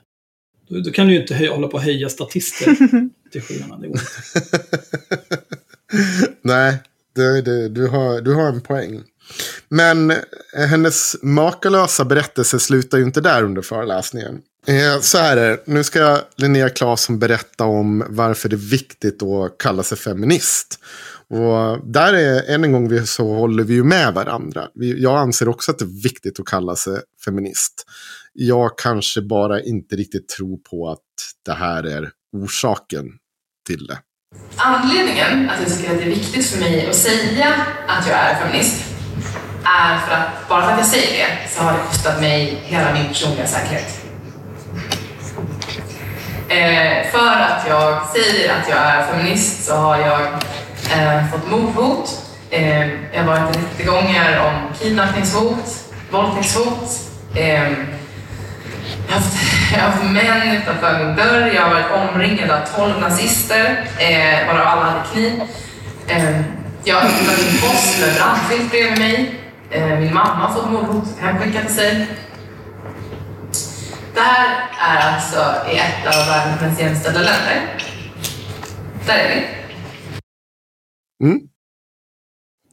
Då, 0.68 0.80
då 0.80 0.90
kan 0.90 1.06
du 1.06 1.14
ju 1.14 1.20
inte 1.20 1.34
höja, 1.34 1.52
hålla 1.52 1.68
på 1.68 1.76
och 1.76 1.82
höja 1.82 2.08
statister 2.08 2.76
till 3.32 3.42
skyarna. 3.42 3.78
Det 3.78 3.88
går 3.88 4.00
nej, 6.42 6.78
det, 7.14 7.42
det, 7.42 7.68
du, 7.68 7.86
har, 7.88 8.20
du 8.20 8.34
har 8.34 8.48
en 8.48 8.60
poäng. 8.60 9.02
Men 9.68 10.12
hennes 10.68 11.16
makalösa 11.22 12.04
berättelse 12.04 12.58
slutar 12.58 12.98
ju 12.98 13.04
inte 13.04 13.20
där 13.20 13.44
under 13.44 13.62
föreläsningen. 13.62 14.40
Eh, 14.66 15.00
så 15.00 15.18
här 15.18 15.36
är 15.36 15.50
det. 15.50 15.62
Nu 15.64 15.84
ska 15.84 16.18
Linnea 16.36 16.68
Claesson 16.68 17.18
berätta 17.18 17.64
om 17.64 18.04
varför 18.08 18.48
det 18.48 18.56
är 18.56 18.70
viktigt 18.70 19.22
att 19.22 19.58
kalla 19.58 19.82
sig 19.82 19.98
feminist. 19.98 20.78
Och 21.28 21.90
där 21.92 22.14
är, 22.14 22.54
än 22.54 22.64
en 22.64 22.72
gång 22.72 23.06
så 23.06 23.34
håller 23.34 23.64
vi 23.64 23.74
ju 23.74 23.84
med 23.84 24.14
varandra. 24.14 24.68
Jag 24.74 25.18
anser 25.18 25.48
också 25.48 25.70
att 25.70 25.78
det 25.78 25.84
är 25.84 26.02
viktigt 26.02 26.40
att 26.40 26.46
kalla 26.46 26.76
sig 26.76 27.00
feminist. 27.24 27.84
Jag 28.32 28.78
kanske 28.78 29.22
bara 29.22 29.62
inte 29.62 29.96
riktigt 29.96 30.28
tror 30.28 30.56
på 30.70 30.88
att 30.88 30.98
det 31.46 31.52
här 31.52 31.82
är 31.82 32.10
orsaken 32.32 33.06
till 33.66 33.86
det. 33.86 33.98
Anledningen 34.56 35.50
att 35.50 35.60
jag 35.68 35.78
tycker 35.78 35.92
att 35.92 35.98
det 35.98 36.04
är 36.04 36.10
viktigt 36.10 36.46
för 36.46 36.60
mig 36.60 36.86
att 36.88 36.94
säga 36.94 37.66
att 37.88 38.08
jag 38.08 38.16
är 38.16 38.34
feminist 38.34 38.84
är 39.64 39.98
för 39.98 40.14
att 40.14 40.48
bara 40.48 40.62
för 40.62 40.72
att 40.72 40.78
jag 40.78 40.86
säger 40.86 41.28
det 41.28 41.48
så 41.48 41.62
har 41.62 41.72
det 41.72 41.84
kostat 41.86 42.20
mig 42.20 42.60
hela 42.64 42.92
min 42.92 43.08
personliga 43.08 43.46
säkerhet. 43.46 43.99
Eh, 46.50 47.10
för 47.10 47.40
att 47.40 47.64
jag 47.68 48.06
säger 48.06 48.52
att 48.52 48.68
jag 48.68 48.78
är 48.78 49.06
feminist 49.06 49.64
så 49.64 49.74
har 49.74 49.98
jag 49.98 50.20
eh, 50.92 51.26
fått 51.32 51.50
mordhot. 51.50 52.10
Eh, 52.50 52.88
jag 52.88 53.24
har 53.24 53.40
varit 53.40 53.56
i 53.56 53.58
rättegångar 53.58 54.46
om 54.46 54.74
kidnappningshot, 54.78 55.94
våldtäktshot. 56.10 57.00
Eh, 57.34 57.62
jag, 59.08 59.14
har 59.14 59.14
haft, 59.14 59.36
jag 59.72 59.80
har 59.80 59.90
haft 59.90 60.04
män 60.04 60.56
utanför 60.56 61.04
min 61.04 61.16
dörr. 61.16 61.52
Jag 61.54 61.62
har 61.62 61.70
varit 61.70 62.10
omringad 62.10 62.50
av 62.50 62.60
tolv 62.76 63.00
nazister, 63.00 63.84
eh, 63.98 64.46
varav 64.46 64.66
alla 64.66 64.82
hade 64.82 65.04
kniv. 65.12 65.42
Eh, 66.08 66.40
jag 66.84 66.96
har 66.96 67.02
hittat 67.02 67.38
min 67.38 67.60
post 67.60 68.00
med 68.00 68.14
brandfilt 68.14 68.70
bredvid 68.70 68.98
mig. 68.98 69.34
Eh, 69.70 69.86
min 69.86 70.14
mamma 70.14 70.46
har 70.46 70.54
fått 70.54 70.70
mordhot 70.70 71.04
hemskickat 71.20 71.66
till 71.66 71.76
sig. 71.76 72.06
Det 74.14 74.20
här 74.20 74.68
är 74.80 75.14
alltså 75.14 75.70
i 75.72 75.78
ett 75.78 76.06
av 76.06 76.26
världens 76.26 76.60
mest 76.60 76.80
jämställda 76.80 77.20
länder. 77.20 77.76
Där 79.06 79.18
är 79.18 79.34
vi. 79.34 79.46
Mm. 81.26 81.40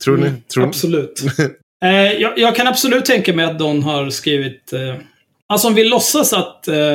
Tror 0.04 0.18
ni? 0.18 0.28
Mm, 0.28 0.42
tror 0.54 0.64
ni? 0.64 0.70
absolut. 0.70 1.24
eh, 1.84 1.90
jag, 1.92 2.40
jag, 2.40 2.56
kan 2.56 2.68
absolut 2.68 3.06
tänka 3.06 3.34
mig 3.34 3.46
att 3.46 3.60
någon 3.60 3.84
har 3.84 4.10
skrivit... 4.10 4.74
Eh, 4.74 4.96
alltså 5.48 5.68
om 5.68 5.76
vi 5.76 5.84
låtsas 5.84 6.34
att 6.34 6.68
eh, 6.68 6.94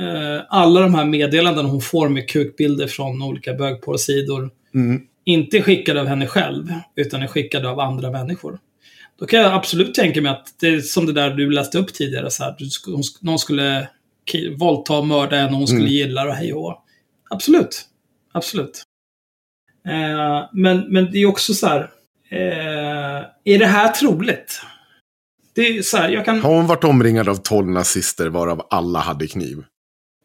eh 0.00 0.42
alla 0.48 0.80
de 0.80 0.94
här 0.94 1.04
meddelandena 1.04 1.68
hon 1.68 1.80
får 1.80 2.08
med 2.08 2.28
kukbilder 2.28 2.86
från 2.86 3.22
olika 3.22 3.54
bögporrsidor 3.54 4.50
mm. 4.74 5.02
inte 5.24 5.58
är 5.58 5.62
skickade 5.62 6.00
av 6.00 6.06
henne 6.06 6.26
själv, 6.26 6.72
utan 6.96 7.22
är 7.22 7.26
skickade 7.26 7.68
av 7.70 7.80
andra 7.80 8.10
människor. 8.10 8.58
Då 9.18 9.26
kan 9.26 9.40
jag 9.40 9.52
absolut 9.52 9.94
tänka 9.94 10.22
mig 10.22 10.32
att 10.32 10.54
det 10.60 10.68
är 10.68 10.80
som 10.80 11.06
det 11.06 11.12
där 11.12 11.30
du 11.30 11.50
läste 11.50 11.78
upp 11.78 11.94
tidigare. 11.94 12.30
Så 12.30 12.44
här, 12.44 12.56
någon 13.20 13.38
skulle 13.38 13.88
våldta 14.58 14.98
och 14.98 15.06
mörda 15.06 15.36
en 15.36 15.48
och 15.48 15.58
hon 15.58 15.66
skulle 15.66 15.80
mm. 15.80 15.92
gilla 15.92 16.24
och 16.24 16.34
hej 16.34 16.52
och 16.54 16.84
Absolut. 17.30 17.84
Absolut. 18.32 18.82
Eh, 19.88 20.48
men, 20.52 20.92
men 20.92 21.12
det 21.12 21.18
är 21.18 21.26
också 21.26 21.54
så 21.54 21.66
här. 21.66 21.90
Eh, 22.30 23.24
är 23.44 23.58
det 23.58 23.66
här 23.66 23.88
troligt? 23.88 24.60
Det 25.54 25.62
är 25.62 25.82
så 25.82 25.96
här, 25.96 26.08
jag 26.08 26.24
kan... 26.24 26.42
Har 26.42 26.54
hon 26.54 26.66
varit 26.66 26.84
omringad 26.84 27.28
av 27.28 27.36
tolv 27.36 27.68
nazister 27.68 28.28
varav 28.28 28.66
alla 28.70 28.98
hade 28.98 29.26
kniv? 29.26 29.64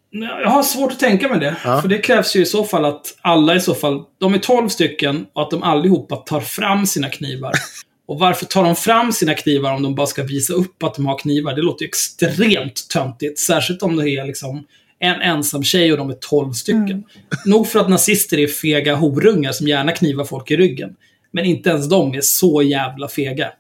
Jag 0.09 0.49
har 0.49 0.63
svårt 0.63 0.91
att 0.91 0.99
tänka 0.99 1.29
mig 1.29 1.39
det. 1.39 1.55
Ja. 1.63 1.81
För 1.81 1.89
det 1.89 1.97
krävs 1.97 2.35
ju 2.35 2.41
i 2.41 2.45
så 2.45 2.63
fall 2.63 2.85
att 2.85 3.17
alla 3.21 3.55
i 3.55 3.59
så 3.59 3.75
fall, 3.75 4.03
de 4.19 4.33
är 4.33 4.39
tolv 4.39 4.69
stycken 4.69 5.25
och 5.33 5.41
att 5.41 5.51
de 5.51 5.63
allihopa 5.63 6.15
tar 6.15 6.41
fram 6.41 6.85
sina 6.85 7.09
knivar. 7.09 7.53
Och 8.07 8.19
varför 8.19 8.45
tar 8.45 8.63
de 8.63 8.75
fram 8.75 9.11
sina 9.11 9.33
knivar 9.33 9.73
om 9.73 9.83
de 9.83 9.95
bara 9.95 10.07
ska 10.07 10.23
visa 10.23 10.53
upp 10.53 10.83
att 10.83 10.95
de 10.95 11.05
har 11.05 11.17
knivar? 11.17 11.55
Det 11.55 11.61
låter 11.61 11.83
ju 11.83 11.87
extremt 11.87 12.89
töntigt. 12.89 13.39
Särskilt 13.39 13.83
om 13.83 13.95
det 13.95 14.09
är 14.09 14.25
liksom 14.25 14.67
en 14.99 15.21
ensam 15.21 15.63
tjej 15.63 15.91
och 15.91 15.97
de 15.97 16.09
är 16.09 16.13
tolv 16.13 16.53
stycken. 16.53 16.89
Mm. 16.89 17.03
Nog 17.45 17.67
för 17.67 17.79
att 17.79 17.89
nazister 17.89 18.39
är 18.39 18.47
fega 18.47 18.95
horungar 18.95 19.51
som 19.51 19.67
gärna 19.67 19.91
knivar 19.91 20.25
folk 20.25 20.51
i 20.51 20.57
ryggen. 20.57 20.95
Men 21.31 21.45
inte 21.45 21.69
ens 21.69 21.89
de 21.89 22.13
är 22.13 22.21
så 22.21 22.61
jävla 22.61 23.07
fega. 23.07 23.51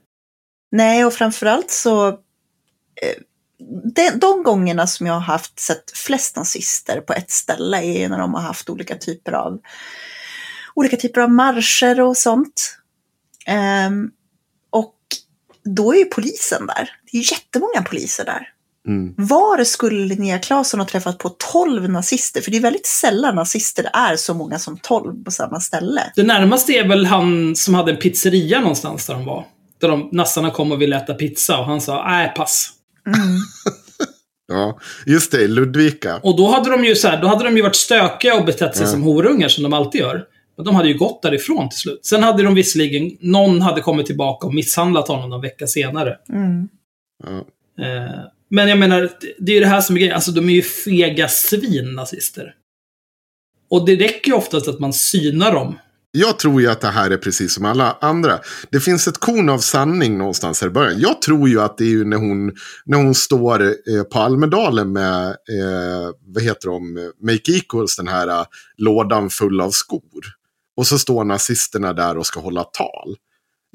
Nej, 0.71 1.05
och 1.05 1.13
framförallt 1.13 1.71
så... 1.71 2.07
Eh, 2.07 2.13
de, 3.95 4.09
de 4.09 4.43
gångerna 4.43 4.87
som 4.87 5.07
jag 5.07 5.13
har 5.13 5.19
haft 5.19 5.59
sett 5.59 5.97
flest 5.97 6.35
nazister 6.35 7.01
på 7.01 7.13
ett 7.13 7.31
ställe 7.31 7.83
är 7.83 8.09
när 8.09 8.19
de 8.19 8.33
har 8.33 8.41
haft 8.41 8.69
olika 8.69 8.95
typer 8.95 9.31
av 9.31 9.59
olika 10.73 10.97
typer 10.97 11.21
av 11.21 11.31
marscher 11.31 12.01
och 12.01 12.17
sånt. 12.17 12.77
Um, 13.87 14.11
då 15.65 15.93
är 15.93 15.97
ju 15.97 16.05
polisen 16.05 16.67
där. 16.67 16.89
Det 17.11 17.17
är 17.17 17.31
jättemånga 17.31 17.83
poliser 17.89 18.25
där. 18.25 18.47
Mm. 18.87 19.13
Var 19.17 19.63
skulle 19.63 20.05
Linnea 20.05 20.39
Claesson 20.39 20.79
ha 20.79 20.87
träffat 20.87 21.17
på 21.17 21.29
12 21.53 21.89
nazister? 21.89 22.41
För 22.41 22.51
det 22.51 22.57
är 22.57 22.61
väldigt 22.61 22.85
sällan 22.85 23.35
nazister 23.35 23.89
är 23.93 24.15
så 24.15 24.33
många 24.33 24.59
som 24.59 24.77
12 24.77 25.23
på 25.23 25.31
samma 25.31 25.59
ställe. 25.59 26.01
Det 26.15 26.23
närmaste 26.23 26.73
är 26.73 26.87
väl 26.87 27.05
han 27.05 27.55
som 27.55 27.73
hade 27.73 27.91
en 27.91 27.97
pizzeria 27.97 28.59
någonstans 28.59 29.07
där 29.07 29.13
de 29.13 29.25
var. 29.25 29.45
Där 29.81 29.87
de, 29.87 30.09
nassarna 30.11 30.51
kom 30.51 30.71
och 30.71 30.81
ville 30.81 30.97
äta 30.97 31.13
pizza 31.13 31.59
och 31.59 31.65
han 31.65 31.81
sa 31.81 32.05
nej, 32.07 32.33
pass. 32.35 32.69
Ja, 34.47 34.79
just 35.05 35.31
det, 35.31 35.47
Ludvika. 35.47 36.19
Och 36.23 36.37
då 36.37 36.47
hade 36.47 36.69
de 36.69 36.85
ju 36.85 36.95
så 36.95 37.07
här, 37.07 37.21
då 37.21 37.27
hade 37.27 37.43
de 37.43 37.57
ju 37.57 37.63
varit 37.63 37.75
stökiga 37.75 38.35
och 38.35 38.45
betett 38.45 38.77
sig 38.77 38.87
som 38.87 39.03
horungar 39.03 39.47
som 39.47 39.63
de 39.63 39.73
alltid 39.73 40.01
gör. 40.01 40.25
Men 40.57 40.65
de 40.65 40.75
hade 40.75 40.87
ju 40.87 40.97
gått 40.97 41.21
därifrån 41.21 41.69
till 41.69 41.79
slut. 41.79 42.05
Sen 42.05 42.23
hade 42.23 42.43
de 42.43 42.55
visserligen, 42.55 43.17
någon 43.19 43.61
hade 43.61 43.81
kommit 43.81 44.05
tillbaka 44.05 44.47
och 44.47 44.53
misshandlat 44.53 45.07
honom 45.07 45.29
någon 45.29 45.41
vecka 45.41 45.67
senare. 45.67 46.17
Mm. 46.29 46.69
Eh, 47.79 48.19
men 48.49 48.67
jag 48.69 48.79
menar, 48.79 49.01
det- 49.01 49.35
det 49.39 49.51
är 49.51 49.53
ju 49.55 49.59
det 49.61 49.67
här 49.67 49.81
som 49.81 49.95
är 49.95 49.99
grejen. 49.99 50.15
Alltså 50.15 50.31
de 50.31 50.49
är 50.49 50.53
ju 50.53 50.61
fega 50.61 51.27
svin, 51.27 51.93
nazister. 51.95 52.55
Och 53.69 53.85
det 53.85 53.95
räcker 53.95 54.31
ju 54.31 54.37
oftast 54.37 54.67
att 54.67 54.79
man 54.79 54.93
synar 54.93 55.51
dem. 55.53 55.79
Jag 56.15 56.39
tror 56.39 56.61
ju 56.61 56.67
att 56.67 56.81
det 56.81 56.87
här 56.87 57.11
är 57.11 57.17
precis 57.17 57.53
som 57.53 57.65
alla 57.65 57.97
andra. 58.01 58.39
Det 58.71 58.79
finns 58.79 59.07
ett 59.07 59.17
korn 59.17 59.49
av 59.49 59.57
sanning 59.57 60.17
någonstans 60.17 60.61
här 60.61 60.67
i 60.67 60.71
början. 60.71 60.99
Jag 60.99 61.21
tror 61.21 61.49
ju 61.49 61.61
att 61.61 61.77
det 61.77 61.83
är 61.83 61.89
ju 61.89 62.05
när 62.05 62.17
hon, 62.17 62.51
när 62.85 62.97
hon 62.97 63.15
står 63.15 63.61
eh, 63.63 64.03
på 64.11 64.19
Almedalen 64.19 64.91
med, 64.93 65.27
eh, 65.27 66.11
vad 66.25 66.43
heter 66.43 66.67
de, 66.69 67.11
Make 67.21 67.51
Equals, 67.51 67.97
den 67.97 68.07
här 68.07 68.27
eh, 68.27 68.45
lådan 68.77 69.29
full 69.29 69.61
av 69.61 69.71
skor. 69.71 70.01
Och 70.77 70.87
så 70.87 70.99
står 70.99 71.23
nazisterna 71.23 71.93
där 71.93 72.17
och 72.17 72.25
ska 72.25 72.39
hålla 72.39 72.63
tal. 72.63 73.15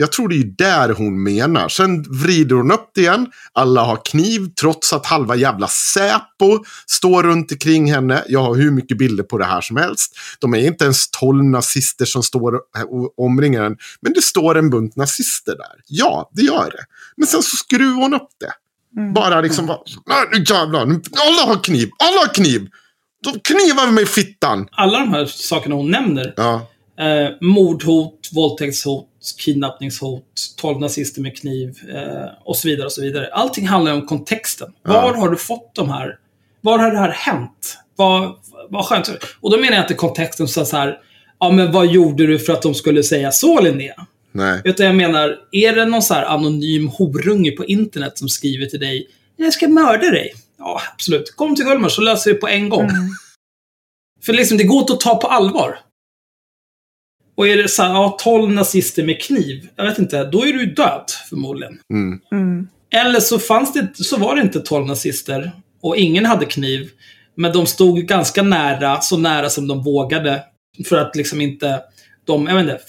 Jag 0.00 0.12
tror 0.12 0.28
det 0.28 0.34
är 0.36 0.44
där 0.44 0.94
hon 0.94 1.22
menar. 1.22 1.68
Sen 1.68 2.02
vrider 2.02 2.54
hon 2.56 2.72
upp 2.72 2.90
det 2.94 3.00
igen. 3.00 3.26
Alla 3.52 3.82
har 3.84 3.98
kniv 4.04 4.48
trots 4.60 4.92
att 4.92 5.06
halva 5.06 5.36
jävla 5.36 5.68
Säpo 5.68 6.64
står 6.86 7.22
runt 7.22 7.52
omkring 7.52 7.92
henne. 7.92 8.24
Jag 8.28 8.42
har 8.42 8.54
hur 8.54 8.70
mycket 8.70 8.98
bilder 8.98 9.24
på 9.24 9.38
det 9.38 9.44
här 9.44 9.60
som 9.60 9.76
helst. 9.76 10.16
De 10.38 10.54
är 10.54 10.58
inte 10.66 10.84
ens 10.84 11.10
tolv 11.10 11.44
nazister 11.44 12.04
som 12.04 12.22
står 12.22 12.54
och 12.88 13.18
omringar 13.18 13.64
en. 13.64 13.76
Men 14.00 14.12
det 14.12 14.22
står 14.22 14.58
en 14.58 14.70
bunt 14.70 14.96
nazister 14.96 15.52
där. 15.56 15.76
Ja, 15.86 16.30
det 16.32 16.42
gör 16.42 16.70
det. 16.70 16.84
Men 17.16 17.26
sen 17.26 17.42
så 17.42 17.56
skruvar 17.56 18.02
hon 18.02 18.14
upp 18.14 18.28
det. 18.40 18.52
Bara 19.14 19.40
liksom, 19.40 19.66
bara, 19.66 19.78
"Nej, 20.06 20.24
nu 20.32 20.44
jävlar. 20.48 20.86
nu- 20.86 21.02
Alla 21.28 21.54
har 21.54 21.64
kniv. 21.64 21.90
Alla 21.98 22.20
har 22.20 22.34
kniv. 22.34 22.68
De 23.24 23.40
knivar 23.40 23.90
mig 23.90 24.04
i 24.04 24.06
fittan. 24.06 24.68
Alla 24.72 24.98
de 24.98 25.12
här 25.12 25.26
sakerna 25.26 25.74
hon 25.74 25.90
nämner. 25.90 26.34
Ja, 26.36 26.68
Eh, 26.98 27.28
mordhot, 27.40 28.28
våldtäktshot, 28.32 29.06
kidnappningshot, 29.38 30.24
12 30.56 30.80
nazister 30.80 31.20
med 31.22 31.36
kniv 31.36 31.78
eh, 31.94 32.30
och 32.44 32.56
så 32.56 32.68
vidare. 32.68 32.86
och 32.86 32.92
så 32.92 33.02
vidare. 33.02 33.28
Allting 33.32 33.66
handlar 33.66 33.92
om 33.92 34.06
kontexten. 34.06 34.72
Var 34.82 35.14
har 35.14 35.28
du 35.28 35.36
fått 35.36 35.74
de 35.74 35.90
här? 35.90 36.18
Var 36.60 36.78
har 36.78 36.90
det 36.90 36.98
här 36.98 37.10
hänt? 37.10 37.78
Vad, 37.96 38.34
vad 38.68 38.84
skönt. 38.84 39.10
Och 39.40 39.50
då 39.50 39.56
menar 39.56 39.72
jag 39.72 39.84
inte 39.84 39.94
kontexten 39.94 40.48
så 40.48 40.64
så 40.64 40.76
här, 40.76 40.98
ja 41.40 41.50
men 41.50 41.72
vad 41.72 41.86
gjorde 41.86 42.26
du 42.26 42.38
för 42.38 42.52
att 42.52 42.62
de 42.62 42.74
skulle 42.74 43.02
säga 43.02 43.32
så 43.32 43.60
Linnea? 43.60 44.06
nej. 44.32 44.60
Utan 44.64 44.86
jag 44.86 44.94
menar, 44.94 45.36
är 45.52 45.74
det 45.74 45.84
någon 45.84 46.02
så 46.02 46.14
anonym 46.14 46.88
horunge 46.88 47.50
på 47.50 47.64
internet 47.64 48.18
som 48.18 48.28
skriver 48.28 48.66
till 48.66 48.80
dig, 48.80 49.06
jag 49.36 49.52
ska 49.52 49.68
mörda 49.68 50.10
dig? 50.10 50.34
Ja, 50.58 50.80
absolut. 50.92 51.32
Kom 51.36 51.56
till 51.56 51.64
Gullmars 51.64 51.92
så 51.92 52.00
löser 52.00 52.30
vi 52.30 52.34
det 52.34 52.40
på 52.40 52.48
en 52.48 52.68
gång. 52.68 52.90
För 54.22 54.32
liksom, 54.32 54.58
det 54.58 54.64
går 54.64 54.80
inte 54.80 54.92
att 54.92 55.00
ta 55.00 55.14
på 55.14 55.26
allvar. 55.26 55.78
Och 57.38 57.48
är 57.48 57.56
det 57.56 57.68
så 57.68 57.82
här, 57.82 57.90
ja, 57.90 58.16
12 58.20 58.52
nazister 58.52 59.04
med 59.04 59.22
kniv, 59.22 59.68
jag 59.76 59.84
vet 59.84 59.98
inte, 59.98 60.24
då 60.24 60.46
är 60.46 60.52
du 60.52 60.66
död 60.66 61.04
förmodligen. 61.28 61.78
Mm. 61.92 62.20
Mm. 62.32 62.68
Eller 62.94 63.20
så, 63.20 63.38
fanns 63.38 63.72
det, 63.72 63.88
så 63.94 64.16
var 64.16 64.36
det 64.36 64.42
inte 64.42 64.60
12 64.60 64.86
nazister 64.86 65.52
och 65.82 65.96
ingen 65.96 66.26
hade 66.26 66.46
kniv. 66.46 66.90
Men 67.34 67.52
de 67.52 67.66
stod 67.66 67.98
ganska 67.98 68.42
nära, 68.42 69.00
så 69.00 69.16
nära 69.16 69.50
som 69.50 69.68
de 69.68 69.82
vågade. 69.82 70.42
För 70.88 70.96
att 70.96 71.16
liksom 71.16 71.40
inte 71.40 71.80
de, 72.26 72.46
jag 72.46 72.54
vet 72.54 72.62
inte, 72.62 72.80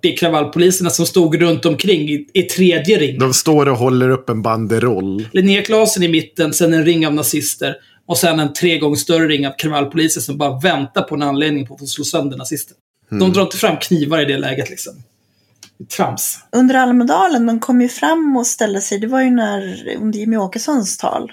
40 0.00 0.16
kravallpoliserna 0.16 0.90
som 0.90 1.06
stod 1.06 1.40
runt 1.40 1.66
omkring 1.66 2.08
i, 2.08 2.28
i 2.32 2.42
tredje 2.42 2.98
ring. 2.98 3.18
De 3.18 3.34
står 3.34 3.68
och 3.68 3.76
håller 3.76 4.10
upp 4.10 4.28
en 4.28 4.42
banderoll. 4.42 5.28
Linnea 5.32 5.62
Claesson 5.62 6.02
i 6.02 6.08
mitten, 6.08 6.52
sen 6.52 6.74
en 6.74 6.84
ring 6.84 7.06
av 7.06 7.14
nazister. 7.14 7.76
Och 8.06 8.18
sen 8.18 8.40
en 8.40 8.52
tre 8.52 8.78
gånger 8.78 8.96
större 8.96 9.28
ring 9.28 9.46
av 9.46 9.52
kravallpoliser 9.58 10.20
som 10.20 10.38
bara 10.38 10.58
väntar 10.58 11.02
på 11.02 11.14
en 11.14 11.22
anledning 11.22 11.66
på 11.66 11.74
att 11.74 11.80
få 11.80 11.86
slå 11.86 12.04
sönder 12.04 12.36
nazister. 12.36 12.76
De 13.08 13.32
drar 13.32 13.42
inte 13.42 13.56
fram 13.56 13.76
knivar 13.76 14.20
i 14.20 14.24
det 14.24 14.38
läget 14.38 14.70
liksom. 14.70 15.02
Trams. 15.96 16.38
Under 16.52 16.74
Almedalen, 16.74 17.46
de 17.46 17.60
kom 17.60 17.80
ju 17.80 17.88
fram 17.88 18.36
och 18.36 18.46
ställde 18.46 18.80
sig, 18.80 18.98
det 18.98 19.06
var 19.06 19.22
ju 19.22 19.30
när, 19.30 19.88
under 19.96 20.18
Jimmy 20.18 20.36
Åkessons 20.36 20.98
tal, 20.98 21.32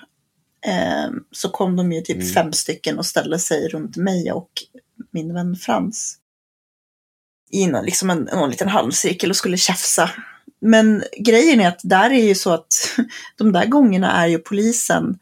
eh, 0.66 1.12
så 1.32 1.50
kom 1.50 1.76
de 1.76 1.92
ju 1.92 2.02
typ 2.02 2.34
fem 2.34 2.54
stycken 2.54 3.00
och 3.00 3.06
ställde 3.06 3.40
sig 3.40 3.68
runt 3.68 3.98
mig 3.98 4.32
och 4.32 4.50
min 5.12 5.34
vän 5.34 5.56
Frans. 5.56 6.18
I 7.52 7.68
någon, 7.68 7.86
liksom 7.86 8.10
en, 8.10 8.30
någon 8.34 8.50
liten 8.50 8.70
halvcirkel 8.70 9.30
och 9.30 9.36
skulle 9.36 9.58
tjafsa. 9.58 10.10
Men 10.62 11.04
grejen 11.20 11.62
är 11.62 11.68
att 11.68 11.80
där 11.84 12.10
är 12.10 12.26
ju 12.26 12.36
så 12.36 12.52
att 12.54 12.98
de 13.38 13.52
där 13.52 13.66
gångerna 13.66 14.12
är 14.12 14.28
ju 14.28 14.38
polisen 14.40 15.20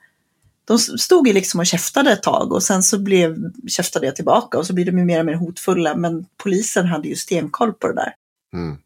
de 0.72 0.80
stod 0.80 1.28
ju 1.28 1.34
liksom 1.34 1.60
och 1.60 1.66
käftade 1.66 2.12
ett 2.12 2.24
tag 2.24 2.54
och 2.54 2.64
sen 2.64 2.84
så 2.84 3.00
blev, 3.00 3.38
käftade 3.68 4.06
jag 4.06 4.16
tillbaka 4.16 4.58
och 4.58 4.66
så 4.68 4.74
blir 4.74 4.86
de 4.86 4.98
ju 4.98 5.06
mer 5.06 5.20
och 5.20 5.26
mer 5.26 5.34
hotfulla. 5.34 5.96
Men 5.96 6.26
polisen 6.44 6.86
hade 6.86 7.08
ju 7.08 7.16
stenkoll 7.16 7.74
på 7.74 7.88
det 7.88 7.94
där. 7.94 8.14
Mm. 8.54 8.78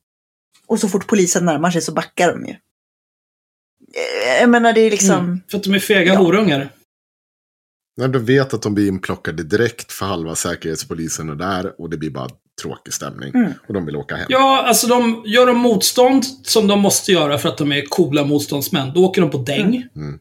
Och 0.68 0.80
så 0.80 0.90
fort 0.90 1.08
polisen 1.08 1.46
närmar 1.46 1.72
sig 1.72 1.82
så 1.82 1.92
backar 1.92 2.32
de 2.32 2.46
ju. 2.46 2.52
Eh, 2.52 4.42
Jag 4.42 4.50
menar 4.50 4.74
det 4.74 4.82
är 4.82 4.92
liksom... 4.92 5.20
Mm. 5.20 5.42
För 5.52 5.58
att 5.58 5.64
de 5.64 5.74
är 5.74 5.80
fega 5.80 6.14
Ja. 6.14 6.20
horungar. 6.20 6.70
När 7.98 8.08
du 8.08 8.20
vet 8.20 8.54
att 8.54 8.62
de 8.62 8.74
blir 8.76 8.88
inplockade 8.88 9.44
direkt 9.44 9.92
för 9.92 10.06
halva 10.06 10.36
säkerhetspolisen 10.36 11.30
är 11.30 11.36
där 11.36 11.82
och 11.82 11.90
det 11.90 11.98
blir 11.98 12.10
bara 12.10 12.30
tråkig 12.62 12.94
stämning. 12.94 13.32
Mm. 13.36 13.54
Och 13.68 13.74
de 13.74 13.86
vill 13.86 13.96
åka 13.96 14.16
hem. 14.16 14.26
Ja, 14.30 14.64
alltså 14.68 14.88
de 14.88 15.24
gör 15.26 15.46
de 15.48 15.58
motstånd 15.58 16.26
som 16.44 16.68
de 16.68 16.80
måste 16.80 17.12
göra 17.12 17.38
för 17.38 17.50
att 17.50 17.58
de 17.58 17.72
är 17.72 17.86
coola 17.86 18.24
motståndsmän. 18.24 18.92
Då 18.96 19.06
åker 19.06 19.22
de 19.22 19.32
på 19.32 19.38
däng. 19.38 19.88
Mm. 19.96 20.20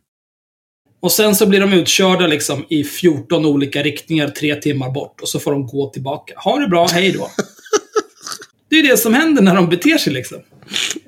Och 1.04 1.12
sen 1.12 1.34
så 1.34 1.46
blir 1.46 1.60
de 1.60 1.72
utkörda 1.72 2.26
liksom 2.26 2.66
i 2.68 2.84
14 2.84 3.46
olika 3.46 3.82
riktningar 3.82 4.28
tre 4.28 4.54
timmar 4.54 4.90
bort. 4.90 5.20
Och 5.20 5.28
så 5.28 5.40
får 5.40 5.52
de 5.52 5.66
gå 5.66 5.90
tillbaka. 5.90 6.34
Ha 6.36 6.58
det 6.58 6.68
bra, 6.68 6.86
hej 6.86 7.12
då. 7.12 7.30
Det 8.70 8.78
är 8.78 8.82
det 8.82 8.96
som 8.96 9.14
händer 9.14 9.42
när 9.42 9.54
de 9.54 9.68
beter 9.68 9.98
sig 9.98 10.12
liksom. 10.12 10.38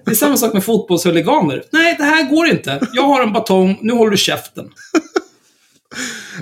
Det 0.05 0.11
är 0.11 0.14
samma 0.14 0.36
sak 0.36 0.53
med 0.53 0.64
fotbollshuliganer. 0.64 1.64
Nej, 1.72 1.94
det 1.99 2.05
här 2.05 2.22
går 2.30 2.47
inte. 2.47 2.80
Jag 2.92 3.03
har 3.03 3.22
en 3.22 3.32
batong, 3.32 3.78
nu 3.82 3.92
håller 3.92 4.11
du 4.11 4.16
käften. 4.16 4.70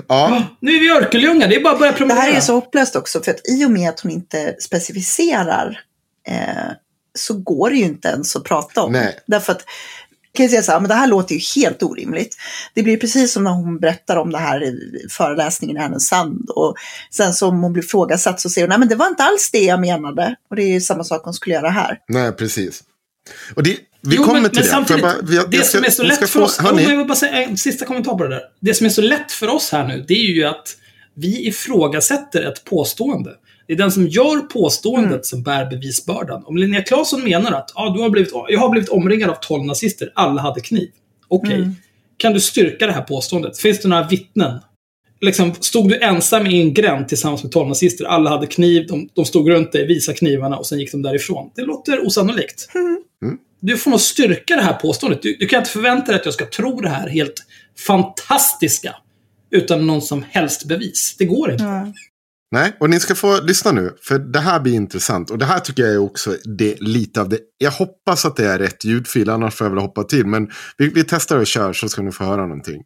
Ja, 0.07 0.43
Nu 0.59 0.75
är 0.75 0.79
vi 0.79 0.91
Örkelljunga, 0.91 1.47
det 1.47 1.55
är 1.55 1.63
bara 1.63 1.73
att 1.73 1.79
börja 1.79 1.91
Det 1.91 1.97
promenera. 1.97 2.21
här 2.21 2.33
är 2.37 2.39
så 2.39 2.53
hopplöst 2.53 2.95
också 2.95 3.23
för 3.23 3.31
att 3.31 3.49
i 3.49 3.65
och 3.65 3.71
med 3.71 3.89
att 3.89 3.99
hon 3.99 4.11
inte 4.11 4.55
specificerar 4.59 5.79
eh, 6.27 6.71
så 7.17 7.33
går 7.33 7.69
det 7.69 7.75
ju 7.75 7.83
inte 7.85 8.07
ens 8.07 8.35
att 8.35 8.43
prata 8.43 8.83
om. 8.83 8.91
Nej. 8.91 9.19
Därför 9.27 9.51
att 9.51 9.65
kan 10.35 10.43
jag 10.43 10.51
säga 10.51 10.63
så 10.63 10.71
här, 10.71 10.79
men 10.79 10.89
det 10.89 10.95
här 10.95 11.07
låter 11.07 11.35
ju 11.35 11.41
helt 11.61 11.83
orimligt. 11.83 12.35
Det 12.73 12.83
blir 12.83 12.97
precis 12.97 13.33
som 13.33 13.43
när 13.43 13.51
hon 13.51 13.79
berättar 13.79 14.15
om 14.17 14.31
det 14.31 14.37
här 14.37 14.63
i 14.63 14.75
föreläsningen 15.09 15.77
i 15.77 15.79
Härnösand. 15.79 16.49
Och 16.49 16.75
sen 17.11 17.33
så 17.33 17.47
om 17.47 17.63
hon 17.63 17.73
blir 17.73 17.83
frågasatt 17.83 18.41
så 18.41 18.49
säger 18.49 18.67
hon, 18.67 18.69
nej 18.69 18.79
men 18.79 18.87
det 18.87 18.95
var 18.95 19.07
inte 19.07 19.23
alls 19.23 19.49
det 19.51 19.63
jag 19.63 19.79
menade. 19.79 20.35
Och 20.49 20.55
det 20.55 20.63
är 20.63 20.67
ju 20.73 20.81
samma 20.81 21.03
sak 21.03 21.21
hon 21.23 21.33
skulle 21.33 21.55
göra 21.55 21.69
här. 21.69 21.97
nej 22.07 22.31
precis. 22.31 22.83
Och 23.55 23.63
det, 23.63 23.77
vi 24.01 24.15
Jo, 24.15 24.23
kommer 24.23 24.41
men, 24.41 24.49
till 24.51 24.57
men 24.59 24.63
det. 24.65 24.69
samtidigt, 24.71 25.01
bara- 25.03 25.21
vi- 25.23 25.35
jag 25.35 25.51
det 25.51 25.57
ska- 25.57 25.77
som 25.77 25.85
är 25.85 25.89
så 25.89 26.03
lätt 26.03 26.19
för 26.19 26.27
få- 26.27 26.41
oss... 26.43 26.57
hörni, 26.57 26.83
jag 26.83 26.97
vill 26.97 27.07
bara 27.07 27.15
säga 27.15 27.31
en 27.43 27.57
sista 27.57 27.85
kommentar 27.85 28.17
på 28.17 28.23
det 28.23 28.29
där. 28.29 28.41
Det 28.59 28.73
som 28.73 28.85
är 28.85 28.89
så 28.89 29.01
lätt 29.01 29.31
för 29.31 29.47
oss 29.47 29.71
här 29.71 29.87
nu, 29.87 30.05
det 30.07 30.13
är 30.13 30.33
ju 30.35 30.43
att 30.43 30.75
vi 31.17 31.47
ifrågasätter 31.47 32.43
ett 32.43 32.63
påstående. 32.63 33.31
Det 33.67 33.73
är 33.73 33.77
den 33.77 33.91
som 33.91 34.07
gör 34.07 34.37
påståendet 34.39 35.11
Mm. 35.11 35.23
som 35.23 35.43
bär 35.43 35.65
bevisbördan. 35.65 36.43
Om 36.45 36.57
Linnea 36.57 36.81
Claesson 36.81 37.23
menar 37.23 37.51
att 37.51 37.71
ah, 37.75 37.89
du 37.89 38.01
har 38.01 38.09
blivit, 38.09 38.31
jag 38.49 38.59
har 38.59 38.69
blivit 38.69 38.89
omringad 38.89 39.29
av 39.29 39.35
12 39.41 39.65
nazister, 39.65 40.11
alla 40.15 40.41
hade 40.41 40.61
kniv. 40.61 40.89
Okej, 41.27 41.55
Mm. 41.55 41.75
kan 42.17 42.33
du 42.33 42.39
styrka 42.39 42.85
det 42.87 42.93
här 42.93 43.01
påståendet? 43.01 43.57
Finns 43.57 43.81
det 43.81 43.87
några 43.87 44.07
vittnen? 44.07 44.59
Liksom, 45.21 45.53
stod 45.59 45.89
du 45.89 45.99
ensam 45.99 46.47
i 46.47 46.61
en 46.61 46.73
gränd 46.73 47.07
tillsammans 47.07 47.43
med 47.43 47.51
12 47.51 47.67
nazister, 47.67 48.05
alla 48.05 48.29
hade 48.29 48.47
kniv, 48.47 48.87
de, 48.87 49.09
de 49.13 49.25
stod 49.25 49.49
runt 49.49 49.71
dig, 49.71 49.87
visade 49.87 50.17
knivarna 50.17 50.57
och 50.57 50.65
sen 50.65 50.79
gick 50.79 50.91
de 50.91 51.01
därifrån. 51.01 51.51
Det 51.55 51.61
låter 51.61 52.05
osannolikt. 52.07 52.67
Du 53.59 53.77
får 53.77 53.91
nog 53.91 53.99
styrka 53.99 54.55
det 54.55 54.61
här 54.61 54.73
påståendet. 54.73 55.21
Du, 55.21 55.35
du 55.39 55.47
kan 55.47 55.59
inte 55.59 55.69
förvänta 55.71 56.05
dig 56.11 56.15
att 56.19 56.25
jag 56.25 56.33
ska 56.33 56.45
tro 56.45 56.81
det 56.81 56.89
här 56.89 57.09
helt 57.09 57.43
fantastiska 57.87 58.95
utan 59.51 59.87
någon 59.87 60.01
som 60.01 60.25
helst 60.29 60.65
bevis. 60.65 61.15
Det 61.19 61.25
går 61.25 61.51
inte. 61.51 61.63
Nej, 62.55 62.77
och 62.79 62.89
ni 62.89 62.99
ska 62.99 63.15
få 63.15 63.41
lyssna 63.41 63.71
nu. 63.71 63.95
För 64.07 64.19
det 64.19 64.39
här 64.39 64.59
blir 64.59 64.73
intressant. 64.73 65.29
Och 65.31 65.37
det 65.37 65.45
här 65.45 65.59
tycker 65.59 65.83
jag 65.83 65.93
är 65.93 65.97
också 65.97 66.35
det, 66.57 66.75
lite 66.81 67.21
av 67.21 67.29
det. 67.29 67.39
Jag 67.57 67.71
hoppas 67.71 68.25
att 68.25 68.35
det 68.35 68.45
är 68.47 68.59
rätt 68.59 68.85
ljudfil, 68.85 69.29
annars 69.29 69.55
får 69.55 69.65
jag 69.65 69.71
väl 69.71 69.81
hoppa 69.81 70.03
till. 70.03 70.25
Men 70.25 70.51
vi, 70.77 70.87
vi 70.89 71.03
testar 71.03 71.37
och 71.37 71.47
kör 71.47 71.73
så 71.73 71.89
ska 71.89 72.01
ni 72.01 72.11
få 72.11 72.23
höra 72.23 72.41
någonting. 72.41 72.81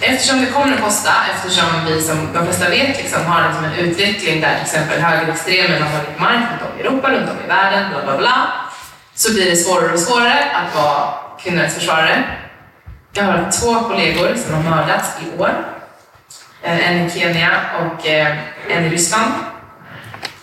Eftersom 0.00 0.40
det 0.40 0.46
kommer 0.46 0.74
att 0.74 0.80
kosta, 0.80 1.10
eftersom 1.34 1.68
vi 1.86 2.02
som 2.02 2.16
de 2.34 2.44
flesta 2.44 2.70
vet 2.70 2.96
liksom, 3.02 3.22
har 3.24 3.48
liksom 3.48 3.64
en 3.64 3.74
utveckling 3.86 4.40
där 4.40 4.54
till 4.54 4.62
exempel 4.62 5.00
högerextremen 5.00 5.82
har 5.82 5.90
tagit 5.90 6.20
mark 6.20 6.44
runt 6.50 6.62
om 6.62 6.78
i 6.78 6.80
Europa, 6.80 7.10
runt 7.12 7.30
om 7.30 7.36
i 7.44 7.48
världen, 7.48 7.90
bla 7.90 8.04
bla 8.04 8.18
bla, 8.18 8.50
så 9.14 9.32
blir 9.34 9.50
det 9.50 9.56
svårare 9.56 9.92
och 9.92 10.00
svårare 10.00 10.50
att 10.50 10.74
vara 10.74 11.14
kvinnorättsförsvarare. 11.40 12.24
Jag 13.12 13.24
har 13.24 13.50
två 13.60 13.88
kollegor 13.88 14.34
som 14.36 14.54
har 14.54 14.76
mördats 14.76 15.08
i 15.22 15.38
år. 15.38 15.77
Eh, 16.68 16.90
En 16.90 17.06
i 17.06 17.10
Kenya 17.10 17.50
och 17.80 18.06
eh, 18.06 18.38
en 18.70 18.84
i 18.84 18.88
Ryssland. 18.88 19.32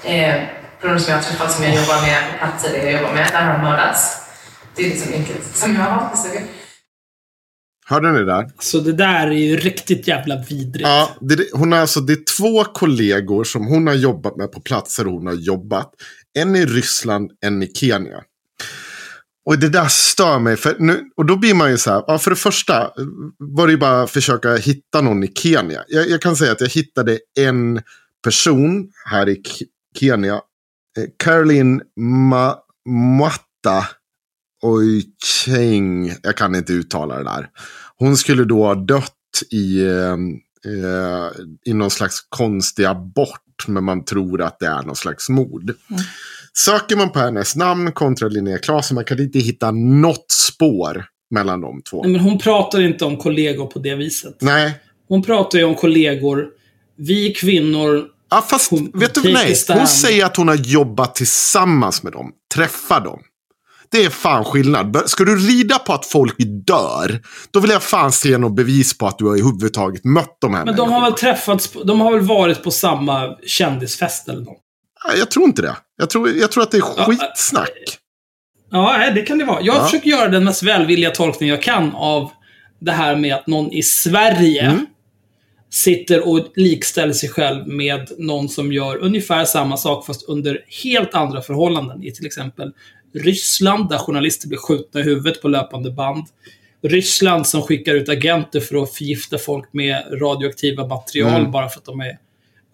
Eh, 0.03 0.35
Personer 0.81 0.99
som 0.99 1.11
jag 1.11 1.17
har 1.17 1.23
träffat, 1.23 1.51
som 1.51 1.63
jag 1.63 1.75
jobbar 1.75 2.01
med 2.01 2.31
på 2.31 2.37
platser 2.37 2.69
där 2.71 2.85
jag 2.85 2.91
jobbar 2.93 3.13
med, 3.13 3.29
där 3.31 3.41
har 3.45 3.53
de 3.53 3.61
mördats. 3.61 4.17
Det 4.75 4.85
är 4.85 4.89
liksom 4.89 5.13
enkelt 5.13 5.43
som 5.55 5.75
jag 5.75 5.81
har 5.81 6.09
besökt. 6.09 6.49
Hörde 7.87 8.11
ni 8.11 8.19
det 8.19 8.25
där? 8.25 8.49
Så 8.59 8.79
det 8.79 8.93
där 8.93 9.27
är 9.27 9.31
ju 9.31 9.57
riktigt 9.57 10.07
jävla 10.07 10.35
vidrigt. 10.49 10.87
Ja, 10.87 11.09
det, 11.21 11.37
hon 11.53 11.71
har 11.71 11.79
alltså, 11.79 11.99
det 11.99 12.13
är 12.13 12.37
två 12.37 12.63
kollegor 12.63 13.43
som 13.43 13.67
hon 13.67 13.87
har 13.87 13.93
jobbat 13.93 14.35
med 14.35 14.51
på 14.51 14.61
platser 14.61 15.05
hon 15.05 15.27
har 15.27 15.33
jobbat. 15.33 15.91
En 16.39 16.55
i 16.55 16.65
Ryssland, 16.65 17.31
en 17.45 17.63
i 17.63 17.67
Kenya. 17.67 18.17
Och 19.45 19.59
det 19.59 19.69
där 19.69 19.87
stör 19.87 20.39
mig. 20.39 20.57
För 20.57 20.75
nu, 20.79 21.09
och 21.17 21.25
då 21.25 21.37
blir 21.37 21.53
man 21.53 21.71
ju 21.71 21.77
så 21.77 21.91
här, 21.91 22.03
ja, 22.07 22.19
för 22.19 22.29
det 22.31 22.35
första 22.35 22.91
var 23.37 23.67
det 23.67 23.71
ju 23.71 23.77
bara 23.77 24.01
att 24.01 24.11
försöka 24.11 24.55
hitta 24.55 25.01
någon 25.01 25.23
i 25.23 25.27
Kenya. 25.27 25.83
Jag, 25.87 26.09
jag 26.09 26.21
kan 26.21 26.35
säga 26.35 26.51
att 26.51 26.61
jag 26.61 26.69
hittade 26.69 27.19
en 27.39 27.81
person 28.23 28.91
här 29.05 29.29
i 29.29 29.41
Kenya. 29.99 30.33
Eh, 30.97 31.05
Caroline 31.23 31.81
Ma 31.99 32.55
Matta 33.19 33.87
Oicheng. 34.63 36.13
Jag 36.23 36.37
kan 36.37 36.55
inte 36.55 36.73
uttala 36.73 37.17
det 37.17 37.23
där. 37.23 37.49
Hon 37.97 38.17
skulle 38.17 38.43
då 38.43 38.65
ha 38.65 38.75
dött 38.75 39.11
i, 39.51 39.83
eh, 39.83 40.13
eh, 40.65 41.31
i 41.65 41.73
någon 41.73 41.91
slags 41.91 42.27
konstig 42.29 42.85
abort. 42.85 43.67
Men 43.67 43.83
man 43.83 44.05
tror 44.05 44.41
att 44.41 44.59
det 44.59 44.67
är 44.67 44.81
någon 44.81 44.95
slags 44.95 45.29
mord. 45.29 45.63
Mm. 45.63 46.03
Söker 46.57 46.95
man 46.95 47.11
på 47.11 47.19
hennes 47.19 47.55
namn 47.55 47.91
kontra 47.91 48.27
Linnea 48.27 48.57
Claesson, 48.57 48.95
man 48.95 49.05
kan 49.05 49.19
inte 49.19 49.39
hitta 49.39 49.71
något 49.71 50.31
spår 50.31 51.05
mellan 51.31 51.61
de 51.61 51.81
två. 51.81 52.03
Nej, 52.03 52.11
Men 52.11 52.21
hon 52.21 52.39
pratar 52.39 52.81
inte 52.81 53.05
om 53.05 53.17
kollegor 53.17 53.67
på 53.67 53.79
det 53.79 53.95
viset. 53.95 54.37
Nej. 54.41 54.79
Hon 55.07 55.23
pratar 55.23 55.59
ju 55.59 55.65
om 55.65 55.75
kollegor. 55.75 56.47
Vi 56.97 57.33
kvinnor 57.33 58.05
Ja, 58.29 58.41
fast 58.41 58.71
Hon- 58.71 58.91
vet 58.93 59.15
du 59.15 59.33
nej, 59.33 59.55
hon 59.69 59.87
säger 59.87 60.25
att 60.25 60.37
hon 60.37 60.47
har 60.47 60.55
jobbat 60.55 61.15
tillsammans 61.15 62.03
med 62.03 62.13
dem. 62.13 62.31
Träffar 62.55 63.01
dem. 63.01 63.19
Det 63.91 64.05
är 64.05 64.09
fan 64.09 64.43
skillnad. 64.43 65.03
Ska 65.05 65.23
du 65.23 65.35
rida 65.37 65.79
på 65.79 65.93
att 65.93 66.05
folk 66.05 66.35
dör, 66.67 67.21
då 67.51 67.59
vill 67.59 67.71
jag 67.71 67.83
fan 67.83 68.11
se 68.11 68.37
något 68.37 68.55
bevis 68.55 68.97
på 68.97 69.07
att 69.07 69.17
du 69.17 69.25
har 69.25 69.37
i 69.37 69.41
huvudtaget 69.41 70.03
mött 70.03 70.37
de 70.41 70.53
här 70.53 70.65
Men 70.65 70.75
de 70.75 70.91
har 70.91 71.01
väl 71.01 71.13
träffats, 71.13 71.69
de 71.85 72.01
har 72.01 72.11
väl 72.11 72.21
varit 72.21 72.63
på 72.63 72.71
samma 72.71 73.37
kändisfest 73.47 74.29
eller 74.29 74.41
något. 74.41 74.57
Nej, 75.07 75.19
Jag 75.19 75.31
tror 75.31 75.45
inte 75.45 75.61
det. 75.61 75.75
Jag 75.97 76.09
tror, 76.09 76.29
jag 76.29 76.51
tror 76.51 76.63
att 76.63 76.71
det 76.71 76.77
är 76.77 76.83
Ja, 76.97 77.05
skitsnack. 77.05 77.97
Ja, 78.71 78.95
nej, 78.97 79.11
det 79.15 79.21
kan 79.21 79.37
det 79.37 79.45
vara. 79.45 79.61
Jag 79.61 79.75
Ja. 79.75 79.83
försöker 79.85 80.09
göra 80.09 80.27
den 80.29 80.43
mest 80.43 80.63
välvilliga 80.63 81.11
tolkning 81.11 81.49
jag 81.49 81.61
kan 81.61 81.91
av 81.95 82.31
det 82.79 82.91
här 82.91 83.15
med 83.15 83.35
att 83.35 83.47
någon 83.47 83.71
i 83.71 83.83
Sverige 83.83 84.61
Mm. 84.65 84.85
sitter 85.69 86.27
och 86.27 86.47
likställer 86.55 87.13
sig 87.13 87.29
själv 87.29 87.67
med 87.67 88.09
någon 88.17 88.49
som 88.49 88.73
gör 88.73 88.97
ungefär 88.97 89.45
samma 89.45 89.77
sak 89.77 90.05
fast 90.05 90.23
under 90.29 90.65
helt 90.83 91.13
andra 91.13 91.41
förhållanden. 91.41 92.03
I 92.03 92.11
till 92.11 92.25
exempel 92.25 92.71
Ryssland 93.13 93.89
där 93.89 93.97
journalister 93.97 94.47
blir 94.47 94.57
skjutna 94.57 94.99
i 94.99 95.03
huvudet 95.03 95.41
på 95.41 95.47
löpande 95.47 95.91
band. 95.91 96.25
Ryssland 96.83 97.47
som 97.47 97.61
skickar 97.61 97.93
ut 97.95 98.09
agenter 98.09 98.59
för 98.59 98.83
att 98.83 98.93
förgifta 98.93 99.37
folk 99.37 99.73
med 99.73 100.03
radioaktiva 100.21 100.87
material 100.87 101.39
Mm. 101.39 101.51
bara 101.51 101.69
för 101.69 101.79
att 101.79 101.85
de 101.85 101.99
är... 102.01 102.17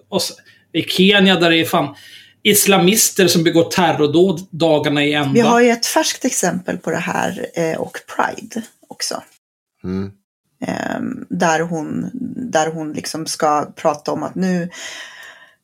Och 0.10 0.22
så, 0.22 0.34
I 0.74 0.82
Kenya 0.84 1.36
där 1.40 1.50
det 1.50 1.58
är 1.60 1.66
fan 1.66 1.96
islamister 2.44 3.28
som 3.28 3.44
begår 3.44 3.64
terrordåd 3.64 4.48
dagarna 4.52 5.04
i 5.04 5.14
ända. 5.14 5.34
Vi 5.34 5.40
har 5.40 5.62
ju 5.62 5.70
ett 5.70 5.86
färskt 5.86 6.26
exempel 6.26 6.78
på 6.78 6.92
det 6.92 6.98
här 6.98 7.48
eh, 7.54 7.78
och 7.78 7.98
Pride 8.16 8.62
också. 8.88 9.24
Mm. 9.84 10.12
Ehm, 10.66 11.26
där 11.30 11.60
hon, 11.60 12.10
där 12.52 12.72
hon 12.72 12.94
liksom 12.94 13.26
ska 13.26 13.72
prata 13.76 14.12
om 14.12 14.24
att 14.24 14.36
nu, 14.36 14.70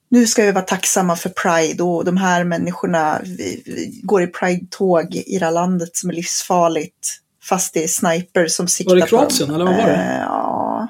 nu 0.09 0.27
ska 0.27 0.43
vi 0.43 0.51
vara 0.51 0.65
tacksamma 0.65 1.15
för 1.15 1.29
Pride 1.29 1.83
och 1.83 2.05
de 2.05 2.17
här 2.17 2.43
människorna 2.43 3.21
vi, 3.23 3.63
vi 3.65 4.01
går 4.03 4.23
i 4.23 4.27
Pride-tåg 4.27 5.15
i 5.15 5.37
det 5.39 5.45
här 5.45 5.51
landet 5.51 5.95
som 5.95 6.09
är 6.09 6.13
livsfarligt. 6.13 7.21
Fast 7.43 7.73
det 7.73 7.83
är 7.83 7.87
sniper 7.87 8.47
som 8.47 8.67
siktar 8.67 8.95
Var 8.95 8.95
det 8.95 9.01
på 9.01 9.07
Kroatien, 9.07 9.51
eller 9.51 9.65
vad 9.65 9.75
var 9.75 9.83
det? 9.83 9.95
Eh, 9.95 10.19
ja, 10.19 10.87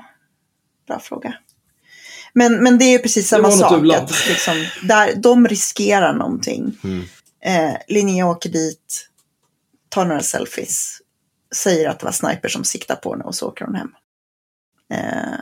bra 0.88 1.00
fråga. 1.00 1.34
Men, 2.34 2.64
men 2.64 2.78
det 2.78 2.86
är 2.86 3.00
precis 3.00 3.28
samma 3.28 3.52
sak. 3.52 3.94
Att 3.96 4.28
liksom, 4.28 4.66
där, 4.84 5.16
de 5.16 5.48
riskerar 5.48 6.14
någonting. 6.14 6.78
Mm. 6.84 7.04
Eh, 7.46 7.78
Linnea 7.88 8.28
åker 8.28 8.50
dit, 8.50 9.08
tar 9.90 10.06
några 10.06 10.22
selfies, 10.22 11.02
säger 11.56 11.90
att 11.90 12.00
det 12.00 12.06
var 12.06 12.12
sniper 12.12 12.50
som 12.50 12.64
siktar 12.64 12.96
på 12.96 13.12
henne 13.12 13.24
och 13.24 13.36
så 13.36 13.48
åker 13.48 13.66
hon 13.66 13.76
hem. 13.76 13.92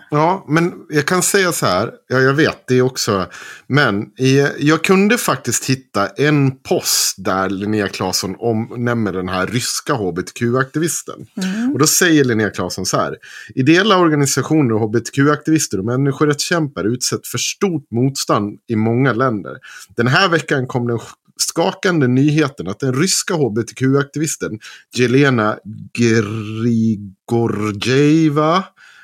Ja, 0.10 0.46
men 0.48 0.74
jag 0.90 1.06
kan 1.06 1.22
säga 1.22 1.52
så 1.52 1.66
här. 1.66 1.92
Ja, 2.08 2.20
jag 2.20 2.34
vet 2.34 2.68
det 2.68 2.82
också. 2.82 3.28
Men 3.68 4.02
eh, 4.02 4.48
jag 4.60 4.84
kunde 4.84 5.18
faktiskt 5.18 5.66
hitta 5.66 6.08
en 6.08 6.52
post 6.52 7.16
där 7.18 7.50
Linnea 7.50 7.88
Claesson 7.88 8.36
omnämner 8.40 9.14
den 9.14 9.30
här 9.30 9.48
ryska 9.48 9.94
hbtq-aktivisten. 9.94 11.26
mm. 11.38 11.74
Och 11.74 11.80
då 11.80 11.88
säger 11.88 12.24
Linnea 12.24 12.50
Claesson 12.50 12.86
så 12.86 12.98
här. 12.98 13.18
Ideella 13.56 13.98
organisationer 13.98 14.74
och 14.74 14.82
hbtq-aktivister 14.82 15.80
och 15.80 15.86
människorättskämpar 15.86 16.84
utsätts 16.84 17.32
för 17.32 17.38
stort 17.38 17.92
motstånd 17.92 18.60
i 18.68 18.76
många 18.76 19.14
länder. 19.14 19.58
Den 19.96 20.08
här 20.08 20.30
veckan 20.30 20.68
kom 20.68 20.88
den 20.88 21.00
skakande 21.38 22.08
nyheten 22.08 22.68
att 22.68 22.80
den 22.80 22.94
ryska 22.94 23.34
hbtq-aktivisten 23.34 24.60
Jelena 24.96 25.58
Grigorjeva 25.94 28.64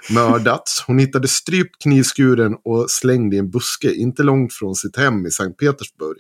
mördats. 0.10 0.84
Hon 0.88 1.00
hittade 1.00 1.28
strypt 1.28 1.82
knivskuren 1.84 2.56
och 2.66 2.92
slängd 2.92 3.34
i 3.34 3.38
en 3.38 3.50
buske 3.52 3.94
inte 3.94 4.24
långt 4.24 4.54
från 4.54 4.76
sitt 4.76 4.98
hem 4.98 5.26
i 5.26 5.32
Sankt 5.32 5.60
Petersburg. 5.60 6.18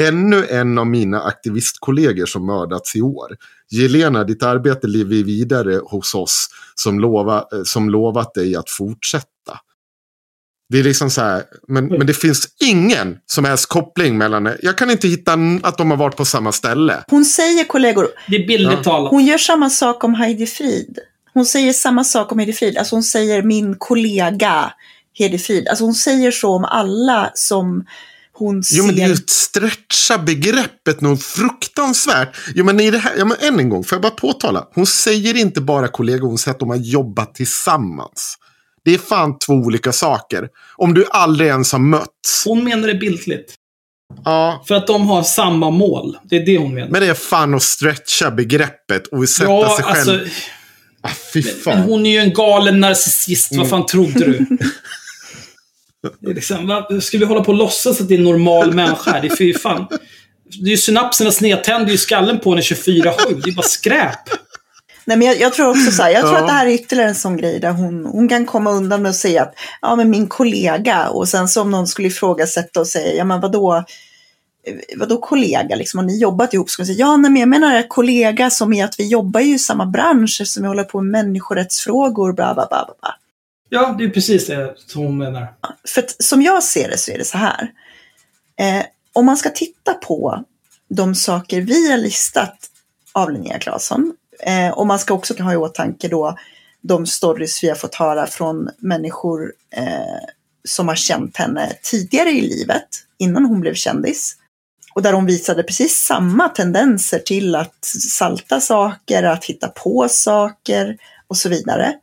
Ännu 0.00 0.46
en 0.46 0.78
av 0.78 0.86
mina 0.86 1.20
aktivistkollegor 1.22 2.26
som 2.26 2.46
mördats 2.46 2.96
i 2.96 3.02
år. 3.02 3.36
Jelena, 3.70 4.24
ditt 4.24 4.42
arbete 4.42 4.86
lever 4.86 5.22
vidare 5.24 5.80
hos 5.84 6.14
oss 6.14 6.48
som, 6.74 7.00
lova, 7.00 7.36
eh, 7.38 7.62
som 7.64 7.90
lovat 7.90 8.34
dig 8.34 8.56
att 8.56 8.70
fortsätta. 8.70 9.26
Det 10.68 10.78
är 10.78 10.82
liksom 10.84 11.10
så 11.10 11.20
här, 11.20 11.42
men, 11.68 11.86
men 11.86 12.06
det 12.06 12.14
finns 12.14 12.48
ingen 12.64 13.18
som 13.26 13.44
helst 13.44 13.66
koppling 13.68 14.18
mellan 14.18 14.44
det. 14.44 14.58
Jag 14.62 14.78
kan 14.78 14.90
inte 14.90 15.08
hitta 15.08 15.32
att 15.62 15.78
de 15.78 15.90
har 15.90 15.96
varit 15.98 16.16
på 16.16 16.24
samma 16.24 16.52
ställe. 16.52 17.04
Hon 17.10 17.24
säger 17.24 17.64
kollegor, 17.64 18.08
Det 18.28 18.36
är 18.36 18.46
bildligt 18.46 18.72
Ja. 18.78 18.82
talat. 18.84 19.10
hon 19.10 19.24
gör 19.24 19.38
samma 19.38 19.70
sak 19.70 20.04
om 20.04 20.14
Heidi 20.14 20.46
Frid. 20.46 20.98
Hon 21.34 21.46
säger 21.46 21.72
samma 21.72 22.04
sak 22.04 22.32
om 22.32 22.38
Heidi 22.38 22.52
Frid. 22.52 22.78
Alltså 22.78 22.96
hon 22.96 23.02
säger 23.02 23.42
min 23.42 23.76
kollega 23.78 24.72
Heidi 25.18 25.38
Frid. 25.38 25.68
Alltså 25.68 25.84
hon 25.84 25.94
säger 25.94 26.30
så 26.30 26.54
om 26.54 26.64
alla 26.64 27.30
som 27.34 27.84
hon 28.32 28.62
Jo, 28.72 28.86
men 28.86 28.96
det 28.96 29.02
är 29.02 29.08
ju 29.08 29.16
ser. 29.16 29.22
att 29.22 29.30
stretcha 29.30 30.18
begreppet 30.18 31.00
något 31.00 31.22
fruktansvärt. 31.22 32.36
Jo, 32.54 32.64
men 32.64 32.80
i 32.80 32.90
det 32.90 32.98
här, 32.98 33.12
ja, 33.18 33.24
men 33.24 33.36
än 33.40 33.60
en 33.60 33.68
gång, 33.68 33.84
får 33.84 33.96
jag 33.96 34.02
bara 34.02 34.12
påtala. 34.12 34.68
Hon 34.74 34.86
säger 34.86 35.36
inte 35.36 35.60
bara 35.60 35.88
kollegor, 35.88 36.28
hon 36.28 36.38
säger 36.38 36.54
att 36.54 36.60
de 36.60 36.70
har 36.70 36.76
jobbat 36.76 37.34
tillsammans. 37.34 38.38
Det 38.84 38.94
är 38.94 38.98
fan 38.98 39.38
två 39.38 39.52
olika 39.52 39.92
saker. 39.92 40.48
Om 40.76 40.94
du 40.94 41.06
aldrig 41.10 41.48
ens 41.50 41.72
har 41.72 41.78
mötts. 41.78 42.44
Hon 42.44 42.64
menar 42.64 42.88
det 42.88 42.94
bildligt. 42.94 43.54
Ja, 44.24 44.64
För 44.68 44.74
att 44.74 44.86
de 44.86 45.06
har 45.06 45.22
samma 45.22 45.70
mål. 45.70 46.16
Det 46.24 46.36
är 46.36 46.46
det 46.46 46.58
hon 46.58 46.74
menar. 46.74 46.88
men 46.88 47.00
det 47.00 47.06
är 47.06 47.14
fan 47.14 47.54
att 47.54 47.62
stretcha 47.62 48.30
begreppet 48.30 49.06
och 49.06 49.28
sätta 49.28 49.50
ja, 49.50 49.76
sig 49.76 49.84
själv. 49.84 50.20
alltså, 50.20 50.34
ah, 51.02 51.10
fy 51.32 51.42
men 51.44 51.54
fan. 51.64 51.78
hon 51.82 52.06
är 52.06 52.10
ju 52.10 52.18
en 52.18 52.32
galen 52.32 52.80
narcissist. 52.80 53.52
Mm. 53.52 53.60
Vad 53.60 53.70
fan 53.70 53.86
trodde 53.86 54.18
du? 54.24 54.46
Liksom, 56.34 56.66
vad, 56.66 57.02
ska 57.02 57.18
vi 57.18 57.24
hålla 57.24 57.44
på 57.44 57.52
och 57.52 57.58
låtsas 57.58 58.00
att 58.00 58.08
det 58.08 58.14
är 58.14 58.18
en 58.18 58.24
normal 58.24 58.72
människa? 58.74 59.20
Det 59.20 59.26
är 59.26 59.36
fy 59.36 59.54
fan. 59.54 59.86
Det 60.62 60.66
är 60.66 60.70
ju 60.70 60.76
synapserna 60.76 61.30
snedtänder 61.32 61.92
i 61.92 61.98
skallen 61.98 62.40
på 62.40 62.50
henne 62.50 62.60
24-7. 62.62 62.74
Det 63.44 63.50
är 63.50 63.54
bara 63.54 63.66
skräp. 63.66 64.18
Nej, 65.04 65.16
men 65.16 65.28
jag, 65.28 65.40
jag 65.40 65.52
tror 65.52 65.68
också 65.70 65.90
så 65.90 66.02
här, 66.02 66.10
jag 66.10 66.20
tror 66.20 66.34
Ja. 66.34 66.40
att 66.40 66.46
det 66.46 66.52
här 66.52 66.66
är 66.66 66.70
ytterligare 66.70 67.08
en 67.08 67.14
sån 67.14 67.36
grej 67.36 67.60
där 67.60 67.70
hon, 67.72 68.04
hon 68.06 68.28
kan 68.28 68.46
komma 68.46 68.70
undan 68.70 69.02
med 69.02 69.10
att 69.10 69.16
säga 69.16 69.42
att 69.42 69.54
ja 69.82 69.96
men 69.96 70.10
min 70.10 70.26
kollega 70.26 71.08
och 71.08 71.28
sen 71.28 71.48
så 71.48 71.60
om 71.60 71.70
någon 71.70 71.86
skulle 71.86 72.08
ifrågasätta 72.08 72.80
och 72.80 72.86
säga 72.86 73.14
ja 73.14 73.24
men 73.24 73.40
vadå 73.40 73.84
Vadå 74.96 75.18
kollega, 75.18 75.76
liksom, 75.76 75.98
har 75.98 76.04
ni 76.04 76.18
jobbat 76.18 76.54
ihop? 76.54 76.70
Ska 76.70 76.80
man 76.82 76.86
säga, 76.86 76.98
ja, 76.98 77.16
nej, 77.16 77.30
men 77.30 77.40
jag 77.40 77.48
menar 77.48 77.88
kollega 77.88 78.50
som 78.50 78.72
är 78.72 78.84
att 78.84 78.94
vi 79.00 79.08
jobbar 79.08 79.40
ju 79.40 79.54
i 79.54 79.58
samma 79.58 79.86
bransch 79.86 80.38
eftersom 80.40 80.62
vi 80.62 80.68
håller 80.68 80.84
på 80.84 81.00
med 81.00 81.24
människorättsfrågor, 81.24 82.32
bla 82.32 82.54
bla 82.54 82.66
bla. 82.70 82.84
bla, 82.86 82.94
bla. 83.00 83.14
Ja, 83.68 83.94
det 83.98 84.04
är 84.04 84.08
precis 84.08 84.46
det 84.46 84.74
som 84.86 85.02
hon 85.02 85.18
menar. 85.18 85.54
För 85.88 86.02
att, 86.02 86.22
som 86.22 86.42
jag 86.42 86.62
ser 86.62 86.88
det 86.88 86.98
så 86.98 87.10
är 87.10 87.18
det 87.18 87.24
så 87.24 87.38
här. 87.38 87.72
Eh, 88.56 88.84
om 89.12 89.26
man 89.26 89.36
ska 89.36 89.50
titta 89.50 89.94
på 89.94 90.44
de 90.88 91.14
saker 91.14 91.60
vi 91.60 91.90
har 91.90 91.98
listat 91.98 92.56
av 93.12 93.30
Linnea 93.30 93.58
Claesson. 93.58 94.12
Eh, 94.42 94.78
och 94.78 94.86
man 94.86 94.98
ska 94.98 95.14
också 95.14 95.42
ha 95.42 95.52
i 95.52 95.56
åtanke 95.56 96.08
då 96.08 96.36
de 96.80 97.06
stories 97.06 97.64
vi 97.64 97.68
har 97.68 97.76
fått 97.76 97.94
höra 97.94 98.26
från 98.26 98.70
människor 98.78 99.52
eh, 99.70 100.28
som 100.64 100.88
har 100.88 100.94
känt 100.94 101.36
henne 101.36 101.72
tidigare 101.82 102.30
i 102.30 102.40
livet, 102.40 102.88
innan 103.18 103.44
hon 103.44 103.60
blev 103.60 103.74
kändis. 103.74 104.36
Och 104.94 105.02
där 105.02 105.12
hon 105.12 105.26
visade 105.26 105.62
precis 105.62 106.04
samma 106.04 106.48
tendenser 106.48 107.18
till 107.18 107.54
att 107.54 107.84
salta 108.10 108.60
saker, 108.60 109.22
att 109.22 109.44
hitta 109.44 109.68
på 109.68 110.06
saker 110.10 110.96
och 111.26 111.36
så 111.36 111.48
vidare. 111.48 111.94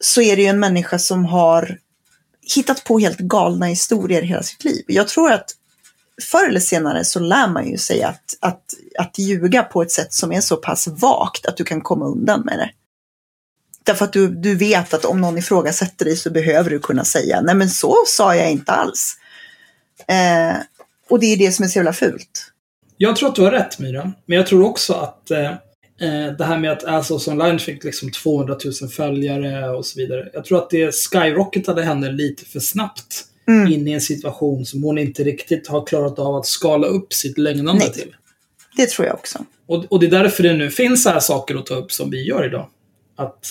Så 0.00 0.20
är 0.20 0.36
det 0.36 0.42
ju 0.42 0.48
en 0.48 0.60
människa 0.60 0.98
som 0.98 1.24
har 1.24 1.78
hittat 2.54 2.84
på 2.84 2.98
helt 2.98 3.18
galna 3.18 3.66
historier 3.66 4.22
hela 4.22 4.42
sitt 4.42 4.64
liv. 4.64 4.84
Jag 4.86 5.08
tror 5.08 5.32
att 5.32 5.50
förr 6.22 6.48
eller 6.48 6.60
senare 6.60 7.04
så 7.04 7.20
lär 7.20 7.48
man 7.48 7.68
ju 7.68 7.78
sig 7.78 8.02
att, 8.02 8.38
att, 8.40 8.64
att 8.98 9.18
ljuga 9.18 9.62
på 9.62 9.82
ett 9.82 9.90
sätt 9.90 10.12
som 10.12 10.32
är 10.32 10.40
så 10.40 10.56
pass 10.56 10.88
vagt 10.88 11.46
att 11.46 11.56
du 11.56 11.64
kan 11.64 11.80
komma 11.80 12.06
undan 12.06 12.40
med 12.40 12.58
det. 12.58 12.70
Därför 13.84 14.04
att 14.04 14.12
du, 14.12 14.28
du 14.28 14.54
vet 14.54 14.94
att 14.94 15.04
om 15.04 15.20
någon 15.20 15.38
ifrågasätter 15.38 16.04
dig 16.04 16.16
så 16.16 16.30
behöver 16.30 16.70
du 16.70 16.78
kunna 16.78 17.04
säga 17.04 17.40
nej 17.40 17.54
men 17.54 17.70
så 17.70 17.96
sa 18.06 18.36
jag 18.36 18.50
inte 18.50 18.72
alls. 18.72 19.16
Eh, 20.08 20.56
och 21.08 21.20
det 21.20 21.26
är 21.26 21.36
det 21.36 21.52
som 21.52 21.64
är 21.64 21.68
så 21.68 21.78
jävla 21.78 21.92
fult. 21.92 22.52
Jag 22.96 23.16
tror 23.16 23.28
att 23.28 23.34
du 23.34 23.42
har 23.42 23.50
rätt 23.50 23.78
Myra. 23.78 24.12
Men 24.26 24.36
jag 24.36 24.46
tror 24.46 24.64
också 24.64 24.92
att 24.92 25.30
eh, 25.30 25.50
eh 26.00 26.32
det 26.38 26.44
här 26.44 26.58
med 26.58 26.72
att 26.72 26.84
Assos 26.84 27.28
Online 27.28 27.58
fick 27.58 27.84
liksom 27.84 28.10
200 28.10 28.56
000 28.82 28.90
följare 28.90 29.70
och 29.70 29.86
så 29.86 29.98
vidare. 29.98 30.30
Jag 30.32 30.44
tror 30.44 30.58
att 30.58 30.70
det 30.70 30.94
skyrocketade 30.94 31.82
henne 31.82 32.12
lite 32.12 32.44
för 32.44 32.60
snabbt 32.60 33.26
Mm. 33.48 33.72
in 33.72 33.88
i 33.88 33.92
en 33.92 34.00
situation 34.00 34.66
som 34.66 34.82
hon 34.82 34.98
inte 34.98 35.24
riktigt 35.24 35.68
har 35.68 35.86
klarat 35.86 36.18
av 36.18 36.36
att 36.36 36.46
skala 36.46 36.86
upp 36.86 37.12
sitt 37.12 37.38
lögnande 37.38 37.84
Nej. 37.84 37.92
till. 37.92 38.16
Det 38.76 38.86
tror 38.86 39.06
jag 39.06 39.14
också. 39.14 39.44
Och, 39.66 39.84
och 39.92 40.00
det 40.00 40.06
är 40.06 40.10
därför 40.10 40.42
det 40.42 40.52
nu 40.52 40.70
finns 40.70 41.02
så 41.02 41.10
här 41.10 41.20
saker 41.20 41.54
att 41.54 41.66
ta 41.66 41.74
upp 41.74 41.92
som 41.92 42.10
vi 42.10 42.22
gör 42.22 42.46
idag. 42.46 42.68
Att, 43.16 43.46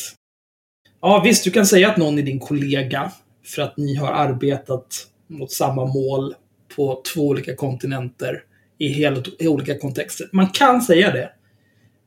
ja 1.02 1.22
visst, 1.26 1.44
du 1.44 1.52
kan 1.52 1.66
säga 1.66 1.90
att 1.90 1.98
någon 1.98 2.20
är 2.20 2.24
din 2.24 2.40
kollega 2.40 3.12
för 3.46 3.62
att 3.62 3.78
ni 3.78 3.96
har 3.96 4.12
arbetat 4.12 5.08
mot 5.28 5.52
samma 5.52 5.86
mål 5.86 6.36
på 6.76 7.02
två 7.14 7.28
olika 7.28 7.56
kontinenter 7.56 8.44
i 8.78 8.88
helt 8.88 9.42
i 9.42 9.48
olika 9.48 9.80
kontexter. 9.80 10.30
Man 10.32 10.48
kan 10.50 10.82
säga 10.82 11.12
det. 11.12 11.32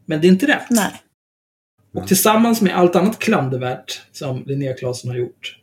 Men 0.06 0.20
det 0.20 0.26
är 0.26 0.28
inte 0.28 0.46
rätt. 0.46 0.70
Nej. 0.70 0.92
Och 1.94 2.08
tillsammans 2.08 2.62
med 2.62 2.76
allt 2.76 2.96
annat 2.96 3.18
klandervärt 3.18 4.02
som 4.12 4.44
Linnea 4.46 4.72
Claesson 4.72 5.10
har 5.10 5.18
gjort. 5.18 5.58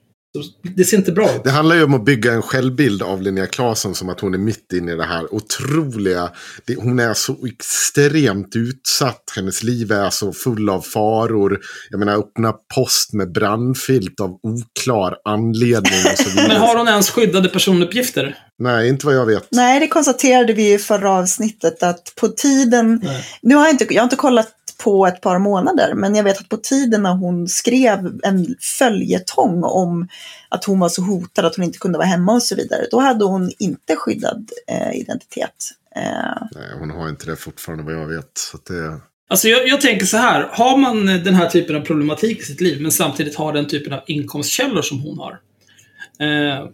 Det 0.76 0.84
ser 0.84 0.98
inte 0.98 1.12
bra 1.12 1.36
ut. 1.36 1.44
Det 1.44 1.50
handlar 1.50 1.76
ju 1.76 1.84
om 1.84 1.94
att 1.94 2.06
bygga 2.06 2.34
en 2.34 2.42
självbild 2.42 3.02
av 3.02 3.22
Linnea 3.22 3.48
Claesson 3.48 3.96
som 3.96 4.10
att 4.10 4.20
hon 4.20 4.34
är 4.34 4.38
mitt 4.38 4.74
inne 4.74 4.92
i 4.92 4.96
det 4.96 5.04
här 5.04 5.34
otroliga. 5.34 6.30
Det, 6.66 6.76
hon 6.76 7.00
är 7.00 7.14
så 7.14 7.36
extremt 7.46 8.56
utsatt. 8.56 9.24
Hennes 9.36 9.64
liv 9.64 9.92
är 9.92 10.10
så 10.10 10.34
full 10.34 10.70
av 10.70 10.82
faror. 10.82 11.60
Jag 11.90 12.00
menar 12.00 12.18
öppna 12.18 12.54
post 12.76 13.14
med 13.14 13.32
brandfilt 13.32 14.20
av 14.20 14.40
oklar 14.44 15.18
anledning 15.26 16.00
och 16.12 16.18
så 16.18 16.30
vidare. 16.30 16.48
Men 16.48 16.62
har 16.62 16.78
hon 16.78 16.88
ens 16.88 17.10
skyddade 17.10 17.50
personuppgifter? 17.50 18.38
Nej, 18.60 18.90
inte 18.90 19.06
vad 19.06 19.16
jag 19.16 19.26
vet. 19.26 19.48
Nej, 19.52 19.80
det 19.80 19.88
konstaterade 19.88 20.54
vi 20.54 20.74
i 20.74 20.78
förra 20.78 21.12
avsnittet 21.12 21.84
att 21.84 22.14
på 22.22 22.28
tiden, 22.28 23.00
Nej. 23.04 23.26
nu 23.42 23.56
har 23.56 23.64
jag 23.64 23.74
inte, 23.74 23.94
jag 23.94 24.02
har 24.02 24.04
inte 24.04 24.16
kollat 24.16 24.61
på 24.84 25.08
ett 25.08 25.22
par 25.22 25.40
månader, 25.40 25.94
men 25.94 26.16
jag 26.16 26.24
vet 26.24 26.40
att 26.40 26.50
på 26.50 26.58
tiden 26.58 27.04
när 27.04 27.14
hon 27.14 27.48
skrev 27.48 28.20
en 28.24 28.56
följetong 28.80 29.64
om 29.64 30.08
att 30.50 30.66
hon 30.66 30.80
var 30.80 30.90
så 30.90 31.02
hotad 31.02 31.46
att 31.46 31.56
hon 31.56 31.66
inte 31.66 31.80
kunde 31.80 31.98
vara 31.98 32.08
hemma 32.08 32.34
och 32.34 32.44
så 32.44 32.56
vidare, 32.56 32.86
då 32.92 33.00
hade 33.00 33.26
hon 33.26 33.52
inte 33.60 33.96
skyddad 33.96 34.50
eh, 34.68 35.00
identitet. 35.02 35.70
Eh, 35.96 36.48
Nej, 36.56 36.70
hon 36.80 36.92
har 36.92 37.10
inte 37.10 37.26
det 37.26 37.36
fortfarande 37.36 37.84
vad 37.84 37.94
jag 37.94 38.08
vet. 38.08 38.32
Så 38.38 38.58
att 38.58 38.66
det... 38.66 39.00
Alltså 39.30 39.48
jag, 39.48 39.68
jag 39.68 39.82
tänker 39.82 40.06
så 40.06 40.18
här, 40.18 40.50
har 40.52 40.78
man 40.78 41.06
den 41.06 41.34
här 41.34 41.50
typen 41.50 41.76
av 41.76 41.82
problematik 41.82 42.40
i 42.40 42.44
sitt 42.44 42.62
liv, 42.62 42.82
men 42.82 42.92
samtidigt 42.92 43.36
har 43.36 43.54
den 43.54 43.68
typen 43.68 43.94
av 43.94 44.00
inkomstkällor 44.08 44.82
som 44.82 45.02
hon 45.02 45.20
har. 45.20 45.40
Eh, 46.20 46.68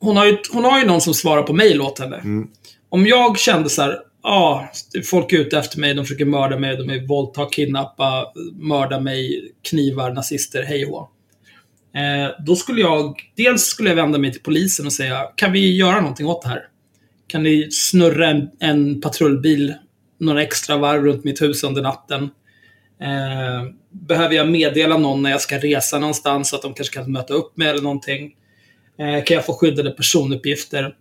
hon, 0.00 0.16
har 0.16 0.26
ju, 0.26 0.38
hon 0.52 0.64
har 0.64 0.78
ju 0.78 0.86
någon 0.86 1.00
som 1.00 1.14
svarar 1.14 1.42
på 1.42 1.52
mejl 1.52 1.80
åt 1.80 1.98
henne. 1.98 2.22
Om 2.90 3.06
jag 3.06 3.38
kände 3.38 3.70
så 3.70 3.82
här, 3.82 3.98
ja, 4.22 4.70
folk 5.10 5.32
är 5.32 5.36
ute 5.38 5.58
efter 5.58 5.78
mig, 5.78 5.94
de 5.94 6.04
försöker 6.04 6.24
mörda 6.24 6.58
mig, 6.58 6.76
de 6.76 6.90
är 6.90 7.06
våldta, 7.06 7.46
kidnappa, 7.46 8.32
mörda 8.54 9.00
mig, 9.00 9.52
knivar, 9.70 10.12
nazister, 10.12 10.62
hej 10.62 10.84
och 10.86 10.90
hå. 10.90 11.08
eh, 12.00 12.30
Då 12.46 12.56
skulle 12.56 12.80
jag, 12.80 13.14
dels 13.36 13.62
skulle 13.62 13.88
jag 13.88 13.96
vända 13.96 14.18
mig 14.18 14.32
till 14.32 14.42
polisen 14.42 14.86
och 14.86 14.92
säga, 14.92 15.22
kan 15.36 15.52
vi 15.52 15.76
göra 15.76 16.00
någonting 16.00 16.26
åt 16.26 16.42
det 16.42 16.48
här? 16.48 16.62
Kan 17.26 17.42
ni 17.42 17.68
snurra 17.70 18.28
en, 18.28 18.50
en 18.60 19.00
patrullbil 19.00 19.74
några 20.18 20.42
extra 20.42 20.76
varv 20.76 21.04
runt 21.04 21.24
mitt 21.24 21.42
hus 21.42 21.64
under 21.64 21.82
natten? 21.82 22.22
Eh, 23.00 23.70
behöver 23.90 24.34
jag 24.34 24.48
meddela 24.50 24.98
någon 24.98 25.22
när 25.22 25.30
jag 25.30 25.40
ska 25.40 25.58
resa 25.58 25.98
någonstans 25.98 26.48
så 26.48 26.56
att 26.56 26.62
de 26.62 26.74
kanske 26.74 26.94
kan 26.94 27.12
möta 27.12 27.34
upp 27.34 27.56
mig 27.56 27.68
eller 27.68 27.82
någonting? 27.82 28.34
Eh, 28.98 29.24
kan 29.24 29.34
jag 29.34 29.46
få 29.46 29.52
skyddade 29.52 29.90
personuppgifter? 29.90 30.94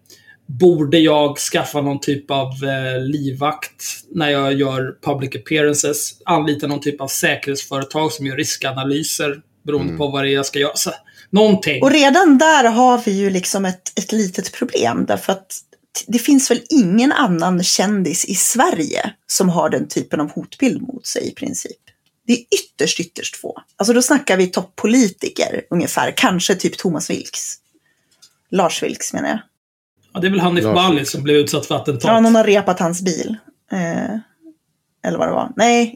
Borde 0.48 1.00
jag 1.00 1.38
skaffa 1.38 1.82
någon 1.82 2.00
typ 2.00 2.32
av 2.32 2.48
eh, 2.48 3.02
livvakt 3.02 3.84
när 4.12 4.30
jag 4.30 4.54
gör 4.54 4.96
public 5.02 5.36
appearances? 5.36 6.14
Anlita 6.26 6.68
någon 6.68 6.82
typ 6.82 7.02
av 7.02 7.08
säkerhetsföretag 7.08 8.12
som 8.12 8.26
gör 8.26 8.36
riskanalyser 8.36 9.42
beroende 9.66 9.98
på 9.98 10.08
vad 10.08 10.24
det 10.24 10.30
är 10.30 10.34
jag 10.34 10.46
ska 10.46 10.60
göra. 10.60 10.76
Så, 10.76 10.92
någonting. 11.30 11.84
och 11.84 11.92
redan 11.92 12.38
där 12.38 12.64
har 12.64 13.02
vi 13.06 13.12
ju 13.12 13.30
liksom 13.30 13.66
ett, 13.66 14.00
ett 14.00 14.12
litet 14.12 14.54
problem, 14.54 15.06
därför 15.08 15.34
att 15.34 15.62
det 16.08 16.20
finns 16.20 16.52
väl 16.52 16.62
ingen 16.70 17.12
annan 17.12 17.64
kändis 17.64 18.26
i 18.26 18.36
Sverige 18.36 19.14
som 19.28 19.50
har 19.50 19.70
den 19.70 19.88
typen 19.88 20.20
av 20.20 20.32
hotbild 20.32 20.82
mot 20.82 21.08
sig 21.08 21.28
i 21.28 21.32
princip. 21.32 21.78
Det 22.28 22.34
är 22.34 22.40
ytterst, 22.40 23.00
ytterst 23.00 23.36
få. 23.36 23.62
Alltså 23.76 23.94
då 23.94 24.02
snackar 24.02 24.38
vi 24.38 24.48
toppolitiker 24.48 25.62
ungefär, 25.70 26.14
kanske 26.18 26.56
typ 26.56 26.78
Thomas 26.78 27.10
Wilks. 27.10 27.56
Lars 28.52 28.84
Vilks 28.84 29.14
menar 29.14 29.30
jag. 29.30 29.40
Ja, 30.18 30.22
det 30.22 30.28
är 30.28 30.32
väl 30.32 30.40
Hanif 30.40 30.64
Bali 30.64 31.06
som 31.06 31.24
blev 31.24 31.36
utsatt 31.36 31.66
för 31.66 31.76
attentat. 31.76 32.04
Ja, 32.04 32.20
någon 32.20 32.36
har 32.36 32.44
repat 32.44 32.80
hans 32.80 33.02
bil. 33.02 33.36
Eh, 33.72 34.20
eller 35.08 35.18
vad 35.18 35.28
det 35.28 35.34
var. 35.34 35.52
Nej, 35.56 35.96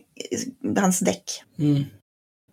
hans 0.80 1.00
däck. 1.00 1.24
Mm. 1.60 1.84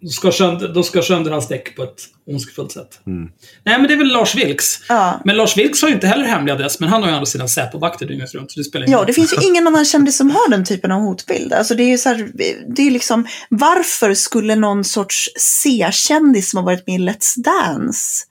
De 0.01 0.09
ska, 0.09 0.33
sönder, 0.33 0.69
de 0.69 0.85
ska 0.85 1.03
sönder 1.03 1.31
hans 1.31 1.49
däck 1.49 1.77
på 1.77 1.83
ett 1.83 2.03
ondskefullt 2.27 2.73
sätt. 2.73 3.01
Mm. 3.07 3.31
Nej, 3.65 3.79
men 3.79 3.89
det 3.89 3.95
är 3.95 3.99
väl 3.99 4.09
Lars 4.13 4.35
Vilks. 4.35 4.81
Ja. 4.89 5.21
Men 5.25 5.37
Lars 5.37 5.57
Vilks 5.57 5.83
har 5.83 5.89
ju 5.89 5.95
inte 5.95 6.07
heller 6.07 6.25
hemlig 6.25 6.53
adress, 6.53 6.81
men 6.81 6.89
han 6.89 7.03
har 7.03 7.09
ju 7.09 7.15
ändå 7.15 7.27
sina 7.27 7.49
Säpo-vakter 7.49 8.07
dygnet 8.07 8.35
runt. 8.35 8.51
Så 8.53 8.61
det 8.61 8.65
spelar 8.65 8.87
ingen 8.87 8.93
Ja, 8.93 8.99
roll. 8.99 9.07
det 9.07 9.13
finns 9.13 9.33
ju 9.33 9.37
ingen 9.49 9.67
annan 9.67 9.85
kändis 9.85 10.17
som 10.17 10.31
har 10.31 10.51
den 10.51 10.65
typen 10.65 10.93
av 10.93 11.01
hotbild. 11.01 11.53
Alltså 11.53 11.75
det 11.75 11.83
är 11.83 11.89
ju 11.89 11.99
så 11.99 12.09
här, 12.09 12.31
det 12.77 12.83
är 12.83 12.91
liksom, 12.91 13.27
varför 13.49 14.15
skulle 14.15 14.55
någon 14.55 14.85
sorts 14.85 15.29
C-kändis 15.39 16.51
som 16.51 16.57
har 16.57 16.65
varit 16.65 16.87
med 16.87 17.01
i 17.01 17.05
Let's 17.05 17.37
Dance 17.37 18.25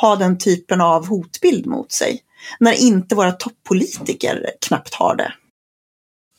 ha 0.00 0.16
den 0.16 0.38
typen 0.38 0.80
av 0.80 1.06
hotbild 1.06 1.66
mot 1.66 1.92
sig? 1.92 2.20
När 2.60 2.72
inte 2.72 3.14
våra 3.14 3.32
toppolitiker 3.32 4.50
knappt 4.66 4.94
har 4.94 5.16
det. 5.16 5.32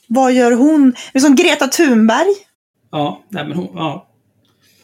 Vad 0.07 0.33
gör 0.33 0.51
hon? 0.51 0.91
Det 1.13 1.17
är 1.17 1.21
som 1.21 1.35
Greta 1.35 1.67
Thunberg. 1.67 2.35
Ja, 2.91 3.23
nej, 3.29 3.47
men 3.47 3.57
hon, 3.57 3.69
ja. 3.73 4.07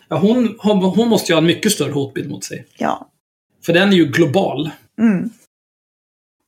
Ja, 0.07 0.17
hon, 0.17 0.55
hon, 0.59 0.78
hon 0.78 1.07
måste 1.07 1.32
ju 1.32 1.36
ha 1.36 1.41
en 1.41 1.47
mycket 1.47 1.72
större 1.72 1.91
hotbild 1.91 2.30
mot 2.30 2.43
sig. 2.43 2.67
Ja. 2.78 3.11
För 3.65 3.74
den 3.74 3.89
är 3.89 3.93
ju 3.93 4.05
global. 4.05 4.69
Mm. 4.99 5.30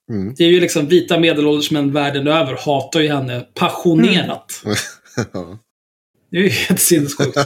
Mm. 0.09 0.33
Det 0.37 0.43
är 0.43 0.47
ju 0.47 0.59
liksom 0.59 0.87
vita 0.87 1.19
medelålders 1.19 1.71
män 1.71 1.91
världen 1.91 2.27
över 2.27 2.57
hatar 2.65 2.99
ju 2.99 3.07
henne 3.07 3.41
passionerat. 3.53 4.63
Ja. 5.33 5.57
Det 6.31 6.37
är 6.37 6.41
ju 6.41 6.49
helt 6.49 6.79
sinnessjukt. 6.79 7.37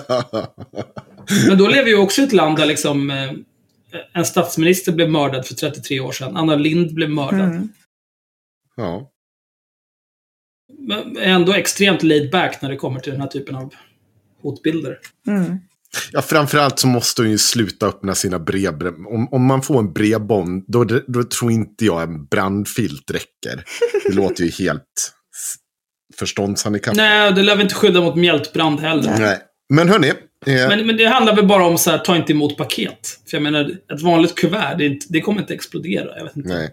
Men 1.47 1.57
då 1.57 1.67
lever 1.67 1.83
vi 1.83 1.91
ju 1.91 1.97
också 1.97 2.21
i 2.21 2.23
ett 2.23 2.33
land 2.33 2.57
där 2.57 2.65
liksom 2.65 3.11
eh, 3.11 3.31
en 4.13 4.25
statsminister 4.25 4.91
blev 4.91 5.09
mördad 5.09 5.45
för 5.45 5.53
33 5.55 5.99
år 5.99 6.11
sedan. 6.11 6.37
Anna 6.37 6.55
Lind 6.55 6.93
blev 6.93 7.09
mördad. 7.09 7.49
Mm. 7.49 7.69
ja. 8.75 9.11
Men 10.79 11.17
ändå 11.17 11.53
extremt 11.53 12.03
laid 12.03 12.31
back 12.31 12.61
när 12.61 12.69
det 12.69 12.75
kommer 12.75 12.99
till 12.99 13.11
den 13.11 13.21
här 13.21 13.27
typen 13.27 13.55
av 13.55 13.73
hotbilder. 14.41 14.99
Mm. 15.27 15.57
Ja, 16.11 16.21
framförallt 16.21 16.79
så 16.79 16.87
måste 16.87 17.21
hon 17.21 17.31
ju 17.31 17.37
sluta 17.37 17.87
öppna 17.87 18.15
sina 18.15 18.39
brev. 18.39 18.83
Om, 18.83 19.27
om 19.31 19.45
man 19.45 19.61
får 19.61 19.79
en 19.79 19.93
brevbomb, 19.93 20.65
då, 20.67 20.83
då 21.07 21.23
tror 21.23 21.51
inte 21.51 21.85
jag 21.85 22.03
en 22.03 22.25
brandfilt 22.25 23.11
räcker. 23.11 23.63
Det 24.05 24.15
låter 24.15 24.43
ju 24.43 24.49
helt 24.49 25.13
förståndshandikappat. 26.15 26.97
Nej, 26.97 27.33
det 27.33 27.43
lär 27.43 27.55
väl 27.55 27.63
inte 27.63 27.75
skydda 27.75 28.01
mot 28.01 28.15
mjältbrand 28.15 28.79
heller. 28.79 29.19
Nej. 29.19 29.39
Men 29.73 29.89
hörni, 29.89 30.13
eh, 30.47 30.67
Men, 30.67 30.87
men 30.87 30.97
det 30.97 31.05
handlar 31.05 31.35
väl 31.35 31.45
bara 31.45 31.65
om 31.65 31.77
så 31.77 31.91
här, 31.91 31.97
ta 31.97 32.15
inte 32.15 32.33
emot 32.33 32.57
paket. 32.57 33.19
För 33.29 33.37
jag 33.37 33.43
menar, 33.43 33.71
ett 33.93 34.01
vanligt 34.01 34.35
kuvert, 34.35 34.75
det, 34.77 34.99
det 35.09 35.21
kommer 35.21 35.41
inte 35.41 35.53
explodera. 35.53 36.17
Jag 36.17 36.23
vet 36.23 36.35
inte 36.35 36.49
nej. 36.49 36.69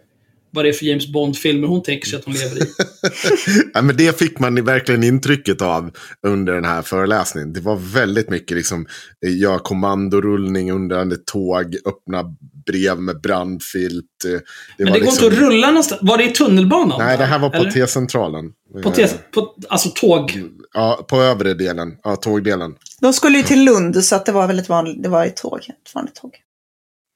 Vad 0.54 0.64
det 0.64 0.68
är 0.68 0.72
för 0.72 0.86
James 0.86 1.12
Bond-filmer 1.12 1.68
hon 1.68 1.82
tänker 1.82 2.06
sig 2.08 2.18
att 2.18 2.24
hon 2.24 2.34
lever 2.34 2.62
i. 2.62 2.66
Ja, 3.74 3.82
men 3.82 3.96
det 3.96 4.18
fick 4.18 4.38
man 4.38 4.64
verkligen 4.64 5.04
intrycket 5.04 5.62
av 5.62 5.90
under 6.26 6.52
den 6.54 6.64
här 6.64 6.82
föreläsningen. 6.82 7.52
Det 7.52 7.60
var 7.60 7.76
väldigt 7.76 8.30
mycket 8.30 8.56
liksom, 8.56 8.86
eh, 9.26 9.36
gör 9.38 9.58
kommandorullning 9.58 10.72
under 10.72 11.12
ett 11.12 11.26
tåg, 11.26 11.76
öppna 11.86 12.24
brev 12.66 12.98
med 13.00 13.20
brandfilt. 13.20 14.04
eh, 14.26 14.30
Det 14.30 14.40
Men 14.78 14.86
var 14.86 14.92
det 14.94 14.98
går 15.00 15.06
liksom... 15.06 15.24
inte 15.24 15.36
att 15.36 15.42
rulla 15.42 15.66
någonstans. 15.66 16.00
Var 16.04 16.18
det 16.18 16.24
i 16.24 16.28
tunnelbanan? 16.32 16.98
Nej, 16.98 17.18
det 17.18 17.24
här 17.24 17.38
var 17.38 17.50
på? 17.50 17.70
T-centralen. 17.70 18.44
På, 18.82 18.88
Eh, 18.88 18.94
T- 18.94 19.08
på 19.34 19.54
Alltså 19.68 19.88
tåg. 19.94 20.42
Ja, 20.74 21.04
på 21.08 21.16
övre 21.22 21.54
delen. 21.54 21.92
Ja, 22.04 22.16
tågdelen. 22.16 22.74
De 23.00 23.12
skulle 23.12 23.36
ju 23.38 23.44
till 23.44 23.64
Lund 23.64 24.04
så 24.04 24.16
att 24.16 24.26
det 24.26 24.32
var 24.32 24.46
väldigt 24.46 24.68
vanligt, 24.68 25.02
det 25.02 25.08
var 25.08 25.26
ett 25.26 25.36
tåg, 25.36 25.58
ett 25.58 25.94
vanligt 25.94 26.14
tåg. 26.14 26.30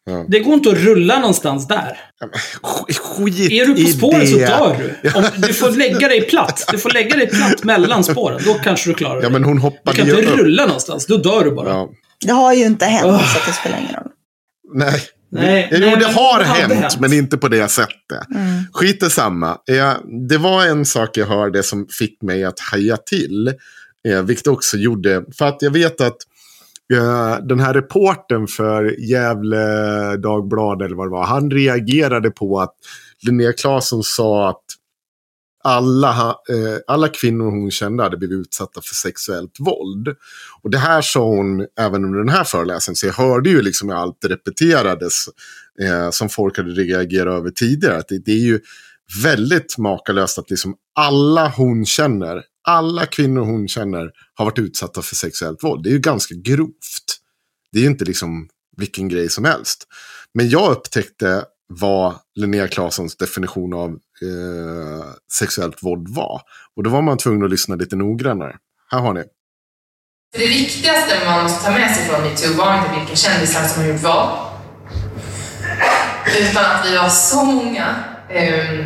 Ja. 0.09 0.25
Det 0.29 0.41
går 0.41 0.55
inte 0.55 0.69
att 0.71 0.79
rulla 0.79 1.19
någonstans 1.19 1.69
där. 1.69 1.99
Sk- 2.63 2.93
Skit 3.01 3.53
Är 3.53 3.67
du 3.67 3.85
på 3.85 3.91
spåret 3.91 4.29
så 4.29 4.37
dör 4.39 4.77
du. 5.03 5.11
Om, 5.15 5.25
du 5.37 5.53
får 5.55 5.71
lägga 5.71 6.09
dig 6.09 6.21
platt. 6.21 6.65
Du 6.71 6.79
får 6.79 6.91
lägga 6.91 7.17
dig 7.17 7.27
platt 7.27 7.65
mellan 7.65 8.05
spåren. 8.05 8.41
Då 8.45 8.55
kanske 8.55 8.91
du 8.91 8.95
klarar 8.95 9.15
Ja, 9.17 9.21
det. 9.23 9.31
men 9.31 9.45
hon 9.45 9.57
Du 9.57 9.63
hoppade 9.63 9.97
kan 9.97 10.07
ju 10.07 10.19
inte 10.19 10.33
upp. 10.33 10.39
rulla 10.39 10.67
någonstans. 10.67 11.07
Då 11.07 11.17
dör 11.17 11.45
du 11.45 11.51
bara. 11.51 11.69
Ja. 11.69 11.89
Det 12.27 12.33
har 12.33 12.53
ju 12.55 12.65
inte 12.65 12.85
hänt, 12.87 13.07
Ugh. 13.07 13.35
så 13.35 13.39
det 13.47 13.53
spelar 13.53 13.79
ingen 13.79 13.95
roll. 13.95 14.09
Nej. 14.75 15.01
Nej, 15.31 15.69
jo, 15.73 15.79
nej, 15.81 15.97
det 15.97 16.07
har 16.07 16.39
det 16.39 16.45
hänt, 16.45 16.73
hänt. 16.73 17.01
men 17.01 17.13
inte 17.13 17.37
på 17.39 17.49
det 17.49 17.69
sättet. 17.69 18.31
Mm. 18.35 18.63
Skit 18.73 19.03
i 19.03 19.11
samma. 19.11 19.57
Det 20.29 20.39
var 20.39 20.65
en 20.67 20.85
sak 20.87 21.17
jag 21.17 21.27
hörde 21.27 21.63
som 21.63 21.87
fick 21.99 22.23
mig 22.23 22.45
att 22.45 22.61
haja 22.61 22.97
till. 22.97 23.49
Eh, 24.09 24.23
vilket 24.23 24.47
också 24.47 24.77
gjorde, 24.77 25.23
för 25.39 25.45
att 25.49 25.57
jag 25.61 25.71
vet 25.71 26.01
att 26.01 26.17
Eh, 26.93 27.37
den 27.47 27.61
här 27.61 27.75
reporten 27.75 28.47
för 28.47 29.01
Gävle 29.01 30.17
Dagblad 30.17 30.83
eller 30.83 30.97
vad 30.97 31.07
det 31.07 31.11
var, 31.11 31.25
han 31.25 31.51
reagerade 31.51 32.31
på 32.31 32.61
att 32.61 32.75
Linnea 33.27 33.53
Claesson 33.53 34.03
sa 34.03 34.49
att 34.51 34.65
alla, 35.65 36.11
eh, 36.29 36.79
alla 36.87 37.09
kvinnor 37.09 37.51
hon 37.51 37.71
kände 37.71 38.03
hade 38.03 38.17
blivit 38.17 38.39
utsatta 38.39 38.81
för 38.81 38.95
sexuellt 38.95 39.57
våld. 39.59 40.09
Och 40.63 40.71
det 40.71 40.79
här 40.79 41.03
sa 41.03 41.21
hon 41.21 41.67
även 41.81 42.05
under 42.05 42.19
den 42.19 42.29
här 42.29 42.45
föreläsningen, 42.45 42.97
så 42.97 43.07
jag 43.07 43.13
hörde 43.13 43.51
ju 43.51 43.63
liksom 43.63 43.89
hur 43.89 43.97
allt 43.97 44.25
repeterades 44.25 45.25
eh, 45.83 46.11
som 46.11 46.29
folk 46.29 46.57
hade 46.57 46.71
reagerat 46.71 47.35
över 47.35 47.51
tidigare. 47.51 47.97
Att 47.97 48.09
det, 48.09 48.19
det 48.19 48.33
är 48.33 48.47
ju 48.47 48.61
väldigt 49.23 49.79
makalöst 49.79 50.39
att 50.39 50.51
liksom 50.51 50.75
alla 50.95 51.49
hon 51.49 51.87
känner, 51.87 52.43
alla 52.69 53.07
kvinnor 53.07 53.41
hon 53.41 53.69
känner 53.69 54.11
har 54.35 54.45
varit 54.45 54.59
utsatta 54.59 55.03
för 55.03 55.15
sexuellt 55.15 55.65
våld. 55.65 55.85
Det 55.85 55.91
är 55.91 55.93
ju 55.93 55.99
ganska 55.99 56.35
grovt. 56.35 57.19
Det 57.73 57.79
är 57.79 57.83
ju 57.83 57.89
inte 57.89 58.05
liksom 58.05 58.49
vilken 58.77 59.09
grej 59.09 59.29
som 59.29 59.45
helst. 59.45 59.87
Men 60.35 60.49
jag 60.49 60.71
upptäckte 60.71 61.45
vad 61.69 62.15
Linnea 62.35 62.69
Claessons 62.69 63.17
definition 63.17 63.75
av 63.75 63.91
eh, 63.91 65.07
sexuellt 65.33 65.83
våld 65.83 66.09
var. 66.09 66.41
Och 66.77 66.83
då 66.83 66.91
var 66.91 67.03
man 67.03 67.19
tvungen 67.19 67.45
att 67.45 67.51
lyssna 67.51 67.75
lite 67.75 67.97
noggrannare. 67.97 68.57
Här 68.91 68.99
har 68.99 69.15
ni. 69.15 69.25
Det 70.37 70.47
viktigaste 70.47 71.25
man 71.25 71.43
måste 71.43 71.65
ta 71.65 71.71
med 71.71 71.97
sig 71.97 72.05
från 72.05 72.23
metoo 72.23 72.53
var 72.53 72.79
inte 72.79 73.01
vilka 73.01 73.17
kändisar 73.17 73.69
som 73.69 73.83
har 73.83 73.91
gjort 73.91 74.03
vad. 74.03 74.49
Utan 76.41 76.65
att 76.65 76.87
vi 76.87 76.97
var 76.97 77.09
så 77.09 77.45
många 77.45 78.05
eh, 78.29 78.85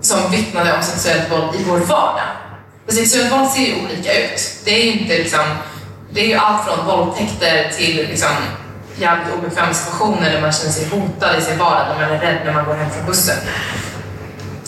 som 0.00 0.30
vittnade 0.30 0.76
om 0.76 0.82
sexuellt 0.82 1.32
våld 1.32 1.60
i 1.60 1.64
vår 1.64 1.78
vardag. 1.78 2.39
Alltså, 2.90 3.02
Precis, 3.02 3.12
sexuellt 3.12 3.40
våld 3.40 3.50
ser 3.50 3.60
ju 3.60 3.84
olika 3.84 4.24
ut. 4.24 4.60
Det 4.64 4.70
är 4.70 4.84
ju 4.84 4.92
inte 4.92 5.18
liksom, 5.18 5.44
det 6.10 6.20
är 6.20 6.26
ju 6.26 6.34
allt 6.34 6.64
från 6.64 6.86
våldtäkter 6.86 7.70
till 7.76 7.96
liksom 7.96 8.28
jävligt 8.96 9.34
obekväma 9.34 9.74
situationer 9.74 10.30
där 10.30 10.40
man 10.40 10.52
känner 10.52 10.72
sig 10.72 10.88
hotad 10.88 11.38
i 11.38 11.42
sin 11.42 11.58
vardag, 11.58 11.86
där 11.88 12.06
man 12.06 12.16
är 12.16 12.20
rädd 12.20 12.40
när 12.44 12.52
man 12.52 12.64
går 12.64 12.74
hem 12.74 12.90
från 12.90 13.06
bussen. 13.06 13.36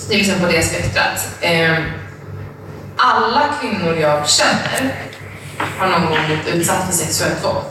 Det 0.09 0.14
är 0.14 0.18
liksom 0.18 0.41
på 0.41 0.47
det 0.47 0.62
spektrat. 0.62 1.29
Ehm, 1.41 1.83
alla 2.97 3.49
kvinnor 3.61 3.97
jag 3.97 4.29
känner 4.29 4.95
har 5.79 5.89
någon 5.89 6.07
gång 6.07 6.27
blivit 6.27 6.47
utsatt 6.47 6.87
för 6.87 6.93
sexuellt 6.93 7.45
våld. 7.45 7.64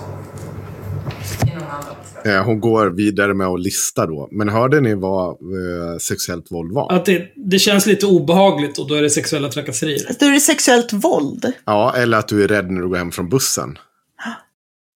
I 1.48 1.56
någon 1.56 1.64
annan 1.64 1.84
situation. 1.84 2.11
Eh, 2.11 2.11
hon 2.24 2.60
går 2.60 2.90
vidare 2.90 3.34
med 3.34 3.48
att 3.48 3.60
lista 3.60 4.06
då. 4.06 4.30
Men 4.32 4.50
hörde 4.50 4.82
ni 4.82 4.96
vad 4.96 5.30
eh, 5.30 5.98
sexuellt 6.02 6.52
våld 6.52 6.72
var? 6.72 6.92
Att 6.94 7.06
det, 7.06 7.28
det 7.36 7.60
känns 7.60 7.86
lite 7.86 8.06
obehagligt 8.06 8.78
och 8.78 8.88
då 8.88 8.96
är 8.96 9.02
det 9.02 9.10
sexuella 9.10 9.50
trakasserier. 9.50 10.16
Då 10.20 10.26
är 10.26 10.32
det 10.32 10.40
sexuellt 10.40 10.94
våld. 10.94 11.52
Ja, 11.66 11.96
eller 11.96 12.18
att 12.18 12.28
du 12.28 12.44
är 12.44 12.48
rädd 12.48 12.72
när 12.72 12.82
du 12.82 12.88
går 12.90 12.98
hem 12.98 13.12
från 13.12 13.30
bussen. 13.30 13.78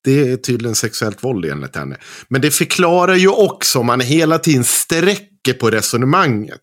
Det 0.03 0.31
är 0.31 0.37
tydligen 0.37 0.75
sexuellt 0.75 1.23
våld 1.23 1.45
enligt 1.45 1.75
henne. 1.75 1.97
Men 2.27 2.41
det 2.41 2.51
förklarar 2.51 3.15
ju 3.15 3.27
också, 3.27 3.79
om 3.79 3.85
man 3.85 3.99
hela 3.99 4.39
tiden 4.39 4.63
sträcker 4.63 5.53
på 5.53 5.69
resonemanget. 5.69 6.61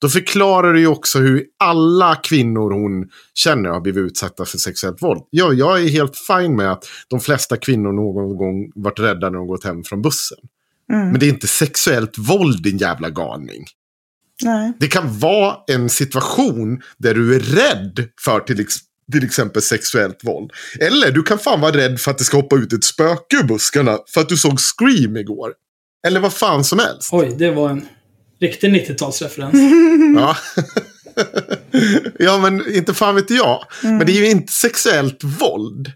Då 0.00 0.08
förklarar 0.08 0.74
det 0.74 0.80
ju 0.80 0.86
också 0.86 1.18
hur 1.18 1.44
alla 1.58 2.16
kvinnor 2.16 2.70
hon 2.70 3.08
känner 3.34 3.70
har 3.70 3.80
blivit 3.80 4.10
utsatta 4.10 4.44
för 4.44 4.58
sexuellt 4.58 5.02
våld. 5.02 5.22
Ja, 5.30 5.52
jag 5.52 5.82
är 5.82 5.88
helt 5.88 6.16
fin 6.16 6.56
med 6.56 6.72
att 6.72 6.84
de 7.08 7.20
flesta 7.20 7.56
kvinnor 7.56 7.92
någon 7.92 8.36
gång 8.36 8.72
varit 8.74 8.98
rädda 8.98 9.30
när 9.30 9.38
de 9.38 9.46
gått 9.46 9.64
hem 9.64 9.84
från 9.84 10.02
bussen. 10.02 10.38
Mm. 10.92 11.08
Men 11.10 11.20
det 11.20 11.26
är 11.26 11.30
inte 11.30 11.46
sexuellt 11.46 12.18
våld, 12.18 12.62
din 12.62 12.78
jävla 12.78 13.10
galning. 13.10 13.64
Nej. 14.44 14.72
Det 14.80 14.86
kan 14.86 15.18
vara 15.18 15.56
en 15.66 15.88
situation 15.88 16.80
där 16.98 17.14
du 17.14 17.34
är 17.34 17.40
rädd 17.40 18.08
för 18.24 18.40
till, 18.40 18.60
ex 18.60 18.74
till 19.12 19.24
exempel 19.24 19.62
sexuellt 19.62 20.24
våld. 20.24 20.50
Eller 20.80 21.10
du 21.10 21.22
kan 21.22 21.38
fan 21.38 21.60
vara 21.60 21.76
rädd 21.76 22.00
för 22.00 22.10
att 22.10 22.18
det 22.18 22.24
ska 22.24 22.36
hoppa 22.36 22.56
ut 22.56 22.72
ett 22.72 22.84
spöke 22.84 23.36
ur 23.36 23.46
buskarna 23.46 23.98
för 24.14 24.20
att 24.20 24.28
du 24.28 24.36
såg 24.36 24.58
Scream 24.60 25.16
igår. 25.16 25.52
Eller 26.06 26.20
vad 26.20 26.32
fan 26.32 26.64
som 26.64 26.78
helst. 26.78 27.08
Oj, 27.12 27.34
det 27.38 27.50
var 27.50 27.70
en 27.70 27.88
riktig 28.40 28.68
90-talsreferens. 28.74 29.52
Ja. 30.20 30.36
ja, 32.18 32.38
men 32.38 32.74
inte 32.74 32.94
fan 32.94 33.14
vet 33.14 33.30
jag. 33.30 33.64
Men 33.82 33.98
det 34.06 34.12
är 34.12 34.16
ju 34.16 34.30
inte 34.30 34.52
sexuellt 34.52 35.24
våld. 35.24 35.92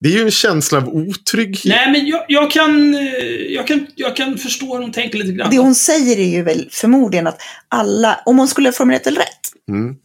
Det 0.00 0.08
är 0.08 0.12
ju 0.12 0.22
en 0.22 0.30
känsla 0.30 0.78
av 0.78 0.88
otrygghet. 0.88 1.64
Nej, 1.64 1.92
men 1.92 2.06
jag, 2.06 2.24
jag, 2.28 2.50
kan, 2.50 2.94
eh, 2.94 3.00
jag, 3.48 3.66
kan, 3.66 3.86
jag 3.94 4.16
kan 4.16 4.38
förstå 4.38 4.74
hur 4.74 4.82
hon 4.82 4.92
tänker 4.92 5.18
lite 5.18 5.32
grann. 5.32 5.50
Det 5.50 5.58
hon 5.58 5.74
säger 5.74 6.18
är 6.18 6.28
ju 6.36 6.42
väl 6.42 6.68
förmodligen 6.72 7.26
att 7.26 7.38
alla, 7.68 8.20
om 8.26 8.38
hon 8.38 8.48
skulle 8.48 8.68
ha 8.68 8.72
formulerat 8.72 9.04
det 9.04 9.10
rätt, 9.10 9.50
Mm. 9.68 9.96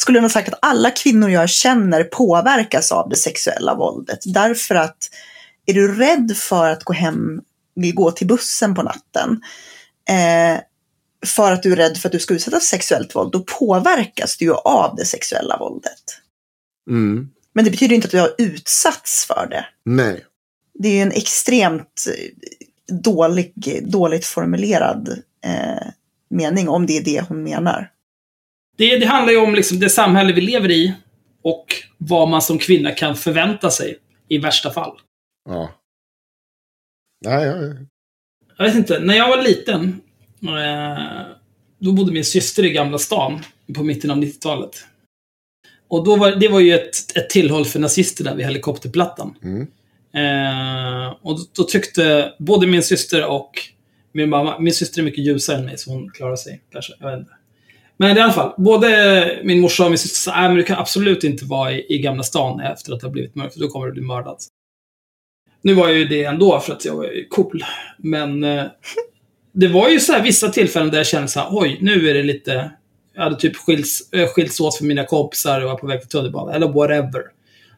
skulle 0.00 0.18
hon 0.18 0.24
ha 0.24 0.28
sagt 0.30 0.48
att 0.48 0.58
alla 0.62 0.90
kvinnor 0.90 1.30
jag 1.30 1.50
känner 1.50 2.04
påverkas 2.04 2.92
av 2.92 3.08
det 3.08 3.16
sexuella 3.16 3.74
våldet. 3.74 4.18
Därför 4.24 4.74
att 4.74 4.96
är 5.66 5.74
du 5.74 5.94
rädd 5.94 6.36
för 6.36 6.70
att 6.70 6.84
gå 6.84 6.92
hem, 6.92 7.40
vill 7.76 7.94
gå 7.94 8.10
till 8.10 8.26
bussen 8.26 8.74
på 8.74 8.82
natten, 8.82 9.40
eh, 10.08 10.60
för 11.26 11.52
att 11.52 11.62
du 11.62 11.72
är 11.72 11.76
rädd 11.76 11.96
för 11.96 12.08
att 12.08 12.12
du 12.12 12.18
ska 12.18 12.34
utsättas 12.34 12.70
för 12.70 12.76
sexuellt 12.76 13.14
våld, 13.14 13.32
då 13.32 13.44
påverkas 13.58 14.36
du 14.36 14.44
ju 14.44 14.54
av 14.54 14.96
det 14.96 15.04
sexuella 15.04 15.56
våldet. 15.58 16.02
Mm. 16.90 17.28
Men 17.52 17.64
det 17.64 17.70
betyder 17.70 17.94
inte 17.94 18.06
att 18.06 18.12
du 18.12 18.20
har 18.20 18.34
utsatts 18.38 19.26
för 19.26 19.46
det. 19.50 19.66
Nej. 19.84 20.24
Det 20.74 20.88
är 20.88 20.92
ju 20.92 21.00
en 21.00 21.12
extremt 21.12 22.04
eh, 22.08 22.94
dålig, 22.94 23.52
dåligt 23.82 24.26
formulerad 24.26 25.08
eh, 25.44 25.88
mening, 26.30 26.68
om 26.68 26.86
det 26.86 26.98
är 26.98 27.04
det 27.04 27.24
hon 27.28 27.42
menar. 27.42 27.90
Det, 28.76 28.98
det 28.98 29.06
handlar 29.06 29.32
ju 29.32 29.38
om 29.38 29.54
liksom 29.54 29.80
det 29.80 29.90
samhälle 29.90 30.32
vi 30.32 30.40
lever 30.40 30.70
i 30.70 30.94
och 31.42 31.66
vad 31.98 32.28
man 32.28 32.42
som 32.42 32.58
kvinna 32.58 32.90
kan 32.90 33.16
förvänta 33.16 33.70
sig 33.70 33.98
i 34.28 34.38
värsta 34.38 34.70
fall. 34.70 35.00
Ja. 35.48 35.74
Nej, 37.24 37.46
ja, 37.46 37.56
ja. 37.56 37.74
Jag 38.58 38.64
vet 38.64 38.74
inte, 38.74 38.98
när 38.98 39.14
jag 39.14 39.28
var 39.28 39.42
liten, 39.42 40.00
då 41.78 41.92
bodde 41.92 42.12
min 42.12 42.24
syster 42.24 42.64
i 42.64 42.70
Gamla 42.70 42.98
stan 42.98 43.40
på 43.74 43.82
mitten 43.82 44.10
av 44.10 44.16
90-talet. 44.16 44.84
Och 45.88 46.04
då 46.04 46.16
var, 46.16 46.30
det 46.30 46.48
var 46.48 46.60
ju 46.60 46.74
ett, 46.74 47.16
ett 47.16 47.30
tillhåll 47.30 47.64
för 47.64 47.78
nazisterna 47.78 48.34
vid 48.34 48.46
Helikopterplattan. 48.46 49.34
Mm. 49.42 49.66
Eh, 50.14 51.14
och 51.22 51.38
då, 51.38 51.44
då 51.56 51.64
tyckte 51.64 52.32
både 52.38 52.66
min 52.66 52.82
syster 52.82 53.26
och 53.26 53.50
min 54.12 54.30
mamma, 54.30 54.58
min 54.58 54.74
syster 54.74 55.00
är 55.00 55.04
mycket 55.04 55.26
ljusare 55.26 55.58
än 55.58 55.64
mig 55.64 55.78
så 55.78 55.90
hon 55.90 56.10
klarar 56.10 56.36
sig 56.36 56.60
kanske, 56.72 56.92
jag 57.00 57.10
vet 57.10 57.18
inte. 57.18 57.32
Men 57.96 58.16
i 58.16 58.20
alla 58.20 58.32
fall, 58.32 58.52
både 58.56 59.40
min 59.44 59.60
morsa 59.60 59.84
och 59.84 59.90
min 59.90 59.98
syster 59.98 60.18
sa 60.18 60.32
att 60.32 60.56
du 60.56 60.62
kan 60.62 60.78
absolut 60.78 61.24
inte 61.24 61.44
vara 61.44 61.72
i, 61.72 61.94
i 61.94 61.98
Gamla 61.98 62.22
stan 62.22 62.60
efter 62.60 62.92
att 62.92 63.00
det 63.00 63.06
har 63.06 63.12
blivit 63.12 63.34
mörkt, 63.34 63.54
för 63.54 63.60
då 63.60 63.68
kommer 63.68 63.86
du 63.86 63.92
bli 63.92 64.02
mördad. 64.02 64.36
Nu 65.62 65.74
var 65.74 65.88
jag 65.88 65.98
ju 65.98 66.04
det 66.04 66.24
ändå 66.24 66.60
för 66.60 66.72
att 66.72 66.84
jag 66.84 66.94
var 66.94 67.28
cool. 67.28 67.64
Men 67.98 68.44
eh, 68.44 68.64
det 69.60 69.68
var 69.68 69.88
ju 69.88 70.00
så 70.00 70.12
här 70.12 70.22
vissa 70.22 70.48
tillfällen 70.48 70.90
där 70.90 70.98
jag 70.98 71.06
kände 71.06 71.28
så 71.28 71.40
här, 71.40 71.48
oj, 71.50 71.78
nu 71.80 72.10
är 72.10 72.14
det 72.14 72.22
lite... 72.22 72.70
Jag 73.14 73.22
hade 73.22 73.36
typ 73.36 73.56
skils, 73.56 74.08
äh, 74.12 74.26
skilts 74.26 74.60
åt 74.60 74.76
för 74.76 74.84
mina 74.84 75.04
kompisar 75.04 75.60
och 75.60 75.70
var 75.70 75.76
på 75.76 75.86
väg 75.86 76.00
till 76.00 76.08
tunnelbanan, 76.08 76.54
eller 76.54 76.68
whatever. 76.68 77.22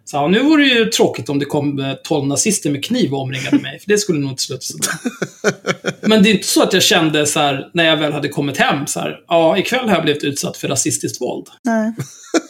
Så 0.05 0.17
ja, 0.17 0.29
nu 0.29 0.43
vore 0.43 0.63
det 0.63 0.69
ju 0.69 0.85
tråkigt 0.85 1.29
om 1.29 1.39
det 1.39 1.45
kom 1.45 1.79
eh, 1.79 1.95
12 2.05 2.27
nazister 2.27 2.71
med 2.71 2.85
kniv 2.85 3.15
och 3.15 3.21
omringade 3.21 3.59
mig, 3.59 3.79
för 3.79 3.89
det 3.89 3.99
skulle 3.99 4.19
nog 4.19 4.31
inte 4.31 4.43
sluta 4.43 4.61
så 4.61 4.79
bra. 4.79 4.91
Men 6.09 6.23
det 6.23 6.31
är 6.31 6.35
inte 6.35 6.47
så 6.47 6.63
att 6.63 6.73
jag 6.73 6.83
kände 6.83 7.27
så 7.27 7.41
här, 7.41 7.71
när 7.75 7.85
jag 7.85 7.97
väl 7.97 8.13
hade 8.13 8.29
kommit 8.29 8.57
hem, 8.57 8.87
så 8.87 9.01
här, 9.01 9.21
ja, 9.29 9.59
ikväll 9.59 9.89
har 9.89 9.95
jag 9.95 10.05
blivit 10.05 10.25
utsatt 10.25 10.57
för 10.57 10.69
rasistiskt 10.69 11.21
våld. 11.21 11.47
Nej. 11.65 11.93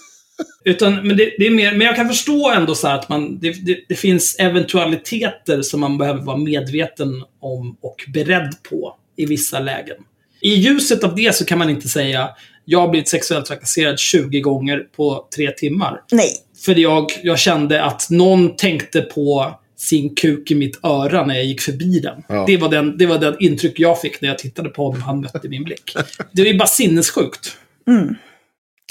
Utan, 0.64 0.94
men, 0.94 1.16
det, 1.16 1.32
det 1.38 1.46
är 1.46 1.50
mer, 1.50 1.72
men 1.72 1.86
jag 1.86 1.96
kan 1.96 2.08
förstå 2.08 2.50
ändå 2.50 2.74
så 2.74 2.88
här 2.88 2.94
att 2.94 3.08
man, 3.08 3.38
det, 3.38 3.66
det, 3.66 3.78
det 3.88 3.94
finns 3.94 4.36
eventualiteter 4.38 5.62
som 5.62 5.80
man 5.80 5.98
behöver 5.98 6.20
vara 6.20 6.36
medveten 6.36 7.24
om 7.40 7.76
och 7.80 8.04
beredd 8.14 8.54
på 8.70 8.96
i 9.22 9.26
vissa 9.26 9.60
lägen. 9.60 9.96
I 10.40 10.54
ljuset 10.54 11.04
av 11.04 11.14
det 11.14 11.34
så 11.36 11.44
kan 11.44 11.58
man 11.58 11.70
inte 11.70 11.88
säga 11.88 12.30
jag 12.64 12.80
har 12.80 12.88
blivit 12.88 13.08
sexuellt 13.08 13.46
trakasserad 13.46 13.98
20 13.98 14.40
gånger 14.40 14.78
på 14.96 15.28
tre 15.36 15.50
timmar. 15.50 16.02
Nej. 16.12 16.30
För 16.64 16.78
jag, 16.78 17.06
jag 17.22 17.38
kände 17.38 17.84
att 17.84 18.10
någon 18.10 18.56
tänkte 18.56 19.02
på 19.02 19.54
sin 19.76 20.14
kuk 20.14 20.50
i 20.50 20.54
mitt 20.54 20.84
öra 20.84 21.26
när 21.26 21.34
jag 21.34 21.44
gick 21.44 21.60
förbi 21.60 22.00
den. 22.00 22.22
Ja. 22.28 22.44
Det, 22.46 22.56
var 22.56 22.68
den 22.68 22.98
det 22.98 23.06
var 23.06 23.18
den 23.18 23.36
intryck 23.40 23.80
jag 23.80 24.00
fick 24.00 24.20
när 24.20 24.28
jag 24.28 24.38
tittade 24.38 24.68
på 24.68 24.82
honom 24.82 25.00
och 25.00 25.06
han 25.06 25.20
mötte 25.20 25.48
min 25.48 25.64
blick. 25.64 25.96
Det 26.32 26.42
är 26.42 26.46
ju 26.46 26.58
bara 26.58 26.68
sinnessjukt. 26.68 27.56
Mm. 27.88 28.14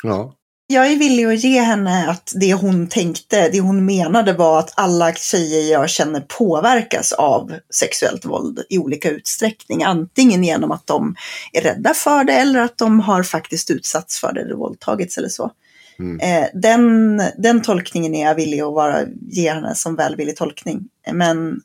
Ja. 0.03 0.35
Jag 0.71 0.91
är 0.91 0.95
villig 0.95 1.25
att 1.25 1.43
ge 1.43 1.61
henne 1.61 2.09
att 2.09 2.33
det 2.35 2.53
hon 2.53 2.87
tänkte, 2.87 3.49
det 3.49 3.59
hon 3.59 3.85
menade 3.85 4.33
var 4.33 4.59
att 4.59 4.73
alla 4.75 5.13
tjejer 5.13 5.71
jag 5.71 5.89
känner 5.89 6.21
påverkas 6.21 7.11
av 7.11 7.53
sexuellt 7.73 8.25
våld 8.25 8.63
i 8.69 8.77
olika 8.77 9.09
utsträckning. 9.09 9.83
Antingen 9.83 10.43
genom 10.43 10.71
att 10.71 10.87
de 10.87 11.15
är 11.53 11.61
rädda 11.61 11.93
för 11.93 12.23
det 12.23 12.33
eller 12.33 12.59
att 12.59 12.77
de 12.77 12.99
har 12.99 13.23
faktiskt 13.23 13.71
utsatts 13.71 14.19
för 14.19 14.33
det 14.33 14.41
eller 14.41 14.55
våldtagits 14.55 15.17
eller 15.17 15.29
så. 15.29 15.51
Mm. 15.99 16.19
Eh, 16.19 16.49
den, 16.53 17.21
den 17.37 17.61
tolkningen 17.61 18.15
är 18.15 18.25
jag 18.25 18.35
villig 18.35 18.61
att 18.61 18.73
vara, 18.73 19.05
ge 19.21 19.53
henne 19.53 19.75
som 19.75 19.95
välvillig 19.95 20.35
tolkning. 20.35 20.83
Men 21.11 21.61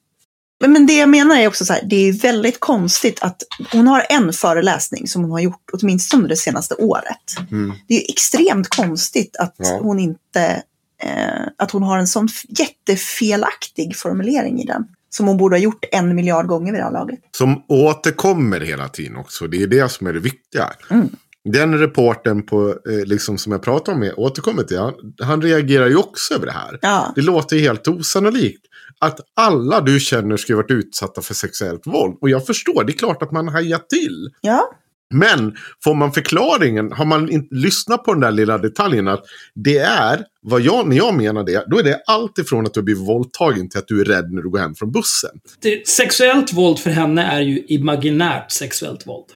Men, 0.65 0.73
men 0.73 0.87
det 0.87 0.93
jag 0.97 1.09
menar 1.09 1.37
är 1.37 1.49
också 1.49 1.65
så 1.65 1.73
här, 1.73 1.83
det 1.85 1.97
är 2.09 2.13
väldigt 2.13 2.61
konstigt 2.61 3.23
att 3.23 3.43
hon 3.73 3.87
har 3.87 4.07
en 4.11 4.33
föreläsning 4.33 5.09
som 5.09 5.23
hon 5.23 5.31
har 5.31 5.41
gjort 5.41 5.71
åtminstone 5.73 6.29
det 6.29 6.37
senaste 6.37 6.75
året. 6.75 7.51
Mm. 7.51 7.73
Det 7.89 7.95
är 7.95 8.11
extremt 8.11 8.69
konstigt 8.69 9.37
att 9.37 9.55
Ja. 9.59 9.79
hon 9.83 9.99
inte, 9.99 10.63
eh, 11.03 11.43
att 11.59 11.71
hon 11.71 11.83
har 11.83 11.99
en 11.99 12.07
sån 12.07 12.29
jättefelaktig 12.49 13.97
formulering 13.97 14.61
i 14.61 14.67
den. 14.67 14.85
Som 15.11 15.29
hon 15.29 15.37
borde 15.37 15.57
ha 15.57 15.61
gjort 15.61 15.85
en 15.93 16.15
miljard 16.15 16.47
gånger 16.47 16.73
vid 16.73 16.81
det 16.81 16.85
här 16.85 16.93
laget. 16.93 17.19
Som 17.37 17.65
återkommer 17.69 18.61
hela 18.61 18.89
tiden 18.89 19.17
också. 19.17 19.47
Det 19.47 19.63
är 19.63 19.67
det 19.67 19.89
som 19.93 20.07
är 20.07 20.13
det 20.13 20.21
viktiga. 20.21 20.71
Mm. 20.91 21.09
Den 21.45 21.79
reporten 21.79 22.43
på, 22.47 22.69
eh, 22.69 23.07
liksom 23.07 23.39
som 23.39 23.53
jag 23.53 23.63
pratade 23.63 23.97
om, 23.97 24.11
återkommer 24.17 24.63
till, 24.63 24.79
han, 24.79 24.95
han 25.23 25.43
reagerar 25.43 25.89
ju 25.89 25.97
också 25.97 26.35
över 26.35 26.47
det 26.47 26.53
här. 26.53 26.79
Ja, 26.83 27.13
Det 27.15 27.23
låter 27.23 27.57
ju 27.57 27.63
helt 27.63 27.89
osannolikt 27.89 28.67
att 29.05 29.21
alla 29.37 29.81
du 29.81 30.01
känner 30.01 30.37
skulle 30.37 30.57
varit 30.57 30.71
utsatta 30.71 31.23
för 31.23 31.35
sexuellt 31.35 31.87
våld. 31.87 32.17
Och 32.21 32.31
jag 32.31 32.47
förstår, 32.47 32.85
det 32.85 32.93
är 32.93 32.99
klart 32.99 33.23
att 33.23 33.33
man 33.33 33.49
hajar 33.49 33.79
till. 33.79 34.31
ja, 34.41 34.71
Men 35.15 35.57
får 35.85 35.95
man 35.95 36.13
förklaringen, 36.13 36.93
har 36.93 37.05
man 37.05 37.31
inte 37.31 37.55
lyssnat 37.55 38.05
på 38.05 38.13
den 38.13 38.21
där 38.21 38.31
lilla 38.33 38.59
detaljen 38.59 39.09
att 39.09 39.25
det 39.55 39.79
är, 39.79 40.25
vad 40.43 40.61
jag, 40.61 40.89
när 40.89 40.97
jag 40.97 41.15
menar 41.15 41.45
det, 41.45 41.65
då 41.67 41.79
är 41.79 41.83
det 41.83 42.03
allt 42.07 42.39
ifrån 42.39 42.67
att 42.67 42.75
du 42.75 42.83
blir 42.83 42.95
våldtagen 42.95 43.69
till 43.69 43.79
att 43.79 43.89
du 43.89 44.01
är 44.01 44.05
rädd 44.05 44.33
när 44.33 44.43
du 44.43 44.51
går 44.51 44.59
hem 44.59 44.75
från 44.75 44.93
bussen. 44.93 45.41
Det, 45.61 45.89
sexuellt 45.89 46.53
våld 46.53 46.79
för 46.79 46.91
henne 46.91 47.23
är 47.23 47.41
ju 47.41 47.65
imaginärt 47.69 48.51
sexuellt 48.53 49.07
våld. 49.07 49.27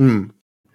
Mm. 0.00 0.30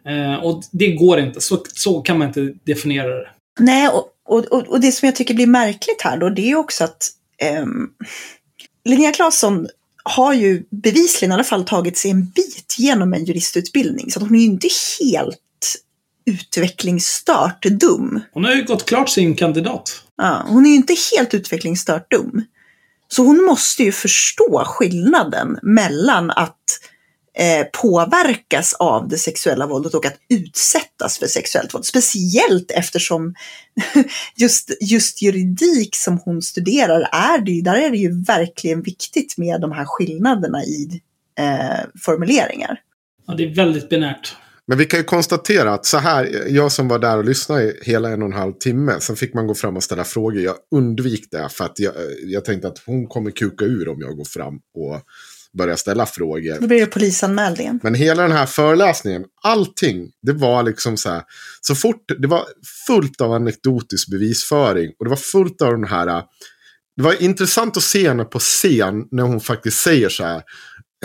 Eh, 0.07 0.43
och 0.43 0.63
det 0.71 0.91
går 0.91 1.19
inte. 1.19 1.41
Så, 1.41 1.63
så 1.73 2.01
kan 2.01 2.17
man 2.17 2.27
inte 2.27 2.53
definiera 2.65 3.15
det. 3.15 3.29
Nej, 3.59 3.89
och, 3.89 4.09
och, 4.25 4.67
och, 4.69 4.81
det 4.81 4.91
som 4.91 5.05
jag 5.05 5.15
tycker 5.15 5.33
blir 5.33 5.47
märkligt 5.47 6.01
här 6.01 6.17
då, 6.17 6.29
det 6.29 6.51
är 6.51 6.55
också 6.55 6.83
att 6.83 7.09
ehm, 7.43 7.89
Linnea 8.85 9.11
Claesson 9.11 9.67
har 10.03 10.33
ju 10.33 10.63
bevisligen 10.69 11.31
i 11.31 11.33
alla 11.33 11.43
fall 11.43 11.65
tagit 11.65 11.97
sig 11.97 12.11
en 12.11 12.25
bit 12.25 12.75
genom 12.77 13.13
en 13.13 13.25
juristutbildning. 13.25 14.11
Så 14.11 14.19
hon 14.19 14.35
är 14.35 14.39
ju 14.39 14.45
inte 14.45 14.67
helt 14.99 15.39
utvecklingsstört 16.25 17.65
dum. 17.65 18.19
Hon 18.33 18.43
har 18.43 18.55
ju 18.55 18.63
gått 18.63 18.85
klart 18.85 19.09
sin 19.09 19.35
kandidat. 19.35 20.03
Ja, 20.17 20.45
hon 20.47 20.65
är 20.65 20.69
ju 20.69 20.75
inte 20.75 20.95
helt 21.15 21.33
utvecklingsstört 21.33 22.11
dum. 22.11 22.43
Så 23.07 23.23
hon 23.23 23.45
måste 23.45 23.83
ju 23.83 23.91
förstå 23.91 24.63
skillnaden 24.65 25.59
mellan 25.61 26.31
att 26.31 26.79
eh, 27.37 27.65
påverkas 27.81 28.73
av 28.73 29.07
det 29.07 29.17
sexuella 29.17 29.67
våldet 29.67 29.93
och 29.93 30.05
att 30.05 30.17
utsättas 30.29 31.17
för 31.17 31.27
sexuellt 31.27 31.73
våld. 31.73 31.85
Speciellt 31.85 32.71
eftersom 32.71 33.33
just, 34.35 34.71
just 34.81 35.21
juridik 35.21 35.95
som 35.95 36.19
hon 36.25 36.41
studerar, 36.41 37.01
är 37.11 37.45
det, 37.45 37.61
där 37.61 37.75
är 37.75 37.89
det 37.89 37.97
ju 37.97 38.23
verkligen 38.23 38.81
viktigt 38.81 39.37
med 39.37 39.61
de 39.61 39.71
här 39.71 39.85
skillnaderna 39.85 40.63
i 40.63 41.01
eh, 41.39 41.89
formuleringar. 42.01 42.79
Ja, 43.27 43.33
det 43.33 43.43
är 43.43 43.55
väldigt 43.55 43.89
binärt. 43.89 44.35
Men 44.65 44.77
vi 44.77 44.85
kan 44.85 44.99
ju 44.99 45.03
konstatera 45.03 45.73
att 45.73 45.85
så 45.85 45.97
här, 45.97 46.45
jag 46.47 46.71
som 46.71 46.87
var 46.87 46.99
där 46.99 47.17
och 47.17 47.25
lyssnade 47.25 47.63
i 47.63 47.79
hela 47.81 48.09
en 48.09 48.21
och 48.21 48.27
en 48.27 48.33
halv 48.33 48.53
timme, 48.53 48.99
sen 48.99 49.15
fick 49.15 49.33
man 49.33 49.47
gå 49.47 49.55
fram 49.55 49.77
och 49.77 49.83
ställa 49.83 50.03
frågor. 50.03 50.41
Jag 50.41 50.55
undvik 50.71 51.27
det 51.31 51.49
för 51.51 51.65
att 51.65 51.79
jag, 51.79 51.93
jag 52.23 52.45
tänkte 52.45 52.67
att 52.67 52.81
hon 52.85 53.07
kommer 53.07 53.31
kuka 53.31 53.65
ur 53.65 53.89
om 53.89 54.01
jag 54.01 54.17
går 54.17 54.25
fram 54.25 54.55
och 54.55 55.01
börjar 55.57 55.75
ställa 55.75 56.05
frågor. 56.05 56.57
Då 56.59 56.67
blir 56.67 56.79
det 56.79 56.85
polisanmäld 56.85 57.59
igen. 57.59 57.79
Men 57.83 57.95
hela 57.95 58.21
den 58.21 58.31
här 58.31 58.45
föreläsningen, 58.45 59.23
allting, 59.43 60.11
det 60.21 60.33
var 60.33 60.63
liksom 60.63 60.97
så 60.97 61.09
här. 61.09 61.23
Så 61.61 61.75
fort, 61.75 62.05
det 62.19 62.27
var 62.27 62.43
fullt 62.87 63.21
av 63.21 63.33
anekdotisk 63.33 64.09
bevisföring. 64.09 64.91
Och 64.99 65.05
det 65.05 65.09
var 65.09 65.17
fullt 65.17 65.61
av 65.61 65.71
den 65.71 65.83
här. 65.83 66.23
Det 66.97 67.03
var 67.03 67.23
intressant 67.23 67.77
att 67.77 67.83
se 67.83 68.07
henne 68.07 68.23
på 68.23 68.39
scen 68.39 69.07
när 69.11 69.23
hon 69.23 69.39
faktiskt 69.39 69.81
säger 69.81 70.09
så 70.09 70.23
här. 70.23 70.41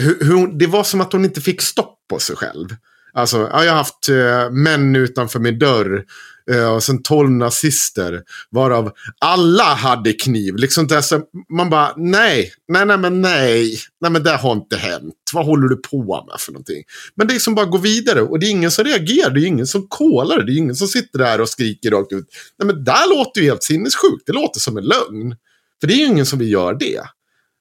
Hur, 0.01 0.19
hur 0.21 0.35
hon, 0.35 0.59
det 0.59 0.67
var 0.67 0.85
som 0.85 1.01
att 1.01 1.13
hon 1.13 1.25
inte 1.25 1.41
fick 1.41 1.63
stopp 1.63 1.99
på 2.11 2.19
sig 2.19 2.37
själv. 2.37 2.69
Alltså, 3.13 3.51
ja, 3.53 3.65
jag 3.65 3.73
har 3.73 3.79
haft 3.79 4.09
eh, 4.09 4.51
män 4.51 4.97
utanför 4.97 5.39
min 5.41 5.59
dörr. 5.59 6.05
Eh, 6.51 6.75
och 6.75 6.83
sen 6.83 7.03
tolv 7.03 7.31
nazister. 7.31 8.23
Varav 8.51 8.93
alla 9.19 9.63
hade 9.63 10.13
kniv. 10.13 10.57
Liksom 10.57 10.87
det, 10.87 11.03
så, 11.03 11.21
man 11.49 11.71
bara, 11.71 11.95
nej, 11.97 12.53
nej, 12.69 12.87
nej, 12.87 12.99
men 12.99 13.21
nej. 13.21 13.79
Nej, 14.01 14.11
men 14.11 14.23
det 14.23 14.31
har 14.31 14.53
inte 14.53 14.77
hänt. 14.77 15.15
Vad 15.33 15.47
håller 15.47 15.69
du 15.69 15.77
på 15.77 16.27
med 16.31 16.41
för 16.41 16.53
någonting? 16.53 16.83
Men 17.15 17.27
det 17.27 17.35
är 17.35 17.39
som 17.39 17.55
bara 17.55 17.67
gå 17.67 17.79
vidare. 17.79 18.23
Och 18.23 18.39
det 18.39 18.47
är 18.47 18.51
ingen 18.51 18.71
som 18.71 18.85
reagerar. 18.85 19.31
Det 19.31 19.41
är 19.41 19.47
ingen 19.47 19.67
som 19.67 19.89
kolar. 19.89 20.43
Det 20.43 20.53
är 20.53 20.59
ingen 20.59 20.77
som 20.77 20.89
sitter 20.89 21.19
där 21.19 21.41
och 21.41 21.49
skriker 21.49 21.91
rakt 21.91 22.13
ut. 22.13 22.27
Nej, 22.59 22.67
men 22.67 22.85
där 22.85 23.17
låter 23.17 23.41
ju 23.41 23.47
helt 23.47 23.63
sinnessjukt. 23.63 24.27
Det 24.27 24.33
låter 24.33 24.61
som 24.61 24.77
en 24.77 24.85
lögn. 24.85 25.37
För 25.81 25.87
det 25.87 25.95
är 25.95 25.99
ju 25.99 26.07
ingen 26.07 26.27
som 26.27 26.39
vill 26.39 26.53
göra 26.53 26.77
det. 26.77 27.01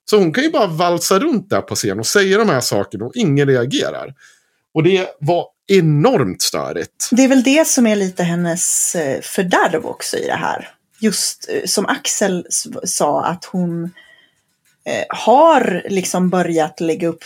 Så 0.09 0.17
hon 0.17 0.33
kan 0.33 0.43
ju 0.43 0.51
bara 0.51 0.67
valsa 0.67 1.19
runt 1.19 1.49
där 1.49 1.61
på 1.61 1.75
scen 1.75 1.99
och 1.99 2.07
säga 2.07 2.37
de 2.37 2.49
här 2.49 2.61
sakerna 2.61 3.05
och 3.05 3.15
ingen 3.15 3.47
reagerar. 3.47 4.13
Och 4.73 4.83
det 4.83 5.07
var 5.19 5.45
enormt 5.67 6.41
störigt. 6.41 7.09
Det 7.11 7.23
är 7.23 7.27
väl 7.27 7.43
det 7.43 7.67
som 7.67 7.87
är 7.87 7.95
lite 7.95 8.23
hennes 8.23 8.95
eh, 8.95 9.21
fördärv 9.21 9.85
också 9.85 10.17
i 10.17 10.25
det 10.25 10.33
här. 10.35 10.69
Just 10.99 11.49
eh, 11.49 11.65
som 11.65 11.85
Axel 11.85 12.47
sa 12.83 13.23
att 13.23 13.45
hon 13.45 13.83
eh, 14.85 15.05
har 15.09 15.83
liksom 15.89 16.29
börjat 16.29 16.79
lägga 16.79 17.07
upp 17.07 17.23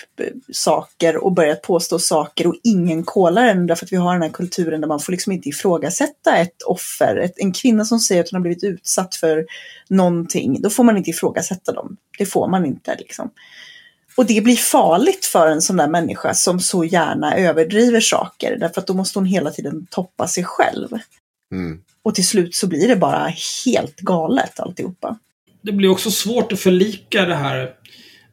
saker 0.51 1.17
och 1.17 1.31
börjat 1.31 1.61
påstå 1.61 1.99
saker 1.99 2.47
och 2.47 2.55
ingen 2.63 3.03
kollar 3.03 3.45
den 3.45 3.67
därför 3.67 3.85
att 3.85 3.91
vi 3.91 3.97
har 3.97 4.13
den 4.13 4.21
här 4.21 4.29
kulturen 4.29 4.81
där 4.81 4.87
man 4.87 4.99
får 4.99 5.11
liksom 5.11 5.33
inte 5.33 5.49
ifrågasätta 5.49 6.37
ett 6.37 6.61
offer. 6.61 7.17
Ett, 7.17 7.33
en 7.35 7.53
kvinna 7.53 7.85
som 7.85 7.99
säger 7.99 8.23
att 8.23 8.31
hon 8.31 8.37
har 8.37 8.41
blivit 8.41 8.63
utsatt 8.63 9.15
för 9.15 9.45
någonting, 9.89 10.61
då 10.61 10.69
får 10.69 10.83
man 10.83 10.97
inte 10.97 11.09
ifrågasätta 11.09 11.71
dem. 11.71 11.97
Det 12.17 12.25
får 12.25 12.47
man 12.47 12.65
inte 12.65 12.95
liksom. 12.99 13.31
Och 14.15 14.25
det 14.25 14.41
blir 14.41 14.55
farligt 14.55 15.25
för 15.25 15.47
en 15.47 15.61
sån 15.61 15.77
där 15.77 15.87
människa 15.87 16.33
som 16.33 16.59
så 16.59 16.83
gärna 16.83 17.37
överdriver 17.37 17.99
saker. 17.99 18.57
Därför 18.59 18.81
att 18.81 18.87
då 18.87 18.93
måste 18.93 19.19
hon 19.19 19.25
hela 19.25 19.51
tiden 19.51 19.87
toppa 19.89 20.27
sig 20.27 20.43
själv. 20.43 20.89
Mm. 21.53 21.81
Och 22.03 22.15
till 22.15 22.27
slut 22.27 22.55
så 22.55 22.67
blir 22.67 22.87
det 22.87 22.95
bara 22.95 23.33
helt 23.65 23.99
galet 23.99 24.59
alltihopa. 24.59 25.17
Det 25.61 25.71
blir 25.71 25.89
också 25.89 26.11
svårt 26.11 26.51
att 26.51 26.59
förlika 26.59 27.25
det 27.25 27.35
här 27.35 27.73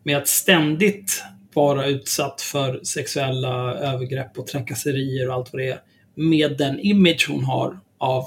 med 0.03 0.17
att 0.17 0.29
ständigt 0.29 1.23
vara 1.55 1.87
utsatt 1.87 2.41
för 2.41 2.81
sexuella 2.85 3.75
övergrepp 3.75 4.39
och 4.39 4.47
trakasserier 4.47 5.29
och 5.29 5.35
allt 5.35 5.53
vad 5.53 5.63
det 5.63 5.69
är. 5.69 5.81
Med 6.15 6.59
den 6.59 6.81
image 6.81 7.27
hon 7.29 7.45
har 7.45 7.81
av 7.99 8.25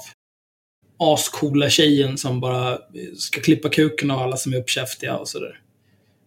ascoola 0.98 1.70
tjejen 1.70 2.18
som 2.18 2.40
bara 2.40 2.78
ska 3.16 3.40
klippa 3.40 3.68
kuken 3.68 4.10
av 4.10 4.18
alla 4.18 4.36
som 4.36 4.52
är 4.52 4.56
uppkäftiga 4.56 5.16
och 5.16 5.28
sådär. 5.28 5.61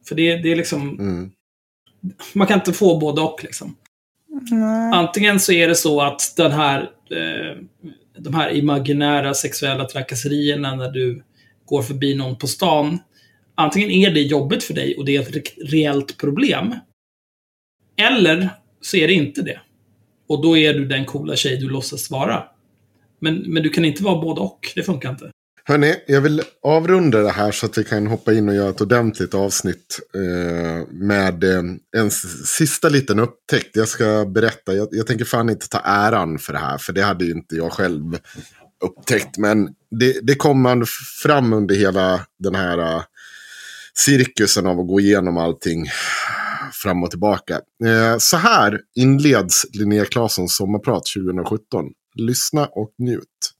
För 0.07 0.15
det, 0.15 0.37
det 0.37 0.51
är 0.51 0.55
liksom... 0.55 0.99
Mm. 0.99 1.31
Man 2.33 2.47
kan 2.47 2.59
inte 2.59 2.73
få 2.73 2.99
både 2.99 3.21
och 3.21 3.43
liksom. 3.43 3.75
Nej. 4.51 4.91
Antingen 4.93 5.39
så 5.39 5.51
är 5.51 5.67
det 5.67 5.75
så 5.75 6.01
att 6.01 6.33
den 6.37 6.51
här, 6.51 6.81
eh, 7.11 7.61
de 8.17 8.33
här 8.33 8.49
imaginära 8.49 9.33
sexuella 9.33 9.85
trakasserierna 9.85 10.75
när 10.75 10.91
du 10.91 11.23
går 11.65 11.81
förbi 11.81 12.15
någon 12.15 12.37
på 12.37 12.47
stan. 12.47 12.99
Antingen 13.55 13.91
är 13.91 14.11
det 14.11 14.21
jobbigt 14.21 14.63
för 14.63 14.73
dig 14.73 14.97
och 14.97 15.05
det 15.05 15.15
är 15.15 15.21
ett 15.21 15.35
re- 15.35 15.65
reellt 15.65 16.17
problem. 16.17 16.75
Eller 17.97 18.49
så 18.81 18.97
är 18.97 19.07
det 19.07 19.13
inte 19.13 19.41
det. 19.41 19.59
Och 20.27 20.41
då 20.41 20.57
är 20.57 20.73
du 20.73 20.85
den 20.85 21.05
coola 21.05 21.35
tjej 21.35 21.57
du 21.57 21.69
låtsas 21.69 22.11
vara. 22.11 22.43
Men, 23.19 23.35
men 23.35 23.63
du 23.63 23.69
kan 23.69 23.85
inte 23.85 24.03
vara 24.03 24.21
både 24.21 24.41
och. 24.41 24.59
Det 24.75 24.83
funkar 24.83 25.09
inte. 25.09 25.31
Hörni, 25.67 25.95
jag 26.07 26.21
vill 26.21 26.41
avrunda 26.61 27.21
det 27.21 27.31
här 27.31 27.51
så 27.51 27.65
att 27.65 27.77
vi 27.77 27.83
kan 27.83 28.07
hoppa 28.07 28.33
in 28.33 28.49
och 28.49 28.55
göra 28.55 28.69
ett 28.69 28.81
ordentligt 28.81 29.33
avsnitt 29.33 29.99
eh, 30.15 30.87
med 30.91 31.43
eh, 31.43 31.63
en 31.97 32.11
sista 32.45 32.89
liten 32.89 33.19
upptäckt. 33.19 33.75
Jag 33.75 33.87
ska 33.87 34.25
berätta, 34.25 34.73
jag, 34.73 34.87
jag 34.91 35.07
tänker 35.07 35.25
fan 35.25 35.49
inte 35.49 35.69
ta 35.69 35.79
äran 35.79 36.39
för 36.39 36.53
det 36.53 36.59
här, 36.59 36.77
för 36.77 36.93
det 36.93 37.01
hade 37.01 37.25
ju 37.25 37.31
inte 37.31 37.55
jag 37.55 37.71
själv 37.71 38.17
upptäckt. 38.83 39.37
Men 39.37 39.69
det, 39.99 40.19
det 40.23 40.35
kom 40.35 40.61
man 40.61 40.85
fram 41.23 41.53
under 41.53 41.75
hela 41.75 42.25
den 42.39 42.55
här 42.55 42.79
uh, 42.79 43.03
cirkusen 43.93 44.65
av 44.67 44.79
att 44.79 44.87
gå 44.87 44.99
igenom 44.99 45.37
allting 45.37 45.85
fram 46.73 47.03
och 47.03 47.09
tillbaka. 47.09 47.55
Eh, 47.85 48.17
så 48.17 48.37
här 48.37 48.79
inleds 48.95 49.65
Linnea 49.73 50.05
Claessons 50.05 50.55
sommarprat 50.55 51.03
2017. 51.15 51.85
Lyssna 52.15 52.65
och 52.65 52.93
njut. 52.97 53.51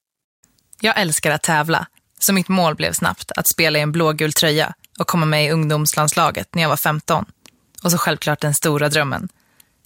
Jag 0.82 1.02
älskar 1.02 1.32
att 1.32 1.44
tävla, 1.44 1.88
så 2.20 2.34
mitt 2.34 2.48
mål 2.48 2.76
blev 2.76 2.94
snabbt 2.94 3.32
att 3.32 3.48
spela 3.48 3.80
i 3.80 3.82
en 3.82 3.92
blågul 3.92 4.34
tröja 4.34 4.74
och 5.00 5.08
komma 5.08 5.26
med 5.26 5.46
i 5.46 5.50
ungdomslandslaget 5.52 6.56
när 6.56 6.62
jag 6.62 6.70
var 6.70 6.78
15. 6.78 7.26
Och 7.84 7.92
så 7.92 7.98
självklart 7.98 8.42
den 8.42 8.54
stora 8.54 8.90
drömmen. 8.90 9.30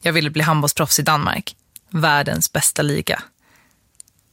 Jag 0.02 0.14
ville 0.14 0.30
bli 0.30 0.42
handbollsproffs 0.42 1.00
i 1.00 1.02
Danmark. 1.02 1.56
Världens 1.90 2.54
bästa 2.54 2.82
liga. 2.82 3.24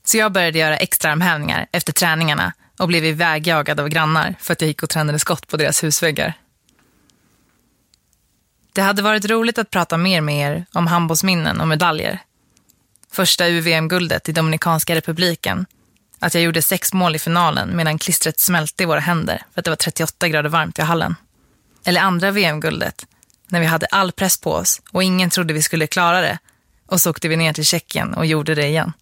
Så 0.04 0.16
jag 0.16 0.32
började 0.32 0.58
göra 0.58 0.76
extra 0.76 1.10
armhävningar 1.10 1.66
efter 1.72 1.92
träningarna 1.92 2.52
och 2.78 2.88
blev 2.88 3.04
ivägjagad 3.04 3.80
av 3.80 3.88
grannar 3.88 4.34
för 4.40 4.52
att 4.52 4.60
jag 4.60 4.68
gick 4.68 4.82
och 4.82 4.90
tränade 4.90 5.18
skott 5.18 5.48
på 5.48 5.56
deras 5.56 5.84
husväggar. 5.84 6.34
Det 8.72 8.82
hade 8.82 9.02
varit 9.02 9.24
roligt 9.24 9.58
att 9.58 9.70
prata 9.70 9.96
mer 9.96 10.20
med 10.20 10.52
er 10.52 10.66
om 10.72 10.86
handbollsminnen 10.86 11.60
och 11.60 11.68
medaljer. 11.68 12.20
Första 13.12 13.48
UVM-guldet 13.48 14.28
i 14.28 14.32
Dominikanska 14.32 14.94
republiken 14.94 15.66
att 16.18 16.34
jag 16.34 16.42
gjorde 16.42 16.62
sex 16.62 16.92
mål 16.92 17.16
i 17.16 17.18
finalen 17.18 17.76
medan 17.76 17.98
klistret 17.98 18.40
smälte 18.40 18.82
i 18.82 18.86
våra 18.86 19.00
händer 19.00 19.42
för 19.54 19.60
att 19.60 19.64
det 19.64 19.70
var 19.70 19.76
38 19.76 20.28
grader 20.28 20.50
varmt 20.50 20.78
i 20.78 20.82
hallen. 20.82 21.14
Eller 21.84 22.00
andra 22.00 22.30
VM-guldet, 22.30 23.06
när 23.48 23.60
vi 23.60 23.66
hade 23.66 23.86
all 23.86 24.12
press 24.12 24.40
på 24.40 24.52
oss 24.52 24.82
och 24.92 25.02
ingen 25.02 25.30
trodde 25.30 25.54
vi 25.54 25.62
skulle 25.62 25.86
klara 25.86 26.20
det. 26.20 26.38
Och 26.86 27.00
så 27.00 27.10
åkte 27.10 27.28
vi 27.28 27.36
ner 27.36 27.52
till 27.52 27.64
Tjeckien 27.64 28.14
och 28.14 28.26
gjorde 28.26 28.54
det 28.54 28.66
igen. 28.66 28.92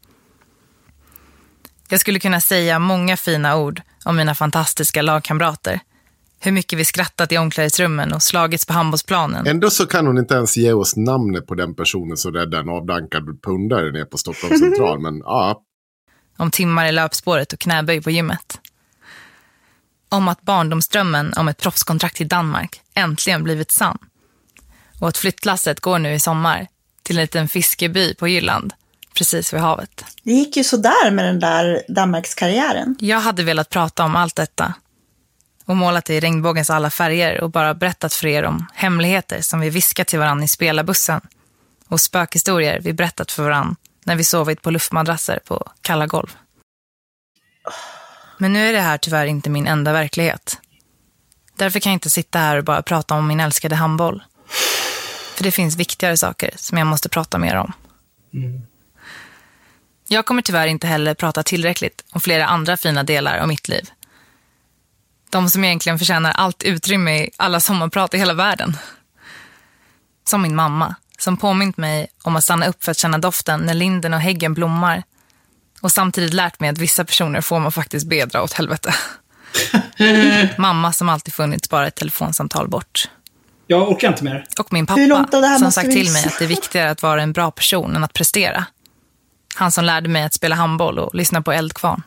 Jag 1.88 2.00
skulle 2.00 2.18
kunna 2.18 2.40
säga 2.40 2.78
många 2.78 3.16
fina 3.16 3.56
ord 3.56 3.82
om 4.04 4.16
mina 4.16 4.34
fantastiska 4.34 5.02
lagkamrater. 5.02 5.80
Hur 6.40 6.52
mycket 6.52 6.78
vi 6.78 6.84
skrattat 6.84 7.32
i 7.32 7.38
omklädningsrummen 7.38 8.12
och 8.12 8.22
slagits 8.22 8.66
på 8.66 8.72
handbollsplanen. 8.72 9.46
Ändå 9.46 9.70
så 9.70 9.86
kan 9.86 10.06
hon 10.06 10.18
inte 10.18 10.34
ens 10.34 10.56
ge 10.56 10.72
oss 10.72 10.96
namnet 10.96 11.46
på 11.46 11.54
den 11.54 11.74
personen 11.74 12.16
som 12.16 12.32
räddade 12.32 12.58
en 12.58 12.68
avdankad 12.68 13.42
pundare 13.42 13.92
ner 13.92 14.04
på 14.04 14.18
Stockholms 14.18 14.60
central. 14.60 14.98
Men 15.02 15.18
ja, 15.18 15.62
Om 16.36 16.50
timmar 16.50 16.86
i 16.86 16.92
löpspåret 16.92 17.52
och 17.52 17.58
knäböj 17.58 18.02
på 18.02 18.10
gymmet. 18.10 18.60
Om 20.08 20.28
att 20.28 20.42
barndomsdrömmen 20.42 21.34
om 21.36 21.48
ett 21.48 21.58
proffskontrakt 21.58 22.20
i 22.20 22.24
Danmark 22.24 22.80
äntligen 22.94 23.44
blivit 23.44 23.70
sann. 23.70 23.98
Och 25.00 25.08
att 25.08 25.16
flyttlasset 25.16 25.80
går 25.80 25.98
nu 25.98 26.14
i 26.14 26.20
sommar 26.20 26.66
till 27.02 27.18
en 27.18 27.22
liten 27.22 27.48
fiskeby 27.48 28.14
på 28.14 28.28
Jylland, 28.28 28.72
precis 29.14 29.52
vid 29.52 29.60
havet. 29.60 30.04
Det 30.22 30.32
gick 30.32 30.56
ju 30.56 30.64
sådär 30.64 31.10
med 31.10 31.24
den 31.24 31.40
där 31.40 31.82
Danmarkskarriären. 31.88 32.96
Jag 33.00 33.20
hade 33.20 33.42
velat 33.42 33.70
prata 33.70 34.04
om 34.04 34.16
allt 34.16 34.36
detta 34.36 34.74
och 35.64 35.76
målat 35.76 36.04
det 36.04 36.14
i 36.14 36.20
regnbågens 36.20 36.70
alla 36.70 36.90
färger 36.90 37.40
och 37.40 37.50
bara 37.50 37.74
berättat 37.74 38.14
för 38.14 38.26
er 38.26 38.42
om 38.42 38.66
hemligheter 38.74 39.40
som 39.40 39.60
vi 39.60 39.70
viskat 39.70 40.06
till 40.06 40.18
varandra 40.18 40.44
i 40.44 40.48
spelarbussen 40.48 41.20
och 41.88 42.00
spökhistorier 42.00 42.80
vi 42.80 42.92
berättat 42.92 43.32
för 43.32 43.42
varandra 43.42 43.76
när 44.04 44.16
vi 44.16 44.24
sovit 44.24 44.62
på 44.62 44.70
luftmadrasser 44.70 45.40
på 45.44 45.72
kalla 45.80 46.06
golv. 46.06 46.36
Men 48.38 48.52
nu 48.52 48.68
är 48.68 48.72
det 48.72 48.80
här 48.80 48.98
tyvärr 48.98 49.26
inte 49.26 49.50
min 49.50 49.66
enda 49.66 49.92
verklighet. 49.92 50.60
Därför 51.56 51.80
kan 51.80 51.92
jag 51.92 51.96
inte 51.96 52.10
sitta 52.10 52.38
här 52.38 52.56
och 52.56 52.64
bara 52.64 52.82
prata 52.82 53.14
om 53.14 53.26
min 53.26 53.40
älskade 53.40 53.74
handboll. 53.74 54.22
För 55.34 55.44
det 55.44 55.50
finns 55.50 55.76
viktigare 55.76 56.16
saker 56.16 56.50
som 56.56 56.78
jag 56.78 56.86
måste 56.86 57.08
prata 57.08 57.38
mer 57.38 57.56
om. 57.56 57.72
Jag 60.08 60.26
kommer 60.26 60.42
tyvärr 60.42 60.66
inte 60.66 60.86
heller 60.86 61.14
prata 61.14 61.42
tillräckligt 61.42 62.04
om 62.12 62.20
flera 62.20 62.46
andra 62.46 62.76
fina 62.76 63.02
delar 63.02 63.38
av 63.38 63.48
mitt 63.48 63.68
liv. 63.68 63.90
De 65.30 65.50
som 65.50 65.64
egentligen 65.64 65.98
förtjänar 65.98 66.32
allt 66.32 66.62
utrymme 66.62 67.24
i 67.24 67.30
alla 67.36 67.60
sommarprat 67.60 68.14
i 68.14 68.18
hela 68.18 68.34
världen. 68.34 68.76
Som 70.24 70.42
min 70.42 70.56
mamma, 70.56 70.94
som 71.18 71.36
påmint 71.36 71.76
mig 71.76 72.06
om 72.22 72.36
att 72.36 72.44
stanna 72.44 72.66
upp 72.66 72.84
för 72.84 72.90
att 72.90 72.98
känna 72.98 73.18
doften 73.18 73.60
när 73.60 73.74
linden 73.74 74.14
och 74.14 74.20
häggen 74.20 74.54
blommar. 74.54 75.02
Och 75.80 75.92
samtidigt 75.92 76.34
lärt 76.34 76.60
mig 76.60 76.70
att 76.70 76.78
vissa 76.78 77.04
personer 77.04 77.40
får 77.40 77.60
man 77.60 77.72
faktiskt 77.72 78.06
bedra 78.06 78.42
åt 78.42 78.52
helvete. 78.52 78.94
mamma 80.58 80.92
som 80.92 81.08
alltid 81.08 81.34
funnits 81.34 81.70
bara 81.70 81.86
ett 81.86 81.94
telefonsamtal 81.94 82.68
bort. 82.68 83.08
Jag 83.66 83.90
orkar 83.90 84.08
inte 84.08 84.24
mer. 84.24 84.46
Och 84.58 84.72
min 84.72 84.88
Hur 84.88 85.08
långt 85.08 85.34
av 85.34 85.42
det 85.42 85.46
pappa 85.46 85.48
här 85.48 85.58
som 85.58 85.72
sagt 85.72 85.90
till 85.90 86.12
mig 86.12 86.24
att 86.26 86.38
det 86.38 86.44
är 86.44 86.48
viktigare 86.48 86.90
att 86.90 87.02
vara 87.02 87.22
en 87.22 87.32
bra 87.32 87.50
person 87.50 87.96
än 87.96 88.04
att 88.04 88.12
prestera. 88.12 88.64
Han 89.54 89.72
som 89.72 89.84
lärde 89.84 90.08
mig 90.08 90.22
att 90.22 90.34
spela 90.34 90.54
handboll 90.54 90.98
och 90.98 91.14
lyssna 91.14 91.42
på 91.42 91.52
Eldkvarn. 91.52 92.02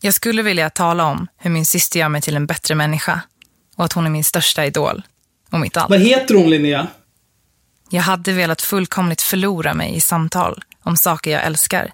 Jag 0.00 0.14
skulle 0.14 0.42
vilja 0.42 0.70
tala 0.70 1.04
om 1.04 1.26
hur 1.36 1.50
min 1.50 1.66
syster 1.66 2.00
gör 2.00 2.08
mig 2.08 2.20
till 2.20 2.36
en 2.36 2.46
bättre 2.46 2.74
människa 2.74 3.20
och 3.76 3.84
att 3.84 3.92
hon 3.92 4.06
är 4.06 4.10
min 4.10 4.24
största 4.24 4.64
idol 4.64 5.02
och 5.50 5.60
mitt 5.60 5.76
allt. 5.76 5.90
Vad 5.90 6.00
heter 6.00 6.34
hon, 6.34 6.50
Linnea? 6.50 6.86
Jag 7.90 8.02
hade 8.02 8.32
velat 8.32 8.62
fullkomligt 8.62 9.22
förlora 9.22 9.74
mig 9.74 9.96
i 9.96 10.00
samtal 10.00 10.64
om 10.82 10.96
saker 10.96 11.30
jag 11.30 11.44
älskar. 11.44 11.92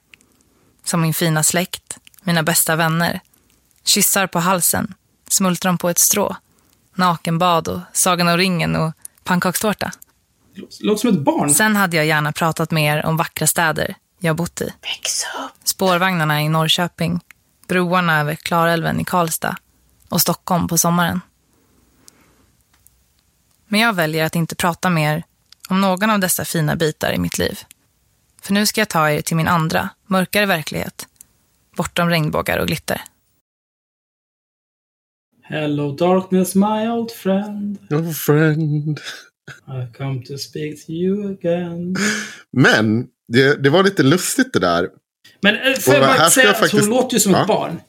Som 0.84 1.00
min 1.00 1.14
fina 1.14 1.42
släkt, 1.42 1.98
mina 2.22 2.42
bästa 2.42 2.76
vänner, 2.76 3.20
kyssar 3.84 4.26
på 4.26 4.38
halsen, 4.38 4.94
smultron 5.28 5.78
på 5.78 5.88
ett 5.88 5.98
strå, 5.98 6.36
nakenbad 6.94 7.68
och 7.68 7.80
Sagan 7.92 8.28
om 8.28 8.36
ringen 8.36 8.76
och 8.76 8.92
pannkakstårta. 9.24 9.92
Låter 10.80 11.00
som 11.00 11.10
ett 11.10 11.24
barn. 11.24 11.54
Sen 11.54 11.76
hade 11.76 11.96
jag 11.96 12.06
gärna 12.06 12.32
pratat 12.32 12.70
mer 12.70 13.06
om 13.06 13.16
vackra 13.16 13.46
städer 13.46 13.94
jag 14.18 14.36
bott 14.36 14.60
i. 14.60 14.72
Spårvagnarna 15.64 16.42
i 16.42 16.48
Norrköping, 16.48 17.20
broarna 17.68 18.20
över 18.20 18.34
Klarälven 18.34 19.00
i 19.00 19.04
Karlstad 19.04 19.56
och 20.08 20.20
Stockholm 20.20 20.68
på 20.68 20.78
sommaren. 20.78 21.20
Men 23.68 23.80
jag 23.80 23.92
väljer 23.92 24.24
att 24.24 24.36
inte 24.36 24.54
prata 24.54 24.90
mer 24.90 25.24
om 25.68 25.80
någon 25.80 26.10
av 26.10 26.20
dessa 26.20 26.44
fina 26.44 26.76
bitar 26.76 27.12
i 27.12 27.18
mitt 27.18 27.38
liv. 27.38 27.58
För 28.42 28.52
nu 28.52 28.66
ska 28.66 28.80
jag 28.80 28.88
ta 28.88 29.10
er 29.10 29.20
till 29.20 29.36
min 29.36 29.48
andra, 29.48 29.88
mörkare 30.06 30.46
verklighet. 30.46 31.08
Bortom 31.76 32.08
regnbågar 32.08 32.58
och 32.58 32.66
glitter. 32.66 33.00
Hello 35.42 35.92
darkness 35.92 36.54
my 36.54 36.88
old 36.88 37.10
friend. 37.10 37.78
oh 37.90 38.12
friend. 38.12 39.00
I 39.66 39.96
come 39.96 40.22
to 40.22 40.38
speak 40.38 40.86
to 40.86 40.92
you 40.92 41.32
again. 41.32 41.96
Men 42.50 43.06
det, 43.28 43.62
det 43.62 43.70
var 43.70 43.82
lite 43.82 44.02
lustigt 44.02 44.52
det 44.52 44.58
där. 44.58 44.88
Men 45.44 45.54
eh, 45.56 45.78
får 45.80 45.94
jag 45.94 46.02
bara 46.02 46.30
säga 46.30 46.44
jag 46.46 46.50
att 46.52 46.58
faktiskt- 46.60 46.80
hon 46.82 46.90
låter 46.90 47.14
ju 47.14 47.20
som 47.20 47.32
Ja. 47.32 47.40
ett 47.40 47.46
barn. 47.46 47.80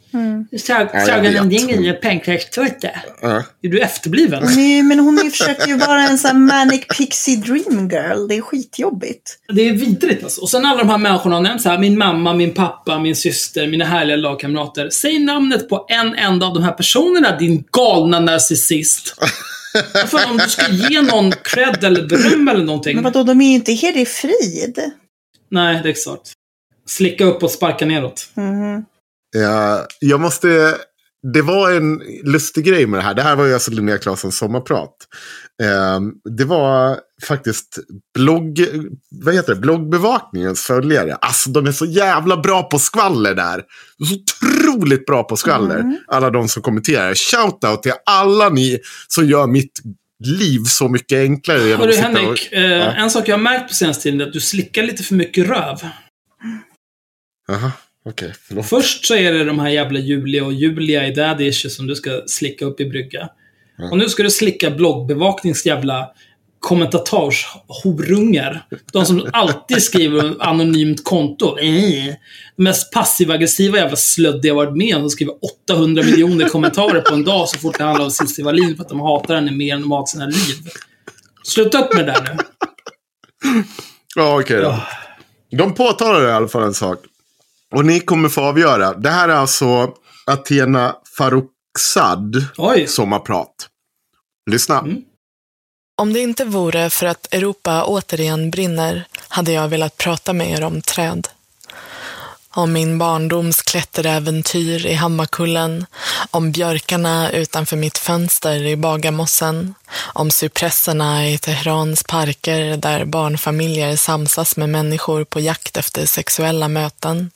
om 1.41 1.49
vet. 1.49 1.61
ringen 1.61 1.95
och 1.95 2.01
pannkakstårta. 2.01 2.89
Ja. 3.21 3.43
Är 3.63 3.69
du 3.69 3.79
efterbliven? 3.79 4.43
Är, 4.43 4.75
ju- 4.77 4.83
men 4.83 4.99
hon 4.99 5.17
är, 5.19 5.29
försöker 5.29 5.67
ju 5.67 5.77
vara 5.77 6.01
en 6.01 6.17
sån 6.17 6.27
här 6.31 6.65
manic 6.65 6.87
pixie 6.97 7.35
dream 7.37 7.89
girl. 7.89 8.27
Det 8.27 8.35
är 8.35 8.41
skitjobbigt. 8.41 9.37
Det 9.53 9.61
är 9.69 9.73
vidrigt 9.73 10.23
alltså. 10.23 10.41
Och 10.41 10.49
sen 10.49 10.65
alla 10.65 10.77
de 10.77 10.89
här 10.89 10.97
människorna 10.97 11.35
har 11.35 11.41
nämnt 11.43 11.61
så 11.61 11.69
här, 11.69 11.77
min 11.77 11.97
mamma, 11.97 12.33
min 12.33 12.53
pappa, 12.53 12.99
min 12.99 13.15
syster, 13.15 13.67
mina 13.67 13.85
härliga 13.85 14.17
lagkamrater. 14.17 14.89
Säg 14.89 15.19
namnet 15.19 15.69
på 15.69 15.85
en 15.89 16.15
enda 16.15 16.45
av 16.45 16.53
de 16.53 16.63
här 16.63 16.71
personerna, 16.71 17.37
din 17.37 17.63
galna 17.71 18.19
narcissist. 18.19 19.15
Fan, 20.07 20.31
om 20.31 20.37
du 20.37 20.49
ska 20.49 20.71
ge 20.71 21.01
någon 21.01 21.31
cred 21.31 21.83
eller 21.83 22.07
beröm 22.07 22.47
eller 22.47 22.63
någonting. 22.65 22.95
Men 22.95 23.03
vadå, 23.03 23.23
de 23.23 23.41
är 23.41 23.45
ju 23.47 23.53
inte 23.53 23.73
här 23.73 23.97
i 23.97 24.05
frid. 24.05 24.79
Nej, 25.51 25.79
det 25.83 25.89
är 25.89 25.91
exakt. 25.91 26.31
Slicka 26.87 27.25
upp 27.25 27.43
och 27.43 27.51
sparka 27.51 27.85
neråt. 27.85 28.29
Mhm. 28.33 28.85
Ja, 29.37 29.85
jag 29.99 30.19
måste... 30.19 30.75
Det 31.33 31.41
var 31.41 31.71
en 31.71 32.01
lustig 32.23 32.65
grej 32.65 32.85
med 32.87 32.99
det 32.99 33.03
här. 33.03 33.13
Det 33.13 33.21
här 33.21 33.35
var 33.35 33.45
ju 33.45 33.53
alltså 33.53 33.71
Linnea 33.71 33.97
Claessons 33.97 34.37
sommarprat. 34.37 34.95
Ehm, 35.63 36.11
det 36.37 36.45
var 36.45 36.99
faktiskt 37.27 37.79
blogg, 38.13 38.59
vad 39.11 39.33
heter 39.35 39.55
det? 39.55 39.61
bloggbevakningens 39.61 40.61
följare. 40.61 41.15
Alltså 41.15 41.49
de 41.49 41.65
är 41.67 41.71
så 41.71 41.85
jävla 41.85 42.37
bra 42.37 42.63
på 42.63 42.79
skvaller 42.79 43.35
där. 43.35 43.63
Så 44.07 44.15
otroligt 44.15 45.05
bra 45.05 45.23
på 45.23 45.35
skvaller. 45.37 45.83
Alla 46.07 46.29
de 46.29 46.47
som 46.47 46.61
kommenterar. 46.61 47.13
Shoutout 47.15 47.83
till 47.83 47.93
alla 48.05 48.49
ni 48.49 48.79
som 49.07 49.25
gör 49.27 49.47
mitt 49.47 49.79
liv 50.25 50.59
så 50.65 50.89
mycket 50.89 51.17
enklare. 51.19 51.63
genom 51.63 51.79
Hörru 51.79 51.89
att 51.89 51.95
sitta 51.95 52.07
Henrik, 52.07 52.47
och- 52.51 52.57
eh, 52.57 52.63
Ja. 52.71 52.91
en 52.91 53.09
sak 53.11 53.27
jag 53.27 53.33
har 53.35 53.41
märkt 53.43 53.67
på 53.69 53.73
senaste 53.75 54.03
tiden 54.03 54.21
är 54.21 54.25
att 54.27 54.33
du 54.33 54.39
slickar 54.41 54.83
lite 54.83 55.03
för 55.03 55.15
mycket 55.15 55.47
röv. 55.49 55.77
Jaha, 57.47 57.71
okej. 58.05 58.33
förlåt. 58.41 58.65
Först 58.65 59.05
så 59.05 59.15
är 59.15 59.33
det 59.33 59.43
de 59.43 59.59
här 59.59 59.69
jävla 59.69 59.99
Julia 59.99 60.45
och 60.45 60.53
Julia 60.53 61.07
i 61.07 61.11
Daddy 61.11 61.45
Issues 61.45 61.75
som 61.75 61.87
du 61.87 61.95
ska 61.95 62.21
slicka 62.27 62.65
upp 62.65 62.79
i 62.79 62.85
brygga. 62.85 63.29
Och 63.91 63.97
nu 63.97 64.09
ska 64.09 64.23
du 64.23 64.29
slicka 64.29 64.71
bloggbevaknings 64.71 65.65
jävla 65.65 66.09
kommentatorshorungar. 66.59 68.65
De 68.93 69.05
som 69.05 69.29
alltid 69.33 69.83
skriver 69.83 70.35
anonymt 70.39 71.03
konto. 71.03 71.57
Eh. 71.59 72.13
De 72.55 72.63
mest 72.63 72.93
passiv-aggressiva 72.93 73.77
jävla 73.77 73.95
slöddiga 73.95 74.51
jag 74.51 74.55
varit 74.55 74.77
med 74.77 74.95
om. 74.95 75.01
De 75.01 75.09
skriver 75.09 75.33
800 75.67 76.03
miljoner 76.03 76.49
kommentarer 76.49 77.01
på 77.01 77.13
en 77.13 77.23
dag 77.23 77.49
så 77.49 77.59
fort 77.59 77.77
det 77.77 77.83
handlar 77.83 78.05
om 78.05 78.11
Cissi 78.11 78.43
Wallin 78.43 78.75
för 78.75 78.83
att 78.83 78.89
de 78.89 78.99
hatar 78.99 79.35
henne 79.35 79.51
mer 79.51 79.73
än 79.73 79.81
de 79.81 79.91
hatar 79.91 80.05
sina 80.05 80.25
liv. 80.25 80.55
Sluta 81.43 81.85
upp 81.85 81.93
med 81.93 82.05
det 82.05 82.11
där 82.11 82.23
nu. 82.23 82.37
Ja, 84.15 84.39
okej 84.39 84.61
då. 84.61 84.79
De 85.57 85.73
påtalar 85.73 86.27
i 86.27 86.31
alla 86.31 86.47
fall 86.47 86.63
en 86.63 86.73
sak. 86.73 86.99
Och 87.75 87.85
ni 87.85 87.99
kommer 87.99 88.29
få 88.29 88.41
avgöra. 88.41 88.93
Det 88.93 89.09
här 89.09 89.29
är 89.29 89.33
alltså 89.33 89.93
Athena 90.25 90.95
Farrokhzad 91.17 92.35
sommarprat. 92.87 93.69
Lyssna. 94.51 94.85
Om 96.01 96.13
det 96.13 96.19
inte 96.19 96.45
vore 96.45 96.89
för 96.89 97.05
att 97.05 97.33
Europa 97.33 97.83
återigen 97.85 98.51
brinner 98.51 99.07
hade 99.27 99.51
jag 99.51 99.67
velat 99.67 99.97
prata 99.97 100.33
med 100.33 100.51
er 100.51 100.63
om 100.63 100.81
träd. 100.81 101.27
Om 102.57 102.73
min 102.73 102.97
barndoms 102.97 103.61
klätteräventyr 103.61 104.85
i 104.85 104.93
Hammarkullen, 104.93 105.85
om 106.31 106.51
björkarna 106.51 107.31
utanför 107.31 107.77
mitt 107.77 107.97
fönster 107.97 108.63
i 108.63 108.75
Bagarmossen, 108.75 109.73
om 110.13 110.31
cypresserna 110.31 111.29
i 111.29 111.37
Teherans 111.37 112.03
parker 112.03 112.77
där 112.77 113.05
barnfamiljer 113.05 113.95
samsas 113.95 114.57
med 114.57 114.69
människor 114.69 115.23
på 115.23 115.39
jakt 115.39 115.77
efter 115.77 116.05
sexuella 116.05 116.67
möten, 116.67 117.31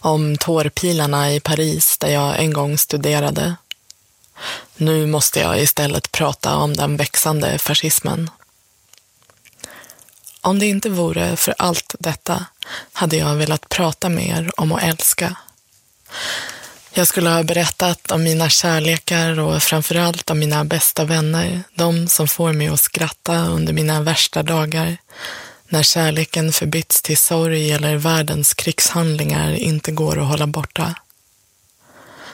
om 0.00 0.36
tårpilarna 0.36 1.32
i 1.32 1.40
Paris 1.40 1.98
där 1.98 2.10
jag 2.10 2.38
en 2.38 2.52
gång 2.52 2.78
studerade. 2.78 3.54
Nu 4.76 5.06
måste 5.06 5.40
jag 5.40 5.60
istället 5.60 6.12
prata 6.12 6.56
om 6.56 6.76
den 6.76 6.96
växande 6.96 7.58
fascismen. 7.58 8.30
Om 10.44 10.58
det 10.58 10.66
inte 10.66 10.90
vore 10.90 11.36
för 11.36 11.54
allt 11.58 11.94
detta 11.98 12.46
hade 12.92 13.16
jag 13.16 13.34
velat 13.34 13.68
prata 13.68 14.08
mer 14.08 14.50
om 14.56 14.72
att 14.72 14.82
älska. 14.82 15.36
Jag 16.94 17.08
skulle 17.08 17.30
ha 17.30 17.42
berättat 17.42 18.10
om 18.10 18.22
mina 18.22 18.48
kärlekar 18.48 19.40
och 19.40 19.62
framförallt 19.62 20.30
om 20.30 20.38
mina 20.38 20.64
bästa 20.64 21.04
vänner. 21.04 21.62
De 21.74 22.08
som 22.08 22.28
får 22.28 22.52
mig 22.52 22.68
att 22.68 22.80
skratta 22.80 23.36
under 23.38 23.72
mina 23.72 24.02
värsta 24.02 24.42
dagar. 24.42 24.96
När 25.68 25.82
kärleken 25.82 26.52
förbytts 26.52 27.02
till 27.02 27.18
sorg 27.18 27.72
eller 27.72 27.96
världens 27.96 28.54
krigshandlingar 28.54 29.52
inte 29.52 29.92
går 29.92 30.18
att 30.18 30.28
hålla 30.28 30.46
borta. 30.46 30.94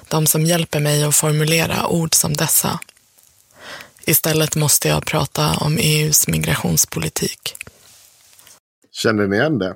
De 0.09 0.27
som 0.27 0.47
hjälper 0.47 0.81
mig 0.81 1.05
att 1.05 1.17
formulera 1.17 1.87
ord 1.87 2.15
som 2.15 2.37
dessa. 2.37 2.79
Istället 4.05 4.55
måste 4.55 4.89
jag 4.89 5.05
prata 5.05 5.57
om 5.57 5.79
EUs 5.79 6.29
migrationspolitik. 6.29 7.55
Känner 9.03 9.27
ni 9.27 9.37
igen 9.37 9.59
det? 9.59 9.75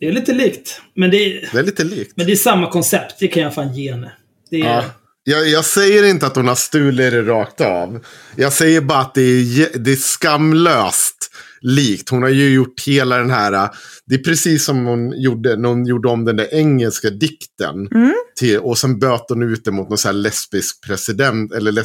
Det 0.00 0.06
är 0.08 0.12
lite 0.12 0.32
likt. 0.32 0.80
Men 0.96 1.10
det 1.10 1.16
är, 1.16 1.48
Det 1.52 1.58
är 1.58 1.62
lite 1.62 1.84
likt. 1.84 2.12
men 2.16 2.26
det 2.26 2.32
är 2.32 2.36
samma 2.36 2.70
koncept. 2.70 3.14
Det 3.20 3.28
kan 3.28 3.42
jag 3.42 3.54
fan 3.54 3.74
ge 3.74 3.90
henne. 3.92 4.12
Det 4.50 4.56
är, 4.60 4.64
Ja. 4.64 4.84
Jag, 5.24 5.48
jag 5.48 5.64
säger 5.64 6.04
inte 6.04 6.26
att 6.26 6.36
hon 6.36 6.48
har 6.48 6.54
stulit 6.54 7.12
det 7.12 7.22
rakt 7.22 7.60
av. 7.60 8.04
Jag 8.36 8.52
säger 8.52 8.80
bara 8.80 8.98
att 8.98 9.14
det 9.14 9.20
är, 9.22 9.78
det 9.78 9.92
är 9.92 9.96
skamlöst 9.96 11.30
likt. 11.60 12.08
Hon 12.08 12.22
har 12.22 12.28
ju 12.30 12.54
gjort 12.54 12.86
hela 12.86 13.16
den 13.18 13.30
här... 13.30 13.52
äh, 13.52 13.70
Det 14.06 14.14
är 14.14 14.18
precis 14.18 14.64
som 14.64 14.86
hon 14.86 15.20
gjorde 15.22 15.56
när 15.56 15.68
hon 15.68 15.86
gjorde 15.86 16.08
om 16.08 16.24
den 16.24 16.36
där 16.36 16.54
engelska 16.54 17.10
dikten. 17.10 17.88
Till, 18.38 18.58
och 18.58 18.78
sen 18.78 18.98
böt 18.98 19.24
hon 19.28 19.42
ut 19.42 19.64
det 19.64 19.70
mot 19.70 19.88
någon 19.88 19.98
så 19.98 20.08
här 20.08 20.12
lesbisk 20.12 20.86
president. 20.86 21.52
Eller 21.52 21.72
le, 21.72 21.82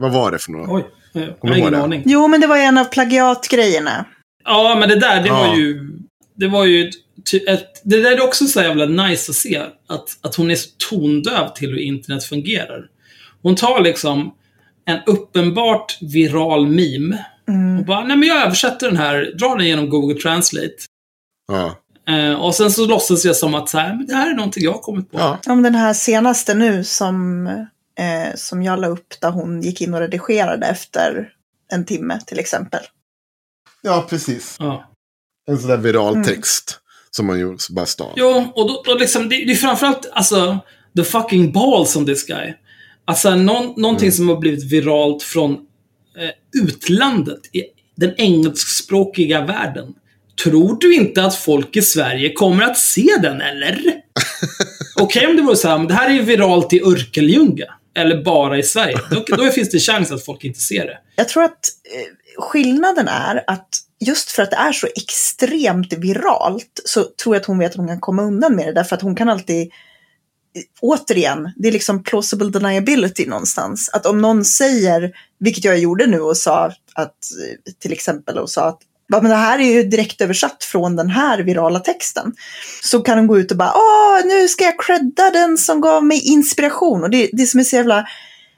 vad 0.00 0.12
var 0.12 0.30
det 0.32 0.38
för 0.38 0.52
något? 0.52 0.68
Oj, 0.70 0.84
jag 1.42 1.48
har 1.50 1.56
ingen 1.56 1.74
aning. 1.74 2.02
Jo, 2.06 2.28
men 2.28 2.40
det 2.40 2.46
var 2.46 2.56
en 2.58 2.78
av 2.78 2.84
plagiatgrejerna. 2.84 4.06
Ja, 4.44 4.76
men 4.80 4.88
det 4.88 4.96
där, 5.00 5.22
det 5.22 5.28
Ja. 5.28 5.34
var 5.48 5.56
ju... 5.56 5.90
Det 6.36 6.48
var 6.48 6.64
ju 6.64 6.88
ett, 7.48 7.80
Det 7.84 8.02
där 8.02 8.12
är 8.12 8.24
också 8.24 8.44
så 8.46 8.60
jävla 8.62 8.86
nice 8.86 9.30
att 9.30 9.36
se. 9.36 9.62
Att, 9.88 10.18
att 10.20 10.34
hon 10.34 10.50
är 10.50 10.54
så 10.54 10.68
tondöv 10.90 11.48
till 11.54 11.68
hur 11.70 11.78
internet 11.78 12.24
fungerar. 12.24 12.86
Hon 13.42 13.56
tar 13.56 13.80
liksom 13.80 14.34
en 14.84 14.98
uppenbart 15.06 15.98
viral 16.00 16.66
meme. 16.66 17.24
Och 17.80 17.84
bara, 17.86 18.04
nej 18.04 18.16
men 18.16 18.28
jag 18.28 18.42
översätter 18.46 18.86
den 18.88 18.96
här, 18.96 19.32
drar 19.38 19.56
den 19.56 19.66
genom 19.66 19.88
Google 19.90 20.14
Translate. 20.20 20.74
Ja. 21.52 21.76
Eh, 22.14 22.34
och 22.34 22.54
sen 22.54 22.70
så 22.70 22.86
låtsas 22.86 23.24
jag 23.24 23.36
som 23.36 23.54
att 23.54 23.68
så 23.68 23.78
här, 23.78 23.94
men 23.94 24.06
det 24.06 24.14
här 24.14 24.30
är 24.30 24.34
någonting 24.34 24.64
jag 24.64 24.72
har 24.72 24.78
kommit 24.78 25.10
på. 25.12 25.18
Ja. 25.18 25.38
Om 25.46 25.62
den 25.62 25.74
här 25.74 25.94
senaste 25.94 26.54
nu 26.54 26.84
som, 26.84 27.46
eh, 27.98 28.34
som 28.34 28.62
jag 28.62 28.80
la 28.80 28.86
upp 28.86 29.14
där 29.20 29.30
hon 29.30 29.62
gick 29.62 29.80
in 29.80 29.94
och 29.94 30.00
redigerade 30.00 30.66
efter 30.66 31.28
en 31.72 31.84
timme 31.84 32.20
till 32.26 32.38
exempel. 32.38 32.80
Ja, 33.84 34.06
precis. 34.10 34.56
Ja. 34.58 34.90
En 35.48 35.58
sån 35.58 35.70
där 35.70 35.76
viral 35.76 36.24
text. 36.24 36.80
Som 37.10 37.26
man 37.26 37.40
gjorde, 37.40 37.58
bara 37.70 37.86
stav. 37.86 38.12
Jo, 38.16 38.52
och 38.54 38.68
då, 38.68 38.82
då 38.86 38.94
liksom, 38.94 39.28
det, 39.28 39.44
det 39.44 39.52
är 39.52 39.56
framförallt 39.56 40.10
alltså, 40.12 40.58
the 40.96 41.04
fucking 41.04 41.52
balls 41.52 41.96
on 41.96 42.06
this 42.06 42.26
guy. 42.26 42.54
Alltså 43.04 43.34
någon, 43.34 43.80
någonting 43.80 44.12
som 44.12 44.28
har 44.28 44.36
blivit 44.36 44.72
viralt 44.72 45.22
från 45.22 45.52
eh, 45.52 46.62
utlandet, 46.62 47.40
i 47.52 47.62
den 47.96 48.14
engelskspråkiga 48.16 49.46
världen. 49.46 49.94
Tror 50.44 50.78
du 50.80 50.94
inte 50.94 51.24
att 51.24 51.36
folk 51.36 51.76
i 51.76 51.82
Sverige 51.82 52.32
kommer 52.32 52.64
att 52.64 52.78
se 52.78 53.08
den, 53.22 53.40
eller? 53.40 53.94
Okej 55.00 55.26
om 55.26 55.36
det 55.36 55.42
vore 55.42 55.56
så 55.56 55.68
här, 55.68 55.78
men 55.78 55.88
det 55.88 55.94
här 55.94 56.10
är 56.10 56.14
ju 56.14 56.22
viralt 56.22 56.72
i 56.72 56.80
Örkelljunga. 56.80 57.74
Eller 57.96 58.24
bara 58.24 58.58
i 58.58 58.62
Sverige. 58.62 58.98
Då, 59.10 59.36
då 59.36 59.50
finns 59.50 59.70
det 59.70 59.78
chans 59.78 60.12
att 60.12 60.24
folk 60.24 60.44
inte 60.44 60.60
ser 60.60 60.86
det. 60.86 60.98
Jag 61.16 61.28
tror 61.28 61.42
att 61.44 61.50
eh, 61.50 62.23
skillnaden 62.38 63.08
är 63.08 63.44
att 63.46 63.68
just 64.00 64.30
för 64.30 64.42
att 64.42 64.50
det 64.50 64.56
är 64.56 64.72
så 64.72 64.86
extremt 64.96 65.92
viralt 65.92 66.80
så 66.84 67.04
tror 67.04 67.34
jag 67.34 67.40
att 67.40 67.46
hon 67.46 67.58
vet 67.58 67.70
att 67.70 67.76
hon 67.76 67.88
kan 67.88 68.00
komma 68.00 68.22
undan 68.22 68.56
med 68.56 68.66
det. 68.66 68.72
Därför 68.72 68.96
att 68.96 69.02
hon 69.02 69.14
kan 69.14 69.28
alltid, 69.28 69.70
återigen, 70.80 71.52
det 71.56 71.68
är 71.68 71.72
liksom 71.72 72.02
plausible 72.02 72.50
deniability 72.50 73.26
någonstans. 73.26 73.90
Att 73.92 74.06
om 74.06 74.20
någon 74.20 74.44
säger, 74.44 75.12
vilket 75.38 75.64
jag 75.64 75.78
gjorde 75.78 76.06
nu 76.06 76.20
och 76.20 76.36
sa 76.36 76.72
att, 76.94 77.16
till 77.78 77.92
exempel, 77.92 78.38
och 78.38 78.50
sa 78.50 78.68
att 78.68 78.80
men 79.08 79.30
det 79.30 79.36
här 79.36 79.58
är 79.58 79.72
ju 79.72 79.82
direkt 79.82 80.20
översatt 80.20 80.64
från 80.64 80.96
den 80.96 81.10
här 81.10 81.38
virala 81.38 81.80
texten. 81.80 82.34
Så 82.82 83.00
kan 83.00 83.18
hon 83.18 83.26
gå 83.26 83.38
ut 83.38 83.50
och 83.50 83.56
bara, 83.56 83.72
åh, 83.74 84.26
nu 84.26 84.48
ska 84.48 84.64
jag 84.64 84.80
credda 84.80 85.30
den 85.30 85.58
som 85.58 85.80
gav 85.80 86.04
mig 86.04 86.20
inspiration. 86.20 87.02
Och 87.02 87.10
det, 87.10 87.30
det 87.32 87.46
som 87.46 87.60
är 87.60 87.64
så 87.64 87.76
jävla 87.76 88.06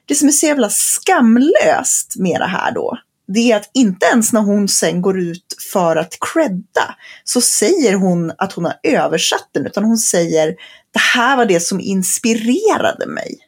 det 0.06 0.14
som 0.14 0.28
är 0.28 0.32
så 0.32 0.46
jävla 0.46 0.70
skamlöst 0.70 2.14
med 2.16 2.40
det 2.40 2.46
här 2.46 2.72
då, 2.72 2.98
det 3.28 3.52
är 3.52 3.56
att 3.56 3.70
inte 3.74 4.06
ens 4.06 4.32
när 4.32 4.40
hon 4.40 4.68
sen 4.68 5.02
går 5.02 5.18
ut 5.20 5.54
för 5.72 5.96
att 5.96 6.14
credda 6.32 6.94
så 7.24 7.40
säger 7.40 7.94
hon 7.94 8.32
att 8.38 8.52
hon 8.52 8.64
har 8.64 8.74
översatt 8.82 9.48
den, 9.52 9.66
utan 9.66 9.84
hon 9.84 9.98
säger 9.98 10.46
det 10.92 10.98
här 11.14 11.36
var 11.36 11.46
det 11.46 11.60
som 11.60 11.80
inspirerade 11.80 13.06
mig. 13.06 13.38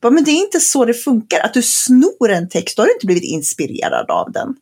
Bara, 0.00 0.10
Men 0.10 0.24
det 0.24 0.30
är 0.30 0.44
inte 0.44 0.60
så 0.60 0.84
det 0.84 0.94
funkar. 0.94 1.40
Att 1.44 1.54
du 1.54 1.62
snor 1.62 2.30
en 2.30 2.48
text, 2.48 2.76
då 2.76 2.82
har 2.82 2.86
du 2.86 2.92
inte 2.92 3.06
blivit 3.06 3.24
inspirerad 3.24 4.10
av 4.10 4.32
den. 4.32 4.54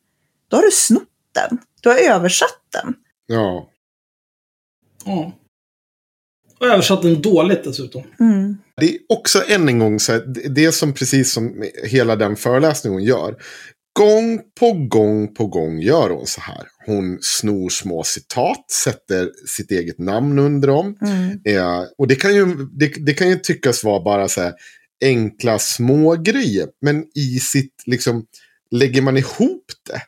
Då 0.47 0.57
har 0.57 0.63
du 0.63 0.71
snott 0.71 1.03
den. 1.33 1.57
Du 1.81 1.89
har 1.89 1.97
översatt 1.97 2.61
den. 2.83 2.93
Ja. 3.27 3.69
Ja. 5.05 5.31
Och 6.59 6.67
översatt 6.67 7.01
den 7.01 7.21
dåligt 7.21 7.63
dessutom. 7.63 8.03
Mm. 8.19 8.57
Det 8.77 8.85
är 8.95 8.97
också 9.09 9.43
än 9.47 9.69
en 9.69 9.79
gång 9.79 9.99
så 9.99 10.11
här, 10.11 10.19
det- 10.19 10.47
det 10.55 10.65
är 10.65 10.71
som 10.71 10.93
precis 10.93 11.33
som 11.33 11.63
hela 11.83 12.15
den 12.15 12.35
föreläsningen 12.35 12.93
hon 12.99 13.03
gör. 13.07 13.35
Gång 13.97 14.41
på 14.59 14.73
gång 14.73 15.33
på 15.33 15.47
gång 15.47 15.79
gör 15.79 16.09
hon 16.09 16.27
så 16.27 16.41
här. 16.41 16.67
Hon 16.85 17.17
snor 17.21 17.69
små 17.69 18.03
citat, 18.03 18.71
sätter 18.71 19.31
sitt 19.57 19.71
eget 19.71 19.99
namn 19.99 20.39
under 20.39 20.67
dem. 20.67 20.97
Mm. 21.01 21.39
Eh, 21.45 21.83
och 21.97 22.07
det 22.07 22.15
kan, 22.15 22.35
ju, 22.35 22.45
det, 22.79 23.05
det 23.05 23.13
kan 23.13 23.29
ju 23.29 23.35
tyckas 23.35 23.83
vara 23.83 24.03
bara 24.03 24.27
så 24.27 24.41
här 24.41 24.53
enkla 25.01 25.59
små 25.59 26.15
grejer. 26.15 26.67
Men 26.81 27.05
i 27.15 27.39
sitt, 27.39 27.73
liksom, 27.85 28.25
lägger 28.71 29.01
man 29.01 29.17
ihop 29.17 29.65
det. 29.89 30.01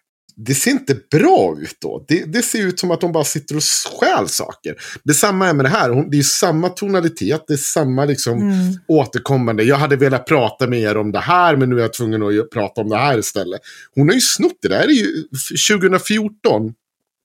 Det 0.46 0.54
ser 0.54 0.72
inte 0.72 0.98
bra 1.12 1.56
ut 1.60 1.78
då. 1.82 2.06
Det, 2.08 2.24
det 2.34 2.42
ser 2.42 2.60
ut 2.60 2.80
som 2.80 2.92
att 2.92 3.02
de 3.02 3.12
bara 3.12 3.24
sitter 3.24 3.56
och 3.56 3.64
stjäl 4.00 4.28
saker. 4.30 4.76
Detsamma 5.04 5.48
är 5.48 5.54
med 5.54 5.66
det 5.66 5.70
här. 5.70 5.90
Hon, 5.90 6.10
det 6.10 6.18
är 6.18 6.24
samma 6.24 6.70
tonalitet, 6.70 7.44
det 7.48 7.54
är 7.54 7.58
samma 7.58 8.06
liksom 8.06 8.40
Mm. 8.40 8.80
återkommande. 8.88 9.64
Jag 9.64 9.76
hade 9.76 9.96
velat 9.96 10.26
prata 10.26 10.68
med 10.68 10.80
er 10.80 10.98
om 10.98 11.12
det 11.12 11.20
här, 11.20 11.56
men 11.56 11.70
nu 11.70 11.78
är 11.78 11.82
jag 11.82 11.94
tvungen 11.94 12.24
att 12.24 12.50
prata 12.52 12.82
om 12.82 12.90
det 12.90 12.98
här 12.98 13.18
istället. 13.18 13.62
Hon 13.96 14.08
har 14.08 14.16
ju 14.16 14.22
snott 14.22 14.58
det. 14.62 14.68
Det 14.68 14.76
här 14.76 14.88
är 14.88 14.92
ju 14.92 15.24
2014 15.70 16.74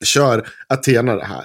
kör 0.05 0.49
Athena 0.69 1.17
det 1.17 1.25
här. 1.25 1.45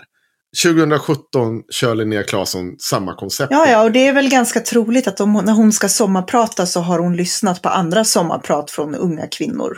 2017 0.63 1.61
kör 1.69 1.95
Linnea 1.95 2.23
Claesson 2.23 2.75
samma 2.79 3.15
koncept. 3.15 3.51
Ja, 3.51 3.69
ja, 3.69 3.83
och 3.83 3.91
det 3.91 4.07
är 4.07 4.13
väl 4.13 4.29
ganska 4.29 4.59
troligt 4.59 5.07
att 5.07 5.21
om, 5.21 5.33
när 5.45 5.53
hon 5.53 5.71
ska 5.71 5.89
sommarprata 5.89 6.65
så 6.65 6.79
har 6.79 6.99
hon 6.99 7.15
lyssnat 7.15 7.61
på 7.61 7.69
andra 7.69 8.03
sommarprat 8.05 8.71
från 8.71 8.95
unga 8.95 9.27
kvinnor. 9.27 9.77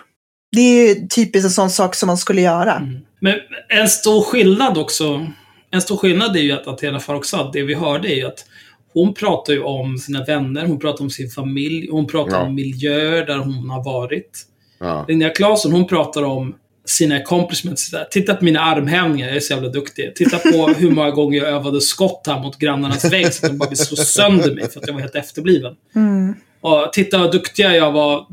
Det 0.52 0.62
är 0.62 0.88
ju 0.88 1.08
typiskt 1.08 1.46
en 1.46 1.52
sån 1.52 1.70
sak 1.70 1.96
som 1.96 2.08
man 2.08 2.18
skulle 2.18 2.42
göra. 2.42 2.88
Men 3.20 3.36
en 3.70 3.88
stor 3.90 4.22
skillnad 4.24 4.78
också. 4.78 5.28
En 5.72 5.82
stor 5.82 5.98
skillnad 5.98 6.36
är 6.36 6.42
ju 6.42 6.52
att 6.52 6.68
Athena 6.68 7.00
Farrokhzad, 7.00 7.54
det 7.54 7.64
vi 7.64 7.74
hörde 7.74 8.08
är 8.12 8.16
ju 8.16 8.26
att 8.28 8.46
hon 8.94 9.14
pratar 9.14 9.54
ju 9.54 9.62
om 9.64 9.98
sina 9.98 10.24
vänner, 10.24 10.66
hon 10.66 10.80
pratar 10.80 11.04
om 11.04 11.10
sin 11.10 11.30
familj, 11.30 11.88
hon 11.92 12.08
pratar 12.08 12.38
Ja. 12.38 12.44
om 12.44 12.56
miljöer 12.56 13.26
där 13.26 13.38
hon 13.38 13.70
har 13.70 13.84
varit. 13.84 14.40
Ja. 14.80 15.06
Linnea 15.08 15.30
Claesson, 15.30 15.72
hon 15.72 15.88
pratar 15.88 16.24
om 16.24 16.56
sina 16.86 17.16
accomplishments. 17.16 17.92
Titta 18.12 18.34
på 18.36 18.46
mina 18.46 18.60
armhävningar, 18.62 19.28
jag 19.28 19.36
är 19.36 19.40
så 19.40 19.54
jävla 19.54 19.70
duktig. 19.70 20.16
Titta 20.16 20.38
på 20.38 20.68
hur 20.78 20.92
många 20.92 21.12
gånger 21.12 21.38
jag 21.38 21.48
övade 21.48 21.82
skott 21.82 22.24
här 22.28 22.40
mot 22.40 22.58
grannarnas 22.58 23.06
vägg 23.14 23.34
så 23.34 23.46
att 23.46 23.52
de 23.52 23.58
bara 23.58 23.70
vill 23.70 23.78
slå 23.78 23.98
sönder 23.98 24.56
mig 24.56 24.70
för 24.72 24.80
att 24.80 24.88
jag 24.88 24.94
var 24.94 25.02
helt 25.02 25.16
efterbliven. 25.16 25.76
Mm. 25.96 26.36
Och 26.62 26.94
titta 26.94 27.18
vad 27.18 27.32
duktiga 27.32 27.76
jag 27.76 27.92
var. 27.92 28.26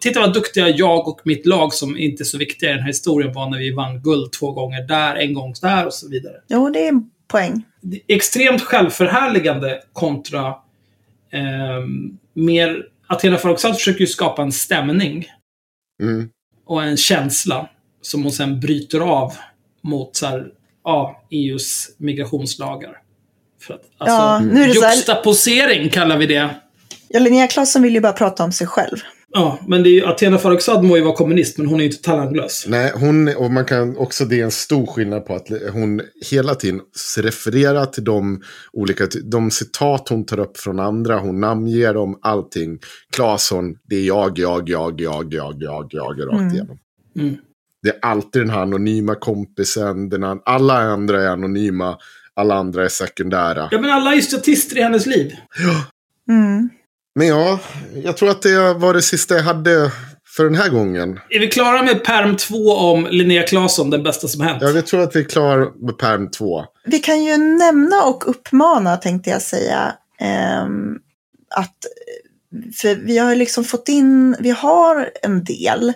Titta 0.00 0.20
vad 0.20 0.34
duktiga 0.34 0.68
jag 0.68 1.08
och 1.08 1.20
mitt 1.24 1.46
lag, 1.46 1.74
som 1.74 1.96
inte 1.96 2.22
är 2.22 2.24
så 2.24 2.38
viktiga 2.38 2.70
i 2.70 2.72
den 2.72 2.82
här 2.82 2.86
historien, 2.88 3.32
var 3.32 3.50
när 3.50 3.58
vi 3.58 3.74
vann 3.74 4.02
guld 4.02 4.32
två 4.32 4.52
gånger 4.52 4.82
där, 4.82 5.14
en 5.16 5.34
gång 5.34 5.54
där 5.62 5.86
och 5.86 5.94
så 5.94 6.08
vidare. 6.08 6.34
Jo, 6.48 6.70
det 6.70 6.84
är 6.84 6.88
en 6.88 7.10
poäng. 7.28 7.62
Extremt 8.08 8.62
självförhärligande 8.62 9.82
kontra 9.92 10.54
ehm, 11.32 12.18
mer... 12.34 12.82
Athena 13.10 13.36
Farrokhzad 13.36 13.74
försöker 13.76 14.00
ju 14.00 14.06
skapa 14.06 14.42
en 14.42 14.52
stämning 14.52 15.26
Mm. 16.02 16.28
och 16.66 16.82
en 16.82 16.96
känsla 16.96 17.68
som 18.02 18.22
hon 18.22 18.32
sen 18.32 18.60
bryter 18.60 19.00
av 19.00 19.32
mot 19.82 20.16
så 20.16 20.26
här, 20.26 20.46
ja, 20.84 21.22
EUs 21.30 21.88
migrationslagar. 21.98 22.98
För 23.62 23.74
att, 23.74 23.80
alltså, 23.98 24.16
Ja, 24.16 24.40
nu 24.40 24.62
är 24.62 24.68
det 24.68 24.74
så 24.74 24.84
här- 24.84 24.94
juxtaposering 24.94 25.88
kallar 25.90 26.18
vi 26.18 26.26
det. 26.26 26.50
Ja, 27.08 27.20
Linnea 27.20 27.46
Claesson 27.46 27.82
vill 27.82 27.94
ju 27.94 28.00
bara 28.00 28.12
prata 28.12 28.44
om 28.44 28.52
sig 28.52 28.66
själv. 28.66 28.96
Ja, 29.32 29.58
men 29.66 29.82
det 29.82 29.88
är 29.88 29.92
ju, 29.92 30.06
Athena 30.06 30.38
Farrokhzad 30.38 30.84
må 30.84 30.96
ju 30.96 31.02
vara 31.02 31.14
kommunist, 31.14 31.58
men 31.58 31.66
hon 31.66 31.80
är 31.80 31.84
ju 31.84 31.90
inte 31.90 32.02
talanglös. 32.02 32.64
Nej, 32.68 32.92
hon, 32.94 33.28
och 33.36 33.50
man 33.50 33.64
kan 33.64 33.96
också, 33.96 34.24
det 34.24 34.40
är 34.40 34.44
en 34.44 34.50
stor 34.50 34.86
skillnad 34.86 35.26
på 35.26 35.34
att 35.34 35.48
hon 35.72 36.00
hela 36.30 36.54
tiden 36.54 36.80
refererar 37.18 37.86
till 37.86 38.04
de 38.04 38.42
olika, 38.72 39.06
de 39.24 39.50
citat 39.50 40.08
hon 40.08 40.26
tar 40.26 40.38
upp 40.40 40.56
från 40.56 40.80
andra, 40.80 41.18
hon 41.18 41.40
namnger 41.40 41.94
dem, 41.94 42.18
allting. 42.22 42.78
Claesson, 43.16 43.74
det 43.88 43.96
är 43.96 44.06
jag, 44.06 44.38
jag, 44.38 44.68
jag, 44.68 45.00
jag, 45.00 45.34
jag, 45.34 45.54
jag, 45.62 45.88
jag, 45.90 46.20
rakt 46.26 46.32
Mm. 46.40 46.54
igenom. 46.54 46.78
Mm. 47.18 47.36
Det 47.82 47.88
är 47.88 47.98
alltid 48.02 48.42
den 48.42 48.50
här 48.50 48.60
anonyma 48.62 49.14
kompisen, 49.14 50.08
den 50.08 50.24
an- 50.24 50.42
alla 50.44 50.74
andra 50.78 51.22
är 51.22 51.28
anonyma, 51.28 51.96
alla 52.34 52.54
andra 52.54 52.84
är 52.84 52.88
sekundära. 52.88 53.68
Ja, 53.70 53.80
men 53.80 53.90
alla 53.90 54.10
är 54.12 54.16
ju 54.16 54.22
statister 54.22 54.78
i 54.78 54.82
hennes 54.82 55.06
liv. 55.06 55.32
Mm. 56.28 56.68
Men 57.14 57.26
ja, 57.26 57.60
jag 58.04 58.16
tror 58.16 58.30
att 58.30 58.42
det 58.42 58.74
var 58.74 58.94
det 58.94 59.02
sista 59.02 59.34
jag 59.34 59.42
hade 59.42 59.92
för 60.36 60.44
den 60.44 60.54
här 60.54 60.68
gången. 60.68 61.20
Är 61.30 61.40
vi 61.40 61.48
klara 61.48 61.82
med 61.82 62.04
perm 62.04 62.36
2 62.36 62.56
om 62.72 63.06
Linnea 63.10 63.42
Claesson, 63.42 63.90
den 63.90 64.02
bästa 64.02 64.28
som 64.28 64.40
hänt? 64.40 64.62
Ja, 64.62 64.68
vi 64.68 64.82
tror 64.82 65.00
att 65.00 65.16
vi 65.16 65.20
är 65.20 65.24
klara 65.24 65.66
med 65.76 65.98
perm 65.98 66.30
2. 66.30 66.64
Vi 66.84 66.98
kan 66.98 67.24
ju 67.24 67.36
nämna 67.36 68.02
och 68.04 68.30
uppmana, 68.30 68.96
tänkte 68.96 69.30
jag 69.30 69.42
säga, 69.42 69.92
ehm, 70.20 70.98
att 71.56 71.76
för 72.76 72.94
vi 72.94 73.18
har 73.18 73.30
ju 73.30 73.36
liksom 73.36 73.64
fått 73.64 73.88
in, 73.88 74.36
vi 74.40 74.50
har 74.50 75.10
en 75.22 75.44
del 75.44 75.92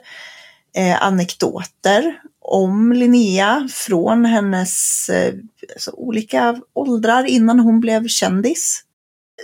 eh, 0.76 1.02
anekdoter 1.02 2.14
om 2.40 2.92
Linnea 2.92 3.68
från 3.72 4.24
hennes 4.24 5.08
eh, 5.08 5.34
alltså, 5.74 5.90
olika 5.90 6.60
åldrar 6.72 7.24
innan 7.24 7.60
hon 7.60 7.80
blev 7.80 8.08
kändis. 8.08 8.82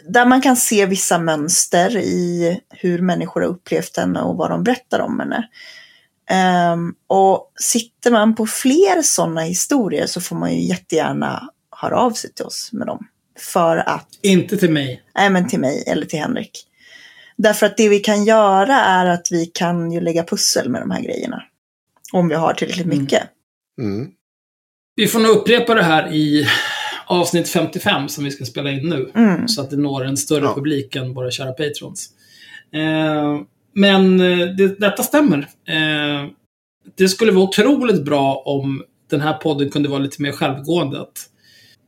Där 0.09 0.27
man 0.27 0.41
kan 0.43 0.57
se 0.57 0.87
vissa 0.87 1.19
mönster 1.19 1.97
i 1.97 2.61
hur 2.71 2.99
människor 3.03 3.41
har 3.41 3.49
upplevt 3.49 3.97
henne 3.97 4.21
och 4.21 4.37
vad 4.37 4.51
de 4.51 4.65
berättar 4.65 5.01
om 5.01 5.21
henne. 5.21 5.49
Ehm, 6.31 6.95
och 7.07 7.53
sitter 7.61 8.11
man 8.11 8.35
på 8.35 8.47
fler 8.47 9.03
sådana 9.03 9.41
historier 9.41 10.07
så 10.07 10.21
får 10.21 10.37
man 10.37 10.55
ju 10.55 10.61
jättegärna 10.61 11.49
höra 11.77 11.97
av 11.99 12.11
sig 12.11 12.33
till 12.35 12.45
oss 12.45 12.71
med 12.73 12.87
dem. 12.87 13.07
För 13.39 13.77
att, 13.77 14.09
Inte 14.23 14.57
till 14.57 14.71
mig. 14.73 15.03
nej 15.15 15.31
men 15.31 15.49
till 15.49 15.61
mig 15.61 15.85
eller 15.87 16.07
till 16.07 16.19
Henrik. 16.19 16.65
Därför 17.37 17.67
att 17.67 17.77
det 17.77 17.89
vi 17.89 18.01
kan 18.01 18.25
göra 18.25 18.75
är 18.81 19.07
att 19.07 19.29
vi 19.31 19.47
kan 19.47 19.93
ju 19.93 20.01
lägga 20.01 20.25
pussel 20.25 20.69
med 20.69 20.83
de 20.83 20.91
här 20.91 21.01
grejerna. 21.03 21.43
Om 22.13 22.29
vi 22.29 22.35
har 22.35 22.55
tillräckligt 22.55 22.87
Mm. 22.87 22.99
mycket. 22.99 23.23
Mm. 23.81 24.09
Vi 24.97 25.07
får 25.07 25.21
nog 25.21 25.31
upprepa 25.31 25.75
det 25.75 25.83
här 25.83 26.13
i 26.15 26.47
avsnitt 27.09 27.49
55 27.49 28.09
som 28.09 28.25
vi 28.25 28.31
ska 28.31 28.45
spela 28.45 28.71
in 28.71 28.89
nu. 28.89 29.11
Mm. 29.15 29.49
Så 29.49 29.61
att 29.61 29.71
det 29.71 29.77
når 29.77 30.05
en 30.05 30.17
större 30.17 30.45
Ja. 30.45 30.55
publik 30.55 30.97
än 30.97 31.15
våra 31.15 31.31
kära 31.31 31.53
patrons. 31.53 32.09
Eh, 32.75 33.41
men 33.75 34.21
eh, 34.21 34.47
det, 34.47 34.81
detta 34.81 35.03
stämmer. 35.03 35.39
Eh, 35.69 36.31
det 36.97 37.09
skulle 37.09 37.33
vara 37.33 37.45
otroligt 37.45 38.05
bra 38.05 38.43
om 38.45 38.83
den 39.11 39.21
här 39.21 39.33
podden 39.33 39.71
kunde 39.71 39.89
vara 39.89 39.99
lite 39.99 40.23
mer 40.23 40.33
självgående. 40.33 41.01
Att 41.01 41.19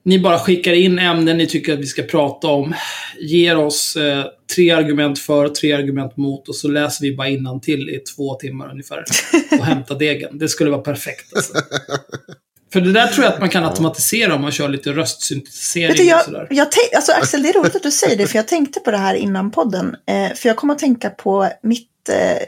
ni 0.04 0.18
bara 0.18 0.38
skickar 0.38 0.72
in 0.72 0.98
ämnen 0.98 1.38
ni 1.38 1.46
tycker 1.46 1.72
att 1.72 1.78
vi 1.78 1.86
ska 1.86 2.02
prata 2.02 2.48
om. 2.48 2.74
Ger 3.20 3.56
oss 3.58 3.96
eh, 3.96 4.24
tre 4.56 4.70
argument 4.70 5.18
för, 5.18 5.48
tre 5.48 5.72
argument 5.72 6.16
mot 6.16 6.48
och 6.48 6.56
så 6.56 6.68
läser 6.68 7.02
vi 7.02 7.16
bara 7.16 7.58
till 7.58 7.88
i 7.90 7.98
två 7.98 8.34
timmar 8.34 8.70
ungefär. 8.70 9.04
Och 9.58 9.64
hämtar 9.64 9.98
degen. 9.98 10.38
Det 10.38 10.48
skulle 10.48 10.70
vara 10.70 10.80
perfekt 10.82 11.36
alltså. 11.36 11.52
För 12.72 12.80
det 12.80 12.92
där 12.92 13.06
tror 13.06 13.24
jag 13.24 13.34
att 13.34 13.40
man 13.40 13.48
kan 13.48 13.64
automatisera 13.64 14.34
om 14.34 14.42
man 14.42 14.52
kör 14.52 14.68
lite 14.68 14.88
Vet 14.88 14.96
du, 14.96 15.00
röstsyntetisering 15.00 15.90
och 15.90 16.04
jag, 16.04 16.24
sådär. 16.24 16.46
jag 16.50 16.72
tänk, 16.72 16.94
alltså 16.94 17.12
Axel, 17.12 17.42
det 17.42 17.48
är 17.48 17.52
roligt 17.52 17.76
att 17.76 17.82
du 17.82 17.90
säger 17.90 18.16
det, 18.16 18.26
för 18.26 18.36
jag 18.36 18.48
tänkte 18.48 18.80
på 18.80 18.90
det 18.90 18.96
här 18.96 19.14
innan 19.14 19.50
podden. 19.50 19.96
Eh, 20.06 20.34
för 20.34 20.48
jag 20.48 20.56
kom 20.56 20.70
att 20.70 20.78
tänka 20.78 21.10
på 21.10 21.48
mitt, 21.62 22.08
eh, 22.08 22.42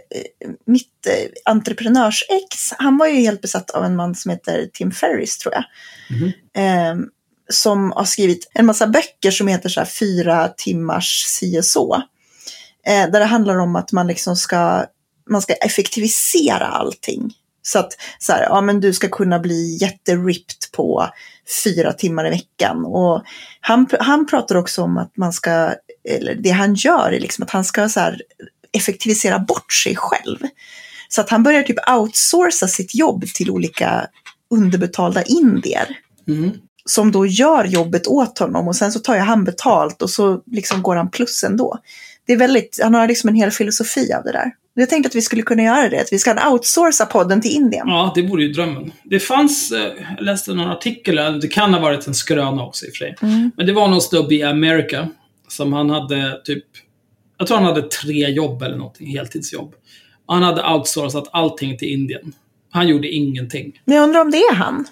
mitt 0.66 1.06
eh, 1.06 1.30
entreprenörsex. 1.44 2.72
Han 2.78 2.98
var 2.98 3.06
ju 3.06 3.20
helt 3.20 3.40
besatt 3.40 3.70
av 3.70 3.84
en 3.84 3.96
man 3.96 4.14
som 4.14 4.30
heter 4.30 4.68
Tim 4.72 4.90
Ferris, 4.90 5.38
tror 5.38 5.54
jag. 5.54 5.64
Mhm. 6.10 6.32
Eh, 6.56 7.06
som 7.50 7.92
har 7.92 8.04
skrivit 8.04 8.50
en 8.54 8.66
massa 8.66 8.86
böcker 8.86 9.30
som 9.30 9.48
heter 9.48 9.68
så 9.68 9.80
här 9.80 9.86
fyra 9.86 10.48
timmars 10.48 11.24
si 11.26 11.58
och 11.60 11.64
så. 11.64 12.02
Eh, 12.86 13.10
där 13.10 13.20
det 13.20 13.26
handlar 13.26 13.58
om 13.58 13.76
att 13.76 13.92
man 13.92 14.06
liksom 14.06 14.36
ska, 14.36 14.84
man 15.30 15.42
ska 15.42 15.52
effektivisera 15.52 16.66
allting. 16.66 17.34
Så 17.62 17.78
att 17.78 17.92
så 18.18 18.32
här, 18.32 18.42
ja, 18.42 18.60
men 18.60 18.80
du 18.80 18.92
ska 18.92 19.08
kunna 19.08 19.38
bli 19.38 19.78
jätteripped 19.80 20.72
på 20.72 21.08
fyra 21.64 21.92
timmar 21.92 22.26
i 22.26 22.30
veckan. 22.30 22.84
Och 22.84 23.22
han, 23.60 23.88
han 24.00 24.26
pratar 24.26 24.54
också 24.56 24.82
om 24.82 24.98
att 24.98 25.16
man 25.16 25.32
ska, 25.32 25.74
eller 26.08 26.34
det 26.34 26.50
han 26.50 26.74
gör 26.74 27.12
är 27.12 27.20
liksom 27.20 27.44
att 27.44 27.50
han 27.50 27.64
ska 27.64 27.88
så 27.88 28.00
här 28.00 28.22
effektivisera 28.72 29.38
bort 29.38 29.72
sig 29.72 29.96
själv. 29.96 30.38
Så 31.08 31.20
att 31.20 31.30
han 31.30 31.42
börjar 31.42 31.62
typ 31.62 31.90
outsourca 31.90 32.68
sitt 32.68 32.94
jobb 32.94 33.24
till 33.34 33.50
olika 33.50 34.06
underbetalda 34.50 35.22
indier 35.22 35.96
Mm. 36.28 36.50
som 36.84 37.12
då 37.12 37.26
gör 37.26 37.64
jobbet 37.64 38.06
åt 38.06 38.38
honom 38.38 38.68
och 38.68 38.76
sen 38.76 38.92
så 38.92 38.98
tar 38.98 39.14
ju 39.14 39.20
han 39.20 39.44
betalt 39.44 40.02
och 40.02 40.10
så 40.10 40.42
liksom 40.46 40.82
går 40.82 40.96
han 40.96 41.10
plus 41.10 41.44
ändå. 41.44 41.78
Det 42.26 42.32
är 42.32 42.36
väldigt, 42.36 42.80
han 42.82 42.94
har 42.94 43.08
liksom 43.08 43.28
en 43.28 43.34
hel 43.34 43.50
filosofi 43.50 44.12
av 44.12 44.24
det 44.24 44.32
där. 44.32 44.52
Jag 44.74 44.90
tänkte 44.90 45.08
att 45.08 45.14
vi 45.14 45.22
skulle 45.22 45.42
kunna 45.42 45.62
göra 45.62 45.88
det, 45.88 46.00
att 46.00 46.12
vi 46.12 46.18
ska 46.18 46.50
outsourca 46.50 47.06
podden 47.06 47.40
till 47.40 47.50
Indien. 47.50 47.88
Ja, 47.88 48.12
det 48.14 48.22
vore 48.22 48.42
ju 48.42 48.52
drömmen. 48.52 48.92
Det 49.04 49.20
fanns, 49.20 49.72
eh, 49.72 49.92
jag 50.18 50.24
läste 50.24 50.54
någon 50.54 50.68
artikel, 50.68 51.18
eller 51.18 51.40
det 51.40 51.48
kan 51.48 51.74
ha 51.74 51.80
varit 51.80 52.06
en 52.06 52.14
skröna 52.14 52.66
också 52.66 52.86
i 52.86 52.88
och 52.88 52.92
för 52.92 53.04
sig. 53.04 53.16
Mm. 53.22 53.50
Men 53.56 53.66
det 53.66 53.72
var 53.72 53.88
någon 53.88 54.00
snubbe 54.00 54.34
i 54.34 54.42
America 54.42 55.08
som 55.48 55.72
han 55.72 55.90
hade 55.90 56.40
typ, 56.44 56.64
jag 57.38 57.46
tror 57.46 57.56
han 57.56 57.66
hade 57.66 57.82
tre 57.82 58.30
jobb 58.30 58.62
eller 58.62 58.76
någonting, 58.76 59.06
heltidsjobb. 59.06 59.74
Han 60.26 60.42
hade 60.42 60.74
outsourcat 60.74 61.28
allting 61.32 61.78
till 61.78 61.88
Indien. 61.88 62.32
Han 62.70 62.88
gjorde 62.88 63.08
ingenting. 63.08 63.80
Men 63.84 63.96
jag 63.96 64.04
undrar 64.04 64.20
om 64.20 64.30
det 64.30 64.38
är 64.38 64.54
han? 64.54 64.84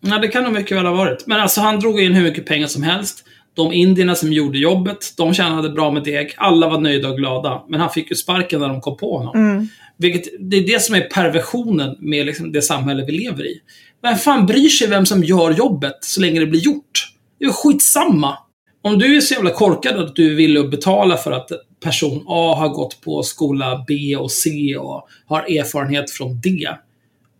Ja, 0.00 0.18
det 0.18 0.28
kan 0.28 0.44
nog 0.44 0.52
mycket 0.52 0.76
väl 0.76 0.86
ha 0.86 0.94
varit. 0.94 1.26
Men 1.26 1.40
alltså 1.40 1.60
han 1.60 1.80
drog 1.80 2.00
in 2.00 2.12
hur 2.12 2.22
mycket 2.22 2.46
pengar 2.46 2.66
som 2.66 2.82
helst. 2.82 3.24
De 3.56 3.72
indierna 3.72 4.14
som 4.14 4.32
gjorde 4.32 4.58
jobbet, 4.58 5.14
de 5.16 5.34
tjänade 5.34 5.70
bra 5.70 5.90
med 5.90 6.04
deg. 6.04 6.34
Alla 6.36 6.68
var 6.68 6.80
nöjda 6.80 7.08
och 7.08 7.16
glada. 7.16 7.62
Men 7.68 7.80
han 7.80 7.90
fick 7.90 8.10
ju 8.10 8.16
sparken 8.16 8.60
när 8.60 8.68
de 8.68 8.80
kom 8.80 8.96
på 8.96 9.18
honom. 9.18 9.36
Mm. 9.36 9.68
Vilket, 9.98 10.24
det 10.40 10.56
är 10.56 10.66
det 10.66 10.82
som 10.82 10.94
är 10.94 11.00
perversionen 11.00 11.96
med 12.00 12.26
liksom 12.26 12.52
det 12.52 12.62
samhälle 12.62 13.04
vi 13.04 13.12
lever 13.12 13.46
i. 13.46 13.60
Vem 14.02 14.16
fan 14.16 14.46
bryr 14.46 14.68
sig 14.68 14.88
vem 14.88 15.06
som 15.06 15.24
gör 15.24 15.50
jobbet 15.50 15.98
så 16.00 16.20
länge 16.20 16.40
det 16.40 16.46
blir 16.46 16.60
gjort? 16.60 17.12
Det 17.38 17.44
är 17.44 17.50
skitsamma. 17.50 18.38
Om 18.82 18.98
du 18.98 19.16
är 19.16 19.20
så 19.20 19.34
jävla 19.34 19.50
korkad 19.50 19.96
att 19.96 20.16
du 20.16 20.34
vill 20.34 20.68
betala 20.68 21.16
för 21.16 21.32
att 21.32 21.50
person 21.84 22.24
A 22.26 22.54
har 22.58 22.68
gått 22.68 23.00
på 23.00 23.22
skola 23.22 23.84
B 23.88 24.16
och 24.16 24.32
C 24.32 24.76
och 24.76 25.08
har 25.26 25.40
erfarenhet 25.40 26.10
från 26.10 26.40
D. 26.40 26.68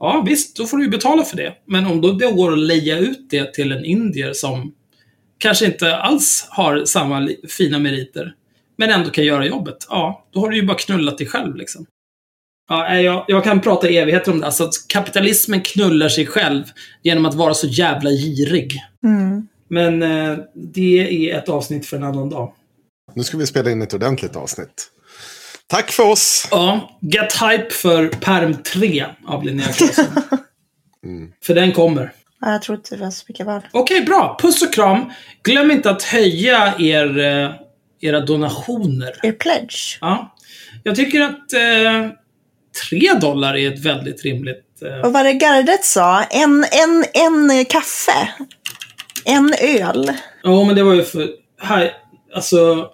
Ja, 0.00 0.24
visst, 0.28 0.56
då 0.56 0.66
får 0.66 0.76
du 0.76 0.84
ju 0.84 0.90
betala 0.90 1.24
för 1.24 1.36
det. 1.36 1.52
Men 1.66 1.86
om 1.86 2.00
då 2.00 2.12
det 2.12 2.32
går 2.32 2.52
att 2.52 2.58
leja 2.58 2.98
ut 2.98 3.26
det 3.30 3.54
till 3.54 3.72
en 3.72 3.84
indier 3.84 4.32
som 4.32 4.72
kanske 5.38 5.66
inte 5.66 5.96
alls 5.96 6.46
har 6.50 6.84
samma 6.84 7.28
fina 7.48 7.78
meriter, 7.78 8.34
men 8.76 8.90
ändå 8.90 9.10
kan 9.10 9.24
göra 9.24 9.46
jobbet. 9.46 9.86
Ja, 9.88 10.26
då 10.32 10.40
har 10.40 10.48
du 10.48 10.56
ju 10.56 10.66
bara 10.66 10.76
knullat 10.76 11.18
dig 11.18 11.26
själv 11.26 11.56
liksom. 11.56 11.86
Ja, 12.68 12.94
jag, 12.94 13.24
jag 13.28 13.44
kan 13.44 13.60
prata 13.60 13.88
evigheter 13.88 14.32
om 14.32 14.40
det. 14.40 14.46
Alltså 14.46 14.64
att 14.64 14.74
kapitalismen 14.88 15.60
knullar 15.60 16.08
sig 16.08 16.26
själv 16.26 16.64
genom 17.02 17.26
att 17.26 17.34
vara 17.34 17.54
så 17.54 17.66
jävla 17.66 18.10
girig. 18.10 18.80
Mm. 19.04 19.48
Men 19.68 20.02
eh, 20.02 20.38
det 20.54 21.30
är 21.30 21.38
ett 21.38 21.48
avsnitt 21.48 21.86
för 21.86 21.96
en 21.96 22.02
annan 22.02 22.30
dag. 22.30 22.52
Nu 23.14 23.22
ska 23.22 23.36
vi 23.36 23.46
spela 23.46 23.70
in 23.70 23.82
ett 23.82 23.94
ordentligt 23.94 24.36
avsnitt. 24.36 24.90
Tack 25.66 25.90
för 25.90 26.02
oss! 26.02 26.48
Ja, 26.50 26.98
get 27.00 27.32
hype 27.32 27.70
för 27.70 28.08
perm 28.08 28.54
3 28.54 29.06
av 29.26 29.44
Linnea. 29.44 29.68
Mm. 31.04 31.32
För 31.44 31.54
den 31.54 31.72
kommer. 31.72 32.12
Ja, 32.40 32.52
jag 32.52 32.62
tror 32.62 32.78
inte 32.78 32.96
det 32.96 33.00
var 33.04 33.10
så 33.10 33.24
mycket 33.28 33.46
val. 33.46 33.60
Okej, 33.72 34.00
bra. 34.00 34.36
Puss 34.42 34.62
och 34.62 34.72
kram. 34.74 35.12
Glöm 35.42 35.70
inte 35.70 35.90
att 35.90 36.02
höja 36.02 36.74
er, 36.78 37.18
eh, 37.18 37.50
era 38.00 38.20
donationer. 38.20 39.12
Er 39.22 39.32
pledge. 39.32 39.98
Ja. 40.00 40.34
Jag 40.82 40.96
tycker 40.96 41.20
att 41.22 41.52
eh, 41.52 42.10
3 42.90 43.12
dollar 43.20 43.56
är 43.56 43.72
ett 43.72 43.84
väldigt 43.84 44.24
rimligt... 44.24 44.62
Eh, 44.82 45.06
Och 45.06 45.12
vad 45.12 45.24
det 45.24 45.32
gardet 45.32 45.84
sa, 45.84 46.22
en, 46.22 46.64
en, 46.72 47.04
en 47.14 47.64
kaffe. 47.64 48.28
En 49.24 49.54
öl. 49.60 50.12
Ja, 50.42 50.64
men 50.64 50.76
det 50.76 50.82
var 50.82 50.94
ju 50.94 51.02
för... 51.04 51.28
Här, 51.60 51.92
alltså... 52.34 52.90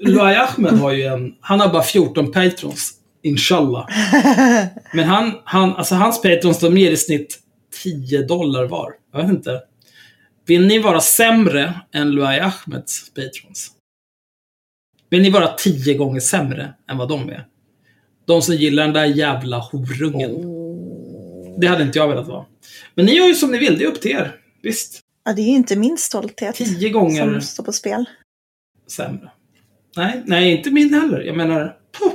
Luai 0.00 0.34
Ahmed 0.36 0.72
har 0.72 0.92
ju 0.92 1.02
en... 1.02 1.34
Han 1.40 1.60
har 1.60 1.68
bara 1.68 1.82
14 1.82 2.32
patrons. 2.32 2.92
Inshallah. 3.22 3.88
Men 4.92 5.04
han, 5.04 5.32
han, 5.44 5.76
alltså 5.76 5.94
hans 5.94 6.22
patrons, 6.22 6.58
de 6.58 6.78
ger 6.78 6.90
i 6.90 6.96
snitt 6.96 7.38
10 7.82 8.22
dollar 8.22 8.64
var. 8.66 8.92
Jag 9.12 9.22
vet 9.22 9.30
inte. 9.30 9.62
Vill 10.46 10.66
ni 10.66 10.78
vara 10.78 11.00
sämre 11.00 11.80
än 11.92 12.10
Luai 12.10 12.40
Ahmeds 12.40 13.10
patrons? 13.14 13.72
Vill 15.10 15.22
ni 15.22 15.30
vara 15.30 15.48
10 15.48 15.94
gånger 15.94 16.20
sämre 16.20 16.74
än 16.90 16.98
vad 16.98 17.08
de 17.08 17.28
är? 17.28 17.46
De 18.26 18.42
som 18.42 18.54
gillar 18.54 18.84
den 18.84 18.92
där 18.92 19.04
jävla 19.04 19.58
horungen. 19.58 20.30
Det 21.60 21.66
hade 21.66 21.82
inte 21.82 21.98
jag 21.98 22.08
velat 22.08 22.26
vara. 22.26 22.44
Men 22.94 23.06
ni 23.06 23.14
gör 23.14 23.26
ju 23.26 23.34
som 23.34 23.50
ni 23.50 23.58
vill, 23.58 23.78
det 23.78 23.84
är 23.84 23.88
upp 23.88 24.00
till 24.00 24.10
er. 24.10 24.40
Visst. 24.62 25.00
Ja, 25.24 25.32
det 25.32 25.42
är 25.42 25.46
ju 25.46 25.56
inte 25.56 25.76
min 25.76 25.98
stolthet 25.98 26.54
10 26.54 26.90
gånger 26.90 27.30
som 27.32 27.40
står 27.40 27.64
på 27.64 27.72
spel. 27.72 28.04
sämre. 28.86 29.30
Nej, 29.96 30.22
nej, 30.26 30.56
inte 30.56 30.70
min 30.70 30.94
heller. 30.94 31.20
Jag 31.20 31.36
menar, 31.36 31.76
puh, 31.98 32.12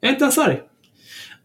jag 0.00 0.08
är 0.08 0.12
inte 0.12 0.24
ens 0.24 0.38
arg. 0.38 0.60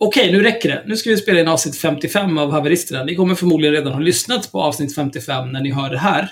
Okej, 0.05 0.31
nu 0.31 0.43
räcker 0.43 0.69
det. 0.69 0.83
Nu 0.85 0.97
ska 0.97 1.09
vi 1.09 1.17
spela 1.17 1.39
in 1.39 1.47
avsnitt 1.47 1.77
55 1.77 2.37
av 2.37 2.51
Haveristerna. 2.51 3.03
Ni 3.03 3.15
kommer 3.15 3.35
förmodligen 3.35 3.75
redan 3.75 3.93
ha 3.93 3.99
lyssnat 3.99 4.51
på 4.51 4.61
avsnitt 4.61 4.95
55 4.95 5.51
när 5.51 5.61
ni 5.61 5.71
hör 5.71 5.89
det 5.89 5.97
här. 5.97 6.31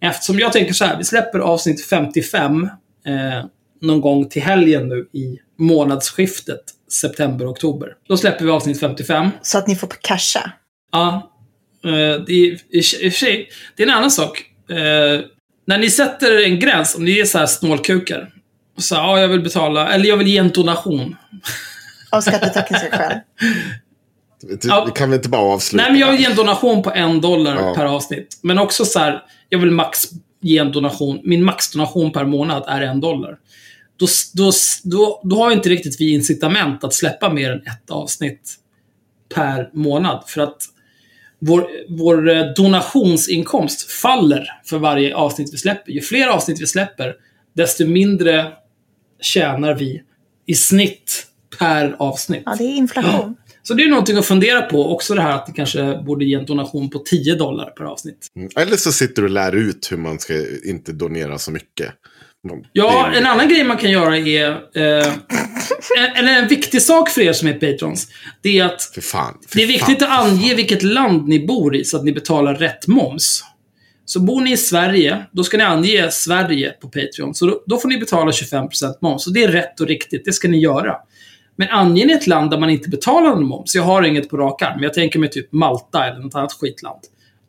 Eftersom 0.00 0.38
jag 0.38 0.52
tänker 0.52 0.72
så 0.72 0.84
här, 0.84 0.98
vi 0.98 1.04
släpper 1.04 1.38
avsnitt 1.38 1.86
55 1.86 2.64
eh, 3.06 3.44
någon 3.80 4.00
gång 4.00 4.28
till 4.28 4.42
helgen 4.42 4.88
nu 4.88 5.08
i 5.12 5.38
månadsskiftet 5.58 6.60
september-oktober. 6.92 7.94
Då 8.08 8.16
släpper 8.16 8.44
vi 8.44 8.50
avsnitt 8.50 8.80
55. 8.80 9.30
Så 9.42 9.58
att 9.58 9.66
ni 9.66 9.76
får 9.76 9.88
casha. 10.00 10.52
Ja. 10.92 11.32
Eh, 11.84 11.90
det 12.26 12.32
är, 12.32 12.76
i, 12.76 12.82
i 13.00 13.10
sig, 13.10 13.48
det 13.76 13.82
är 13.82 13.86
en 13.86 13.94
annan 13.94 14.10
sak. 14.10 14.44
Eh, 14.70 15.20
när 15.66 15.78
ni 15.78 15.90
sätter 15.90 16.44
en 16.44 16.60
gräns, 16.60 16.94
om 16.94 17.04
ni 17.04 17.18
är 17.18 17.24
så 17.24 17.38
här 17.38 17.46
snålkukar, 17.46 18.32
Så, 18.76 18.94
ja, 18.94 19.20
jag 19.20 19.28
vill 19.28 19.40
betala, 19.40 19.92
eller 19.92 20.08
jag 20.08 20.16
vill 20.16 20.28
ge 20.28 20.38
en 20.38 20.50
donation. 20.50 21.16
Av 22.10 22.20
skattetekniska 22.20 22.90
skäl. 22.90 23.18
Vi, 24.42 24.58
Ja. 24.62 24.84
vi 24.86 24.92
kan 24.92 25.10
väl 25.10 25.16
inte 25.16 25.28
bara 25.28 25.40
avsluta? 25.40 25.82
Nej, 25.82 25.92
men 25.92 26.00
jag 26.00 26.12
vill 26.12 26.20
ge 26.20 26.26
en 26.26 26.36
donation 26.36 26.82
på 26.82 26.90
en 26.90 27.20
dollar 27.20 27.56
Ja. 27.56 27.74
per 27.74 27.84
avsnitt. 27.84 28.38
Men 28.42 28.58
också 28.58 28.84
så 28.84 28.98
här, 28.98 29.22
jag 29.48 29.58
vill 29.58 29.70
max 29.70 30.04
ge 30.40 30.58
en 30.58 30.72
donation. 30.72 31.20
Min 31.24 31.44
maxdonation 31.44 32.12
per 32.12 32.24
månad 32.24 32.64
är 32.68 32.80
en 32.80 33.00
dollar. 33.00 33.36
Då, 33.96 34.06
då, 34.34 34.50
då, 34.84 35.20
då 35.24 35.36
har 35.42 35.50
inte 35.52 35.68
riktigt 35.68 36.00
vi 36.00 36.12
incitament 36.14 36.84
att 36.84 36.94
släppa 36.94 37.32
mer 37.32 37.52
än 37.52 37.58
ett 37.66 37.90
avsnitt 37.90 38.54
per 39.34 39.70
månad. 39.72 40.24
För 40.26 40.40
att 40.40 40.56
vår, 41.40 41.66
vår 41.88 42.28
eh, 42.30 42.42
donationsinkomst 42.56 43.90
faller 43.90 44.44
för 44.64 44.78
varje 44.78 45.14
avsnitt 45.14 45.52
vi 45.54 45.58
släpper. 45.58 45.92
Ju 45.92 46.00
fler 46.00 46.26
avsnitt 46.26 46.60
vi 46.60 46.66
släpper, 46.66 47.14
desto 47.56 47.86
mindre 47.86 48.52
tjänar 49.20 49.74
vi 49.74 50.02
i 50.46 50.54
snitt 50.54 51.26
per 51.58 51.96
avsnitt. 51.98 52.42
Ja, 52.46 52.54
det 52.58 52.64
är 52.64 52.76
inflation. 52.76 53.36
Så 53.62 53.74
det 53.74 53.82
är 53.82 53.88
någonting 53.88 54.16
att 54.16 54.26
fundera 54.26 54.62
på. 54.62 54.92
Också 54.92 55.14
det 55.14 55.22
här 55.22 55.32
att 55.32 55.48
ni 55.48 55.54
kanske 55.54 56.02
borde 56.06 56.24
ge 56.24 56.34
en 56.34 56.46
donation 56.46 56.90
på 56.90 56.98
10 56.98 57.34
dollar 57.34 57.70
per 57.70 57.84
avsnitt. 57.84 58.26
Mm. 58.36 58.48
Eller 58.56 58.76
så 58.76 58.92
sitter 58.92 59.22
du 59.22 59.28
och 59.28 59.34
lär 59.34 59.56
ut 59.56 59.88
hur 59.92 59.96
man 59.96 60.18
ska 60.18 60.34
inte 60.64 60.92
donera 60.92 61.38
så 61.38 61.50
mycket. 61.50 61.94
Ja, 62.72 63.08
det 63.12 63.18
en 63.18 63.26
annan 63.26 63.48
grej 63.48 63.64
man 63.64 63.76
kan 63.76 63.90
göra 63.90 64.16
är... 64.18 64.50
Eh, 64.50 65.06
en- 65.98 66.16
eller 66.16 66.32
en 66.42 66.48
viktig 66.48 66.82
sak 66.82 67.08
för 67.10 67.20
er 67.20 67.32
som 67.32 67.48
är 67.48 67.52
patrons. 67.52 68.08
Det 68.42 68.58
är 68.58 68.64
att 68.64 68.82
För 68.82 69.00
fan. 69.00 69.38
För 69.48 69.56
det 69.56 69.62
är 69.62 69.66
viktigt 69.66 70.02
fan. 70.02 70.12
att 70.12 70.32
ange 70.32 70.54
vilket 70.54 70.82
land 70.82 71.28
ni 71.28 71.46
bor 71.46 71.76
i 71.76 71.84
så 71.84 71.96
att 71.96 72.04
ni 72.04 72.12
betalar 72.12 72.54
rätt 72.54 72.86
moms. 72.86 73.44
Så 74.04 74.20
bor 74.20 74.40
ni 74.40 74.52
i 74.52 74.56
Sverige, 74.56 75.26
då 75.32 75.44
ska 75.44 75.56
ni 75.56 75.64
ange 75.64 76.10
Sverige 76.10 76.70
på 76.70 76.88
Patreon. 76.88 77.34
Så 77.34 77.46
då, 77.46 77.62
då 77.66 77.76
får 77.78 77.88
ni 77.88 77.98
betala 77.98 78.30
25% 78.30 78.68
moms. 79.02 79.26
Och 79.26 79.32
det 79.32 79.44
är 79.44 79.48
rätt 79.48 79.80
och 79.80 79.86
riktigt, 79.86 80.24
det 80.24 80.32
ska 80.32 80.48
ni 80.48 80.58
göra. 80.58 80.96
Men 81.58 81.68
anger 81.70 82.06
ni 82.06 82.12
ett 82.12 82.26
land 82.26 82.50
där 82.50 82.58
man 82.58 82.70
inte 82.70 82.88
betalar 82.88 83.28
någon 83.30 83.44
moms, 83.46 83.74
jag 83.74 83.82
har 83.82 84.02
inget 84.02 84.28
på 84.30 84.36
rak 84.36 84.62
arm, 84.62 84.72
men 84.74 84.82
jag 84.82 84.94
tänker 84.94 85.18
mig 85.18 85.30
typ 85.30 85.52
Malta 85.52 86.04
eller 86.06 86.20
något 86.20 86.34
annat 86.34 86.52
skitland. 86.52 86.98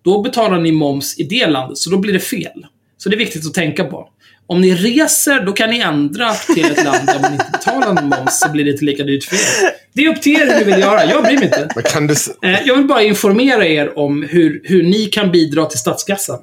Då 0.05 0.21
betalar 0.21 0.59
ni 0.59 0.71
moms 0.71 1.19
i 1.19 1.23
det 1.23 1.47
landet, 1.47 1.77
så 1.77 1.89
då 1.89 1.97
blir 1.97 2.13
det 2.13 2.19
fel. 2.19 2.65
Så 2.97 3.09
det 3.09 3.15
är 3.15 3.17
viktigt 3.17 3.45
att 3.47 3.53
tänka 3.53 3.83
på. 3.83 4.09
Om 4.47 4.61
ni 4.61 4.75
reser, 4.75 5.45
då 5.45 5.51
kan 5.51 5.69
ni 5.69 5.79
ändra 5.79 6.33
till 6.33 6.65
ett 6.65 6.83
land 6.85 7.05
där 7.07 7.19
man 7.21 7.31
inte 7.33 7.45
betalar 7.51 7.93
någon 7.93 8.09
moms, 8.09 8.39
så 8.39 8.49
blir 8.49 8.65
det 8.65 8.71
inte 8.71 8.85
lika 8.85 9.03
dyrt 9.03 9.23
för 9.23 9.35
er. 9.35 9.71
Det 9.93 10.05
är 10.05 10.09
upp 10.09 10.21
till 10.21 10.35
er 10.35 10.47
hur 10.47 10.59
ni 10.59 10.63
vill 10.71 10.79
göra, 10.79 11.05
jag 11.05 11.23
bryr 11.23 11.35
mig 11.35 11.45
inte. 11.45 11.69
Men 11.75 11.83
kan 11.83 12.07
du... 12.07 12.13
Eh, 12.43 12.59
Jag 12.67 12.75
vill 12.75 12.87
bara 12.87 13.01
informera 13.03 13.65
er 13.65 13.99
om 13.99 14.23
hur, 14.29 14.61
hur 14.63 14.83
ni 14.83 15.05
kan 15.05 15.31
bidra 15.31 15.65
till 15.65 15.79
statskassan. 15.79 16.39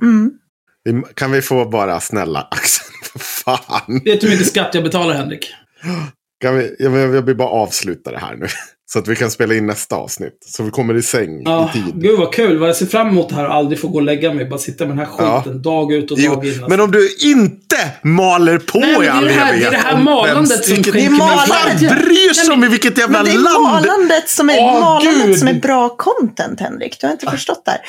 vi- 0.85 1.03
Kan 1.15 1.33
vi 1.33 1.43
få 1.43 1.65
bara 1.65 2.01
snälla 2.01 2.41
Axel? 2.51 2.87
Fan. 3.21 4.01
Vet 4.05 4.21
du 4.21 4.27
hur 4.27 4.35
mycket 4.35 4.49
skatt 4.49 4.71
jag 4.75 4.83
betalar, 4.85 5.15
Henrik? 5.15 5.51
Kan 6.41 6.57
vi, 6.57 6.77
jag, 6.79 6.93
jag 6.93 7.23
vill 7.23 7.37
bara 7.37 7.49
avsluta 7.49 8.11
det 8.11 8.19
här 8.19 8.37
nu. 8.37 8.47
Så 8.89 8.99
att 8.99 9.09
vi 9.09 9.17
kan 9.17 9.31
spela 9.31 9.55
in 9.55 9.67
nästa 9.67 9.97
avsnitt. 9.97 10.39
Så 10.47 10.63
vi 10.63 10.71
kommer 10.71 10.95
i 10.97 11.03
säng 11.03 11.43
Ja, 11.45 11.71
i 11.75 11.79
tid. 11.83 12.03
gud 12.03 12.19
vad 12.19 12.33
kul. 12.35 12.59
Vad 12.59 12.69
jag 12.69 12.77
ser 12.77 12.87
fram 12.87 13.09
emot 13.09 13.29
det 13.29 13.35
här 13.35 13.47
och 13.47 13.55
aldrig 13.55 13.81
få 13.81 13.89
gå 13.89 13.95
och 13.99 14.03
lägga 14.03 14.33
mig. 14.35 14.45
Bara 14.45 14.59
sitta 14.59 14.85
med 14.87 14.97
den 14.97 15.07
här 15.07 15.15
Ja. 15.19 15.43
skiten 15.45 15.63
dag 15.63 15.93
ut 15.93 16.11
och 16.11 16.19
Jo, 16.21 16.35
dag 16.35 16.45
in. 16.45 16.51
alltså. 16.53 16.69
men 16.69 16.81
om 16.81 16.91
du 16.91 17.17
inte 17.21 17.77
maler 18.03 18.59
på 18.59 18.79
Nej, 18.79 18.91
i 18.91 18.99
det 19.01 19.07
är 19.07 19.11
all 19.11 19.25
det 19.25 19.31
här- 19.33 19.45
det 19.45 19.49
är 19.49 19.53
evighet 19.53 19.71
det 19.71 19.77
här 19.77 19.99
malandet 20.03 20.37
vem- 20.37 20.63
som 20.63 20.75
vilket- 20.75 20.93
skänker 20.95 21.11
mig 21.11 21.19
Vem 21.19 21.47
glädje. 21.47 21.89
fan 21.89 22.05
bryr 22.05 22.33
sig 22.35 22.55
om 22.55 22.65
i 22.65 22.69
vilket 22.69 22.99
jävla 22.99 23.19
Men 23.23 23.25
det 23.27 23.33
är 23.33 23.39
land? 23.39 23.63
malandet 23.63 24.29
som 24.29 24.51
är, 24.51 24.59
Åh, 24.59 24.81
malandet 24.81 25.27
Gud. 25.27 25.39
som 25.39 25.49
är 25.49 25.55
bra 25.55 25.89
content, 25.97 26.61
Henrik. 26.61 27.01
Du 27.01 27.07
har 27.07 27.13
inte 27.13 27.27
förstått 27.31 27.63
det 27.65 27.71
här. 27.71 27.81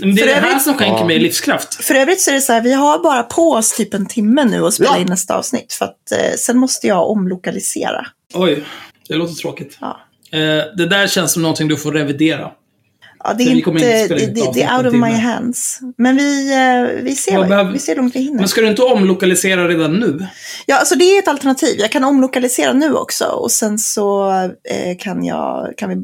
Men 0.00 0.14
det 0.14 0.20
är 0.22 0.26
för, 0.26 0.34
det 0.34 0.40
här 0.40 0.48
övrigt, 0.48 0.62
som 0.62 0.74
skänker 0.74 0.98
Ja. 1.00 1.06
mig 1.06 1.18
livskraft. 1.18 1.84
för 1.84 1.94
övrigt 1.94 2.20
så 2.20 2.30
är 2.30 2.34
det 2.34 2.40
så 2.40 2.52
här, 2.52 2.60
vi 2.60 2.72
har 2.72 2.98
bara 3.02 3.22
på 3.22 3.50
oss 3.52 3.72
typ 3.76 3.94
en 3.94 4.06
timme 4.06 4.44
nu 4.44 4.66
att 4.66 4.74
spela 4.74 4.90
Ja. 4.94 4.98
in 4.98 5.06
nästa 5.06 5.36
avsnitt. 5.36 5.72
För 5.72 5.84
att 5.84 6.12
eh, 6.12 6.36
sen 6.38 6.58
måste 6.58 6.86
jag 6.86 7.10
omlokalisera. 7.10 8.06
Oj, 8.34 8.64
det 9.08 9.14
låter 9.14 9.34
tråkigt. 9.34 9.76
Ja. 9.80 10.00
Eh, 10.32 10.76
det 10.76 10.86
där 10.86 11.06
känns 11.06 11.32
som 11.32 11.42
någonting 11.42 11.68
du 11.68 11.76
får 11.76 11.92
revidera. 11.92 12.50
Ja, 13.24 13.34
det 13.34 13.44
är 13.44 13.50
inte, 13.50 13.62
kommer 13.62 13.78
inte 13.78 14.14
det, 14.14 14.52
det, 14.54 14.62
är 14.62 14.76
out 14.76 14.86
of 14.86 14.92
my 14.92 15.12
hands. 15.12 15.80
Men 15.98 16.16
vi, 16.16 16.52
eh, 16.52 17.02
vi, 17.02 17.14
ser, 17.14 17.36
Vad 17.36 17.48
behöver- 17.48 17.72
vi 17.72 17.78
ser 17.78 17.94
hur 17.94 18.02
långt 18.02 18.16
vi 18.16 18.20
hinner. 18.20 18.38
Men 18.38 18.48
ska 18.48 18.60
du 18.60 18.68
inte 18.68 18.82
omlokalisera 18.82 19.68
redan 19.68 19.92
nu? 19.92 20.26
Ja, 20.66 20.78
alltså 20.78 20.94
det 20.94 21.04
är 21.04 21.18
ett 21.18 21.28
alternativ. 21.28 21.76
Jag 21.78 21.92
kan 21.92 22.04
omlokalisera 22.04 22.72
nu 22.72 22.94
också 22.94 23.24
och 23.24 23.50
sen 23.50 23.78
så 23.78 24.30
eh, 24.70 24.96
kan 24.98 25.24
jag, 25.24 25.74
kan 25.76 25.88
vi, 25.88 25.96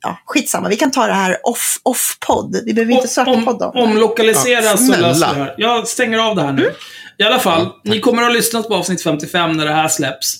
ja, 0.00 0.18
skitsamma, 0.26 0.68
vi 0.68 0.76
kan 0.76 0.90
ta 0.90 1.06
det 1.06 1.12
här 1.12 1.36
off, 1.42 1.80
off-podd. 1.82 2.60
Vi 2.64 2.74
behöver 2.74 2.92
inte 2.92 3.08
söka 3.08 3.30
om, 3.30 3.44
podd 3.44 3.62
om 3.62 3.72
det. 3.74 3.82
omlokalisera 3.82 4.64
Ja, 4.64 4.76
så 4.76 4.92
löser 5.00 5.34
det 5.34 5.34
här. 5.34 5.54
Jag 5.58 5.88
stänger 5.88 6.18
av 6.18 6.36
det 6.36 6.42
här 6.42 6.52
nu. 6.52 6.70
I 7.18 7.22
alla 7.22 7.38
fall, 7.38 7.68
ni 7.84 8.00
kommer 8.00 8.22
att 8.22 8.28
ha 8.28 8.34
lyssnat 8.34 8.68
på 8.68 8.74
avsnitt 8.74 9.02
55 9.02 9.52
när 9.52 9.64
det 9.64 9.72
här 9.72 9.88
släpps. 9.88 10.36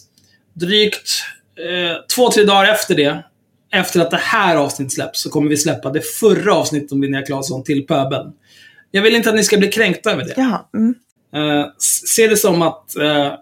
Drygt 0.54 1.10
eh, 1.58 1.96
två, 2.14 2.30
tre 2.30 2.44
dagar 2.44 2.72
efter 2.72 2.94
det, 2.94 3.24
efter 3.72 4.00
att 4.00 4.10
det 4.10 4.16
här 4.16 4.56
avsnittet 4.56 4.92
släpps, 4.92 5.22
så 5.22 5.30
kommer 5.30 5.50
vi 5.50 5.56
släppa 5.56 5.90
det 5.90 6.00
förra 6.00 6.54
avsnittet 6.54 6.92
om 6.92 7.02
Linnea 7.02 7.22
Claesson 7.22 7.64
till 7.64 7.86
pöbeln. 7.86 8.32
Jag 8.90 9.02
vill 9.02 9.14
inte 9.14 9.28
att 9.28 9.36
ni 9.36 9.44
ska 9.44 9.58
bli 9.58 9.68
kränkta 9.68 10.12
över 10.12 10.24
det. 10.24 10.34
Jaha, 10.36 10.60
mm. 10.74 10.94
Eh, 11.34 11.66
se 12.06 12.26
det 12.26 12.36
som 12.36 12.62
att 12.62 12.96
eh, 12.96 13.32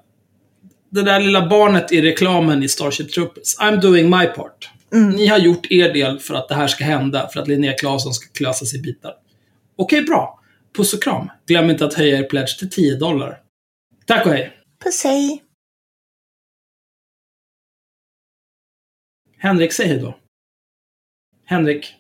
det 0.90 1.02
där 1.02 1.20
lilla 1.20 1.46
barnet 1.46 1.92
i 1.92 2.02
reklamen 2.02 2.62
i 2.62 2.68
Starship 2.68 3.12
Troopers, 3.12 3.58
I'm 3.58 3.80
doing 3.80 4.10
my 4.10 4.26
part. 4.26 4.70
Ni 4.90 5.26
har 5.26 5.38
gjort 5.38 5.66
er 5.70 5.92
del 5.92 6.18
för 6.18 6.34
att 6.34 6.48
det 6.48 6.54
här 6.54 6.66
ska 6.66 6.84
hända, 6.84 7.28
för 7.32 7.40
att 7.40 7.48
Linnea 7.48 7.72
Claesson 7.72 8.14
ska 8.14 8.26
klösas 8.32 8.74
i 8.74 8.78
bitar. 8.78 9.12
Okej, 9.76 10.02
bra. 10.02 10.40
Puss 10.76 10.94
och 10.94 11.02
kram. 11.02 11.30
Glöm 11.46 11.70
inte 11.70 11.84
att 11.84 11.94
höja 11.94 12.18
er 12.18 12.22
pledge 12.22 12.58
till 12.58 12.70
10 12.70 12.96
dollar. 12.96 13.38
Tack 14.06 14.26
och 14.26 14.32
hej. 14.32 14.52
Puss 14.84 15.04
hej. 15.04 15.43
Henrik, 19.44 19.72
säg 19.72 19.88
hej 19.88 19.98
då. 19.98 20.16
Henrik. 21.46 21.94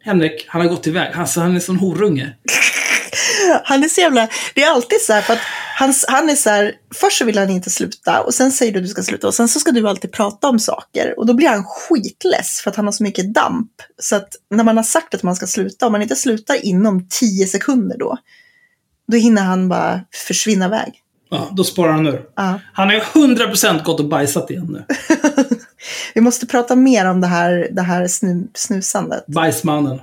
Henrik, 0.00 0.44
han 0.48 0.60
har 0.60 0.68
gått 0.68 0.86
iväg. 0.86 1.14
Alltså, 1.14 1.40
han 1.40 1.50
är 1.50 1.54
en 1.54 1.60
sån 1.60 1.76
horunge. 1.76 2.36
Han 3.64 3.84
är 3.84 3.88
så 3.88 4.00
jävla... 4.00 4.28
Det 4.54 4.62
är 4.62 4.70
alltid 4.70 5.00
så 5.00 5.12
här, 5.12 5.22
för 5.22 5.32
att 5.32 5.40
han, 5.76 5.94
han 6.08 6.30
är 6.30 6.34
så 6.34 6.50
här, 6.50 6.74
först 6.94 7.18
så 7.18 7.24
vill 7.24 7.38
han 7.38 7.50
inte 7.50 7.70
sluta 7.70 8.22
och 8.22 8.34
sen 8.34 8.52
säger 8.52 8.72
du 8.72 8.78
att 8.78 8.84
du 8.84 8.88
ska 8.88 9.02
sluta 9.02 9.26
och 9.26 9.34
sen 9.34 9.48
så 9.48 9.60
ska 9.60 9.70
du 9.72 9.88
alltid 9.88 10.12
prata 10.12 10.48
om 10.48 10.58
saker 10.58 11.18
och 11.18 11.26
då 11.26 11.34
blir 11.34 11.48
han 11.48 11.64
skitless 11.64 12.60
för 12.60 12.70
att 12.70 12.76
han 12.76 12.84
har 12.84 12.92
så 12.92 13.02
mycket 13.02 13.34
damp. 13.34 13.70
Så 13.98 14.16
att 14.16 14.28
när 14.50 14.64
man 14.64 14.76
har 14.76 14.84
sagt 14.84 15.14
att 15.14 15.22
man 15.22 15.36
ska 15.36 15.46
sluta, 15.46 15.86
om 15.86 15.92
man 15.92 16.02
inte 16.02 16.16
slutar 16.16 16.64
inom 16.64 17.08
tio 17.08 17.46
sekunder 17.46 17.98
då, 17.98 18.18
då 19.12 19.16
hinner 19.16 19.42
han 19.42 19.68
bara 19.68 20.00
försvinna 20.26 20.66
iväg. 20.66 21.02
Ja, 21.28 21.48
då 21.52 21.64
sparar 21.64 21.92
han 21.92 22.06
ur. 22.06 22.26
Ja. 22.36 22.60
Han 22.72 22.88
har 22.88 22.94
ju 22.94 23.00
100% 23.00 23.82
gått 23.84 24.00
och 24.00 24.08
bajsat 24.08 24.50
igen 24.50 24.66
nu. 24.70 24.84
Vi 26.14 26.20
måste 26.20 26.46
prata 26.46 26.76
mer 26.76 27.06
om 27.06 27.20
det 27.20 27.26
här, 27.26 27.68
det 27.72 27.82
här 27.82 28.06
snu, 28.06 28.48
snusandet, 28.54 29.26
Bajsmannen. 29.26 30.00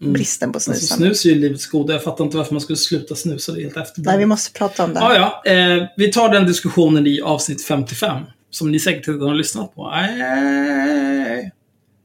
Mm. 0.00 0.12
bristen 0.12 0.52
på 0.52 0.56
Alltså, 0.56 0.72
snusande. 0.72 1.04
snus 1.06 1.24
är 1.24 1.28
ju 1.28 1.34
livets 1.34 1.66
goda. 1.66 1.92
Jag 1.92 2.02
fattar 2.04 2.24
inte 2.24 2.36
varför 2.36 2.54
man 2.54 2.60
skulle 2.60 2.76
sluta 2.76 3.14
snusa. 3.14 3.52
Det 3.52 3.62
helt 3.62 3.76
efterblivet. 3.76 4.12
Nej, 4.12 4.18
vi 4.18 4.26
måste 4.26 4.58
prata 4.58 4.84
om 4.84 4.94
det. 4.94 5.00
Ja, 5.00 5.14
ja. 5.44 5.52
Eh, 5.52 5.84
vi 5.96 6.12
tar 6.12 6.28
den 6.28 6.46
diskussionen 6.46 7.06
i 7.06 7.20
avsnitt 7.20 7.64
55. 7.64 8.22
Som 8.50 8.70
ni 8.72 8.78
säkert 8.78 9.08
redan 9.08 9.28
har 9.28 9.34
lyssnat 9.34 9.74
på. 9.74 9.90
Hej, 9.90 11.52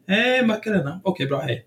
hej 0.07 0.45
Macarena. 0.45 1.02
Okej, 1.03 1.27
bra. 1.27 1.41
Hej. 1.41 1.65